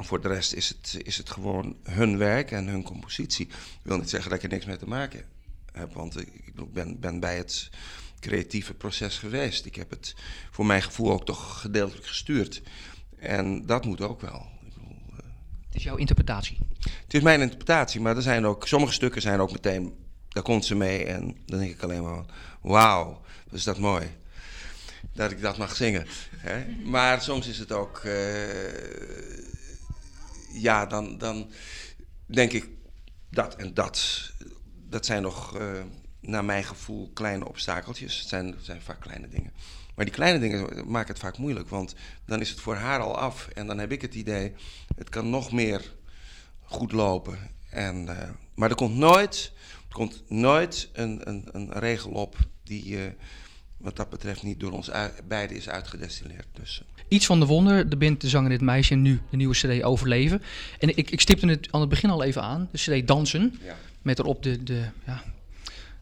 voor 0.02 0.20
de 0.20 0.28
rest 0.28 0.52
is 0.52 0.68
het, 0.68 1.01
is 1.02 1.16
het 1.16 1.31
gewoon 1.31 1.76
hun 1.82 2.18
werk 2.18 2.51
en 2.51 2.66
hun 2.66 2.82
compositie. 2.82 3.47
Ik 3.47 3.55
wil 3.82 3.97
niet 3.97 4.10
zeggen 4.10 4.31
dat 4.31 4.39
ik 4.39 4.44
er 4.44 4.51
niks 4.51 4.66
mee 4.66 4.76
te 4.76 4.89
maken 4.89 5.24
heb, 5.72 5.93
want 5.93 6.20
ik 6.20 6.72
ben, 6.72 7.01
ben 7.01 7.20
bij 7.20 7.36
het 7.36 7.70
creatieve 8.20 8.74
proces 8.74 9.18
geweest. 9.18 9.66
Ik 9.66 9.74
heb 9.74 9.90
het 9.90 10.14
voor 10.51 10.66
mijn 10.66 10.82
gevoel 10.82 11.12
ook 11.12 11.24
toch 11.24 11.60
gedeeltelijk 11.60 12.06
gestuurd. 12.06 12.62
En 13.18 13.66
dat 13.66 13.85
moet 13.85 14.01
ook 14.01 14.20
wel. 14.20 14.47
Ik 14.60 14.74
bedoel, 14.74 14.97
uh, 15.10 15.16
het 15.66 15.74
is 15.74 15.82
jouw 15.82 15.97
interpretatie? 15.97 16.59
Het 17.05 17.14
is 17.14 17.20
mijn 17.20 17.40
interpretatie, 17.40 18.01
maar 18.01 18.16
er 18.16 18.22
zijn 18.22 18.47
ook, 18.47 18.66
sommige 18.66 18.93
stukken 18.93 19.22
zijn 19.22 19.40
ook 19.40 19.52
meteen, 19.52 19.94
daar 20.28 20.43
komt 20.43 20.64
ze 20.64 20.74
mee 20.74 21.05
en 21.05 21.36
dan 21.47 21.59
denk 21.59 21.70
ik 21.70 21.82
alleen 21.82 22.02
maar, 22.02 22.24
wauw, 22.60 23.22
wat 23.44 23.59
is 23.59 23.64
dat 23.64 23.78
mooi. 23.78 24.06
Dat 25.12 25.31
ik 25.31 25.40
dat 25.40 25.56
mag 25.56 25.76
zingen. 25.76 26.06
Hè? 26.36 26.66
Maar 26.85 27.22
soms 27.22 27.47
is 27.47 27.59
het 27.59 27.72
ook, 27.72 28.02
uh, 28.05 28.12
ja, 30.52 30.86
dan, 30.86 31.18
dan 31.18 31.51
denk 32.26 32.52
ik 32.52 32.68
dat 33.31 33.56
en 33.56 33.74
dat. 33.74 34.31
Dat 34.89 35.06
zijn 35.06 35.22
nog, 35.22 35.59
uh, 35.59 35.82
naar 36.20 36.44
mijn 36.44 36.64
gevoel, 36.64 37.10
kleine 37.14 37.48
obstakeltjes. 37.48 38.18
Het 38.18 38.28
zijn, 38.28 38.55
zijn 38.60 38.82
vaak 38.82 39.01
kleine 39.01 39.28
dingen. 39.28 39.52
Maar 39.94 40.05
die 40.05 40.14
kleine 40.14 40.39
dingen 40.39 40.90
maken 40.90 41.12
het 41.12 41.22
vaak 41.22 41.39
moeilijk, 41.39 41.68
want 41.68 41.94
dan 42.26 42.40
is 42.40 42.51
het 42.51 42.60
voor 42.60 42.76
haar 42.76 43.01
al 43.01 43.18
af. 43.18 43.48
En 43.48 43.66
dan 43.66 43.78
heb 43.78 43.93
ik 43.93 44.02
het 44.02 44.14
idee, 44.14 44.52
het 44.97 45.09
kan 45.09 45.31
nog 45.31 45.52
meer 45.52 45.94
goed 46.62 46.93
lopen. 46.93 47.39
En, 47.70 48.06
uh, 48.06 48.31
maar 48.55 48.70
er 48.70 48.76
komt 48.76 48.97
nooit, 48.97 49.52
er 49.89 49.94
komt 49.94 50.22
nooit 50.28 50.89
een, 50.93 51.28
een, 51.28 51.48
een 51.52 51.72
regel 51.72 52.10
op 52.10 52.36
die 52.62 53.14
wat 53.85 53.97
dat 53.97 54.11
betreft 54.11 54.43
niet 54.43 54.61
door 54.61 54.73
ons 54.73 54.90
beiden 55.28 55.56
is 55.56 55.69
uitgedestilleerd. 55.69 56.47
Dus, 56.52 56.82
Iets 57.09 57.27
van 57.27 57.40
de 57.40 57.47
wonder, 57.47 57.89
de 57.89 57.97
band 57.97 58.20
De 58.20 58.28
Zanger 58.28 58.51
Dit 58.51 58.61
Meisje 58.61 58.93
en 58.93 59.02
nu 59.02 59.20
de 59.31 59.36
nieuwe 59.36 59.55
cd 59.55 59.82
Overleven. 59.82 60.43
En 60.78 60.97
ik, 60.97 61.11
ik 61.11 61.20
stipte 61.20 61.47
het 61.47 61.69
aan 61.70 61.81
het 61.81 61.89
begin 61.89 62.11
al 62.11 62.23
even 62.23 62.43
aan, 62.43 62.69
de 62.73 62.78
cd 62.78 63.06
Dansen. 63.06 63.59
Ja. 63.62 63.77
Met 64.02 64.19
erop 64.19 64.43
de, 64.43 64.62
de, 64.62 64.85
ja, 65.06 65.23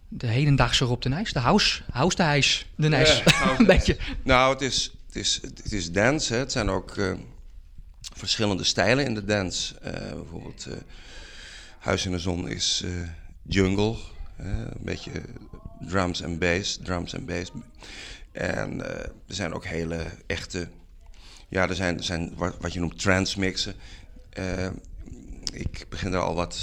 de 0.08 0.26
hedendaagse 0.26 0.84
Rob 0.84 1.02
de 1.02 1.08
Nijs, 1.08 1.32
de 1.32 1.38
house, 1.38 1.82
house 1.90 2.16
de 2.16 2.22
Hijs, 2.22 2.66
de 2.74 2.88
Nijs. 2.88 3.22
Ja, 3.24 3.56
een 3.58 3.66
beetje. 3.66 3.96
Nou, 4.22 4.52
het 4.52 4.62
is, 4.62 4.92
het 5.06 5.16
is, 5.16 5.40
het 5.42 5.72
is 5.72 5.92
dance, 5.92 6.32
hè. 6.32 6.38
het 6.38 6.52
zijn 6.52 6.68
ook 6.68 6.96
uh, 6.96 7.14
verschillende 8.00 8.64
stijlen 8.64 9.04
in 9.04 9.14
de 9.14 9.24
dance. 9.24 9.74
Uh, 9.84 9.90
bijvoorbeeld 9.92 10.66
uh, 10.68 10.74
Huis 11.78 12.04
in 12.04 12.12
de 12.12 12.18
Zon 12.18 12.48
is 12.48 12.84
jungle, 13.42 13.96
een 14.36 14.70
beetje 14.78 15.10
drums 15.86 16.20
en 16.20 16.38
bass, 16.38 16.78
drums 16.82 17.12
en 17.12 17.24
bass. 17.24 17.50
En 18.32 18.80
er 18.80 19.12
zijn 19.26 19.54
ook 19.54 19.64
hele 19.64 20.04
echte, 20.26 20.68
ja, 21.48 21.68
er 21.68 21.74
zijn, 21.74 21.96
er 21.96 22.04
zijn 22.04 22.32
wat, 22.36 22.56
wat 22.60 22.72
je 22.72 22.80
noemt 22.80 22.98
transmixen. 22.98 23.74
ik 25.52 25.86
begin 25.88 26.12
er 26.12 26.18
al 26.18 26.34
wat 26.34 26.56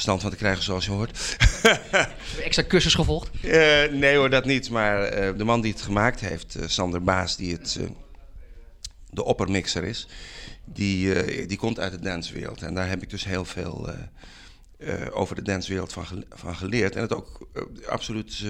verstand 0.00 0.20
van 0.20 0.30
te 0.30 0.44
krijgen, 0.44 0.62
zoals 0.62 0.84
je 0.84 0.90
hoort. 0.90 1.36
extra 2.44 2.64
cursus 2.68 2.94
gevolgd? 2.94 3.30
Uh, 3.42 3.52
nee 3.90 4.16
hoor, 4.16 4.30
dat 4.30 4.44
niet. 4.44 4.70
Maar 4.70 5.18
uh, 5.18 5.38
de 5.38 5.44
man 5.44 5.60
die 5.60 5.72
het 5.72 5.82
gemaakt 5.82 6.20
heeft, 6.20 6.56
uh, 6.56 6.62
Sander 6.66 7.02
Baas, 7.02 7.36
die 7.36 7.52
het, 7.52 7.78
de 9.10 9.24
oppermixer 9.24 9.84
is, 9.84 10.08
die, 10.64 11.46
die 11.46 11.56
komt 11.56 11.78
uit 11.78 11.92
de 11.92 12.00
dancewereld. 12.00 12.62
En 12.62 12.74
daar 12.74 12.88
heb 12.88 13.02
ik 13.02 13.10
dus 13.10 13.24
heel 13.24 13.44
veel 13.44 13.90
over 15.12 15.34
de 15.34 15.42
dancewereld 15.42 15.92
van, 15.92 16.24
van 16.30 16.56
geleerd. 16.56 16.96
En 16.96 17.02
het 17.02 17.14
ook 17.14 17.48
absoluut 17.88 18.44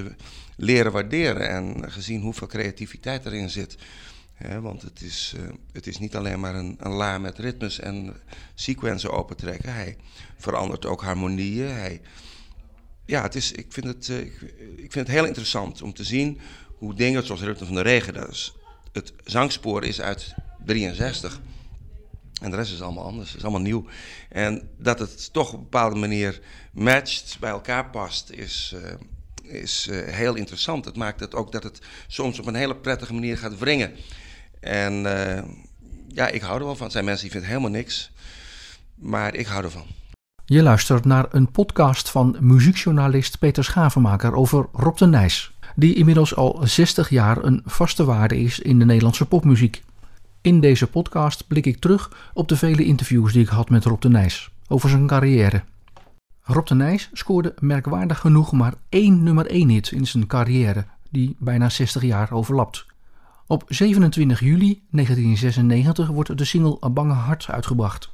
leren 0.56 0.92
waarderen 0.92 1.48
en 1.48 1.92
gezien 1.92 2.20
hoeveel 2.20 2.46
creativiteit 2.46 3.26
erin 3.26 3.50
zit. 3.50 3.76
Want 4.60 4.82
het 4.82 5.00
is, 5.00 5.34
het 5.72 5.86
is 5.86 5.98
niet 5.98 6.16
alleen 6.16 6.40
maar 6.40 6.54
een, 6.54 6.76
een 6.78 6.92
la 6.92 7.18
met 7.18 7.38
ritmes 7.38 7.78
en 7.78 8.16
sequences 8.54 9.10
opentrekken. 9.10 9.72
Hij 9.72 9.96
verandert 10.36 10.86
ook 10.86 11.02
harmonieën. 11.02 11.68
Hij, 11.68 12.00
ja, 13.06 13.22
het 13.22 13.34
is, 13.34 13.52
ik, 13.52 13.66
vind 13.68 13.86
het, 13.86 14.08
ik, 14.76 14.92
vind 14.92 14.94
het 14.94 15.08
heel 15.08 15.24
interessant 15.26 15.82
om 15.82 15.94
te 15.94 16.04
zien 16.04 16.40
hoe 16.66 16.94
dingen 16.94 17.26
zoals 17.26 17.42
Ritme 17.42 17.66
van 17.66 17.74
de 17.74 17.82
Regen, 17.82 18.14
het 18.92 19.12
zangspoor 19.24 19.84
is 19.84 20.00
uit 20.00 20.34
63. 20.64 21.40
En 22.40 22.50
de 22.50 22.56
rest 22.56 22.72
is 22.72 22.82
allemaal 22.82 23.04
anders, 23.04 23.36
is 23.36 23.42
allemaal 23.42 23.60
nieuw. 23.60 23.84
En 24.28 24.68
dat 24.78 24.98
het 24.98 25.32
toch 25.32 25.48
op 25.48 25.54
een 25.54 25.62
bepaalde 25.62 25.96
manier 25.96 26.40
matcht, 26.72 27.36
bij 27.40 27.50
elkaar 27.50 27.90
past, 27.90 28.30
is, 28.30 28.74
uh, 29.44 29.60
is 29.60 29.88
heel 29.92 30.34
interessant. 30.34 30.84
Het 30.84 30.96
maakt 30.96 31.20
het 31.20 31.34
ook 31.34 31.52
dat 31.52 31.62
het 31.62 31.78
soms 32.06 32.38
op 32.38 32.46
een 32.46 32.54
hele 32.54 32.76
prettige 32.76 33.14
manier 33.14 33.38
gaat 33.38 33.58
wringen. 33.58 33.92
En 34.60 34.92
uh, 35.04 35.42
ja, 36.08 36.28
ik 36.28 36.40
hou 36.40 36.58
er 36.58 36.64
wel 36.64 36.76
van. 36.76 36.82
Het 36.82 36.92
zijn 36.92 37.04
mensen 37.04 37.22
die 37.22 37.32
vinden 37.32 37.50
helemaal 37.50 37.70
niks. 37.70 38.12
Maar 38.94 39.34
ik 39.34 39.46
hou 39.46 39.64
ervan. 39.64 39.86
Je 40.44 40.62
luistert 40.62 41.04
naar 41.04 41.26
een 41.30 41.50
podcast 41.50 42.10
van 42.10 42.36
muziekjournalist 42.40 43.38
Peter 43.38 43.64
Schavenmaker 43.64 44.34
over 44.34 44.68
Rob 44.72 44.96
de 44.96 45.06
Nijs. 45.06 45.52
Die 45.76 45.94
inmiddels 45.94 46.36
al 46.36 46.60
60 46.62 47.08
jaar 47.08 47.44
een 47.44 47.62
vaste 47.64 48.04
waarde 48.04 48.40
is 48.40 48.58
in 48.58 48.78
de 48.78 48.84
Nederlandse 48.84 49.26
popmuziek. 49.26 49.82
In 50.42 50.60
deze 50.60 50.86
podcast 50.86 51.46
blik 51.46 51.66
ik 51.66 51.78
terug 51.78 52.30
op 52.34 52.48
de 52.48 52.56
vele 52.56 52.84
interviews 52.84 53.32
die 53.32 53.42
ik 53.42 53.48
had 53.48 53.70
met 53.70 53.84
Rob 53.84 54.00
de 54.00 54.08
Nijs 54.08 54.50
over 54.68 54.88
zijn 54.88 55.06
carrière. 55.06 55.62
Rob 56.42 56.66
de 56.66 56.74
Nijs 56.74 57.10
scoorde 57.12 57.54
merkwaardig 57.58 58.18
genoeg 58.18 58.52
maar 58.52 58.74
één 58.88 59.22
nummer 59.22 59.46
1 59.46 59.68
hit 59.68 59.90
in 59.90 60.06
zijn 60.06 60.26
carrière, 60.26 60.84
die 61.10 61.36
bijna 61.38 61.68
60 61.68 62.02
jaar 62.02 62.32
overlapt. 62.32 62.86
Op 63.46 63.64
27 63.68 64.40
juli 64.40 64.82
1996 64.90 66.08
wordt 66.08 66.38
de 66.38 66.44
single 66.44 66.90
Bange 66.90 67.12
Hart 67.12 67.46
uitgebracht. 67.50 68.10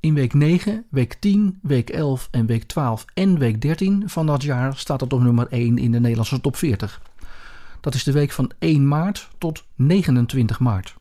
In 0.00 0.14
week 0.14 0.34
9, 0.34 0.84
week 0.88 1.14
10, 1.14 1.58
week 1.62 1.90
11 1.90 2.28
en 2.30 2.46
week 2.46 2.62
12 2.62 3.04
en 3.14 3.38
week 3.38 3.60
13 3.60 4.08
van 4.08 4.26
dat 4.26 4.42
jaar 4.42 4.76
staat 4.76 5.00
het 5.00 5.12
op 5.12 5.22
nummer 5.22 5.46
1 5.48 5.78
in 5.78 5.92
de 5.92 6.00
Nederlandse 6.00 6.40
top 6.40 6.56
40. 6.56 7.02
Dat 7.80 7.94
is 7.94 8.04
de 8.04 8.12
week 8.12 8.30
van 8.30 8.50
1 8.58 8.88
maart 8.88 9.28
tot 9.38 9.64
29 9.74 10.60
maart. 10.60 10.98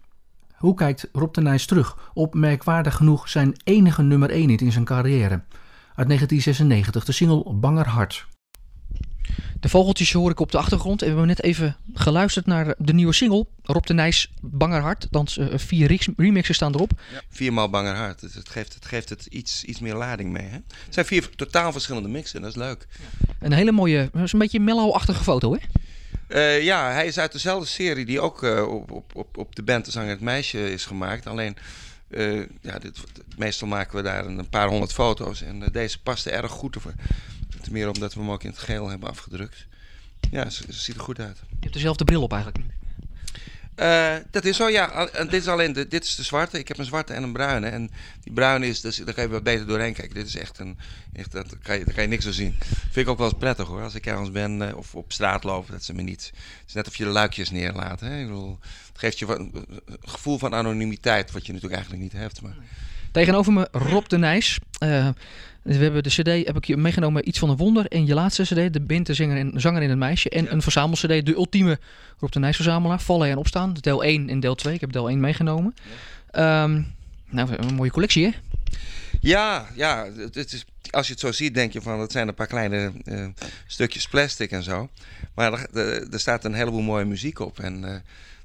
Hoe 0.59 0.73
kijkt 0.73 1.07
Rob 1.11 1.33
de 1.33 1.41
Nijs 1.41 1.65
terug 1.65 1.97
op 2.13 2.33
merkwaardig 2.33 2.95
genoeg 2.95 3.29
zijn 3.29 3.53
enige 3.63 4.01
nummer 4.01 4.29
1 4.29 4.49
hit 4.49 4.61
in 4.61 4.71
zijn 4.71 4.85
carrière? 4.85 5.43
Uit 5.95 6.07
1996, 6.07 7.05
de 7.05 7.11
single 7.11 7.53
Banger 7.53 7.87
Hart. 7.87 8.27
De 9.59 9.69
vogeltjes 9.69 10.13
hoor 10.13 10.31
ik 10.31 10.39
op 10.39 10.51
de 10.51 10.57
achtergrond. 10.57 11.01
En 11.01 11.07
we 11.07 11.11
hebben 11.17 11.27
net 11.27 11.43
even 11.43 11.77
geluisterd 11.93 12.45
naar 12.45 12.75
de 12.77 12.93
nieuwe 12.93 13.13
single. 13.13 13.45
Rob 13.63 13.85
de 13.85 13.93
Nijs, 13.93 14.31
Banger 14.41 14.81
Hart. 14.81 15.07
Dan 15.11 15.27
uh, 15.39 15.47
vier 15.55 16.13
remixen 16.17 16.55
staan 16.55 16.73
erop. 16.73 16.91
Ja, 17.13 17.21
viermaal 17.29 17.69
Banger 17.69 17.95
Hart. 17.95 18.21
Het, 18.21 18.33
het, 18.33 18.49
geeft, 18.49 18.73
het 18.73 18.85
geeft 18.85 19.09
het 19.09 19.25
iets, 19.25 19.63
iets 19.63 19.79
meer 19.79 19.95
lading 19.95 20.31
mee. 20.31 20.47
Hè? 20.47 20.57
Het 20.85 20.93
zijn 20.93 21.05
vier 21.05 21.29
totaal 21.35 21.71
verschillende 21.71 22.09
mixen. 22.09 22.41
Dat 22.41 22.49
is 22.49 22.55
leuk. 22.55 22.87
Ja. 22.89 23.33
Een 23.39 23.53
hele 23.53 23.71
mooie, 23.71 24.09
is 24.13 24.33
een 24.33 24.39
beetje 24.39 24.59
mellow-achtige 24.59 25.23
foto, 25.23 25.53
hè? 25.53 25.59
Uh, 26.29 26.63
ja, 26.63 26.91
hij 26.91 27.07
is 27.07 27.19
uit 27.19 27.31
dezelfde 27.31 27.67
serie 27.67 28.05
die 28.05 28.21
ook 28.21 28.43
uh, 28.43 28.67
op, 28.67 29.15
op, 29.15 29.37
op, 29.37 29.55
de 29.55 29.63
band 29.63 29.85
De 29.85 29.91
Zanger 29.91 30.09
het 30.09 30.21
Meisje 30.21 30.71
is 30.71 30.85
gemaakt. 30.85 31.27
Alleen, 31.27 31.57
uh, 32.09 32.45
ja, 32.61 32.79
dit, 32.79 32.99
meestal 33.37 33.67
maken 33.67 33.95
we 33.95 34.01
daar 34.03 34.25
een 34.25 34.49
paar 34.49 34.67
honderd 34.67 34.93
foto's. 34.93 35.41
En 35.41 35.69
deze 35.71 36.01
paste 36.01 36.29
erg 36.29 36.51
goed 36.51 36.75
ervoor. 36.75 36.93
Ten 37.61 37.73
meer 37.73 37.89
omdat 37.89 38.13
we 38.13 38.19
hem 38.19 38.31
ook 38.31 38.43
in 38.43 38.49
het 38.49 38.59
geel 38.59 38.89
hebben 38.89 39.09
afgedrukt. 39.09 39.67
Ja, 40.31 40.49
ze, 40.49 40.63
ziet 40.67 40.95
er 40.95 41.01
goed 41.01 41.19
uit. 41.19 41.37
Je 41.49 41.55
hebt 41.59 41.73
dezelfde 41.73 42.03
bril 42.03 42.21
op 42.21 42.33
eigenlijk. 42.33 42.63
Uh, 43.79 44.15
dat 44.31 44.45
is 44.45 44.55
zo, 44.55 44.69
ja. 44.69 45.05
Dit 45.05 45.33
is 45.33 45.47
alleen 45.47 45.73
de, 45.73 45.87
dit 45.87 46.03
is 46.03 46.15
de 46.15 46.23
zwarte. 46.23 46.59
Ik 46.59 46.67
heb 46.67 46.77
een 46.77 46.85
zwarte 46.85 47.13
en 47.13 47.23
een 47.23 47.33
bruine. 47.33 47.67
En 47.67 47.91
die 48.23 48.33
bruine 48.33 48.67
is, 48.67 48.81
dus, 48.81 48.97
daar 48.97 49.13
kan 49.13 49.23
je 49.23 49.29
wat 49.29 49.43
beter 49.43 49.67
doorheen 49.67 49.93
kijken. 49.93 50.15
Dit 50.15 50.27
is 50.27 50.35
echt 50.35 50.59
een, 50.59 50.77
echt, 51.13 51.31
dat 51.31 51.57
kan 51.61 51.77
je, 51.77 51.85
daar 51.85 51.93
kan 51.93 52.03
je 52.03 52.09
niks 52.09 52.23
zo 52.23 52.31
zien. 52.31 52.55
Vind 52.59 52.95
ik 52.95 53.07
ook 53.07 53.17
wel 53.17 53.27
eens 53.27 53.37
prettig 53.37 53.67
hoor. 53.67 53.81
Als 53.81 53.95
ik 53.95 54.05
ergens 54.05 54.31
ben 54.31 54.61
uh, 54.61 54.77
of 54.77 54.95
op 54.95 55.11
straat 55.11 55.43
loop, 55.43 55.69
dat 55.69 55.83
ze 55.83 55.93
me 55.93 56.01
niet. 56.01 56.31
Het 56.33 56.67
is 56.67 56.73
net 56.73 56.87
of 56.87 56.95
je 56.95 57.03
de 57.03 57.09
luikjes 57.09 57.51
neerlaat. 57.51 57.99
Hè? 57.99 58.19
Ik 58.19 58.27
bedoel, 58.27 58.59
het 58.87 58.99
geeft 58.99 59.19
je 59.19 59.25
een, 59.25 59.65
gevoel 60.01 60.37
van 60.37 60.53
anonimiteit, 60.53 61.31
wat 61.31 61.45
je 61.45 61.53
natuurlijk 61.53 61.81
eigenlijk 61.81 62.03
niet 62.03 62.21
hebt. 62.21 62.41
Maar... 62.41 62.55
Tegenover 63.11 63.53
me 63.53 63.67
Rob 63.71 64.07
de 64.07 64.17
Nijs. 64.17 64.59
Uh, 64.83 65.09
we 65.61 65.75
hebben 65.75 66.03
de 66.03 66.09
CD, 66.09 66.47
heb 66.47 66.55
ik 66.55 66.65
je 66.65 66.77
meegenomen, 66.77 67.27
Iets 67.27 67.39
van 67.39 67.49
een 67.49 67.57
Wonder. 67.57 67.85
En 67.85 68.05
je 68.05 68.13
laatste 68.13 68.43
CD, 68.43 68.73
De 68.73 68.81
Bint, 68.81 69.05
de 69.05 69.13
zanger 69.13 69.37
in, 69.37 69.53
zanger 69.55 69.81
in 69.81 69.89
het 69.89 69.97
Meisje. 69.97 70.29
En 70.29 70.51
een 70.51 70.61
verzamel-CD, 70.61 71.25
de 71.25 71.33
ultieme 71.35 71.79
Rob 72.19 72.31
de 72.31 72.39
Nijs 72.39 72.55
verzamelaar. 72.55 73.01
Vallen 73.01 73.29
en 73.29 73.37
opstaan. 73.37 73.73
Deel 73.73 74.03
1 74.03 74.29
en 74.29 74.39
deel 74.39 74.55
2. 74.55 74.73
Ik 74.73 74.81
heb 74.81 74.91
deel 74.91 75.09
1 75.09 75.19
meegenomen. 75.19 75.73
Um, 76.31 76.93
nou, 77.29 77.49
een 77.55 77.75
mooie 77.75 77.91
collectie, 77.91 78.25
hè? 78.25 78.31
Ja, 79.19 79.67
ja. 79.75 80.07
Het 80.15 80.53
is, 80.53 80.65
als 80.89 81.05
je 81.07 81.11
het 81.11 81.21
zo 81.21 81.31
ziet, 81.31 81.53
denk 81.53 81.73
je 81.73 81.81
van 81.81 81.99
het 81.99 82.11
zijn 82.11 82.27
een 82.27 82.33
paar 82.33 82.47
kleine 82.47 82.91
uh, 83.05 83.27
stukjes 83.67 84.07
plastic 84.07 84.51
en 84.51 84.63
zo. 84.63 84.89
Maar 85.35 85.53
er, 85.53 85.67
er, 85.73 86.13
er, 86.13 86.19
staat 86.19 86.45
een 86.45 86.53
heleboel 86.53 86.81
mooie 86.81 87.05
muziek 87.05 87.39
op. 87.39 87.59
En 87.59 87.83
uh, 87.83 87.95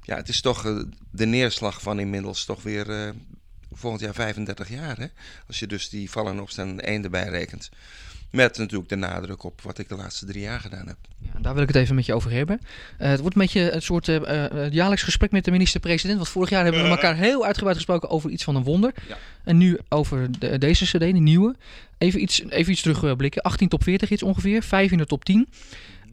ja, 0.01 0.15
het 0.15 0.29
is 0.29 0.41
toch 0.41 0.65
uh, 0.65 0.83
de 1.11 1.25
neerslag 1.25 1.81
van 1.81 1.99
inmiddels 1.99 2.45
toch 2.45 2.63
weer 2.63 3.13
volgend 3.75 4.01
jaar 4.01 4.13
35 4.13 4.69
jaar. 4.69 4.97
Hè? 4.97 5.05
Als 5.47 5.59
je 5.59 5.67
dus 5.67 5.89
die 5.89 6.11
vallen 6.11 6.31
en 6.31 6.41
opstaan 6.41 6.79
één 6.79 7.03
erbij 7.03 7.27
rekent. 7.27 7.69
Met 8.31 8.57
natuurlijk 8.57 8.89
de 8.89 8.95
nadruk 8.95 9.43
op 9.43 9.61
wat 9.61 9.77
ik 9.77 9.89
de 9.89 9.95
laatste 9.95 10.25
drie 10.25 10.41
jaar 10.41 10.59
gedaan 10.59 10.87
heb. 10.87 10.97
Ja, 11.17 11.39
daar 11.39 11.53
wil 11.53 11.61
ik 11.61 11.67
het 11.67 11.77
even 11.77 11.95
met 11.95 12.05
je 12.05 12.13
over 12.13 12.31
hebben. 12.31 12.59
Uh, 12.61 13.07
het 13.07 13.19
wordt 13.19 13.35
een 13.35 13.41
beetje 13.41 13.71
een 13.71 13.81
soort 13.81 14.07
uh, 14.07 14.15
uh, 14.15 14.71
jaarlijks 14.71 15.03
gesprek 15.03 15.31
met 15.31 15.45
de 15.45 15.51
minister-president. 15.51 16.17
Want 16.17 16.29
vorig 16.29 16.49
jaar 16.49 16.63
hebben 16.63 16.83
we 16.83 16.89
elkaar 16.89 17.15
heel 17.15 17.45
uitgebreid 17.45 17.75
gesproken 17.75 18.09
over 18.09 18.29
iets 18.29 18.43
van 18.43 18.55
een 18.55 18.63
wonder. 18.63 18.93
Ja. 19.07 19.17
En 19.43 19.57
nu 19.57 19.79
over 19.89 20.39
de, 20.39 20.57
deze 20.57 20.85
CD, 20.85 20.99
de 20.99 21.07
nieuwe. 21.07 21.55
Even 21.97 22.21
iets, 22.21 22.43
even 22.49 22.71
iets 22.71 22.81
terugblikken. 22.81 23.41
18 23.41 23.67
top 23.67 23.83
40 23.83 24.09
iets 24.09 24.23
ongeveer, 24.23 24.63
5 24.63 24.91
in 24.91 24.97
de 24.97 25.05
top 25.05 25.25
10 25.25 25.47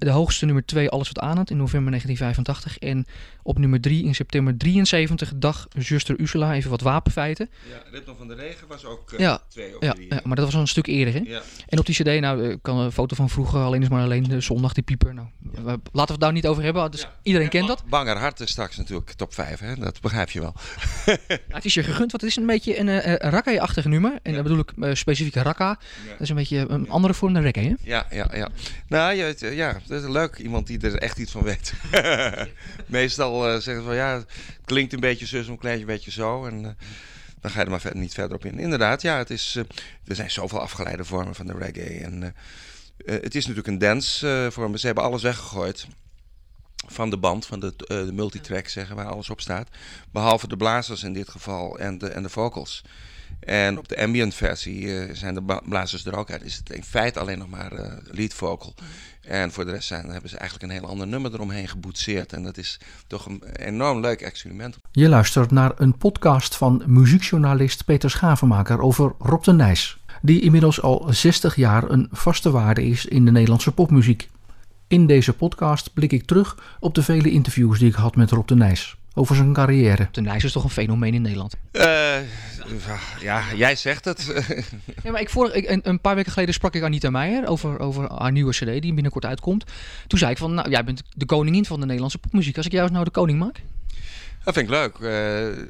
de 0.05 0.11
hoogste 0.11 0.45
nummer 0.45 0.65
2 0.65 0.89
Alles 0.89 1.09
wat 1.09 1.19
aan 1.19 1.37
had 1.37 1.51
in 1.51 1.57
november 1.57 1.91
1985. 1.91 2.79
En 2.79 3.07
op 3.43 3.59
nummer 3.59 3.81
3 3.81 4.05
in 4.05 4.15
september 4.15 4.57
73 4.57 5.33
Dag 5.37 5.67
Zuster 5.79 6.21
Ursula. 6.21 6.55
Even 6.55 6.71
wat 6.71 6.81
wapenfeiten. 6.81 7.51
Ja, 7.71 7.91
Ritme 7.91 8.15
van 8.19 8.29
de 8.29 8.35
Regen 8.35 8.67
was 8.67 8.85
ook 8.85 9.13
uh, 9.13 9.19
ja, 9.19 9.43
twee 9.49 9.77
of 9.77 9.83
ja, 9.83 9.93
drie. 9.93 10.07
Ja, 10.09 10.21
maar 10.25 10.37
dat 10.37 10.45
was 10.45 10.55
al 10.55 10.61
een 10.61 10.69
stuk 10.69 10.87
eerder. 10.87 11.15
Hè? 11.15 11.21
Ja. 11.21 11.43
En 11.69 11.79
op 11.79 11.87
die 11.87 11.95
cd, 11.95 12.21
nou, 12.21 12.51
ik 12.51 12.59
kan 12.63 12.79
een 12.79 12.93
foto 12.93 13.17
van 13.17 13.29
vroeger, 13.29 13.61
alleen 13.61 13.83
is 13.83 13.89
maar 13.89 14.03
alleen 14.03 14.23
de 14.23 14.41
zondag, 14.41 14.73
die 14.73 14.83
pieper. 14.83 15.15
Nou, 15.15 15.27
laten 15.65 15.81
we 15.93 16.13
het 16.13 16.21
daar 16.21 16.33
niet 16.33 16.47
over 16.47 16.63
hebben. 16.63 16.91
Dus 16.91 17.07
iedereen 17.23 17.49
kent 17.49 17.69
dat. 17.69 17.85
Banger 17.89 18.17
Hart 18.17 18.41
is 18.41 18.51
straks 18.51 18.77
natuurlijk 18.77 19.11
top 19.11 19.35
5, 19.35 19.61
hè? 19.61 19.75
dat 19.75 20.01
begrijp 20.01 20.31
je 20.31 20.41
wel. 20.41 20.55
het 21.49 21.65
is 21.65 21.75
je 21.75 21.83
gegund, 21.83 22.11
want 22.11 22.23
het 22.23 22.31
is 22.31 22.37
een 22.37 22.47
beetje 22.47 22.79
een 22.79 22.87
uh, 22.87 23.15
Rakka-achtig 23.15 23.85
nummer. 23.85 24.19
En 24.23 24.33
dan 24.33 24.43
bedoel 24.43 24.59
ik 24.59 24.73
uh, 24.77 24.95
specifiek 24.95 25.35
Rakka. 25.35 25.79
Dat 26.09 26.21
is 26.21 26.29
een 26.29 26.37
beetje 26.37 26.67
een 26.69 26.91
andere 26.91 27.15
vorm 27.15 27.33
dan 27.33 27.43
reggae, 27.43 27.69
hè? 27.69 27.75
Ja, 27.81 28.07
ja, 28.11 28.31
ja. 28.35 28.49
Nou, 28.89 29.15
ja, 29.15 29.33
ja 29.39 29.81
dat 29.87 30.03
is 30.03 30.09
leuk. 30.09 30.37
Iemand 30.37 30.67
die 30.67 30.81
er 30.81 30.95
echt 30.95 31.19
iets 31.19 31.33
van 31.33 31.43
weet. 31.43 31.73
Meestal 32.87 33.32
uh, 33.41 33.57
zeggen 33.57 33.85
van 33.85 33.95
ja, 33.95 34.15
het 34.15 34.27
klinkt 34.65 34.93
een 34.93 35.01
beetje 35.01 35.27
zus, 35.27 35.47
een 35.47 35.59
klein 35.59 35.87
beetje 35.87 36.11
zo. 36.11 36.47
En 36.47 36.63
uh, 36.63 36.71
dan 37.41 37.51
ga 37.51 37.59
je 37.59 37.65
er 37.65 37.71
maar 37.71 37.91
niet 37.93 38.15
verder 38.15 38.37
op 38.37 38.45
in. 38.45 38.59
Inderdaad, 38.59 39.03
ja, 39.03 39.17
het 39.17 39.31
is, 39.31 39.55
uh, 39.59 39.65
er 40.07 40.15
zijn 40.15 40.31
zoveel 40.31 40.61
afgeleide 40.61 41.05
vormen 41.05 41.35
van 41.35 41.47
de 41.47 41.55
reggae. 41.59 42.05
En 42.05 42.35
het 43.05 43.35
is 43.35 43.47
natuurlijk 43.47 43.67
een 43.67 43.79
dance 43.79 44.49
vorm. 44.53 44.77
Ze 44.77 44.87
hebben 44.87 45.05
alles 45.05 45.23
weggegooid 45.23 45.87
van 46.87 47.11
de 47.11 47.17
band, 47.17 47.47
van 47.47 47.61
de, 47.61 47.75
de 47.77 48.11
multitrack 48.13 48.69
zeggen, 48.69 48.97
waar 48.97 49.07
alles 49.07 49.31
op 49.31 49.41
staat. 49.41 49.69
Behalve 50.11 50.49
de 50.49 50.57
blazers 50.57 51.03
in 51.03 51.13
dit 51.13 51.29
geval 51.29 51.79
en 51.79 51.99
de, 51.99 52.09
en 52.09 52.23
de 52.23 52.29
vocals. 52.29 52.83
En 53.45 53.79
op 53.79 53.89
de 53.89 54.03
ambient 54.03 54.35
versie 54.35 55.15
zijn 55.15 55.35
de 55.35 55.61
blazers 55.65 56.05
er 56.05 56.17
ook 56.17 56.31
uit. 56.31 56.43
Is 56.43 56.57
het 56.57 56.71
in 56.71 56.85
feite 56.85 57.21
alleen 57.21 57.39
nog 57.39 57.49
maar 57.49 57.73
uh, 57.73 57.93
lead 58.11 58.35
vocal. 58.35 58.75
En 59.21 59.53
voor 59.53 59.65
de 59.65 59.71
rest 59.71 59.89
zijn, 59.89 60.09
hebben 60.09 60.31
ze 60.31 60.37
eigenlijk 60.37 60.73
een 60.73 60.79
heel 60.79 60.89
ander 60.89 61.07
nummer 61.07 61.35
eromheen 61.35 61.69
geboetseerd. 61.69 62.33
En 62.33 62.43
dat 62.43 62.57
is 62.57 62.81
toch 63.07 63.27
een 63.27 63.43
enorm 63.57 64.01
leuk 64.01 64.21
experiment. 64.21 64.79
Je 64.93 65.09
luistert 65.09 65.51
naar 65.51 65.73
een 65.77 65.97
podcast 65.97 66.57
van 66.57 66.83
muziekjournalist 66.87 67.85
Peter 67.85 68.11
Schavenmaker 68.11 68.81
over 68.81 69.13
Rob 69.19 69.45
de 69.45 69.53
Nijs. 69.53 69.99
Die 70.23 70.41
inmiddels 70.41 70.83
al 70.83 71.07
60 71.11 71.57
jaar 71.57 71.91
een 71.91 72.09
vaste 72.11 72.51
waarde 72.51 72.87
is 72.87 73.07
in 73.07 73.25
de 73.25 73.31
Nederlandse 73.31 73.73
popmuziek. 73.73 74.29
In 74.87 75.07
deze 75.07 75.33
podcast 75.33 75.93
blik 75.93 76.13
ik 76.13 76.27
terug 76.27 76.77
op 76.81 76.95
de 76.95 77.03
vele 77.03 77.31
interviews 77.31 77.79
die 77.79 77.89
ik 77.89 77.95
had 77.95 78.17
met 78.17 78.31
Rob 78.31 78.49
de 78.49 78.55
Nijs 78.55 78.97
over 79.15 79.37
zijn 79.37 79.53
carrière. 79.53 80.09
De 80.11 80.21
Nijs 80.21 80.45
is 80.45 80.53
toch 80.53 80.65
een 80.65 80.71
fenomeen 80.71 81.15
in 81.15 81.23
Nederland? 81.23 81.57
Uh, 81.73 81.83
ja, 83.21 83.43
jij 83.55 83.77
zegt 83.77 84.05
het. 84.05 84.25
ja, 85.03 85.11
maar 85.11 85.21
ik 85.21 85.31
voor, 85.31 85.55
ik, 85.55 85.69
een, 85.69 85.81
een, 85.83 86.01
paar 86.01 86.15
weken 86.15 86.33
geleden 86.33 86.55
sprak 86.55 86.75
ik 86.75 86.83
Anita 86.83 87.11
Meijer 87.11 87.47
over, 87.47 87.79
over 87.79 88.13
haar 88.13 88.33
nieuwe 88.33 88.53
cd 88.53 88.83
die 88.83 88.95
binnenkort 88.95 89.25
uitkomt. 89.25 89.65
Toen 90.07 90.19
zei 90.19 90.31
ik 90.31 90.39
van, 90.39 90.55
nou, 90.55 90.71
jij 90.71 90.85
bent 90.85 91.03
de 91.15 91.27
koningin 91.27 91.65
van 91.65 91.77
de 91.77 91.85
Nederlandse 91.85 92.19
popmuziek. 92.19 92.57
Als 92.57 92.67
ik 92.67 92.73
jou 92.73 92.85
eens 92.85 92.93
nou 92.93 93.05
de 93.05 93.11
koning 93.11 93.39
maak? 93.39 93.63
Dat 94.45 94.55
vind 94.55 94.69
ik 94.69 94.75
leuk. 94.75 94.99
Uh, 94.99 95.65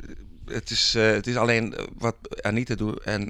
het, 0.47 0.71
is, 0.71 0.95
uh, 0.97 1.11
het 1.11 1.27
is 1.27 1.37
alleen 1.37 1.75
wat 1.99 2.17
Anita 2.43 2.75
doet 2.75 3.01
en 3.01 3.23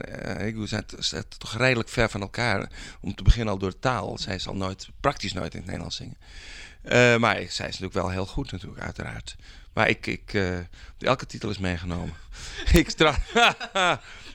ik 0.46 0.54
doe, 0.54 0.66
zijn, 0.66 0.84
zijn 0.98 1.24
toch 1.38 1.56
redelijk 1.56 1.88
ver 1.88 2.08
van 2.08 2.20
elkaar. 2.20 2.70
Om 3.00 3.14
te 3.14 3.22
beginnen 3.22 3.52
al 3.52 3.58
door 3.58 3.70
de 3.70 3.78
taal. 3.78 4.18
Zij 4.18 4.38
zal 4.38 4.54
nooit, 4.54 4.88
praktisch 5.00 5.32
nooit 5.32 5.52
in 5.52 5.58
het 5.58 5.66
Nederlands 5.66 5.96
zingen. 5.96 7.20
maar 7.20 7.36
zij 7.36 7.46
is 7.46 7.78
natuurlijk 7.78 7.92
wel 7.92 8.10
heel 8.10 8.26
goed 8.26 8.52
natuurlijk, 8.52 8.80
uiteraard. 8.80 9.36
Maar 9.72 9.88
ik, 9.88 10.06
ik 10.06 10.32
uh, 10.32 10.58
elke 10.98 11.26
titel 11.26 11.50
is 11.50 11.58
meegenomen. 11.58 12.14
ik 12.72 12.90
trad, 12.98 13.18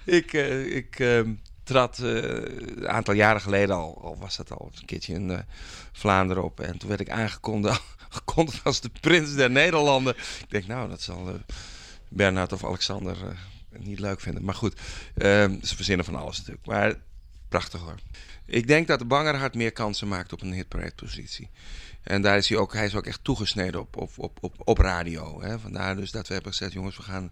ik, 0.03 0.33
uh, 0.33 0.75
ik 0.75 0.99
uh, 0.99 1.21
trad 1.63 1.97
een 1.97 2.87
aantal 2.87 3.13
jaren 3.13 3.41
geleden 3.41 3.75
al, 3.75 4.01
al 4.01 4.17
was 4.17 4.37
dat 4.37 4.51
al 4.51 4.71
een 4.79 4.85
keertje 4.85 5.13
in 5.13 5.43
Vlaanderen 5.91 6.43
op. 6.43 6.59
En 6.59 6.77
toen 6.77 6.89
werd 6.89 7.01
ik 7.01 7.09
aangekondigd 7.09 8.63
als 8.63 8.81
de 8.81 8.91
prins 9.01 9.35
der 9.35 9.51
Nederlanden. 9.51 10.15
Ik 10.17 10.49
denk, 10.49 10.67
nou, 10.67 10.89
dat 10.89 11.01
zal 11.01 11.39
Bernhard 12.07 12.53
of 12.53 12.65
Alexander 12.65 13.17
niet 13.79 13.99
leuk 13.99 14.19
vinden. 14.19 14.43
Maar 14.43 14.55
goed, 14.55 14.79
ehm, 15.17 15.61
ze 15.63 15.75
verzinnen 15.75 16.05
van 16.05 16.15
alles 16.15 16.37
natuurlijk. 16.37 16.67
Maar 16.67 16.95
prachtig 17.49 17.81
hoor. 17.81 17.95
Ik 18.45 18.67
denk 18.67 18.87
dat 18.87 18.99
de 18.99 19.05
Bangerhart 19.05 19.55
meer 19.55 19.71
kansen 19.71 20.07
maakt 20.07 20.33
op 20.33 20.41
een 20.41 20.53
hitparade 20.53 20.95
positie. 20.95 21.49
En 22.07 22.21
daar 22.21 22.37
is 22.37 22.49
hij 22.49 22.57
ook, 22.57 22.73
hij 22.73 22.85
is 22.85 22.95
ook 22.95 23.05
echt 23.05 23.23
toegesneden 23.23 23.79
op, 23.79 23.97
op, 23.97 24.11
op, 24.17 24.37
op, 24.41 24.53
op 24.63 24.77
radio. 24.77 25.41
Hè. 25.41 25.59
Vandaar 25.59 25.95
dus 25.95 26.11
dat 26.11 26.27
we 26.27 26.33
hebben 26.33 26.51
gezegd, 26.51 26.73
jongens, 26.73 26.97
we 26.97 27.03
gaan, 27.03 27.31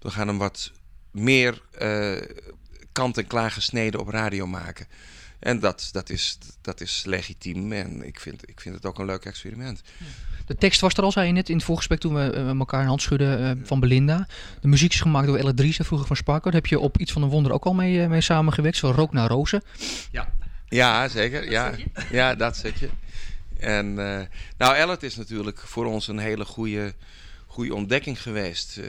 we 0.00 0.10
gaan 0.10 0.28
hem 0.28 0.38
wat 0.38 0.72
meer 1.10 1.62
uh, 1.82 2.20
kant 2.92 3.18
en 3.18 3.26
klaar 3.26 3.50
gesneden 3.50 4.00
op 4.00 4.08
radio 4.08 4.46
maken. 4.46 4.86
En 5.38 5.60
dat, 5.60 5.88
dat, 5.92 6.10
is, 6.10 6.38
dat 6.60 6.80
is 6.80 7.02
legitiem 7.06 7.72
en 7.72 8.06
ik 8.06 8.20
vind, 8.20 8.48
ik 8.48 8.60
vind 8.60 8.74
het 8.74 8.86
ook 8.86 8.98
een 8.98 9.06
leuk 9.06 9.24
experiment. 9.24 9.82
De 10.46 10.56
tekst 10.56 10.80
was 10.80 10.94
er 10.94 11.02
al, 11.02 11.12
zei 11.12 11.26
je 11.26 11.32
net 11.32 11.48
in 11.48 11.56
het 11.56 11.64
voorgesprek 11.64 12.00
toen 12.00 12.14
we 12.14 12.32
uh, 12.34 12.48
elkaar 12.48 12.80
een 12.80 12.86
hand 12.86 13.02
schudden 13.02 13.40
uh, 13.40 13.66
van 13.66 13.80
Belinda. 13.80 14.26
De 14.60 14.68
muziek 14.68 14.92
is 14.92 15.00
gemaakt 15.00 15.26
door 15.26 15.36
Elle 15.36 15.54
Dries, 15.54 15.76
vroeger 15.76 16.06
van 16.06 16.16
Sparko. 16.16 16.50
heb 16.50 16.66
je 16.66 16.78
op 16.78 16.98
Iets 16.98 17.12
van 17.12 17.22
een 17.22 17.28
Wonder 17.28 17.52
ook 17.52 17.64
al 17.64 17.74
mee, 17.74 18.08
mee 18.08 18.20
samengewerkt, 18.20 18.78
van 18.78 18.92
Rook 18.92 19.12
naar 19.12 19.28
Rozen. 19.28 19.62
Ja, 20.10 20.32
ja 20.68 21.08
zeker. 21.08 21.50
Ja, 21.50 21.74
ja, 22.10 22.34
dat 22.34 22.56
zit 22.56 22.78
je. 22.78 22.88
En 23.62 23.86
uh, 23.86 24.20
nou, 24.58 24.76
Ellet 24.76 25.02
is 25.02 25.16
natuurlijk 25.16 25.58
voor 25.58 25.86
ons 25.86 26.08
een 26.08 26.18
hele 26.18 26.44
goede, 26.44 26.94
goede 27.46 27.74
ontdekking 27.74 28.22
geweest. 28.22 28.76
Uh, 28.76 28.86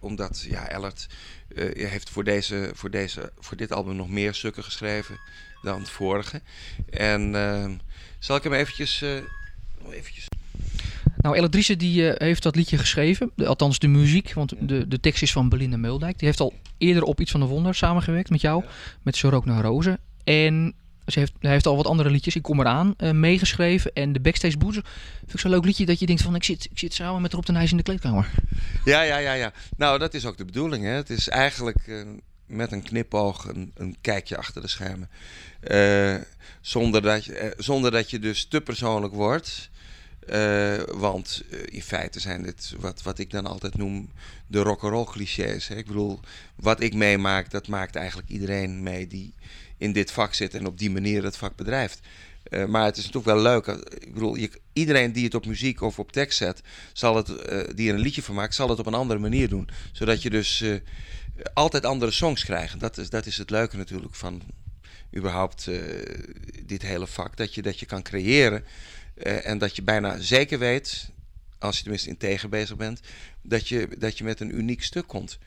omdat 0.00 0.46
ja, 0.48 0.68
Ellert 0.68 1.06
uh, 1.48 1.88
heeft 1.88 2.10
voor, 2.10 2.24
deze, 2.24 2.70
voor, 2.74 2.90
deze, 2.90 3.32
voor 3.38 3.56
dit 3.56 3.72
album 3.72 3.96
nog 3.96 4.08
meer 4.08 4.34
stukken 4.34 4.64
geschreven 4.64 5.18
dan 5.62 5.78
het 5.78 5.90
vorige. 5.90 6.40
En 6.90 7.32
zal 8.18 8.36
ik 8.36 8.42
hem 8.42 8.52
eventjes... 8.52 9.04
eventjes... 9.90 10.26
Nou, 11.16 11.36
Ellert 11.36 11.52
Driessen 11.52 11.78
die 11.78 12.12
heeft 12.16 12.42
dat 12.42 12.56
liedje 12.56 12.78
geschreven, 12.78 13.30
de, 13.34 13.46
althans 13.46 13.78
de 13.78 13.88
muziek, 13.88 14.32
want 14.32 14.54
de, 14.60 14.88
de 14.88 15.00
tekst 15.00 15.22
is 15.22 15.32
van 15.32 15.48
Belinda 15.48 15.76
Meldijk. 15.76 16.18
Die 16.18 16.26
heeft 16.26 16.40
al 16.40 16.54
eerder 16.78 17.02
op 17.02 17.20
Iets 17.20 17.30
van 17.30 17.40
de 17.40 17.46
Wonder 17.46 17.74
samengewerkt 17.74 18.30
met 18.30 18.40
jou, 18.40 18.64
met 19.02 19.16
Zo 19.16 19.28
Rook 19.28 19.44
naar 19.44 19.62
Rozen. 19.62 19.98
En 20.24 20.74
ze 21.12 21.18
heeft, 21.18 21.32
hij 21.40 21.50
heeft 21.50 21.66
al 21.66 21.76
wat 21.76 21.86
andere 21.86 22.10
liedjes, 22.10 22.36
ik 22.36 22.42
kom 22.42 22.60
eraan, 22.60 22.94
uh, 22.98 23.10
meegeschreven. 23.10 23.92
En 23.92 24.12
de 24.12 24.20
Backstage 24.20 24.56
Boots 24.56 24.74
vind 24.74 25.32
ik 25.32 25.40
zo'n 25.40 25.50
leuk 25.50 25.64
liedje 25.64 25.86
dat 25.86 25.98
je 25.98 26.06
denkt 26.06 26.22
van 26.22 26.34
ik 26.34 26.44
zit, 26.44 26.64
ik 26.70 26.78
zit 26.78 26.94
samen 26.94 27.22
met 27.22 27.32
Rob 27.32 27.44
de 27.44 27.52
Nijs 27.52 27.70
in 27.70 27.76
de 27.76 27.82
kleedkamer. 27.82 28.30
Ja, 28.84 29.02
ja, 29.02 29.16
ja, 29.16 29.32
ja. 29.32 29.52
Nou, 29.76 29.98
dat 29.98 30.14
is 30.14 30.26
ook 30.26 30.36
de 30.36 30.44
bedoeling. 30.44 30.84
Hè. 30.84 30.90
Het 30.90 31.10
is 31.10 31.28
eigenlijk 31.28 31.86
uh, 31.86 32.06
met 32.46 32.72
een 32.72 32.82
knipoog 32.82 33.48
een, 33.74 33.96
kijkje 34.00 34.36
achter 34.36 34.62
de 34.62 34.68
schermen. 34.68 35.08
Uh, 35.70 36.14
zonder, 36.60 37.02
dat 37.02 37.24
je, 37.24 37.54
zonder 37.58 37.90
dat 37.90 38.10
je 38.10 38.18
dus 38.18 38.44
te 38.44 38.60
persoonlijk 38.60 39.14
wordt. 39.14 39.70
want 40.94 41.42
in 41.64 41.82
feite 41.82 42.20
zijn 42.20 42.42
dit 42.42 42.74
wat, 42.78 43.02
wat 43.02 43.18
ik 43.18 43.30
dan 43.30 43.46
altijd 43.46 43.76
noem 43.76 44.10
de 44.46 44.60
rock'n'roll 44.60 45.04
clichés. 45.04 45.68
Hè. 45.68 45.76
Ik 45.76 45.86
bedoel, 45.86 46.20
wat 46.56 46.80
ik 46.80 46.94
meemaak, 46.94 47.50
dat 47.50 47.68
maakt 47.68 47.96
eigenlijk 47.96 48.28
iedereen 48.28 48.82
mee 48.82 49.06
die 49.06 49.34
in 49.80 49.92
dit 49.92 50.10
vak 50.10 50.34
zit 50.34 50.54
en 50.54 50.66
op 50.66 50.78
die 50.78 50.90
manier 50.90 51.24
het 51.24 51.36
vak 51.36 51.56
bedrijft. 51.56 52.00
Uh, 52.50 52.64
maar 52.64 52.84
het 52.84 52.96
is 52.96 53.04
natuurlijk 53.04 53.34
wel 53.34 53.42
leuk. 53.42 53.66
Ik 53.98 54.14
bedoel, 54.14 54.34
je, 54.34 54.50
iedereen 54.72 55.12
die 55.12 55.24
het 55.24 55.34
op 55.34 55.46
muziek 55.46 55.80
of 55.80 55.98
op 55.98 56.12
tekst 56.12 56.38
zet, 56.38 56.62
zal 56.92 57.16
het, 57.16 57.28
uh, 57.28 57.36
die 57.74 57.88
er 57.88 57.94
een 57.94 58.00
liedje 58.00 58.22
van 58.22 58.34
maakt, 58.34 58.54
zal 58.54 58.68
het 58.68 58.78
op 58.78 58.86
een 58.86 58.94
andere 58.94 59.20
manier 59.20 59.48
doen. 59.48 59.68
Zodat 59.92 60.22
je 60.22 60.30
dus 60.30 60.64
altijd 61.54 61.84
andere 61.84 62.10
songs 62.10 62.44
krijgt. 62.44 62.80
Dat 62.80 62.98
is, 62.98 63.10
dat 63.10 63.26
is 63.26 63.36
het 63.36 63.50
leuke 63.50 63.76
natuurlijk 63.76 64.14
van 64.14 64.42
überhaupt 65.16 65.68
dit 66.64 66.82
hele 66.82 67.06
vak. 67.06 67.36
Dat 67.36 67.54
je, 67.54 67.62
dat 67.62 67.80
je 67.80 67.86
kan 67.86 68.02
creëren 68.02 68.64
en 69.22 69.58
dat 69.58 69.76
je 69.76 69.82
bijna 69.82 70.18
zeker 70.18 70.58
weet, 70.58 71.10
als 71.58 71.76
je 71.76 71.82
tenminste 71.82 72.08
integer 72.08 72.48
bezig 72.48 72.76
bent, 72.76 73.00
dat 73.42 73.68
je, 73.68 73.88
dat 73.98 74.18
je 74.18 74.24
met 74.24 74.40
een 74.40 74.56
uniek 74.58 74.82
stuk 74.82 75.06
komt. 75.06 75.38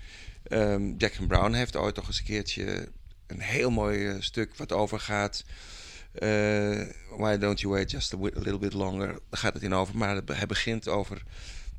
Um, 0.49 0.95
Jack 0.97 1.13
Brown 1.27 1.53
heeft 1.53 1.75
ooit 1.75 1.95
nog 1.95 2.07
eens 2.07 2.19
een 2.19 2.25
keertje 2.25 2.89
een 3.33 3.41
heel 3.41 3.71
mooi 3.71 3.97
uh, 3.99 4.15
stuk 4.19 4.55
wat 4.55 4.71
overgaat. 4.71 5.43
Uh, 6.19 6.81
why 7.17 7.37
don't 7.37 7.59
you 7.59 7.73
wait 7.73 7.91
just 7.91 8.13
a, 8.13 8.17
little 8.17 8.59
bit 8.59 8.73
longer? 8.73 9.07
Daar 9.07 9.39
gaat 9.39 9.53
het 9.53 9.63
in 9.63 9.73
over. 9.73 9.97
Maar 9.97 10.21
hij 10.25 10.45
begint 10.45 10.87
over 10.87 11.23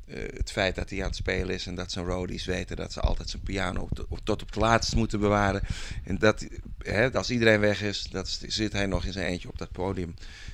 uh, 0.05 0.17
het 0.33 0.51
feit 0.51 0.75
dat 0.75 0.89
hij 0.89 0.99
aan 0.99 1.07
het 1.07 1.15
spelen 1.15 1.55
is 1.55 1.67
en 1.67 1.75
dat 1.75 1.91
zijn 1.91 2.05
roadies 2.05 2.45
weten 2.45 2.75
dat 2.75 2.93
ze 2.93 2.99
altijd 2.99 3.29
zijn 3.29 3.43
piano 3.43 3.87
tot 4.23 4.41
op 4.41 4.47
het 4.47 4.55
laatst 4.55 4.95
moeten 4.95 5.19
bewaren. 5.19 5.61
En 6.03 6.17
dat 6.17 6.47
hè, 6.77 7.13
als 7.13 7.31
iedereen 7.31 7.59
weg 7.59 7.81
is, 7.81 8.03
dat 8.11 8.39
zit 8.47 8.73
hij 8.73 8.85
nog 8.85 9.05
in 9.05 9.13
zijn 9.13 9.27
eentje 9.27 9.49
op 9.49 9.57
dat 9.57 9.71
podium 9.71 10.13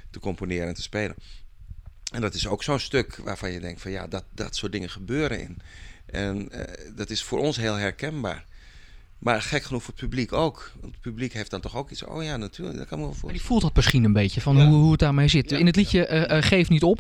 te 0.10 0.20
componeren 0.20 0.68
en 0.68 0.74
te 0.74 0.82
spelen. 0.82 1.16
En 2.12 2.22
dat 2.22 2.34
is 2.34 2.48
ook 2.48 2.64
zo'n 2.64 2.80
stuk 2.80 3.16
waarvan 3.16 3.52
je 3.52 3.60
denkt 3.60 3.82
van 3.82 3.92
ja, 3.92 4.08
dat, 4.08 4.24
dat 4.34 4.56
soort 4.56 4.72
dingen 4.72 4.90
gebeuren 4.90 5.40
in. 5.40 5.62
En 6.06 6.52
dat 6.96 7.10
is 7.10 7.24
voor 7.24 7.40
ons 7.40 7.58
heel 7.58 7.76
herkenbaar. 7.76 8.46
Maar 9.22 9.42
gek 9.42 9.64
genoeg 9.64 9.84
voor 9.84 9.94
het 9.94 10.04
publiek 10.04 10.34
ook. 10.34 10.72
Want 10.82 10.94
het 10.94 11.02
publiek 11.02 11.34
heeft 11.34 11.52
dan 11.52 11.62
toch 11.62 11.76
ook 11.76 11.90
iets. 11.90 12.04
Oh 12.06 12.24
ja, 12.24 12.38
natuurlijk, 12.38 12.78
dat 12.78 12.88
kan 12.88 12.98
me 12.98 13.04
wel 13.04 13.12
Maar 13.14 13.22
voor. 13.22 13.32
die 13.32 13.42
voelt 13.42 13.62
dat 13.62 13.76
misschien 13.76 14.04
een 14.04 14.14
beetje, 14.14 14.42
van 14.42 14.58
Ja. 14.58 14.66
hoe, 14.66 14.76
hoe 14.76 14.92
het 14.92 15.00
daarmee 15.00 15.28
zit. 15.28 15.50
Ja. 15.50 15.58
In 15.58 15.66
het 15.66 15.76
liedje 15.76 16.06
eh, 16.06 16.38
eh, 16.38 16.44
Geef 16.44 16.70
niet 16.70 16.84
op. 16.84 17.00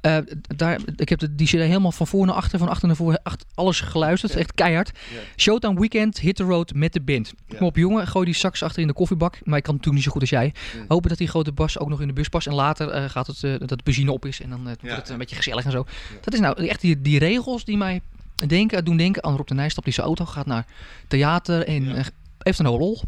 eh, 0.00 0.16
daar, 0.56 0.80
ik 0.96 1.08
heb 1.08 1.18
de, 1.18 1.34
die 1.34 1.46
CD 1.46 1.52
helemaal 1.52 1.92
van 1.92 2.06
voor 2.06 2.26
naar 2.26 2.34
achter, 2.34 2.58
van 2.58 2.68
achter 2.68 2.86
naar 2.86 2.96
voor, 2.96 3.18
achter, 3.22 3.46
alles 3.54 3.80
geluisterd. 3.80 4.34
Echt 4.36 4.54
keihard. 4.54 4.90
Showtime 5.36 5.80
Weekend, 5.80 6.18
Hit 6.20 6.36
the 6.36 6.42
Road 6.42 6.72
met 6.74 6.92
de 6.92 7.00
band. 7.00 7.32
Kom 7.56 7.66
op 7.66 7.76
jongen, 7.76 8.06
gooi 8.06 8.24
die 8.24 8.34
sax 8.34 8.62
achter 8.62 8.80
in 8.82 8.86
de 8.88 8.92
koffiebak. 8.94 9.32
Maar 9.44 9.58
ik 9.58 9.62
kan 9.64 9.74
het 9.74 9.84
natuurlijk 9.86 9.94
niet 9.94 10.04
zo 10.04 10.10
goed 10.10 10.20
als 10.20 10.30
jij. 10.30 10.54
Hopen 10.88 11.08
dat 11.08 11.18
die 11.18 11.28
grote 11.28 11.52
bas 11.52 11.78
ook 11.78 11.88
nog 11.88 12.00
in 12.00 12.06
de 12.06 12.12
bus 12.12 12.28
past. 12.28 12.46
En 12.46 12.54
later 12.54 13.10
gaat 13.10 13.26
het, 13.26 13.40
dat 13.40 13.68
de 13.68 13.78
benzine 13.84 14.12
op 14.12 14.24
is. 14.26 14.40
En 14.40 14.50
dan 14.50 14.62
wordt 14.64 14.78
Ja. 14.82 14.94
het 14.94 15.08
een 15.08 15.18
beetje 15.18 15.36
gezellig 15.36 15.64
en 15.64 15.70
zo. 15.70 15.86
Dat 16.20 16.34
is 16.34 16.40
nou 16.40 16.66
echt 16.66 16.80
die, 16.80 17.00
die 17.02 17.18
regels 17.18 17.64
die 17.64 17.76
mij 17.76 18.00
denken, 18.46 18.84
doen 18.84 18.96
denken 18.96 19.24
aan 19.24 19.36
Rob 19.36 19.46
de 19.46 19.54
Nijs. 19.54 19.70
Stapt 19.70 19.86
die 19.86 19.94
zijn 19.94 20.06
auto, 20.06 20.24
gaat 20.24 20.46
naar 20.46 20.66
theater 21.08 21.66
en 21.66 21.84
Ja. 21.84 21.94
eh, 21.94 22.04
heeft 22.38 22.58
een 22.58 22.66
hoop 22.66 22.78
lol. 22.80 23.00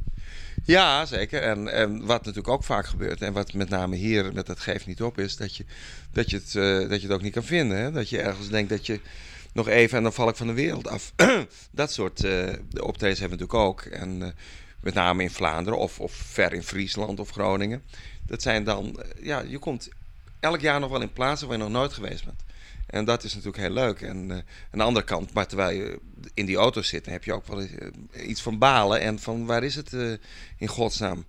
Ja, 0.65 1.07
zeker. 1.07 1.43
En, 1.43 1.73
en 1.73 1.99
wat 2.07 2.19
natuurlijk 2.19 2.49
ook 2.49 2.65
vaak 2.65 2.87
gebeurt, 2.87 3.23
en 3.23 3.33
wat 3.33 3.53
met 3.53 3.69
name 3.69 3.97
hier 3.97 4.33
met 4.33 4.47
dat 4.47 4.61
geeft 4.61 4.87
niet 4.87 5.03
op, 5.03 5.19
is 5.19 5.37
dat 5.37 5.57
je, 5.57 5.65
dat 6.13 6.31
je, 6.31 6.37
het, 6.37 6.55
eh, 6.55 6.89
dat 6.91 7.01
je 7.01 7.07
het 7.07 7.17
ook 7.17 7.23
niet 7.23 7.33
kan 7.33 7.45
vinden. 7.45 7.79
Hè? 7.79 7.93
Dat 7.93 8.09
je 8.09 8.21
ergens 8.21 8.49
denkt 8.49 8.71
dat 8.71 8.87
je 8.87 9.01
nog 9.53 9.69
even 9.69 9.97
en 9.97 10.03
dan 10.03 10.13
val 10.13 10.29
ik 10.29 10.37
van 10.37 10.47
de 10.47 10.53
wereld 10.53 10.89
af. 10.89 11.13
dat 11.71 11.93
soort 11.93 12.25
eh 12.25 12.49
optredens 12.81 13.21
hebben 13.21 13.39
we 13.39 13.45
natuurlijk 13.45 13.55
ook. 13.55 13.81
En 13.81 14.35
met 14.81 14.95
name 14.95 15.23
in 15.23 15.31
Vlaanderen 15.31 15.79
of, 15.79 16.01
of 16.01 16.13
ver 16.13 16.53
in 16.53 16.63
Friesland 16.63 17.21
of 17.21 17.31
Groningen. 17.31 17.83
Dat 18.27 18.43
zijn 18.43 18.65
dan, 18.65 19.03
ja, 19.23 19.41
je 19.49 19.59
komt 19.59 19.89
elk 20.41 20.61
jaar 20.61 20.81
nog 20.81 20.91
wel 20.91 21.01
in 21.01 21.13
plaatsen 21.13 21.49
waar 21.49 21.57
je 21.57 21.63
nog 21.63 21.73
nooit 21.73 21.93
geweest 21.93 22.25
bent. 22.25 22.43
En 22.91 23.05
dat 23.05 23.25
is 23.25 23.35
natuurlijk 23.35 23.63
heel 23.63 23.73
leuk. 23.73 24.01
En 24.01 24.31
eh, 24.31 24.37
aan 24.71 24.79
de 24.79 24.83
andere 24.83 25.05
kant, 25.05 25.33
maar 25.33 25.47
terwijl 25.47 25.77
je 25.77 25.99
in 26.35 26.47
die 26.47 26.57
auto 26.57 26.83
zit, 26.83 27.05
dan 27.05 27.13
heb 27.13 27.25
je 27.25 27.33
ook 27.33 27.47
wel 27.47 27.61
eh, 27.61 28.29
iets 28.29 28.43
van 28.43 28.59
balen 28.59 29.01
en 29.01 29.19
van 29.19 29.47
waar 29.47 29.65
is 29.65 29.75
het 29.75 29.93
eh, 29.93 30.13
in 30.57 30.69
godsnaam. 30.69 31.25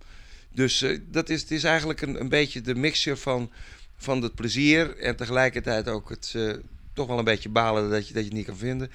Dus 0.54 0.82
eh, 0.82 0.98
dat 1.10 1.28
is, 1.28 1.40
het 1.40 1.50
is 1.50 1.64
eigenlijk 1.64 2.00
een, 2.00 2.20
een 2.20 2.28
beetje 2.28 2.60
de 2.60 2.74
mixture 2.74 3.16
van, 3.16 3.50
van 3.96 4.22
het 4.22 4.34
plezier 4.34 4.96
en 4.96 5.16
tegelijkertijd 5.16 5.88
ook 5.88 6.08
het 6.08 6.32
eh, 6.36 6.52
toch 6.92 7.06
wel 7.06 7.18
een 7.18 7.24
beetje 7.24 7.48
balen 7.48 7.90
dat 7.90 8.08
je, 8.08 8.14
dat 8.14 8.22
je 8.22 8.28
het 8.28 8.38
niet 8.38 8.46
kan 8.46 8.56
vinden. 8.56 8.90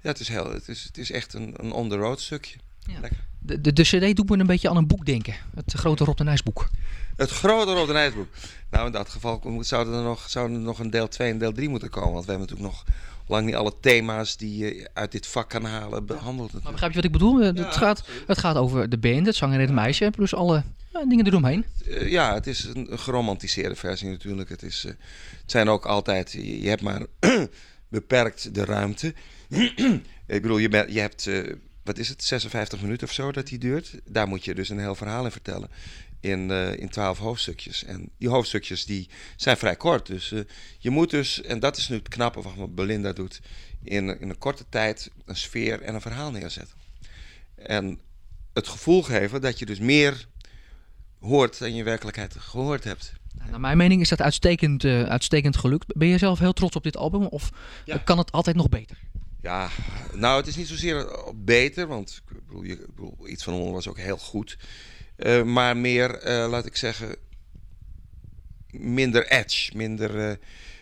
Ja, 0.00 0.08
het 0.08 0.20
is, 0.20 0.28
heel, 0.28 0.52
het 0.52 0.68
is, 0.68 0.82
het 0.82 0.98
is 0.98 1.10
echt 1.10 1.34
een, 1.34 1.54
een 1.56 1.72
on-the-road 1.72 2.20
stukje. 2.20 2.58
Ja. 2.86 3.08
De, 3.38 3.60
de, 3.60 3.72
de 3.72 3.82
CD 3.82 4.16
doet 4.16 4.28
me 4.28 4.38
een 4.38 4.46
beetje 4.46 4.68
aan 4.68 4.76
een 4.76 4.86
boek 4.86 5.06
denken. 5.06 5.34
Het 5.54 5.72
grote 5.72 6.04
Rob 6.04 6.16
de 6.16 6.24
Nijs 6.24 6.42
boek. 6.42 6.68
Het 7.16 7.30
grote 7.30 7.72
Rode 7.72 7.92
Nijsboek. 7.92 8.28
Nou, 8.70 8.86
in 8.86 8.92
dat 8.92 9.08
geval 9.08 9.58
zouden 9.60 9.94
er 9.94 10.02
nog, 10.02 10.30
zouden 10.30 10.56
er 10.56 10.62
nog 10.62 10.78
een 10.78 10.90
deel 10.90 11.08
2 11.08 11.30
en 11.30 11.38
deel 11.38 11.52
3 11.52 11.68
moeten 11.68 11.90
komen. 11.90 12.12
Want 12.12 12.24
we 12.24 12.30
hebben 12.30 12.48
natuurlijk 12.48 12.74
nog 12.74 12.84
lang 13.26 13.46
niet 13.46 13.54
alle 13.54 13.72
thema's 13.80 14.36
die 14.36 14.56
je 14.56 14.90
uit 14.92 15.12
dit 15.12 15.26
vak 15.26 15.48
kan 15.48 15.64
halen 15.64 16.06
behandeld. 16.06 16.52
Maar 16.52 16.72
begrijp 16.72 16.90
je 16.90 16.96
wat 16.96 17.06
ik 17.06 17.12
bedoel? 17.12 17.42
Ja, 17.42 17.52
het, 17.52 17.76
gaat, 17.76 18.04
het 18.26 18.38
gaat 18.38 18.56
over 18.56 18.88
de 18.88 18.98
band, 18.98 19.26
het 19.26 19.36
zanger 19.36 19.54
en 19.54 19.60
het 19.60 19.72
meisje, 19.72 20.10
plus 20.10 20.34
alle 20.34 20.62
eh, 20.92 21.08
dingen 21.08 21.26
eromheen. 21.26 21.64
Eh, 21.86 22.10
ja, 22.10 22.34
het 22.34 22.46
is 22.46 22.64
een, 22.64 22.88
geromantiseerde 22.90 23.76
versie 23.76 24.08
natuurlijk. 24.08 24.48
Het, 24.48 24.62
is, 24.62 24.84
eh, 24.84 24.92
het 25.40 25.50
zijn 25.50 25.68
ook 25.68 25.86
altijd, 25.86 26.32
je, 26.32 26.68
hebt 26.68 26.82
maar 26.82 27.06
beperkt 27.88 28.54
de 28.54 28.64
ruimte. 28.64 29.14
ik 30.26 30.42
bedoel, 30.42 30.58
je, 30.58 30.68
bent- 30.68 30.92
je 30.92 31.00
hebt, 31.00 31.30
wat 31.84 31.98
is 31.98 32.08
het, 32.08 32.24
56 32.24 32.80
minuten 32.80 33.06
of 33.06 33.12
zo 33.12 33.32
dat 33.32 33.46
die 33.46 33.58
duurt. 33.58 34.00
Daar 34.04 34.28
moet 34.28 34.44
je 34.44 34.54
dus 34.54 34.68
een 34.68 34.78
heel 34.78 34.94
verhaal 34.94 35.24
in 35.24 35.30
vertellen. 35.30 35.68
In, 36.22 36.50
eh, 36.50 36.76
in 36.76 36.88
12 36.88 37.18
hoofdstukjes. 37.18 37.84
En 37.84 38.10
die 38.18 38.28
hoofdstukjes 38.28 38.84
die 38.84 39.08
zijn 39.36 39.56
vrij 39.56 39.76
kort. 39.76 40.06
Dus 40.06 40.32
eh, 40.32 40.40
je 40.78 40.90
moet 40.90 41.10
dus, 41.10 41.42
en 41.42 41.60
dat 41.60 41.76
is 41.76 41.88
nu 41.88 41.96
het 41.96 42.08
knappe 42.08 42.42
wat 42.42 42.74
Belinda 42.74 43.12
doet, 43.12 43.40
in, 43.82 44.20
in 44.20 44.28
een 44.30 44.38
korte 44.38 44.64
tijd 44.68 45.10
een 45.24 45.36
sfeer 45.36 45.80
en 45.82 45.94
een 45.94 46.00
verhaal 46.00 46.30
neerzetten. 46.30 46.76
En 47.54 47.98
het 48.52 48.68
gevoel 48.68 49.02
geven 49.02 49.40
dat 49.40 49.58
je 49.58 49.66
dus 49.66 49.78
meer 49.78 50.26
hoort 51.20 51.58
dan 51.58 51.74
je 51.74 51.82
werkelijkheid 51.84 52.34
gehoord 52.38 52.84
hebt. 52.84 53.12
Naar 53.50 53.60
mijn 53.60 53.76
mening 53.76 54.00
is 54.00 54.08
dat 54.08 54.20
uitstekend, 54.22 54.84
eh, 54.84 55.02
uitstekend 55.02 55.56
gelukt. 55.56 55.96
Ben 55.96 56.08
je 56.08 56.18
zelf 56.18 56.38
heel 56.38 56.52
trots 56.52 56.76
op 56.76 56.82
dit 56.82 56.96
album 56.96 57.26
of 57.26 57.50
Ja. 57.84 57.96
kan 57.98 58.18
het 58.18 58.32
altijd 58.32 58.56
nog 58.56 58.68
beter? 58.68 58.98
Ja, 59.40 59.68
nou, 60.14 60.36
het 60.36 60.46
is 60.46 60.56
niet 60.56 60.68
zozeer 60.68 61.06
beter, 61.34 61.86
want 61.86 62.22
ik 62.28 62.46
bedoel, 62.46 62.62
je, 62.62 62.72
ik 62.72 62.86
bedoel, 62.86 63.28
iets 63.28 63.44
van 63.44 63.54
onder 63.54 63.72
was 63.72 63.88
ook 63.88 63.98
heel 63.98 64.16
goed. 64.18 64.56
Eh, 65.22 65.42
maar 65.42 65.76
meer, 65.76 66.14
eh, 66.14 66.48
laat 66.50 66.66
ik 66.66 66.76
zeggen, 66.76 67.16
minder 68.70 69.26
edge, 69.26 69.76
minder, 69.76 70.28
eh, 70.28 70.36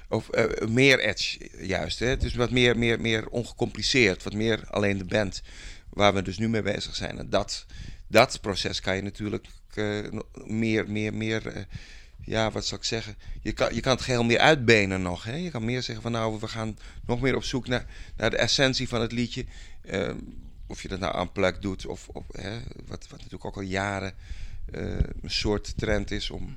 of 0.09 0.31
meer 0.69 1.01
edge 1.01 1.51
juist. 1.59 1.99
Hè? 1.99 2.25
Is 2.25 2.35
wat 2.35 2.51
meer, 2.51 2.79
meer, 2.79 3.01
meer 3.01 3.29
ongecompliceerd, 3.29 4.23
wat 4.23 4.33
meer 4.33 4.65
alleen 4.71 4.99
de 4.99 5.05
band 5.05 5.43
waar 5.89 6.15
we 6.15 6.23
dus 6.23 6.39
nu 6.39 6.49
mee 6.49 6.62
bezig 6.62 6.97
zijn. 6.97 7.19
En 7.19 7.31
dat, 7.31 7.67
dat 8.07 8.41
proces 8.41 8.81
kan 8.81 8.97
je 8.97 9.03
natuurlijk 9.03 9.47
meer, 10.45 10.91
meer, 10.91 11.15
meer, 11.15 11.67
ja, 12.25 12.51
wat 12.51 12.67
zou 12.67 12.81
ik 12.81 12.87
zeggen? 12.87 13.15
Je 13.43 13.53
kan, 13.53 13.75
je 13.75 13.81
kan 13.81 13.93
het 13.93 14.03
geheel 14.03 14.25
meer 14.25 14.39
uitbenen 14.39 15.03
nog. 15.03 15.25
Hè? 15.25 15.35
Je 15.35 15.51
kan 15.51 15.65
meer 15.65 15.83
zeggen 15.83 16.03
van 16.03 16.12
nou, 16.12 16.41
we 16.41 16.49
gaan 16.49 16.79
nog 17.07 17.21
meer 17.21 17.37
op 17.37 17.45
zoek 17.45 17.69
naar, 17.69 17.87
naar 18.17 18.31
de 18.31 18.37
essentie 18.37 18.89
van 18.89 19.01
het 19.01 19.12
liedje. 19.12 19.45
Of 20.71 20.83
je 20.83 20.89
dat 20.89 21.01
nou 21.01 21.15
aan 21.15 21.33
plek 21.33 21.63
doet 21.63 21.87
of, 21.87 22.09
of 22.09 22.25
hè, 22.33 22.59
wat, 22.87 23.07
wat 23.09 23.19
natuurlijk 23.19 23.45
ook 23.45 23.57
al 23.57 23.63
jaren 23.63 24.15
eh, 24.73 24.83
een 25.23 25.31
soort 25.31 25.73
trend 25.77 26.11
is 26.11 26.31
om 26.31 26.57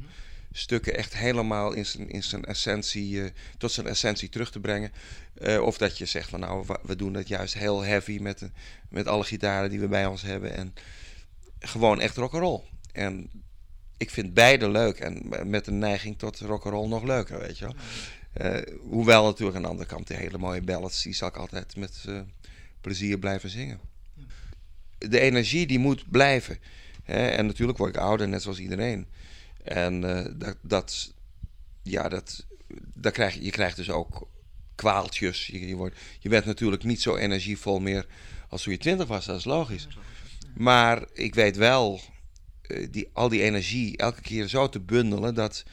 stukken 0.53 0.95
echt 0.95 1.15
helemaal 1.15 1.73
in 1.73 1.85
zijn, 1.85 2.09
in 2.09 2.23
zijn 2.23 2.45
essentie, 2.45 3.23
eh, 3.23 3.29
tot 3.57 3.71
zijn 3.71 3.87
essentie 3.87 4.29
terug 4.29 4.51
te 4.51 4.59
brengen. 4.59 4.91
Eh, 5.33 5.61
of 5.61 5.77
dat 5.77 5.97
je 5.97 6.05
zegt 6.05 6.29
van 6.29 6.39
nou, 6.39 6.65
we, 6.83 6.95
doen 6.95 7.13
dat 7.13 7.27
juist 7.27 7.53
heel 7.53 7.81
heavy 7.81 8.17
met, 8.21 8.49
met 8.89 9.07
alle 9.07 9.23
gitaren 9.23 9.69
die 9.69 9.79
we 9.79 9.87
bij 9.87 10.05
ons 10.05 10.21
hebben. 10.21 10.55
En 10.55 10.73
gewoon 11.59 11.99
echt 11.99 12.17
rock'n'roll. 12.17 12.61
En 12.91 13.29
ik 13.97 14.09
vind 14.09 14.33
beide 14.33 14.69
leuk 14.69 14.99
en 14.99 15.23
met 15.49 15.67
een 15.67 15.79
neiging 15.79 16.17
tot 16.17 16.39
rock'n'roll 16.39 16.87
nog 16.87 17.03
leuker, 17.03 17.39
weet 17.39 17.57
je 17.57 17.65
wel. 17.65 17.75
Eh, 18.33 18.75
hoewel 18.79 19.23
natuurlijk 19.23 19.57
aan 19.57 19.63
de 19.63 19.67
andere 19.67 19.87
kant 19.89 20.07
de 20.07 20.15
hele 20.15 20.37
mooie 20.37 20.61
ballads, 20.61 21.03
die 21.03 21.13
zal 21.13 21.27
ik 21.27 21.37
altijd 21.37 21.75
met 21.75 22.05
plezier 22.81 23.19
blijven 23.19 23.49
zingen. 23.49 23.79
De 25.09 25.19
energie 25.19 25.67
die 25.67 25.79
moet 25.79 26.11
blijven. 26.11 26.57
Hè? 27.03 27.27
En 27.27 27.45
natuurlijk 27.45 27.77
word 27.77 27.95
ik 27.95 28.01
ouder, 28.01 28.27
net 28.27 28.41
zoals 28.41 28.59
iedereen. 28.59 29.07
En 29.63 30.03
eh, 30.03 30.31
dat, 30.35 30.57
dat, 30.61 31.13
ja, 31.83 32.09
dat, 32.09 32.45
dat 32.93 33.13
krijg, 33.13 33.33
je 33.41 33.51
krijgt 33.51 33.75
dus 33.75 33.89
ook 33.89 34.27
kwaaltjes. 34.75 35.47
Je, 35.47 35.75
wordt, 35.75 35.95
je 36.19 36.29
bent 36.29 36.45
natuurlijk 36.45 36.83
niet 36.83 37.01
zo 37.01 37.15
energievol 37.15 37.79
meer 37.79 38.05
als 38.49 38.63
toen 38.63 38.73
je 38.73 38.79
twintig 38.79 39.07
was, 39.07 39.25
dat 39.25 39.37
is 39.37 39.43
logisch. 39.43 39.87
Maar 40.55 41.03
ik 41.13 41.35
weet 41.35 41.55
wel, 41.55 42.01
eh, 42.61 42.87
die, 42.91 43.09
al 43.13 43.29
die 43.29 43.41
energie 43.41 43.97
elke 43.97 44.21
keer 44.21 44.47
zo 44.47 44.69
te 44.69 44.79
bundelen 44.79 45.35
dat 45.35 45.63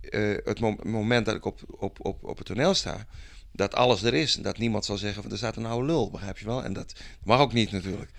eh, 0.00 0.34
het 0.44 0.60
mom- 0.60 0.80
moment 0.82 1.26
dat 1.26 1.34
ik 1.34 1.44
op, 1.44 1.60
op, 1.66 2.06
op, 2.06 2.24
op 2.24 2.38
het 2.38 2.46
toneel 2.46 2.74
sta, 2.74 3.06
dat 3.52 3.74
alles 3.74 4.02
er 4.02 4.14
is. 4.14 4.34
Dat 4.34 4.58
niemand 4.58 4.84
zal 4.84 4.96
zeggen 4.96 5.22
van 5.22 5.30
er 5.30 5.38
staat 5.38 5.56
een 5.56 5.66
oude 5.66 5.86
lul, 5.86 6.10
begrijp 6.10 6.38
je 6.38 6.44
wel? 6.44 6.64
En 6.64 6.72
dat 6.72 6.94
mag 7.24 7.40
ook 7.40 7.52
niet 7.52 7.70
natuurlijk. 7.70 8.10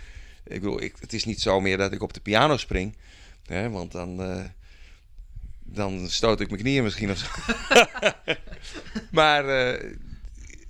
Ik 0.43 0.61
bedoel, 0.61 0.81
ik, 0.81 0.95
het 0.99 1.13
is 1.13 1.25
niet 1.25 1.41
zo 1.41 1.59
meer 1.59 1.77
dat 1.77 1.91
ik 1.91 2.01
op 2.01 2.13
de 2.13 2.19
piano 2.19 2.57
spring, 2.57 2.95
hè, 3.45 3.69
want 3.69 3.91
dan, 3.91 4.21
eh, 4.21 4.43
dan 5.59 6.09
stoot 6.09 6.39
ik 6.39 6.49
mijn 6.49 6.61
knieën 6.61 6.83
misschien 6.83 7.11
of 7.11 7.17
zo. 7.17 7.27
maar 9.11 9.47
eh, 9.47 9.91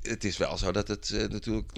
het 0.01 0.23
is 0.23 0.37
wel 0.37 0.57
zo 0.57 0.71
dat 0.71 0.87
het 0.87 1.09
eh, 1.09 1.27
natuurlijk. 1.27 1.71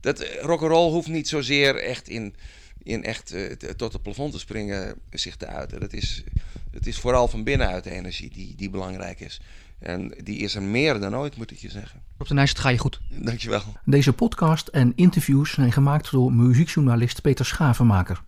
Dat 0.00 0.26
rock'n'roll 0.40 0.90
hoeft 0.90 1.08
niet 1.08 1.28
zozeer 1.28 1.76
echt 1.76 2.08
in, 2.08 2.34
in 2.82 3.04
echt 3.04 3.34
tot 3.76 3.92
het 3.92 4.02
plafond 4.02 4.32
te 4.32 4.38
springen 4.38 4.94
zich 5.10 5.36
te 5.36 5.46
uiten. 5.46 5.80
Dat 5.80 5.92
is, 5.92 6.24
het 6.70 6.86
is 6.86 6.98
vooral 6.98 7.28
van 7.28 7.44
binnenuit 7.44 7.84
de 7.84 7.90
energie 7.90 8.30
die, 8.30 8.54
die 8.54 8.70
belangrijk 8.70 9.20
is. 9.20 9.40
En 9.80 10.14
die 10.22 10.38
is 10.38 10.54
er 10.54 10.62
meer 10.62 11.00
dan 11.00 11.16
ooit, 11.16 11.36
moet 11.36 11.50
ik 11.50 11.58
je 11.58 11.70
zeggen. 11.70 12.02
Rob 12.18 12.28
de 12.28 12.34
Nijs, 12.34 12.48
het 12.48 12.58
ga 12.58 12.68
je 12.68 12.78
goed. 12.78 13.00
Dankjewel. 13.08 13.62
Deze 13.84 14.12
podcast 14.12 14.68
en 14.68 14.92
interviews 14.94 15.50
zijn 15.52 15.72
gemaakt 15.72 16.10
door 16.10 16.32
muziekjournalist 16.32 17.22
Peter 17.22 17.44
Schavenmaker. 17.44 18.22